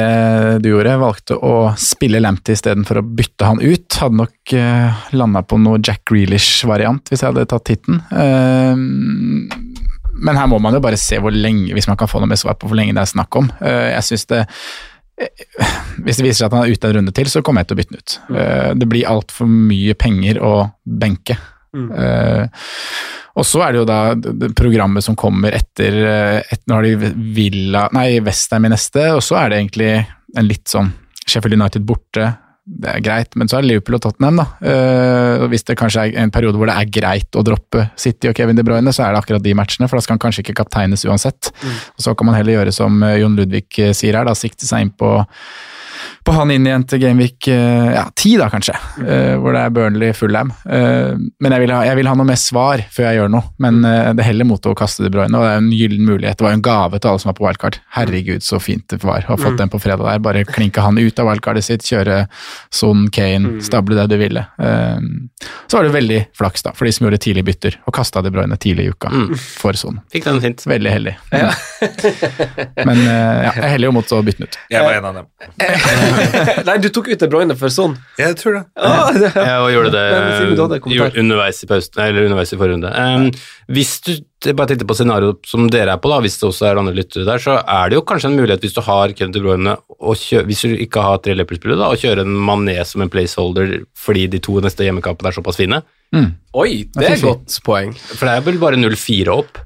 du 0.62 0.68
gjorde, 0.70 0.92
valgte 1.00 1.34
å 1.34 1.72
spille 1.80 2.20
Lamptey 2.22 2.54
istedenfor 2.54 3.00
å 3.00 3.02
bytte 3.02 3.48
han 3.48 3.58
ut. 3.58 3.96
Hadde 3.98 4.20
nok 4.20 4.54
uh, 4.54 5.00
landa 5.18 5.42
på 5.42 5.58
noe 5.58 5.80
Jack 5.82 6.04
Grealish-variant 6.12 7.10
hvis 7.10 7.24
jeg 7.24 7.32
hadde 7.32 7.48
tatt 7.50 7.72
hiten. 7.72 7.98
Eh, 8.14 8.78
men 10.20 10.38
her 10.38 10.46
må 10.52 10.60
man 10.62 10.76
jo 10.76 10.82
bare 10.84 11.00
se 11.00 11.18
hvor 11.18 11.34
lenge, 11.34 11.72
hvis 11.74 11.88
man 11.90 11.98
kan 11.98 12.10
få 12.10 12.22
noe 12.22 12.30
mer 12.30 12.38
svar 12.38 12.54
på 12.60 12.70
hvor 12.70 12.78
lenge 12.78 12.94
det 12.94 13.02
er 13.02 13.10
snakk 13.10 13.40
om. 13.40 13.50
Eh, 13.58 13.88
jeg 13.96 14.06
synes 14.12 14.26
det 14.30 14.40
eh, 14.46 15.74
Hvis 16.06 16.20
det 16.20 16.26
viser 16.28 16.44
seg 16.44 16.46
at 16.50 16.58
han 16.58 16.66
er 16.68 16.74
ute 16.76 16.90
en 16.90 16.98
runde 17.00 17.14
til, 17.16 17.30
så 17.32 17.42
kommer 17.42 17.64
jeg 17.64 17.72
til 17.72 17.78
å 17.78 17.80
bytte 17.80 17.96
den 17.96 18.04
ut. 18.04 18.18
Mm. 18.30 18.78
det 18.78 18.90
blir 18.94 19.10
altfor 19.10 19.50
mye 19.50 19.98
penger 19.98 20.38
å 20.38 20.54
benke. 20.86 21.36
Eh, 21.74 22.46
og 23.40 23.46
så 23.48 23.62
er 23.64 23.72
det 23.72 23.80
jo 23.80 23.88
da 23.88 24.00
programmet 24.56 25.04
som 25.04 25.16
kommer 25.18 25.54
etter, 25.56 25.96
eh, 26.04 26.38
et, 26.44 26.62
Nå 26.68 26.76
har 26.76 26.86
de 26.86 27.10
Villa 27.34 27.86
Nei, 27.96 28.20
Westham 28.24 28.68
i 28.68 28.72
neste, 28.74 29.06
og 29.16 29.24
så 29.24 29.40
er 29.40 29.50
det 29.50 29.62
egentlig 29.62 29.90
en 30.36 30.46
litt 30.46 30.68
sånn 30.70 30.92
Sheffield 31.24 31.56
United 31.56 31.86
borte. 31.88 32.28
Det 32.70 32.90
er 32.92 33.02
greit, 33.02 33.32
men 33.40 33.48
så 33.48 33.58
er 33.58 33.64
det 33.64 33.70
Liverpool 33.70 33.96
og 33.96 34.02
Tottenham, 34.04 34.42
da. 34.42 34.46
Uh, 34.62 35.46
hvis 35.50 35.64
det 35.66 35.78
kanskje 35.80 36.04
er 36.04 36.18
en 36.22 36.32
periode 36.34 36.60
hvor 36.60 36.68
det 36.70 36.76
er 36.76 36.92
greit 36.92 37.38
å 37.38 37.42
droppe 37.46 37.86
City 37.98 38.30
og 38.30 38.36
Kevin 38.36 38.58
De 38.58 38.64
Bruyne, 38.66 38.92
så 38.94 39.06
er 39.06 39.14
det 39.14 39.22
akkurat 39.22 39.44
de 39.46 39.56
matchene, 39.58 39.88
for 39.90 39.98
da 39.98 40.04
skal 40.04 40.18
han 40.18 40.22
kanskje 40.22 40.44
ikke 40.44 40.58
kapteines 40.60 41.06
uansett. 41.08 41.50
Og 41.96 42.04
så 42.04 42.14
kan 42.14 42.28
man 42.28 42.36
heller 42.38 42.58
gjøre 42.58 42.74
som 42.76 43.00
eh, 43.06 43.18
Jon 43.22 43.38
Ludvig 43.38 43.80
sier 43.96 44.20
her, 44.20 44.28
da, 44.28 44.36
sikte 44.38 44.68
seg 44.68 44.86
inn 44.86 44.94
på 44.94 45.16
på 46.24 46.34
han 46.36 46.50
inn 46.52 46.66
igjen 46.68 46.84
til 46.88 47.00
Gameweek 47.00 47.48
eh, 47.48 47.92
ja, 47.94 48.04
10, 48.12 48.36
da 48.42 48.48
kanskje, 48.52 48.74
eh, 49.06 49.34
hvor 49.40 49.54
det 49.56 49.62
er 49.64 49.72
Burnley 49.74 50.12
Fulham. 50.16 50.52
Uh, 50.68 51.16
men 51.40 51.54
jeg 51.54 51.64
vil, 51.64 51.72
ha, 51.72 51.80
jeg 51.88 51.96
vil 51.96 52.10
ha 52.10 52.14
noe 52.18 52.28
mer 52.28 52.38
svar 52.40 52.82
før 52.92 53.06
jeg 53.08 53.20
gjør 53.20 53.32
noe. 53.32 53.48
Men 53.62 53.80
eh, 53.88 54.10
det 54.16 54.26
heller 54.26 54.48
mot 54.48 54.68
å 54.68 54.74
kaste 54.76 55.04
De 55.06 55.10
Bruyne, 55.12 55.32
og 55.36 55.46
det 55.46 55.52
er 55.54 55.62
en 55.62 55.70
gyllen 55.72 56.04
mulighet. 56.08 56.38
Det 56.38 56.46
var 56.46 56.54
jo 56.54 56.58
en 56.60 56.66
gave 56.66 57.00
til 57.00 57.12
alle 57.12 57.22
som 57.22 57.30
var 57.30 57.38
på 57.38 57.46
wildcard. 57.46 57.78
Herregud, 57.96 58.44
så 58.44 58.60
fint 58.62 58.84
det 58.92 59.00
var 59.04 59.24
å 59.24 59.34
ha 59.34 59.38
fått 59.40 59.58
den 59.60 59.72
på 59.72 59.80
fredag 59.82 60.04
der. 60.06 60.22
Bare 60.24 60.44
klinke 60.48 60.84
han 60.84 61.00
ut 61.00 61.22
av 61.22 61.30
wildcardet 61.30 61.66
sitt, 61.66 61.86
kjøre 61.88 62.22
Son, 62.74 63.06
Kane, 63.14 63.56
stable 63.64 63.96
det 63.98 64.06
du 64.12 64.16
ville. 64.20 64.44
Eh, 64.60 65.00
så 65.66 65.80
var 65.80 65.88
det 65.88 65.94
veldig 65.96 66.20
flaks, 66.36 66.66
da, 66.66 66.74
for 66.76 66.88
de 66.88 66.94
som 66.96 67.08
gjorde 67.08 67.22
tidlig 67.24 67.46
bytter, 67.48 67.80
og 67.86 67.96
kasta 67.96 68.24
De 68.24 68.32
Bruyne 68.34 68.60
tidlig 68.60 68.90
i 68.90 68.94
uka 68.94 69.12
for 69.38 69.78
Son. 69.78 70.02
Fikk 70.12 70.28
den 70.28 70.42
fint. 70.44 70.66
Veldig 70.68 70.94
heldig. 70.98 71.16
Men 72.88 73.04
eh, 73.06 73.42
ja, 73.46 73.54
jeg 73.56 73.74
heller 73.76 73.88
jo 73.88 73.96
mot 73.96 74.16
å 74.16 74.22
bytte 74.26 74.44
den 74.44 74.50
ut. 74.50 74.60
Jeg 74.72 74.84
var 74.84 75.00
en 75.00 75.10
av 75.10 75.20
dem. 75.22 75.30
Nei, 76.68 76.76
du 76.82 76.88
tok 76.94 77.08
ut 77.12 77.20
De 77.22 77.28
Bruyne 77.30 77.54
for 77.58 77.72
sånn. 77.72 77.94
Jeg 78.18 78.36
tror 78.40 78.56
det. 78.58 78.62
Ah, 78.76 79.10
det, 79.14 79.30
Ja, 79.36 79.56
og 79.64 79.70
gjorde 79.72 79.92
det 79.94 80.02
kommentar. 80.84 80.96
gjorde 80.96 81.22
underveis 81.24 81.62
i 81.64 81.68
pausen, 81.70 82.00
eller 82.04 82.26
underveis 82.28 82.52
i 82.54 82.58
forrunde. 82.60 82.90
Um, 82.96 83.28
hvis 83.76 83.92
du 84.06 84.12
bare 84.56 84.70
tenkte 84.72 84.86
på 84.88 84.96
scenarioet 84.96 85.44
som 85.50 85.66
dere 85.70 85.94
er 85.94 86.00
på, 86.02 86.08
da, 86.12 86.18
hvis 86.24 86.38
det 86.40 86.48
også 86.48 86.68
er 86.70 86.80
andre 86.80 86.94
lyttere 86.96 87.26
der, 87.28 87.42
så 87.44 87.58
er 87.60 87.90
det 87.92 87.98
jo 88.00 88.04
kanskje 88.08 88.30
en 88.32 88.38
mulighet 88.40 88.64
hvis 88.64 88.76
du 88.76 88.82
har 88.86 89.12
Kevin 89.16 89.34
De 89.36 89.42
Bruyne, 89.44 89.76
å 90.00 90.14
kjø- 90.16 90.44
hvis 90.48 90.62
du 90.64 90.76
ikke 90.86 91.04
har 91.04 91.20
tre 91.24 91.34
Liverpool-spillere, 91.36 91.80
da, 91.82 91.90
å 91.92 91.98
kjøre 92.00 92.24
en 92.26 92.36
Mané 92.48 92.78
som 92.88 93.04
en 93.04 93.12
placeholder 93.12 93.80
fordi 94.00 94.26
de 94.32 94.40
to 94.42 94.58
neste 94.64 94.86
hjemmekampene 94.86 95.28
er 95.32 95.36
såpass 95.36 95.60
fine. 95.60 95.82
Oi, 96.56 96.84
det 96.96 97.04
er 97.06 97.12
et 97.14 97.22
godt 97.22 97.58
poeng. 97.66 97.92
For 98.16 98.26
det 98.26 98.32
er 98.40 98.46
vel 98.48 98.58
bare 98.62 98.80
0-4 98.80 99.28
opp. 99.36 99.60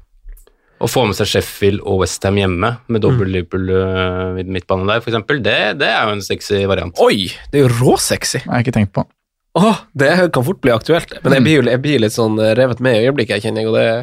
Å 0.83 0.89
få 0.91 1.05
med 1.07 1.15
seg 1.15 1.29
Sheffield 1.31 1.83
og 1.87 2.01
Westham 2.01 2.35
hjemme 2.35 2.73
med 2.91 3.03
dobbel 3.03 3.29
Liverpool 3.31 3.69
uh, 3.71 4.41
midtbane 4.43 4.87
der, 4.89 4.99
f.eks., 4.99 5.21
det, 5.39 5.59
det 5.79 5.87
er 5.87 6.09
jo 6.09 6.15
en 6.17 6.23
sexy 6.25 6.65
variant. 6.67 6.99
Oi, 7.03 7.29
det 7.51 7.61
er 7.61 7.69
jo 7.69 7.75
råsexy. 7.77 8.43
Har 8.43 8.59
jeg 8.59 8.67
ikke 8.67 8.79
tenkt 8.81 8.95
på. 8.97 9.05
Åh, 9.55 9.77
det 9.95 10.09
kan 10.35 10.43
fort 10.43 10.59
bli 10.59 10.71
aktuelt. 10.75 11.13
Men 11.23 11.37
jeg 11.37 11.43
blir, 11.45 11.67
jeg 11.71 11.79
blir 11.79 12.01
litt 12.03 12.11
sånn 12.11 12.35
eh, 12.43 12.51
revet 12.59 12.81
med 12.83 12.97
i 12.97 13.05
øyeblikket, 13.07 13.37
jeg 13.37 13.45
kjenner 13.45 13.63
jeg, 13.63 13.69
og 13.71 13.77
det 13.77 13.85
Ja, 13.87 14.01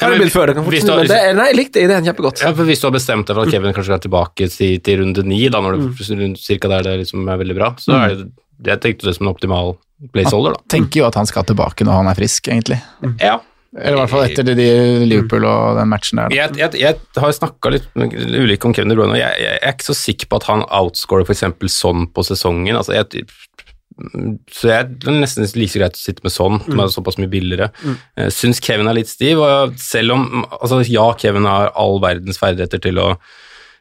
har 0.00 0.08
men 0.08 0.14
jeg 0.16 0.22
blitt 0.22 0.36
før. 0.38 0.48
Det 0.48 0.54
kan 0.56 0.64
fort 0.64 0.78
du 0.80 0.92
har- 0.92 1.02
men 1.02 1.10
det 1.12 1.18
er, 1.20 1.34
nei, 1.36 1.48
jeg 1.50 1.58
likte 1.58 1.82
ideen 1.84 2.08
kjempegodt. 2.08 2.40
Ja, 2.40 2.52
for 2.56 2.64
Hvis 2.64 2.80
du 2.80 2.86
har 2.88 2.94
bestemt 2.96 3.28
deg 3.28 3.36
for 3.36 3.44
at 3.44 3.52
Kevin 3.52 3.76
kanskje 3.76 3.92
skal 3.92 4.00
tilbake 4.06 4.48
til, 4.48 4.78
til 4.80 5.02
runde 5.02 5.26
ni, 5.28 5.42
da, 5.52 5.60
når 5.60 5.76
det 5.76 6.16
mm. 6.16 6.36
cirka 6.40 6.72
der 6.72 6.88
det 6.88 6.96
liksom 7.02 7.28
er 7.28 7.42
veldig 7.44 7.58
bra, 7.60 7.74
så 7.76 7.92
er 7.92 8.16
det 8.16 8.72
jeg 8.72 8.80
tenkte 8.80 9.08
det 9.08 9.16
som 9.16 9.26
en 9.26 9.34
optimal 9.34 9.76
placeholder, 10.14 10.56
da. 10.56 10.64
Tenker 10.72 11.02
jo 11.02 11.06
at 11.08 11.16
han 11.20 11.28
skal 11.28 11.44
tilbake 11.48 11.84
når 11.84 12.00
han 12.00 12.08
er 12.08 12.16
frisk, 12.16 12.48
egentlig. 12.48 12.80
Ja. 13.20 13.36
Eller 13.78 13.94
i 13.94 14.00
hvert 14.00 14.10
fall 14.10 14.24
etter 14.26 14.46
de, 14.48 14.66
Liverpool 15.06 15.44
og 15.46 15.76
den 15.78 15.90
matchen 15.92 16.18
der. 16.18 16.32
Jeg, 16.34 16.56
jeg, 16.58 16.80
jeg 16.80 17.22
har 17.22 17.34
snakka 17.36 17.70
litt 17.70 17.86
ulike 17.94 18.66
om 18.66 18.74
Kevin 18.74 18.90
De 18.90 18.96
Bruyne, 18.98 19.18
jeg, 19.20 19.36
jeg 19.38 19.60
er 19.60 19.76
ikke 19.76 19.86
så 19.92 19.94
sikker 19.94 20.30
på 20.30 20.40
at 20.40 20.48
han 20.50 20.64
outscorer 20.66 21.28
f.eks. 21.28 21.44
sånn 21.76 22.08
på 22.10 22.24
sesongen. 22.26 22.78
Altså, 22.80 22.96
jeg, 22.98 23.28
så 24.50 24.72
jeg 24.72 24.88
det 24.96 25.12
er 25.12 25.20
nesten 25.22 25.46
like 25.54 25.78
greit 25.78 25.98
å 25.98 26.02
sitte 26.02 26.26
med 26.26 26.34
sånn, 26.34 26.58
som 26.66 26.82
er 26.82 26.90
såpass 26.90 27.20
mye 27.20 27.30
billigere. 27.30 27.70
Jeg 28.18 28.34
syns 28.34 28.62
Kevin 28.64 28.90
er 28.90 28.98
litt 28.98 29.12
stiv, 29.12 29.42
og 29.44 29.78
selv 29.80 30.16
om 30.16 30.26
altså, 30.48 30.82
ja, 30.90 31.06
Kevin 31.20 31.46
har 31.46 31.70
all 31.78 32.02
verdens 32.02 32.40
ferdigheter 32.42 32.82
til 32.82 32.98
å 33.02 33.12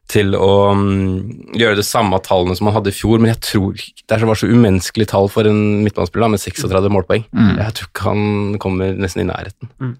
til 0.09 0.33
å 0.33 0.73
mm, 0.73 1.55
gjøre 1.59 1.77
det 1.79 1.85
samme 1.85 2.17
tallene 2.25 2.57
som 2.57 2.69
han 2.69 2.79
hadde 2.79 2.91
i 2.91 2.97
fjor, 2.97 3.21
men 3.21 3.29
jeg 3.35 3.41
tror 3.45 3.73
ikke- 3.77 4.05
det 4.09 4.25
var 4.25 4.35
så 4.41 4.49
umenneskelig 4.49 5.07
tall 5.07 5.29
for 5.29 5.45
en 5.45 5.83
midtbanespiller 5.85 6.29
med 6.33 6.39
36 6.41 6.89
målpoeng. 6.89 7.25
Mm. 7.29 7.57
Jeg 7.57 7.73
tror 7.77 7.89
ikke 7.91 8.07
han 8.09 8.57
kommer 8.59 8.95
nesten 8.97 9.21
i 9.21 9.29
nærheten. 9.29 9.97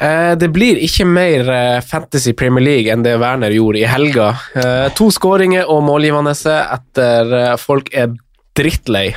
Eh, 0.00 0.34
det 0.40 0.48
blir 0.52 0.76
ikke 0.80 1.06
mer 1.06 1.48
eh, 1.52 1.80
Fantasy 1.84 2.32
Premier 2.32 2.64
League 2.64 2.92
enn 2.92 3.02
det 3.04 3.18
Werner 3.20 3.52
gjorde 3.52 3.82
i 3.82 3.88
helga. 3.88 4.30
Eh, 4.56 4.88
to 4.96 5.10
skåringer 5.12 5.68
og 5.68 5.82
målgivende 5.84 6.32
etter 6.32 7.34
eh, 7.36 7.56
folk 7.60 7.92
er 7.92 8.14
drittlei. 8.58 9.12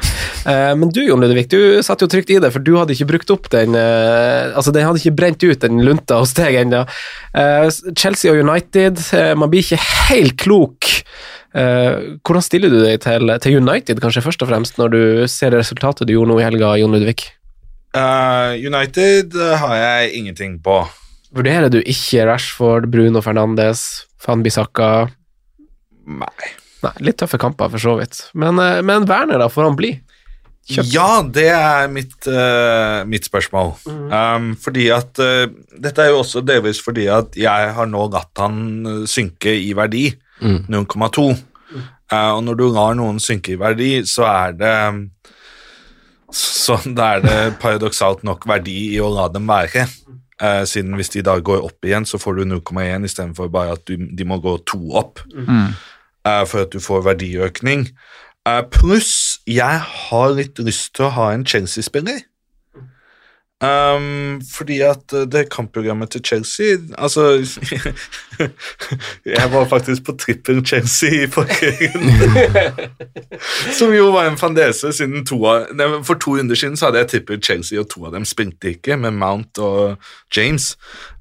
Eh, 0.46 0.74
men 0.78 0.92
du, 0.94 1.02
Jon 1.04 1.22
Ludvig, 1.24 1.48
du 1.52 1.84
satt 1.84 2.04
jo 2.04 2.10
trygt 2.12 2.32
i 2.32 2.40
det, 2.42 2.52
for 2.54 2.64
du 2.64 2.76
hadde 2.78 2.96
ikke 2.96 3.10
brukt 3.10 3.32
opp 3.34 3.50
den 3.54 3.76
eh, 3.80 4.52
Altså, 4.56 4.72
den 4.76 4.86
hadde 4.88 5.02
ikke 5.02 5.18
brent 5.18 5.44
ut 5.44 5.64
den 5.64 5.82
lunta 5.86 6.20
hos 6.22 6.36
deg 6.38 6.60
ennå. 6.62 6.84
Eh, 7.36 7.68
Chelsea 7.98 8.32
og 8.32 8.42
United, 8.44 9.02
man 9.40 9.52
blir 9.52 9.66
ikke 9.66 9.82
helt 10.10 10.38
klok. 10.42 10.92
Hvordan 11.56 12.44
stiller 12.44 12.68
du 12.68 12.82
deg 12.82 13.00
til, 13.06 13.32
til 13.40 13.62
United, 13.62 14.02
kanskje 14.04 14.26
først 14.26 14.42
og 14.44 14.50
fremst, 14.50 14.76
når 14.76 14.90
du 14.92 15.02
ser 15.32 15.56
resultatet 15.56 16.04
du 16.04 16.12
gjorde 16.12 16.34
nå 16.34 16.42
i 16.42 16.44
helga, 16.44 16.74
Jon 16.82 16.92
Ludvig? 16.92 17.30
Uh, 17.96 18.60
United 18.60 19.38
har 19.62 19.78
jeg 19.80 20.12
ingenting 20.20 20.58
på. 20.60 20.82
Vurderer 21.36 21.72
du 21.72 21.80
ikke 21.80 22.28
Rashford, 22.28 22.90
Bruno 22.92 23.24
Fernandes, 23.24 24.04
Van 24.26 24.44
Bissaka 24.44 25.08
Nei. 26.06 26.52
Nei, 26.84 26.92
litt 27.08 27.18
tøffe 27.22 27.40
kamper, 27.42 27.72
for 27.74 27.82
så 27.82 27.96
vidt. 28.00 28.20
Men, 28.34 28.60
eh, 28.60 28.82
men 28.86 29.08
Werner, 29.10 29.40
da, 29.42 29.50
får 29.52 29.70
han 29.70 29.80
bli? 29.80 29.94
Kjøpt. 30.66 30.94
Ja, 30.96 31.22
det 31.22 31.50
er 31.54 31.90
mitt, 31.94 32.16
uh, 32.26 33.04
mitt 33.06 33.28
spørsmål. 33.28 33.76
Um, 33.86 34.48
fordi 34.58 34.88
at 34.90 35.20
uh, 35.22 35.46
Dette 35.78 36.02
er 36.02 36.10
jo 36.10 36.24
også 36.24 36.42
delvis 36.42 36.80
fordi 36.82 37.06
at 37.14 37.38
jeg 37.38 37.68
har 37.78 37.86
nå 37.86 38.08
latt 38.10 38.42
han 38.42 39.06
synke 39.06 39.54
i 39.54 39.76
verdi. 39.78 40.08
0,2. 40.42 41.28
Eh, 42.12 42.32
og 42.32 42.42
når 42.46 42.58
du 42.60 42.66
lar 42.70 42.98
noen 42.98 43.22
synke 43.24 43.56
i 43.56 43.60
verdi, 43.60 43.92
så 44.10 44.26
er 44.30 44.58
det 44.60 44.74
så 46.36 46.76
da 46.98 47.16
er 47.16 47.24
det 47.24 47.38
paradoksalt 47.62 48.26
nok 48.28 48.46
verdi 48.50 48.96
i 48.96 49.00
å 49.02 49.12
la 49.14 49.30
dem 49.32 49.48
være. 49.50 49.86
Siden 50.68 50.98
hvis 51.00 51.14
de 51.14 51.24
da 51.24 51.38
går 51.40 51.64
opp 51.64 51.86
igjen, 51.88 52.04
så 52.04 52.20
får 52.20 52.42
du 52.42 52.44
0,1 52.50 53.08
istedenfor 53.08 53.48
bare 53.54 53.78
at 53.78 53.86
du, 53.88 53.96
de 53.96 54.26
må 54.28 54.42
gå 54.44 54.58
to 54.68 54.82
opp 55.00 55.22
eh, 55.32 55.70
for 56.26 56.66
at 56.66 56.74
du 56.74 56.80
får 56.82 57.06
verdiøkning. 57.06 57.90
Eh, 58.46 58.62
Pluss 58.72 59.40
jeg 59.50 59.82
har 59.82 60.38
litt 60.38 60.60
lyst 60.62 60.96
til 60.98 61.08
å 61.08 61.14
ha 61.18 61.32
en 61.34 61.46
Chelsea-spiller. 61.46 62.24
Um, 63.64 64.42
fordi 64.52 64.82
at 64.84 65.14
eh, 65.16 65.24
det 65.32 65.46
kampprogrammet 65.50 66.10
til 66.12 66.22
Chelsea 66.28 66.76
Altså 67.00 67.40
Jeg 69.36 69.52
var 69.54 69.70
faktisk 69.72 70.04
på 70.04 70.16
trippel 70.20 70.60
Chelsea 70.66 71.24
i 71.24 71.30
forrige 71.32 71.72
runde. 71.96 72.90
Som 73.72 73.96
jo 73.96 74.12
var 74.12 74.28
en 74.28 74.38
fandese, 74.38 74.92
siden 74.92 75.24
to 75.26 75.40
av 75.48 75.72
nei, 75.72 75.88
For 76.04 76.20
to 76.20 76.36
runder 76.36 76.60
siden 76.60 76.76
så 76.76 76.90
hadde 76.90 77.06
jeg 77.06 77.14
trippel 77.14 77.40
Chelsea, 77.42 77.80
og 77.80 77.88
to 77.90 78.04
av 78.06 78.14
dem 78.18 78.28
spilte 78.28 78.76
ikke, 78.76 79.00
med 79.00 79.16
Mount 79.16 79.58
og 79.64 80.04
James. 80.36 80.74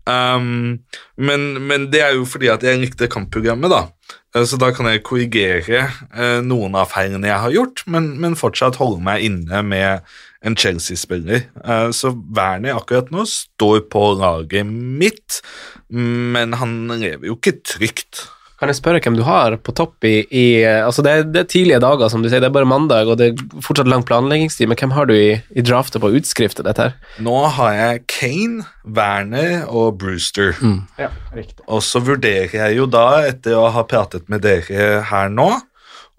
Um, 0.05 0.83
men, 1.17 1.53
men 1.63 1.87
det 1.93 2.03
er 2.03 2.19
jo 2.19 2.27
fordi 2.29 2.51
at 2.51 2.67
jeg 2.67 2.83
likte 2.83 3.09
kampprogrammet, 3.09 3.71
da. 3.71 3.87
Eh, 4.35 4.45
Så 4.45 4.59
da 4.61 4.71
kan 4.75 4.89
jeg 4.91 5.05
korrigere 5.07 5.87
eh, 6.15 6.41
noen 6.45 6.77
av 6.79 6.91
feilene 6.93 7.31
jeg 7.31 7.43
har 7.47 7.55
gjort, 7.55 7.85
men, 7.87 8.15
men 8.21 8.39
fortsatt 8.39 8.81
holde 8.81 9.03
meg 9.05 9.25
inne 9.27 9.63
med 9.67 10.05
en 10.45 10.57
Chelsea-spiller. 10.57 11.47
Eh, 11.65 11.89
så 11.97 12.13
Werner 12.37 12.77
akkurat 12.77 13.13
nå 13.15 13.25
står 13.31 13.87
på 13.93 14.07
laget 14.21 14.67
mitt, 14.69 15.41
men 15.89 16.57
han 16.61 16.83
lever 16.91 17.31
jo 17.31 17.39
ikke 17.39 17.59
trygt. 17.65 18.27
Kan 18.61 18.71
jeg 18.71 18.79
spørre 18.79 19.01
hvem 19.03 19.17
du 19.19 19.25
har 19.27 19.57
på 19.59 19.75
topp 19.75 20.07
i, 20.07 20.15
i 20.31 20.45
Altså, 20.63 21.03
det 21.03 21.11
er, 21.13 21.27
det 21.27 21.41
er 21.43 21.51
tidlige 21.51 21.81
dager, 21.83 22.09
som 22.13 22.23
du 22.23 22.29
sier, 22.31 22.43
det 22.43 22.49
er 22.49 22.55
bare 22.55 22.69
mandag, 22.71 23.11
og 23.11 23.19
det 23.19 23.33
er 23.33 23.61
fortsatt 23.65 23.91
lang 23.91 24.05
planleggingstid, 24.07 24.71
men 24.71 24.79
hvem 24.79 24.95
har 24.95 25.11
du 25.11 25.15
i, 25.17 25.35
i 25.51 25.65
draftet 25.67 26.03
på 26.05 26.13
utskriftet 26.15 26.67
dette 26.69 26.87
her? 26.89 26.97
Nå 27.25 27.35
har 27.59 27.75
jeg 27.75 28.05
Kane, 28.15 28.67
Werner 28.87 29.67
og 29.67 29.99
Brewster. 29.99 30.55
Ja, 31.01 31.11
riktig. 31.35 31.67
Og 31.67 31.83
så 31.83 32.03
vurderer 32.05 32.55
jeg 32.55 32.79
jo 32.79 32.87
da, 32.91 33.25
etter 33.27 33.59
å 33.59 33.69
ha 33.75 33.87
pratet 33.91 34.31
med 34.33 34.47
dere 34.47 35.03
her 35.11 35.33
nå, 35.33 35.51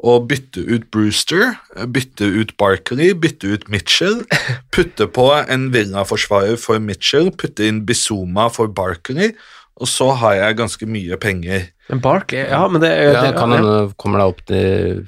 å 0.06 0.20
bytte 0.28 0.60
ut 0.60 0.90
Brewster, 0.92 1.56
bytte 1.88 2.28
ut 2.28 2.52
Barkley, 2.60 3.14
bytte 3.16 3.56
ut 3.56 3.70
Mitchell, 3.72 4.26
putte 4.76 5.08
på 5.08 5.30
en 5.40 5.70
Villa-forsvarer 5.74 6.60
for 6.60 6.84
Mitchell, 6.84 7.32
putte 7.32 7.66
inn 7.66 7.86
Bizuma 7.88 8.50
for 8.52 8.68
Barkley, 8.68 9.32
og 9.76 9.90
så 9.92 10.10
har 10.22 10.38
jeg 10.38 10.58
ganske 10.62 10.88
mye 10.88 11.18
penger. 11.20 11.70
Men 11.92 12.02
Barkley, 12.04 12.46
ja, 12.48 12.62
men 12.72 12.82
det, 12.84 12.92
Ja, 12.96 13.26
det, 13.26 13.34
kan 13.38 13.52
hende 13.52 13.92
kommer 14.00 14.24
deg 14.24 14.34
opp 14.34 14.46
til 14.48 15.04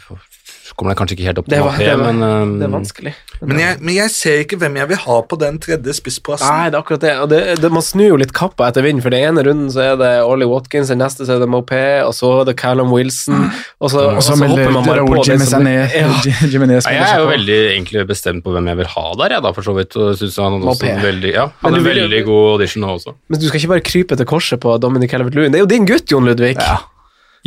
Kommer 0.76 0.92
deg 0.92 1.00
kanskje 1.00 1.16
ikke 1.16 1.28
helt 1.30 1.40
opp 1.40 1.48
til 1.48 1.56
det, 1.56 1.64
var, 1.64 2.02
men 2.02 2.24
um, 2.26 2.54
det 2.60 2.66
er 2.68 2.72
vanskelig. 2.74 3.14
Men 3.40 3.60
jeg, 3.62 3.78
men 3.80 3.94
jeg 3.96 4.12
ser 4.12 4.42
ikke 4.44 4.58
hvem 4.60 4.76
jeg 4.82 4.90
vil 4.90 5.00
ha 5.04 5.18
på 5.30 5.38
den 5.40 5.60
tredje 5.64 5.94
spissplassen. 5.96 6.50
Nei, 6.50 6.72
det 6.74 6.76
er 6.76 6.82
akkurat 6.82 7.04
det. 7.06 7.14
Og 7.22 7.30
det, 7.32 7.40
det 7.64 7.70
man 7.72 7.86
snur 7.86 8.10
jo 8.10 8.18
litt 8.20 8.34
kappa 8.36 8.68
etter 8.68 8.84
vind, 8.84 9.00
for 9.06 9.14
den 9.14 9.30
ene 9.30 9.46
runden 9.48 9.70
så 9.72 9.84
er 9.86 10.00
det 10.02 10.10
Ollie 10.26 10.50
Watkins, 10.50 10.92
den 10.92 11.00
neste 11.00 11.28
så 11.28 11.38
er 11.38 11.44
det 11.46 11.50
Mopé, 11.54 11.84
og 12.04 12.12
så 12.18 12.32
er 12.42 12.50
det 12.50 12.58
Callum 12.60 12.92
Wilson, 12.96 13.46
og 13.80 13.94
så, 13.94 14.04
og 14.10 14.18
Og 14.18 14.26
så, 14.26 14.36
så 14.36 14.50
hopper 14.50 14.74
man 14.76 14.90
bare 14.90 15.06
på 15.08 15.22
det 15.24 15.40
som 15.48 15.70
ja. 15.70 15.86
Jeg 16.98 17.06
er 17.06 17.22
jo 17.22 17.30
veldig 17.30 17.58
egentlig 17.72 18.04
bestemt 18.10 18.44
på 18.44 18.52
hvem 18.56 18.68
jeg 18.74 18.82
vil 18.82 18.92
ha 18.98 19.06
der, 19.22 19.38
jeg 19.38 19.46
da, 19.46 19.54
for 19.56 19.70
så 19.70 19.78
vidt. 19.78 19.96
Og 19.96 20.18
synes 20.20 20.42
han 20.42 20.58
hadde 20.58 20.74
også 20.74 20.90
en 20.92 21.02
veldig, 21.06 21.34
ja, 21.36 21.48
han 21.64 21.78
er 21.78 21.86
vil 21.86 22.02
veldig 22.04 22.22
god 22.28 22.52
audition 22.58 22.84
nå 22.84 22.98
også. 22.98 23.16
Men 23.32 23.42
du 23.42 23.48
skal 23.48 23.62
ikke 23.62 23.74
bare 23.76 23.88
krype 23.88 24.20
til 24.20 24.30
korset 24.30 24.62
på 24.64 24.76
Dominic 24.82 25.14
Calvert-Lewin. 25.14 25.54
Det 25.54 25.62
er 25.62 25.66
jo 25.66 25.72
din 25.72 25.88
gutt, 25.88 26.12
Jon 26.12 26.28
Ludvig. 26.28 26.56
Ja. 26.58 26.82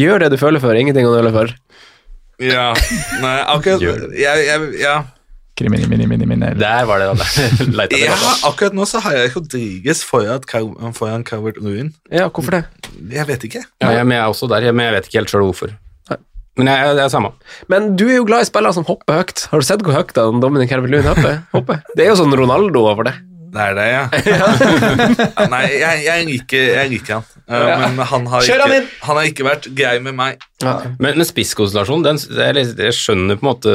Gjør 0.01 0.25
det 0.25 0.31
du 0.33 0.39
føler 0.41 0.63
for, 0.63 0.77
ingenting 0.79 1.09
å 1.09 1.13
nøle 1.17 1.33
for. 1.35 1.53
Ja, 2.41 2.71
nei, 3.21 3.39
akkurat 3.53 3.83
jeg, 3.85 4.45
jeg, 4.47 4.69
ja. 4.81 5.01
Krimini, 5.61 5.85
mini, 5.91 6.07
mini, 6.09 6.25
mini. 6.25 6.55
Der 6.57 6.87
var 6.89 7.03
det, 7.03 7.11
da. 7.21 7.27
Leita 7.83 7.99
Ja, 8.01 8.17
akkurat 8.49 8.77
nå 8.77 8.87
så 8.89 9.03
har 9.05 9.19
jeg 9.19 9.35
Rodriguez 9.35 10.01
foran, 10.09 10.47
foran 10.97 11.27
Calvert 11.29 11.61
Ruin. 11.61 11.93
Ja, 12.09 12.31
hvorfor 12.33 12.57
det? 12.57 12.65
Jeg 13.13 13.29
vet 13.29 13.45
ikke. 13.51 13.65
Ja, 13.83 13.93
jeg, 13.99 14.09
men 14.09 14.17
jeg 14.17 14.25
er 14.25 14.33
også 14.33 14.49
der, 14.49 14.71
men 14.73 14.89
jeg 14.89 14.97
vet 14.97 15.11
ikke 15.11 15.21
helt 15.21 15.35
sjøl 15.35 15.45
hvorfor. 15.51 15.77
Men 16.59 16.69
jeg, 16.69 16.95
det 16.97 17.05
er 17.05 17.13
samme. 17.13 17.31
Men 17.73 17.93
du 17.97 18.07
er 18.09 18.19
jo 18.19 18.25
glad 18.29 18.45
i 18.45 18.49
spillere 18.49 18.75
som 18.77 18.85
hopper 18.89 19.21
høyt. 19.21 19.45
Har 19.53 19.63
du 19.63 19.67
sett 19.69 19.85
hvor 19.87 19.95
høyt 19.97 20.17
Dominic 20.17 20.73
Calvert-Lewin 20.73 21.09
hopper? 21.13 21.43
hopper? 21.55 21.85
Det 21.97 22.05
er 22.05 22.11
jo 22.11 22.19
sånn 22.21 22.35
Ronaldo 22.37 22.83
over 22.91 23.07
det. 23.09 23.15
Det 23.51 23.63
er 23.65 23.75
det, 23.75 23.87
ja. 23.97 24.03
ja 24.31 25.47
nei, 25.51 25.63
jeg, 25.75 26.03
jeg, 26.05 26.27
liker, 26.29 26.67
jeg 26.77 26.93
liker 26.93 27.17
han. 27.19 27.25
Uh, 27.51 27.57
Ja. 27.61 27.79
Men 27.83 28.07
han 28.07 28.29
har, 28.31 28.45
han 28.47 28.75
ikke, 28.77 29.01
han 29.09 29.19
har 29.19 29.27
ikke 29.27 29.47
vært 29.47 29.67
grei 29.75 29.97
med 30.05 30.15
meg. 30.19 30.45
Men, 30.63 31.17
men 31.19 31.27
spisskonstellasjon, 31.27 32.05
den, 32.07 32.21
jeg, 32.21 32.69
jeg 32.79 32.95
skjønner 32.95 33.41
på 33.41 33.45
en 33.45 33.51
måte 33.51 33.75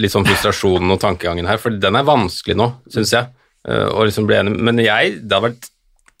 litt 0.00 0.14
sånn 0.14 0.24
frustrasjonen 0.28 0.94
og 0.94 1.02
tankegangen 1.02 1.48
her, 1.50 1.60
for 1.60 1.76
den 1.76 1.98
er 1.98 2.08
vanskelig 2.08 2.56
nå, 2.56 2.70
syns 2.94 3.12
jeg. 3.12 3.28
Uh, 3.68 4.00
liksom 4.00 4.26
bli 4.30 4.40
enig. 4.40 4.56
Men 4.64 4.80
jeg, 4.82 5.20
det 5.26 5.36
har 5.36 5.44
vært 5.44 5.68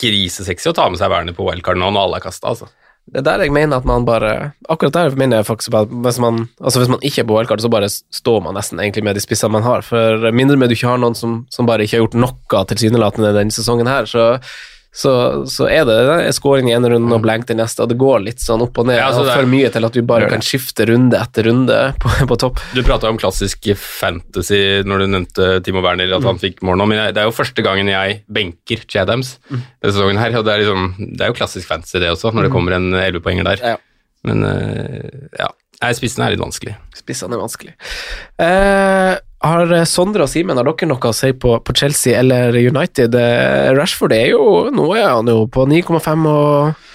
grisesexy 0.02 0.68
å 0.70 0.76
ta 0.76 0.88
med 0.90 1.00
seg 1.00 1.12
Werner 1.12 1.36
på 1.36 1.46
wildcard 1.46 1.80
nå 1.80 1.88
når 1.94 2.08
alle 2.08 2.20
er 2.20 2.26
kasta, 2.26 2.52
altså. 2.52 2.68
Det 3.10 3.18
er 3.18 3.24
der 3.26 3.42
jeg 3.42 3.52
mener 3.52 3.76
at 3.76 3.84
man 3.84 4.04
bare 4.06 4.52
Akkurat 4.70 4.94
der 4.94 5.16
mener 5.18 5.40
jeg 5.40 5.46
faktisk 5.46 5.74
at 5.74 5.90
hvis 5.90 6.20
man, 6.22 6.48
altså 6.62 6.78
hvis 6.80 6.88
man 6.88 7.02
ikke 7.02 7.20
er 7.22 7.26
på 7.26 7.34
wildcard, 7.36 7.60
så 7.60 7.68
bare 7.68 7.88
står 7.90 8.40
man 8.40 8.54
nesten 8.54 8.80
egentlig 8.80 9.04
med 9.04 9.14
de 9.14 9.20
spissene 9.20 9.52
man 9.52 9.66
har. 9.66 9.82
For 9.82 10.30
mindre 10.30 10.56
med 10.56 10.70
du 10.70 10.76
ikke 10.76 10.86
har 10.86 11.02
noen 11.02 11.18
som, 11.18 11.46
som 11.50 11.66
bare 11.66 11.82
ikke 11.82 11.98
har 11.98 12.04
gjort 12.06 12.14
noe 12.22 12.64
tilsynelatende 12.70 13.34
denne 13.34 13.52
sesongen 13.52 13.90
her, 13.90 14.06
så, 14.06 14.38
så, 14.92 15.12
så 15.48 15.66
er 15.72 15.86
det 15.88 15.94
det 16.04 16.16
er 16.26 16.34
scoring 16.36 16.68
i 16.68 16.74
ene 16.76 16.90
runden 16.92 17.14
og 17.16 17.22
blank 17.24 17.46
til 17.48 17.56
neste, 17.56 17.80
og 17.80 17.88
det 17.88 17.96
går 18.00 18.26
litt 18.26 18.42
sånn 18.44 18.60
opp 18.66 18.76
og 18.82 18.90
ned. 18.90 18.98
Ja, 18.98 19.06
altså 19.08 19.24
og 19.24 19.30
for 19.32 19.48
mye 19.48 19.70
til 19.72 19.88
at 19.88 19.96
du 19.96 20.02
bare 20.04 20.28
kan 20.28 20.44
skifte 20.44 20.84
runde 20.90 21.16
etter 21.16 21.48
runde 21.48 21.78
på, 22.02 22.12
på 22.28 22.38
topp. 22.42 22.60
Du 22.76 22.82
prata 22.84 23.08
om 23.08 23.20
klassisk 23.20 23.70
fantasy 23.80 24.82
når 24.84 25.04
du 25.04 25.06
nevnte 25.14 25.48
Timo 25.64 25.80
Werner, 25.84 26.12
at 26.18 26.28
han 26.28 26.40
fikk 26.42 26.60
mål 26.66 26.82
nå, 26.82 26.90
men 26.92 27.00
jeg, 27.00 27.16
det 27.16 27.24
er 27.24 27.30
jo 27.30 27.36
første 27.38 27.64
gangen 27.64 27.88
jeg 27.88 28.20
benker 28.28 28.84
Chadams 28.84 29.38
denne 29.48 29.94
sesongen 29.94 30.20
her, 30.20 30.36
og 30.36 30.44
det 30.44 30.58
er, 30.58 30.66
liksom, 30.66 30.92
det 31.16 31.24
er 31.24 31.32
jo 31.32 31.40
klassisk 31.40 31.72
fantasy 31.72 31.96
det 32.02 32.12
også, 32.12 32.34
når 32.36 32.50
det 32.50 32.52
kommer 32.52 32.76
en 32.76 32.92
11-poenger 32.92 33.48
der. 33.48 33.64
Ja. 33.72 33.80
Men 34.28 34.44
eh, 34.46 35.28
ja, 35.40 35.48
spissene 35.80 35.96
spissen 35.98 36.24
er 36.26 36.34
litt 36.34 36.42
vanskelig. 36.42 36.76
Spissene 36.94 37.36
er 37.36 37.42
vanskelig. 37.42 37.74
Eh, 38.44 39.14
har 39.42 39.72
Sondre 39.88 40.26
og 40.26 40.30
Simen 40.30 40.58
har 40.58 40.66
dere 40.68 40.88
noe 40.90 41.10
å 41.10 41.16
si 41.16 41.32
på, 41.34 41.56
på 41.64 41.74
Chelsea 41.76 42.18
eller 42.18 42.56
United? 42.56 43.14
Eh, 43.18 43.72
Rashford 43.76 44.14
er 44.16 44.32
jo 44.32 44.42
Nå 44.74 44.88
er 44.96 45.08
han 45.08 45.30
jo 45.30 45.46
på 45.52 45.66
9,5 45.70 46.26
og 46.30 46.88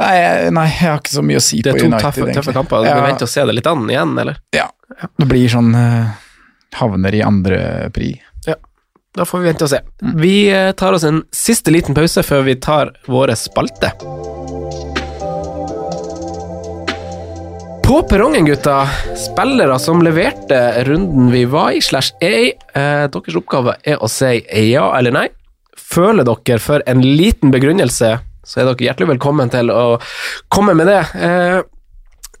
Nei, 0.00 0.48
nei, 0.56 0.64
jeg 0.70 0.88
har 0.88 1.00
ikke 1.02 1.12
så 1.12 1.22
mye 1.28 1.36
å 1.36 1.42
si 1.44 1.58
på 1.60 1.74
United. 1.74 1.90
Det 1.90 1.98
er 1.98 2.00
to 2.00 2.06
tøffe, 2.06 2.34
tøffe 2.38 2.54
kamper. 2.56 2.86
Ja, 2.88 2.94
Vi 2.96 3.10
venter 3.10 3.28
å 3.28 3.32
se 3.34 3.42
det 3.44 3.52
litt 3.52 3.66
an 3.68 3.82
igjen, 3.84 4.14
eller? 4.22 4.38
ja. 4.56 4.70
Det 5.20 5.26
blir 5.28 5.44
sånn 5.52 5.68
eh, 5.76 6.08
Havner 6.80 7.14
i 7.14 7.20
andre 7.22 7.60
pri. 7.94 8.14
Da 9.16 9.24
får 9.26 9.38
vi 9.42 9.48
vente 9.50 9.66
og 9.66 9.70
se. 9.72 9.80
Vi 10.22 10.34
eh, 10.54 10.72
tar 10.78 10.94
oss 10.94 11.04
en 11.04 11.24
siste 11.34 11.72
liten 11.74 11.96
pause 11.98 12.22
før 12.22 12.44
vi 12.46 12.54
tar 12.62 12.92
våre 13.10 13.34
spalte. 13.36 13.90
På 17.90 18.02
perrongen, 18.02 18.44
gutta. 18.44 18.86
Spillere 19.18 19.74
som 19.82 19.98
leverte 20.02 20.84
runden 20.84 21.32
vi 21.32 21.40
var 21.50 21.72
i, 21.74 21.80
slash 21.82 22.12
er 22.22 22.36
i. 22.38 22.50
Eh, 22.78 23.06
deres 23.10 23.38
oppgave 23.40 23.74
er 23.82 23.98
å 23.98 24.06
si 24.06 24.36
ja 24.68 24.84
eller 24.94 25.16
nei. 25.16 25.24
Føler 25.74 26.22
dere 26.22 26.62
for 26.62 26.84
en 26.86 27.02
liten 27.02 27.50
begrunnelse 27.50 28.12
så 28.46 28.60
er 28.60 28.68
dere 28.68 28.86
hjertelig 28.86 29.16
velkommen 29.16 29.50
til 29.50 29.74
å 29.74 29.98
komme 30.54 30.76
med 30.78 30.86
det. 30.86 31.00
Eh, 31.18 31.58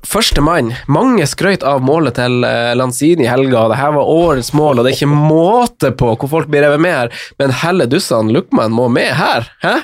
Første 0.06 0.40
mann. 0.40 0.70
Mange 0.88 1.26
skrøt 1.28 1.62
av 1.66 1.82
målet 1.84 2.14
til 2.16 2.44
eh, 2.48 2.70
Lanzini 2.78 3.26
i 3.26 3.28
helga. 3.30 3.66
Det 3.68 3.76
her 3.78 3.92
var 3.92 4.08
årets 4.08 4.48
mål, 4.56 4.78
og 4.80 4.86
det 4.86 4.94
er 4.94 4.96
ikke 4.96 5.12
måte 5.12 5.90
på 5.92 6.14
hvor 6.16 6.30
folk 6.32 6.48
blir 6.50 6.64
revet 6.64 6.80
med 6.80 6.94
her. 6.96 7.12
Men 7.38 7.52
helle 7.60 7.84
dussan, 7.86 8.30
Luckman 8.32 8.72
må 8.72 8.88
med 8.90 9.12
her. 9.18 9.50
Hæ? 9.62 9.74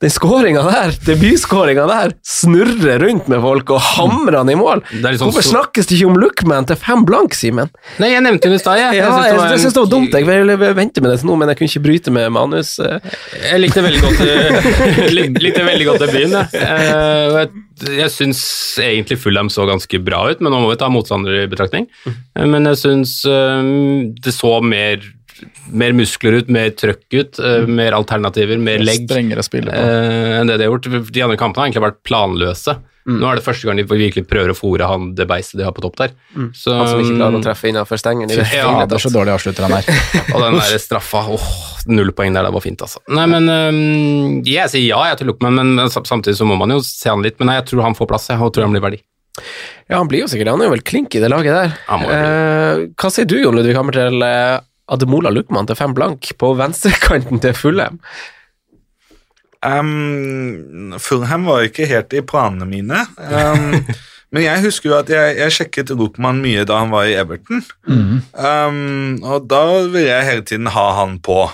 Den 0.00 0.10
skåringa 0.12 0.60
der, 0.66 0.90
debutskåringa 1.06 1.84
der, 1.88 2.10
snurrer 2.28 2.98
rundt 3.00 3.28
med 3.32 3.40
folk 3.40 3.70
og 3.72 3.78
hamrer 3.80 4.36
han 4.42 4.50
i 4.52 4.56
mål. 4.60 4.82
Det 4.92 5.14
sånn 5.16 5.30
Hvorfor 5.30 5.44
snakkes 5.46 5.88
det 5.88 5.96
ikke 5.96 6.10
om 6.10 6.18
Luckman 6.20 6.66
til 6.68 6.76
fem 6.80 7.04
blank, 7.08 7.36
Simen? 7.36 7.70
Nei, 8.00 8.10
jeg 8.12 8.24
nevnte 8.26 8.50
det 8.52 8.58
i 8.58 8.64
stad, 8.64 8.80
jeg. 8.80 8.98
Ja, 8.98 9.06
synes 9.12 9.28
jeg, 9.28 9.38
var 9.38 9.46
jeg 9.54 9.60
en- 9.60 9.72
det 9.72 9.80
var 9.84 9.92
dumt. 9.94 10.18
Jeg 10.18 10.28
ville 10.28 10.74
vente 10.80 11.00
med 11.04 11.12
det 11.14 11.20
til 11.22 11.30
nå, 11.30 11.36
men 11.40 11.48
jeg 11.52 11.60
kunne 11.60 11.70
ikke 11.72 11.84
bryte 11.88 12.12
med 12.12 12.32
manus. 12.36 12.74
eh. 12.80 12.98
Jeg 13.52 13.60
likte 13.64 13.84
veldig 13.86 14.02
godt, 14.04 15.12
lik- 15.16 15.40
likte 15.46 15.64
veldig 15.70 15.88
godt 15.92 16.04
debuten. 16.04 16.36
jeg. 16.52 17.65
Jeg, 17.76 18.08
syns 18.14 18.40
egentlig 18.80 19.18
Fulham 19.20 19.50
så 19.52 19.66
ganske 19.68 20.00
bra 20.00 20.22
ut, 20.30 20.40
men 20.40 20.52
nå 20.52 20.62
må 20.62 20.70
vi 20.70 20.78
ta 20.80 20.88
motstandere 20.92 21.44
i 21.44 21.50
betraktning. 21.50 21.88
Mm. 22.06 22.48
Men 22.54 22.70
jeg 22.72 22.80
syns 22.80 23.18
um, 23.28 24.14
det 24.24 24.32
så 24.32 24.54
mer, 24.64 25.04
mer 25.68 25.92
muskler 25.96 26.38
ut, 26.40 26.52
mer 26.52 26.72
trøkk 26.72 27.04
ut, 27.12 27.40
eh, 27.42 27.68
mer 27.68 27.96
alternativer, 27.98 28.56
mer 28.56 28.80
legg 28.80 29.04
Strengere 29.04 29.44
spille 29.44 29.74
på. 29.74 29.76
eh, 29.76 30.38
enn 30.38 30.48
det 30.48 30.56
de 30.56 30.68
har 30.68 30.72
gjort. 30.72 30.88
De 31.12 31.26
andre 31.26 31.36
kampene 31.40 31.66
har 31.66 31.68
egentlig 31.68 31.84
vært 31.84 32.00
planløse. 32.08 32.78
Nå 33.06 33.28
er 33.30 33.38
det 33.38 33.44
første 33.46 33.68
gang 33.68 33.78
de 33.78 33.84
virkelig 33.86 34.24
prøver 34.26 34.50
å 34.50 34.56
fòre 34.58 34.88
han 34.90 35.12
det 35.14 35.28
beistet 35.30 35.60
de 35.60 35.66
har 35.66 35.74
på 35.76 35.84
topp 35.84 35.98
der. 36.00 36.14
Så, 36.56 36.74
Han 36.74 36.88
som 36.90 37.02
ikke 37.04 37.14
klarer 37.20 37.38
å 37.38 37.42
treffe 37.44 37.70
innenfor 37.70 38.00
stengen. 38.02 38.30
i 38.30 38.34
det 38.34 38.46
Ja, 38.50 38.72
det 38.82 38.98
er 38.98 39.04
så 39.04 39.12
dårlig 39.14 39.36
avslutter 39.36 39.68
han 39.68 39.76
er. 39.78 39.86
og 40.34 40.42
den 40.42 40.58
der 40.58 40.82
straffa, 40.82 41.22
åh, 41.36 41.46
null 41.86 42.10
poeng 42.16 42.34
der, 42.34 42.48
det 42.48 42.54
var 42.56 42.64
fint, 42.64 42.82
altså. 42.82 43.02
Nei, 43.14 43.28
men 43.30 43.46
um, 43.46 44.40
jeg 44.46 44.72
sier 44.72 44.82
ja 44.88 45.04
jeg 45.12 45.20
til 45.22 45.30
Luckman, 45.30 45.54
men 45.54 45.76
men 45.78 45.92
samtidig 45.92 46.34
så 46.40 46.48
må 46.48 46.58
man 46.58 46.74
jo 46.74 46.80
se 46.82 47.12
han 47.12 47.22
litt. 47.22 47.38
Men 47.38 47.52
nei, 47.52 47.60
jeg 47.60 47.68
tror 47.70 47.86
han 47.86 47.94
får 47.98 48.10
plass, 48.10 48.30
jeg, 48.32 48.42
og 48.42 48.50
tror 48.56 48.66
han 48.66 48.74
blir 48.74 48.82
verdi. 48.82 49.02
Ja, 49.86 49.98
han 50.00 50.08
blir 50.08 50.22
jo 50.24 50.28
sikkert 50.32 50.48
Han 50.48 50.62
er 50.64 50.70
jo 50.70 50.72
vel 50.72 50.86
klink 50.88 51.14
i 51.14 51.20
det 51.22 51.28
laget 51.30 51.52
der. 51.54 51.74
Han 51.90 52.02
må 52.02 52.08
Eh, 52.10 52.86
hva 52.96 53.10
sier 53.12 53.28
du, 53.28 53.36
Jon 53.38 53.54
Ludvig 53.54 53.76
Hammer, 53.76 53.94
til 53.94 54.24
eh, 54.26 54.56
Ademola 54.92 55.30
Luckman 55.34 55.68
til 55.68 55.78
fem 55.78 55.94
blank 55.94 56.32
på 56.40 56.54
venstrekanten 56.58 57.42
til 57.44 57.54
Fulham? 57.54 58.00
Um, 59.66 60.94
Fulham 61.02 61.46
var 61.48 61.66
ikke 61.66 61.88
helt 61.90 62.14
i 62.14 62.22
planene 62.22 62.68
mine. 62.68 63.02
Um, 63.18 63.80
men 64.32 64.46
jeg 64.46 64.64
husker 64.66 64.92
jo 64.92 64.98
at 65.00 65.10
jeg, 65.10 65.36
jeg 65.40 65.56
sjekket 65.58 65.94
Luckman 65.96 66.42
mye 66.44 66.66
da 66.68 66.80
han 66.82 66.94
var 66.94 67.08
i 67.10 67.16
Everton. 67.18 67.64
Um, 67.86 69.18
og 69.24 69.48
da 69.50 69.62
ville 69.88 70.06
jeg 70.08 70.30
hele 70.30 70.46
tiden 70.46 70.70
ha 70.74 70.86
han 71.00 71.18
på. 71.24 71.44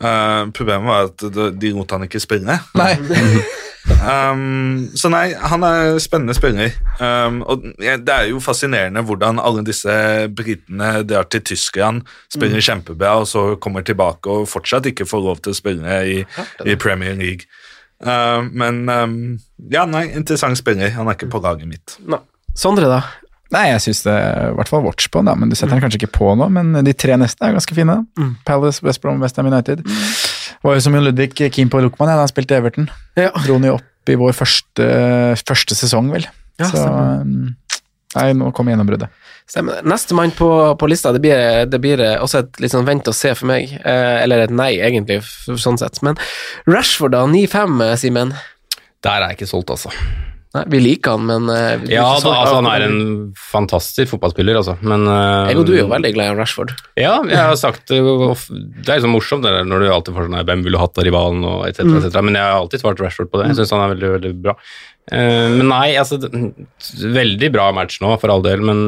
Uh, 0.00 0.48
problemet 0.56 0.88
var 0.88 1.10
at 1.10 1.56
de 1.60 1.72
lot 1.76 1.96
han 1.96 2.06
ikke 2.08 2.22
spille. 2.22 2.60
Nei. 2.78 2.92
Um, 3.88 4.90
så 4.96 5.08
nei, 5.12 5.30
han 5.34 5.64
er 5.66 5.98
spennende 6.02 6.36
spiller. 6.36 6.74
Um, 7.00 7.40
og 7.48 7.64
det 7.78 8.14
er 8.14 8.28
jo 8.30 8.42
fascinerende 8.44 9.02
hvordan 9.06 9.40
alle 9.42 9.64
disse 9.66 9.94
britene 10.36 11.00
drar 11.08 11.28
til 11.32 11.44
Tyskland, 11.52 12.04
spiller 12.32 12.64
kjempebra, 12.64 13.16
og 13.22 13.28
så 13.30 13.46
kommer 13.62 13.84
tilbake 13.86 14.30
og 14.30 14.48
fortsatt 14.50 14.90
ikke 14.90 15.08
får 15.08 15.24
lov 15.24 15.40
til 15.44 15.54
å 15.54 15.60
spille 15.60 16.00
i, 16.04 16.20
i 16.68 16.76
Premier 16.80 17.16
League. 17.18 17.48
Um, 18.00 18.52
men 18.56 18.84
um, 18.88 19.16
ja, 19.72 19.86
nei, 19.88 20.06
interessant 20.16 20.60
spiller. 20.60 20.92
Han 20.96 21.08
er 21.08 21.18
ikke 21.18 21.32
på 21.32 21.42
laget 21.44 21.68
mitt. 21.68 21.98
Nei. 22.08 22.22
Sondre, 22.56 22.88
da? 22.90 23.04
Nei, 23.50 23.64
jeg 23.72 23.82
syns 23.82 24.04
det 24.06 24.12
er 24.14 24.52
i 24.52 24.56
hvert 24.58 24.70
fall 24.70 24.84
watch 24.84 25.08
på 25.10 25.22
da, 25.26 25.34
men 25.34 25.50
du 25.50 25.56
setter 25.58 25.74
den 25.74 25.82
kanskje 25.82 25.98
ikke 26.04 26.12
på 26.20 26.34
nå. 26.38 26.46
Men 26.54 26.70
de 26.86 26.94
tre 26.94 27.16
neste 27.18 27.42
er 27.42 27.56
ganske 27.56 27.74
fine. 27.74 27.96
Mm. 28.18 28.36
Palace, 28.46 28.82
West 28.86 29.02
Brom, 29.02 29.18
West 29.24 29.40
Ham 29.40 29.48
United. 29.50 29.82
Var 30.64 30.76
jo 30.76 30.82
som 30.84 30.94
Jon 30.96 31.06
Ludvig 31.08 31.32
keen 31.38 31.70
på 31.72 31.80
Lokman 31.84 32.10
ja, 32.10 32.18
da 32.18 32.24
han 32.26 32.32
spilte 32.32 32.56
Everton. 32.58 32.90
Ja. 33.18 33.30
Dro 33.44 33.56
han 33.58 33.66
jo 33.68 33.78
opp 33.78 34.10
i 34.10 34.16
vår 34.18 34.32
første, 34.34 34.86
første 35.46 35.76
sesong, 35.78 36.10
vel. 36.14 36.26
Ja, 36.60 36.66
Så 36.68 36.76
stemmer. 36.76 37.24
um, 37.24 37.56
Nei, 38.16 38.32
nå 38.34 38.48
kom 38.56 38.66
gjennombruddet. 38.66 39.06
Stemmer. 39.50 39.84
Nestemann 39.86 40.32
på, 40.34 40.48
på 40.78 40.88
lista, 40.90 41.12
det 41.14 41.20
blir, 41.22 41.66
det 41.70 41.78
blir 41.82 42.00
eh, 42.02 42.16
også 42.22 42.40
et 42.42 42.58
litt 42.62 42.72
sånn 42.74 42.86
vent 42.86 43.06
og 43.10 43.14
se 43.14 43.30
for 43.38 43.46
meg. 43.50 43.70
Eh, 43.82 44.16
eller 44.24 44.44
et 44.48 44.54
nei, 44.54 44.72
egentlig, 44.82 45.20
sånn 45.46 45.78
sett. 45.78 46.00
Men 46.06 46.18
Rashford, 46.66 47.14
da. 47.14 47.22
9-5, 47.30 47.76
eh, 47.86 47.94
Simen. 48.02 48.34
Der 49.06 49.22
er 49.22 49.30
jeg 49.30 49.38
ikke 49.40 49.50
solgt, 49.52 49.70
altså. 49.74 49.94
Nei, 50.50 50.64
vi 50.72 50.78
liker 50.82 51.12
han, 51.14 51.26
men 51.28 51.44
uh, 51.46 51.84
Ja, 51.86 52.08
da, 52.18 52.30
altså, 52.42 52.56
han 52.56 52.66
er 52.66 52.82
en 52.88 53.02
fantastisk 53.38 54.10
fotballspiller, 54.16 54.56
altså. 54.58 54.74
Men 54.82 55.04
uh, 55.06 55.46
Jeg 55.46 55.60
og 55.60 55.68
du 55.68 55.76
er 55.76 55.84
jo 55.84 55.90
veldig 55.92 56.10
glad 56.16 56.32
i 56.32 56.38
Rashford. 56.40 56.72
Ja, 56.98 57.12
jeg 57.30 57.38
har 57.38 57.54
sagt 57.60 57.84
det 57.92 58.00
Det 58.00 58.90
er 58.90 58.98
liksom 58.98 59.14
morsomt 59.14 59.46
det 59.46 59.52
der, 59.54 59.68
når 59.70 59.84
du 59.84 59.90
alltid 59.94 60.16
får 60.16 60.26
sånn 60.26 60.40
hvem 60.48 60.64
ville 60.66 60.80
hatt 60.82 60.98
av 60.98 61.06
rivalen 61.06 61.46
og 61.46 61.68
etc., 61.68 61.86
Mm. 61.86 62.00
etc., 62.02 62.18
men 62.26 62.40
jeg 62.40 62.42
har 62.48 62.58
alltid 62.58 62.82
svart 62.82 63.04
Rashford 63.04 63.30
på 63.30 63.38
det. 63.42 63.52
Jeg 63.52 63.60
syns 63.60 63.76
han 63.76 63.84
er 63.86 63.94
veldig, 63.94 64.10
veldig 64.18 64.32
bra. 64.48 64.56
Eh, 65.10 65.46
men 65.54 65.70
nei, 65.70 65.86
altså 65.98 66.18
Veldig 66.20 67.48
bra 67.54 67.70
match 67.74 68.00
nå, 68.02 68.12
for 68.22 68.34
all 68.34 68.42
del, 68.42 68.60
men 68.66 68.82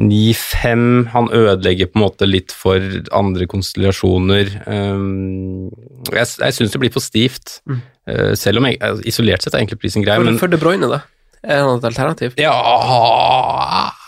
9-5 0.00 1.08
Han 1.12 1.28
ødelegger 1.30 1.86
på 1.86 1.98
en 2.00 2.02
måte 2.02 2.26
litt 2.26 2.50
for 2.54 2.82
andre 3.14 3.46
konstellasjoner. 3.50 4.50
Um, 4.66 5.70
jeg 6.10 6.26
jeg 6.26 6.56
syns 6.56 6.74
det 6.74 6.80
blir 6.82 6.94
for 6.94 7.04
stivt. 7.04 7.60
Eh, 8.10 8.32
selv 8.38 8.58
om 8.60 8.66
jeg, 8.68 8.80
altså, 8.82 9.04
isolert 9.08 9.44
sett 9.44 9.54
er 9.54 9.62
egentlig 9.62 9.80
prisen 9.84 10.04
grei, 10.04 10.18
men 10.20 10.40
for 10.40 10.50
De 10.50 10.58
Bruyne, 10.60 10.90
da? 10.90 11.04
Er 11.44 11.62
han 11.62 11.78
et 11.78 11.84
alternativ? 11.84 12.34
Ja 12.40 12.54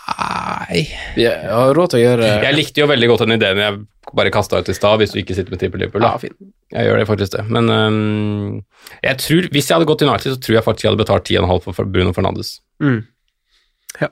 Nei 0.07 0.79
Vi 1.13 1.27
har 1.27 1.73
råd 1.77 1.91
til 1.93 1.99
å 1.99 2.01
gjøre 2.01 2.29
Jeg 2.41 2.55
likte 2.57 2.81
jo 2.81 2.87
veldig 2.89 3.09
godt 3.11 3.23
den 3.25 3.35
ideen 3.37 3.61
jeg 3.61 3.83
bare 4.17 4.31
kasta 4.31 4.61
ut 4.61 4.69
i 4.71 4.75
stad, 4.75 5.01
hvis 5.01 5.11
du 5.11 5.19
ikke 5.19 5.35
sitter 5.35 5.51
med 5.51 5.59
trippel 5.59 5.81
Liverpool. 5.83 6.05
Ja, 6.05 6.15
fin. 6.21 6.31
Jeg 6.71 6.87
gjør 6.87 7.01
det 7.01 7.07
faktisk 7.09 7.33
det. 7.33 7.41
Men 7.51 7.67
um, 7.67 8.61
jeg 9.03 9.19
tror, 9.19 9.47
hvis 9.51 9.67
jeg 9.67 9.75
hadde 9.75 9.87
gått 9.89 9.99
til 9.99 10.07
United, 10.07 10.31
så 10.31 10.39
tror 10.45 10.55
jeg 10.55 10.63
faktisk 10.63 10.85
jeg 10.85 10.93
hadde 10.93 11.01
betalt 11.01 11.27
10,5 11.27 11.75
for 11.75 11.91
Bruno 11.91 12.13
Fernandes. 12.15 12.53
Mm. 12.79 13.01
Ja. 13.99 14.07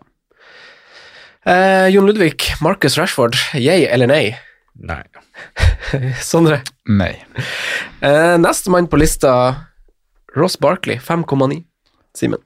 Eh, 1.46 1.88
Jon 1.94 2.08
Ludvig, 2.08 2.42
Marcus 2.62 2.98
Rashford, 2.98 3.36
yay 3.54 3.86
eller 3.86 4.10
nei? 4.10 4.36
Nei. 4.82 5.04
Sondre? 6.22 6.62
Nei. 6.90 7.14
Eh, 8.02 8.38
Nestemann 8.42 8.88
på 8.90 8.98
lista, 8.98 9.56
Ross 10.36 10.58
Barkley, 10.60 10.98
5,9. 10.98 11.62
Simen? 12.18 12.42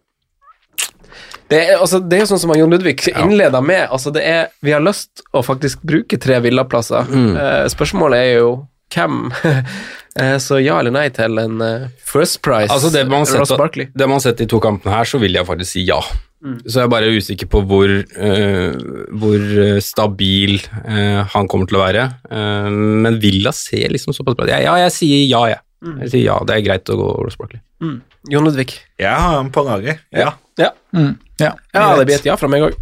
Det 1.50 1.62
er, 1.64 1.78
altså, 1.80 1.98
det 2.04 2.20
er 2.20 2.28
sånn 2.30 2.42
som 2.42 2.52
Jon 2.54 2.70
Ludvig 2.70 3.08
innleda 3.10 3.62
med. 3.66 3.88
Altså, 3.88 4.12
det 4.14 4.22
er, 4.28 4.52
vi 4.62 4.76
har 4.76 4.84
lyst 4.84 5.24
å 5.34 5.42
faktisk 5.46 5.82
bruke 5.88 6.20
tre 6.22 6.38
villaplasser. 6.44 7.08
Eh, 7.10 7.64
spørsmålet 7.74 8.20
er 8.20 8.36
jo 8.44 8.52
hvem. 8.94 9.32
eh, 10.20 10.36
så 10.44 10.60
ja 10.62 10.78
eller 10.82 10.94
nei 10.94 11.08
til 11.16 11.40
en 11.42 11.64
eh, 11.64 11.88
First 12.06 12.42
Price 12.46 12.74
Altså 12.74 12.92
det 12.94 13.06
man, 13.10 13.26
Ross 13.26 13.50
sett, 13.50 13.58
Barkley. 13.58 13.90
det 13.94 14.08
man 14.10 14.20
har 14.20 14.28
sett 14.28 14.44
i 14.44 14.50
to 14.50 14.60
kampene 14.62 14.94
her, 14.94 15.10
så 15.10 15.22
vil 15.22 15.40
jeg 15.40 15.48
faktisk 15.48 15.78
si 15.78 15.88
ja. 15.88 16.02
Så 16.40 16.78
jeg 16.78 16.86
er 16.86 16.92
bare 16.92 17.12
usikker 17.12 17.50
på 17.52 17.62
hvor, 17.68 17.92
uh, 17.92 18.76
hvor 19.20 19.42
øh, 19.66 19.80
stabil 19.84 20.56
uh, 20.86 21.26
han 21.34 21.50
kommer 21.52 21.68
til 21.68 21.80
å 21.80 21.82
være. 21.84 22.06
Uh, 22.32 22.70
men 22.72 23.18
Villa 23.20 23.52
ser 23.56 23.92
liksom 23.92 24.16
såpass 24.16 24.38
bra 24.38 24.48
ut. 24.48 24.54
Ja, 24.54 24.62
ja, 24.64 24.78
jeg 24.86 24.96
sier 24.96 25.26
ja, 25.28 25.42
jeg. 25.52 25.62
Jeg 26.04 26.12
sier 26.14 26.24
ja, 26.26 26.38
det 26.48 26.56
er 26.56 26.64
greit 26.64 26.92
å 26.92 26.98
gå 27.00 27.10
overspråklig. 27.24 27.60
Mm. 27.84 27.98
Jon 28.32 28.48
Ludvig. 28.48 28.78
Jeg 29.00 29.12
har 29.12 29.36
han 29.36 29.52
på 29.56 29.64
laget. 29.68 30.06
Ja. 30.16 30.32
Ja. 30.60 30.72
Mm. 30.96 31.14
Ja, 31.40 31.54
Ja, 31.76 31.84
det 31.96 32.08
blir 32.08 32.20
et 32.20 32.28
ja 32.28 32.36
fra 32.40 32.50
meg 32.52 32.66
òg. 32.68 32.74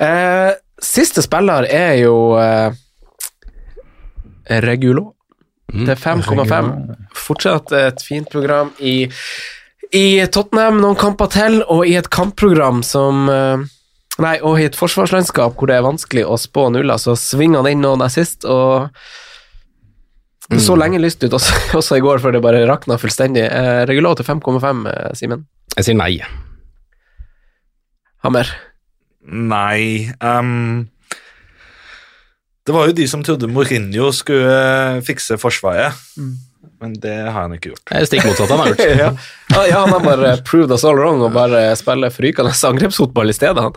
Eh, 0.00 0.52
siste 0.80 1.24
spiller 1.24 1.68
er 1.68 1.98
jo 2.00 2.14
Regulo. 4.48 4.62
Regulo. 4.68 5.10
Til 5.72 5.96
5,5. 5.96 6.72
Fortsatt 7.16 7.72
et 7.76 8.02
fint 8.04 8.28
program 8.32 8.72
i, 8.84 9.06
i 9.92 10.26
Tottenham, 10.32 10.80
noen 10.80 10.96
kamper 10.98 11.30
til, 11.32 11.60
og 11.68 11.84
i 11.88 11.96
et 12.00 12.08
kampprogram 12.12 12.82
som 12.86 13.28
eh, 13.32 13.70
Nei, 14.20 14.34
og 14.44 14.58
i 14.60 14.66
et 14.68 14.76
forsvarslandskap 14.76 15.54
hvor 15.56 15.70
det 15.70 15.78
er 15.78 15.86
vanskelig 15.86 16.26
å 16.28 16.36
spå 16.36 16.66
nuller, 16.68 17.00
så 17.00 17.14
svinger 17.16 17.62
han 17.62 17.70
inn 17.70 17.80
noen 17.80 18.04
assist, 18.04 18.44
og 18.44 18.90
det 20.52 20.60
så 20.60 20.76
lenge 20.76 21.00
lyst 21.00 21.22
ut 21.24 21.32
også, 21.32 21.56
også 21.80 21.96
i 21.96 22.04
går, 22.04 22.20
før 22.20 22.36
det 22.36 22.42
bare 22.44 22.66
rakna 22.68 22.98
fullstendig. 23.00 23.46
Eh, 23.48 23.88
til 23.88 24.28
5,5, 24.28 24.84
eh, 24.92 25.10
Simen. 25.16 25.46
Jeg 25.78 25.88
sier 25.88 25.96
nei. 25.96 26.12
Hammer. 28.22 28.50
Nei 29.22 30.10
um, 30.18 30.88
Det 32.66 32.74
var 32.74 32.88
jo 32.88 32.96
de 32.98 33.04
som 33.06 33.22
trodde 33.22 33.46
Mourinho 33.46 34.08
skulle 34.14 35.02
fikse 35.06 35.38
forsvaret, 35.38 35.94
men 36.82 36.92
det 37.00 37.14
har 37.28 37.36
han 37.46 37.52
ikke 37.56 37.70
gjort. 37.72 37.82
Det 37.88 38.00
er 38.02 38.08
stikk 38.10 38.24
motsatt 38.26 38.50
han 38.52 38.60
har 38.64 38.72
gjort. 38.72 38.82
ja. 39.04 39.10
Ja, 39.52 39.62
ja, 39.70 39.80
han 39.84 39.92
har 39.94 40.02
bare 40.04 40.32
proved 40.50 40.72
us 40.74 40.84
all 40.88 40.98
wrong 40.98 41.22
og 41.24 41.32
bare 41.36 41.62
spiller 41.78 42.10
frykende 42.12 42.52
angrepsfotball 42.68 43.30
i 43.32 43.36
stedet, 43.36 43.62
han. 43.62 43.76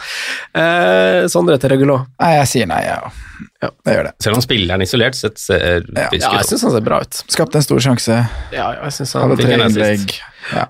Eh, 0.58 1.28
Sondre 1.32 1.58
til 1.62 1.72
Regulå. 1.76 2.00
Nei, 2.22 2.32
jeg 2.40 2.50
sier 2.52 2.70
nei, 2.72 2.82
jeg 2.88 2.98
òg. 3.06 3.22
Ja. 3.66 3.70
Jeg 3.88 3.98
gjør 3.98 4.08
det. 4.10 4.14
Selv 4.26 4.40
om 4.40 4.44
spilleren 4.46 4.84
isolert 4.86 5.18
sett 5.18 5.40
ser 5.42 5.86
Ja. 5.96 6.08
frisk 6.12 6.26
Ja, 6.26 6.32
jeg 6.40 6.46
ut. 6.46 6.50
syns 6.54 6.66
han 6.68 6.74
ser 6.76 6.86
bra 6.86 7.00
ut. 7.06 7.22
Skapte 7.34 7.60
en 7.62 7.66
stor 7.66 7.80
sjanse. 7.84 8.18
Ja, 8.56 8.68
jeg 8.84 8.98
synes 8.98 9.14
han 9.18 9.30
Hadde 9.30 9.44
tre 9.44 9.58
innlegg. 9.60 10.18
Ja. 10.54 10.66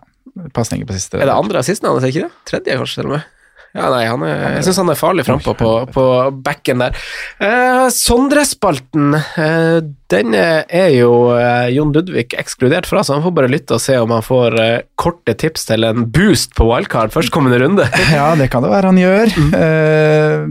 Pasninger 0.56 0.88
på 0.90 0.94
siste. 0.98 1.20
Er 1.22 1.30
det 1.30 1.36
andre 1.36 1.62
assisten 1.62 1.88
hans, 1.90 2.04
er 2.04 2.12
ikke 2.12 2.26
det? 2.28 2.32
Tredje, 2.50 2.76
kanskje, 2.82 3.00
til 3.02 3.08
og 3.10 3.14
med? 3.16 3.32
Ja, 3.76 3.90
nei, 3.92 4.06
han 4.08 4.22
er, 4.24 4.44
jeg 4.56 4.64
syns 4.70 4.78
han 4.80 4.92
er 4.94 4.96
farlig 4.96 5.26
frampå 5.28 5.52
på, 5.60 5.72
på 5.92 6.04
backen 6.46 6.80
der. 6.80 6.96
Eh, 7.44 7.88
Sondre-spalten, 7.92 9.18
eh, 9.20 9.80
den 10.14 10.36
er 10.38 10.94
jo 10.96 11.34
eh, 11.36 11.68
Jon 11.76 11.92
Ludvig 11.92 12.30
ekskludert 12.40 12.88
fra, 12.88 13.04
så 13.04 13.18
han 13.18 13.26
får 13.26 13.36
bare 13.36 13.52
lytte 13.52 13.76
og 13.76 13.84
se 13.84 13.98
om 14.00 14.14
han 14.16 14.24
får 14.24 14.56
eh, 14.64 14.78
korte 14.96 15.36
tips 15.44 15.68
til 15.68 15.84
en 15.88 16.06
boost 16.08 16.56
på 16.56 16.70
wildcard 16.70 17.12
førstkommende 17.16 17.60
runde. 17.66 17.90
Ja, 18.16 18.30
det 18.40 18.48
kan 18.54 18.64
det 18.64 18.72
være 18.72 18.94
han 18.94 19.02
gjør. 19.02 19.34
Eh, 19.60 20.46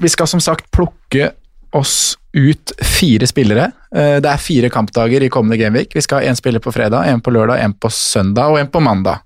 vi 0.00 0.12
skal 0.16 0.30
som 0.30 0.40
sagt 0.40 0.70
plukke 0.72 1.34
oss 1.76 2.16
ut 2.36 2.72
fire 2.84 3.28
spillere. 3.28 3.68
Eh, 3.92 4.16
det 4.24 4.32
er 4.32 4.40
fire 4.40 4.72
kampdager 4.72 5.24
i 5.24 5.30
kommende 5.32 5.60
Gameweek. 5.60 5.92
Vi 5.96 6.04
skal 6.04 6.22
ha 6.22 6.32
én 6.32 6.38
spiller 6.40 6.64
på 6.64 6.72
fredag, 6.72 7.04
én 7.12 7.20
på 7.20 7.32
lørdag, 7.36 7.60
én 7.64 7.76
på 7.76 7.92
søndag 7.92 8.52
og 8.54 8.60
én 8.64 8.72
på 8.72 8.80
mandag. 8.80 9.24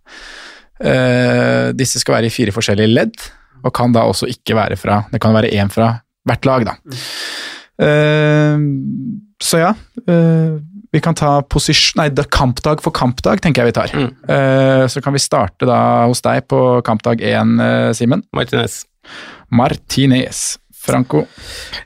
Eh, 0.80 1.70
disse 1.76 2.00
skal 2.00 2.18
være 2.18 2.30
i 2.30 2.34
fire 2.34 2.54
forskjellige 2.56 2.92
ledd, 2.92 3.28
og 3.60 3.74
kan 3.76 3.92
da 3.92 4.06
også 4.08 4.30
ikke 4.32 4.56
være 4.56 4.78
fra 4.80 5.02
Det 5.12 5.20
kan 5.20 5.34
være 5.36 5.50
én 5.52 5.68
fra 5.72 5.92
hvert 6.28 6.46
lag, 6.48 6.66
da. 6.68 6.76
Eh, 7.80 8.66
så 9.40 9.60
ja. 9.60 9.74
eh, 10.06 10.56
vi 10.92 11.00
kan 11.00 11.16
ta 11.16 11.38
posisjon... 11.46 12.00
Nei, 12.00 12.08
da, 12.12 12.24
kampdag 12.26 12.82
for 12.84 12.94
kampdag, 12.96 13.42
tenker 13.44 13.62
jeg 13.62 13.70
vi 13.70 13.76
tar. 13.76 13.92
Eh, 13.94 14.86
så 14.90 15.02
kan 15.04 15.14
vi 15.14 15.22
starte 15.22 15.68
da 15.68 15.80
hos 16.10 16.22
deg 16.26 16.48
på 16.50 16.80
kampdag 16.86 17.22
én, 17.22 17.54
uh, 17.60 17.92
Simen. 17.96 18.24
Martinez. 18.36 18.82
Martinez. 19.54 20.58
Franco. 20.80 21.26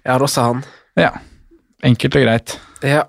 Jeg 0.05 0.13
har 0.13 0.23
også 0.23 0.47
han. 0.49 0.65
Ja. 0.97 1.11
Enkelt 1.85 2.17
og 2.17 2.25
greit. 2.25 2.57
Ja. 2.87 3.05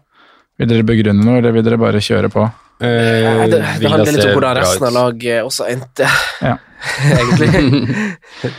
Vil 0.60 0.72
dere 0.72 0.88
begrunne 0.88 1.24
noe, 1.24 1.40
eller 1.40 1.54
vil 1.56 1.66
dere 1.68 1.80
bare 1.80 2.02
kjøre 2.04 2.32
på? 2.34 2.46
Nei, 2.84 3.48
det, 3.52 3.60
det 3.80 3.90
handler 3.92 4.12
litt 4.12 4.26
om 4.28 4.34
hvordan 4.36 4.58
resten 4.60 4.88
av 4.90 4.96
laget 4.98 5.46
også 5.48 5.68
endte, 5.72 6.08
Ja. 6.44 6.58
egentlig. 7.20 7.50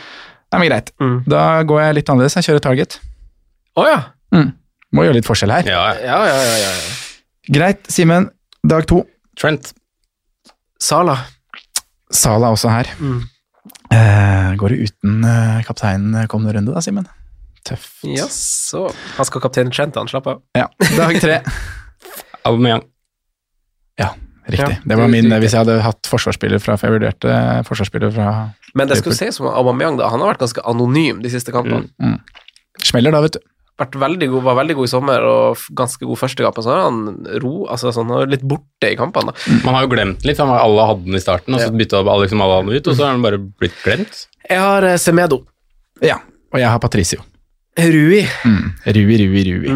Nei, 0.47 0.61
men 0.61 0.69
greit. 0.71 0.93
Mm. 1.03 1.17
Da 1.29 1.43
går 1.69 1.83
jeg 1.83 1.97
litt 1.99 2.11
annerledes. 2.13 2.37
Jeg 2.39 2.47
kjører 2.49 2.63
target. 2.65 2.99
Å 3.77 3.85
ja. 3.89 3.99
Mm. 4.33 4.53
Må 4.97 5.05
gjøre 5.05 5.19
litt 5.19 5.29
forskjell 5.29 5.53
her. 5.53 5.69
Ja, 5.69 5.83
Ja, 6.01 6.21
ja, 6.31 6.37
ja, 6.39 6.57
ja. 6.63 6.71
ja. 6.71 6.95
Greit, 7.53 7.83
Simen. 7.93 8.31
Dag 8.67 8.87
to. 8.91 9.03
Trent. 9.39 9.73
Sala. 10.83 11.19
Sala 12.15 12.55
også 12.55 12.71
her. 12.73 12.89
Mm. 13.03 13.21
Uh, 13.93 14.55
går 14.59 14.73
det 14.75 14.89
uten 14.89 15.21
uh, 15.27 15.61
kapteinen 15.67 16.27
kommende 16.31 16.57
runde, 16.57 16.73
da, 16.75 16.83
Simen? 16.83 17.07
Tøft. 17.67 18.01
Jaså. 18.07 18.87
Han 19.19 19.29
skal 19.29 19.43
kaptein 19.45 19.71
Trent, 19.75 19.99
han. 19.99 20.09
Slapp 20.11 20.27
av. 20.31 20.43
Ja. 20.57 20.69
Dag 20.97 21.19
tre. 21.23 21.41
Aubameyang. 22.47 22.87
Ja, 23.99 24.11
riktig. 24.49 24.77
Ja, 24.77 24.83
det 24.85 24.97
var 24.99 25.07
det- 25.07 25.11
min, 25.15 25.25
riktig. 25.25 25.41
hvis 25.45 25.53
jeg 25.57 25.65
hadde 25.65 25.81
hatt 25.83 26.03
forsvarsspiller 26.11 26.61
fra 26.63 26.77
For 26.77 26.87
jeg 26.89 27.01
vurderte 27.01 27.65
forsvarsspiller 27.67 28.13
fra 28.13 28.31
Men 28.75 28.89
det 28.89 28.99
skulle 28.99 29.17
se 29.17 29.31
som 29.33 29.47
Aubameyang, 29.49 29.97
da. 29.99 30.09
Han 30.13 30.21
har 30.21 30.35
vært 30.35 30.45
ganske 30.45 30.63
anonym 30.65 31.23
de 31.23 31.29
siste 31.33 31.53
kampene. 31.53 31.89
mm. 32.01 32.21
Smeller, 32.85 33.11
da, 33.11 33.21
vet 33.25 33.33
du. 33.33 33.41
Vært 33.77 33.93
veldig 34.01 34.31
god, 34.33 34.43
var 34.43 34.55
veldig 34.57 34.75
god 34.77 34.85
i 34.85 34.89
sommer 34.89 35.21
og 35.29 35.57
ganske 35.77 36.01
god 36.01 36.17
første 36.17 36.45
kamp. 36.45 36.57
Så 36.65 36.71
har 36.73 36.83
han 36.87 37.27
ro, 37.43 37.67
altså 37.69 37.93
sånn, 37.93 38.09
han 38.09 38.23
er 38.23 38.31
litt 38.33 38.45
borte 38.49 38.89
i 38.89 38.97
kampene. 38.97 39.35
Man 39.65 39.75
har 39.77 39.85
jo 39.85 39.91
glemt 39.93 40.25
litt, 40.25 40.37
for 40.41 40.49
alle 40.49 40.87
hadde 40.89 41.05
den 41.05 41.15
i 41.19 41.21
starten, 41.21 41.55
og 41.55 41.61
så 41.61 41.69
bytta 41.77 42.01
alle, 42.01 42.25
liksom 42.25 42.41
alle 42.41 42.57
han 42.63 42.73
ut, 42.73 42.87
og 42.89 42.97
så 42.97 43.05
har 43.05 43.13
den 43.13 43.23
bare 43.27 43.39
blitt 43.39 43.77
glemt. 43.85 44.27
Jeg 44.49 44.59
har 44.59 44.83
eh, 44.83 44.97
Semedo. 44.97 45.43
Ja. 46.01 46.17
Og 46.53 46.61
jeg 46.61 46.69
har 46.73 46.79
Patricio. 46.81 47.21
Rui. 47.77 48.23
Mm. 48.49 48.69
Rui, 48.97 49.17
Rui, 49.21 49.43
Rui. 49.45 49.73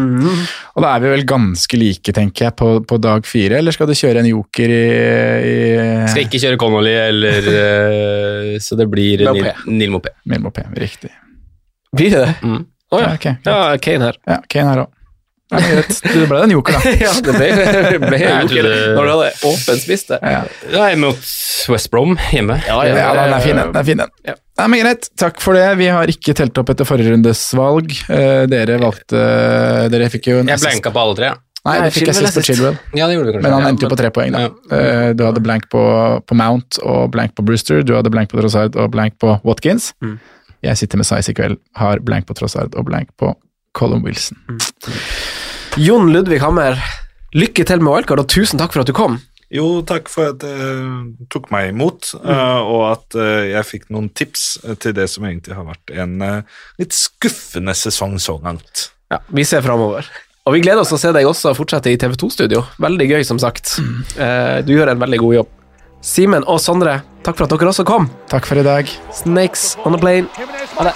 Og 0.73 0.81
da 0.81 0.93
er 0.95 1.03
vi 1.03 1.11
vel 1.11 1.25
ganske 1.29 1.77
like, 1.77 2.13
tenker 2.15 2.47
jeg, 2.47 2.55
på, 2.57 2.69
på 2.89 2.97
dag 3.01 3.27
fire, 3.29 3.59
eller 3.61 3.75
skal 3.75 3.89
du 3.89 3.93
kjøre 3.97 4.23
en 4.23 4.29
joker 4.31 4.73
i, 4.73 4.81
i 5.45 5.59
Skal 6.09 6.25
ikke 6.25 6.41
kjøre 6.41 6.59
Connolly, 6.61 6.95
eller 7.11 7.51
eh, 7.51 8.55
Så 8.63 8.77
det 8.79 8.87
blir 8.89 9.21
Mopé. 9.27 9.53
Mopé. 9.93 10.15
Mopé? 10.41 10.65
Riktig. 10.81 11.11
Blir 11.93 12.15
det 12.15 12.23
det? 12.25 12.33
Mm. 12.41 12.63
Oh, 12.91 12.99
ja. 12.99 13.11
Ja, 13.11 13.15
okay, 13.15 13.35
ja, 13.45 13.77
Kane 13.79 14.09
her. 14.09 14.17
Ja, 14.27 14.41
Kane 14.51 14.73
her 14.73 14.83
òg. 14.85 14.97
Det 15.51 16.27
ble 16.29 16.39
en 16.45 16.53
joker, 16.53 16.77
da. 16.77 16.91
ja, 17.05 17.11
det 17.25 17.33
ble, 17.35 17.47
ble 18.05 18.19
Jeg 18.21 18.45
joker 18.45 18.67
når 18.95 19.07
du 19.09 19.11
hadde 19.11 19.31
åpen 19.51 19.81
spist 19.81 20.13
der. 20.13 20.21
Ja, 20.23 20.41
Ja, 20.71 20.85
jeg 20.87 20.95
er 20.95 21.01
mot 21.03 21.31
West 21.73 21.91
Brom 21.91 22.15
hjemme. 22.31 22.55
Ja, 22.67 22.77
ja, 22.87 23.11
den 23.17 23.35
er 23.35 23.43
fin, 23.43 23.59
den. 23.59 23.75
er 23.75 23.87
fin, 23.87 23.99
den. 24.05 24.13
Ja. 24.27 24.35
Nei, 24.61 24.67
men 24.71 24.83
Greit, 24.85 25.09
takk 25.19 25.39
for 25.43 25.57
det. 25.57 25.65
Vi 25.79 25.87
har 25.91 26.09
ikke 26.11 26.35
telt 26.37 26.57
opp 26.61 26.71
etter 26.73 26.87
forrige 26.87 27.13
rundes 27.15 27.41
valg. 27.57 27.91
Eh, 28.13 28.43
dere 28.51 28.77
valgte 28.81 29.21
Dere 29.91 30.09
fikk 30.13 30.29
jo 30.31 30.41
Jeg 30.43 30.61
blanka 30.61 30.91
på 30.93 31.01
alle 31.03 31.17
tre. 31.19 31.31
Nei, 31.61 31.73
Nei, 31.77 31.81
det 31.85 31.93
fikk 31.93 32.07
jeg 32.09 32.15
Chilwell 32.17 32.25
sist 32.31 32.37
på 32.37 32.41
assist. 32.41 32.49
Chilwell. 32.49 32.77
Ja, 32.97 33.05
det 33.09 33.15
gjorde 33.19 33.27
vi 33.27 33.33
kanskje. 33.35 33.45
Men 33.45 33.53
han 33.59 33.67
endte 33.69 33.85
jo 33.85 33.91
på 33.91 33.97
tre 33.99 34.09
poeng, 34.15 34.33
da. 34.33 34.39
Ja. 34.47 34.79
Eh, 34.79 35.11
Du 35.19 35.25
hadde 35.27 35.43
blank 35.45 35.67
på, 35.73 35.83
på 36.25 36.37
Mount 36.39 36.79
og 36.81 37.11
blank 37.13 37.35
på 37.37 37.45
Brewster. 37.45 37.83
Du 37.85 37.93
hadde 37.97 38.09
blank 38.13 38.31
på 38.33 38.39
Trossard 38.41 38.77
og 38.81 38.89
blank 38.95 39.19
på 39.21 39.35
Watkins. 39.45 39.91
Mm. 40.01 40.17
Jeg 40.65 40.77
sitter 40.81 41.01
med 41.01 41.09
Size 41.09 41.33
i 41.33 41.37
kveld, 41.37 41.57
har 41.77 42.01
blank 42.05 42.25
på 42.29 42.37
Trossard 42.37 42.73
og 42.77 42.85
blank 42.89 43.09
på 43.21 43.33
Colin 43.77 44.01
Wilson. 44.05 44.37
Jon 45.77 46.09
Ludvig 46.11 46.41
Hammer, 46.43 46.75
lykke 47.37 47.63
til 47.67 47.81
med 47.83 47.93
wildcard, 47.95 48.21
og 48.25 48.29
tusen 48.31 48.59
takk 48.59 48.73
for 48.75 48.83
at 48.83 48.89
du 48.89 48.95
kom. 48.95 49.19
Jo, 49.51 49.81
takk 49.87 50.07
for 50.11 50.31
at 50.31 50.39
du 50.43 51.25
tok 51.31 51.49
meg 51.51 51.71
imot, 51.73 52.13
eh, 52.21 52.59
og 52.63 52.83
at 52.93 53.17
eh, 53.19 53.49
jeg 53.51 53.67
fikk 53.67 53.87
noen 53.91 54.07
tips 54.15 54.45
eh, 54.63 54.75
til 54.79 54.93
det 54.95 55.09
som 55.11 55.25
egentlig 55.27 55.55
har 55.57 55.65
vært 55.67 55.91
en 55.99 56.13
eh, 56.23 56.59
litt 56.79 56.95
skuffende 56.95 57.75
sesong 57.75 58.15
så 58.23 58.37
langt. 58.43 58.89
Ja, 59.11 59.19
Vi 59.27 59.43
ser 59.47 59.63
framover. 59.65 60.07
Og 60.47 60.55
vi 60.55 60.63
gleder 60.63 60.81
oss 60.81 60.89
til 60.89 60.97
å 60.97 61.01
se 61.03 61.11
deg 61.13 61.27
også 61.29 61.51
fortsette 61.53 61.91
i 61.91 61.99
TV2-studio. 62.01 62.63
Veldig 62.81 63.07
gøy, 63.11 63.21
som 63.27 63.39
sagt. 63.43 63.75
Eh, 64.17 64.61
Du 64.65 64.71
gjør 64.73 64.93
en 64.95 65.03
veldig 65.03 65.19
god 65.21 65.35
jobb. 65.41 65.51
Simen 66.01 66.47
og 66.49 66.57
Sondre, 66.63 67.01
takk 67.27 67.37
for 67.37 67.45
at 67.45 67.53
dere 67.53 67.69
også 67.75 67.85
kom. 67.85 68.07
Takk 68.31 68.47
for 68.49 68.57
i 68.57 68.65
dag. 68.65 68.89
Snakes 69.13 69.75
on 69.85 69.99
a 69.99 70.01
plane. 70.01 70.31
Ha 70.79 70.87
det. 70.89 70.95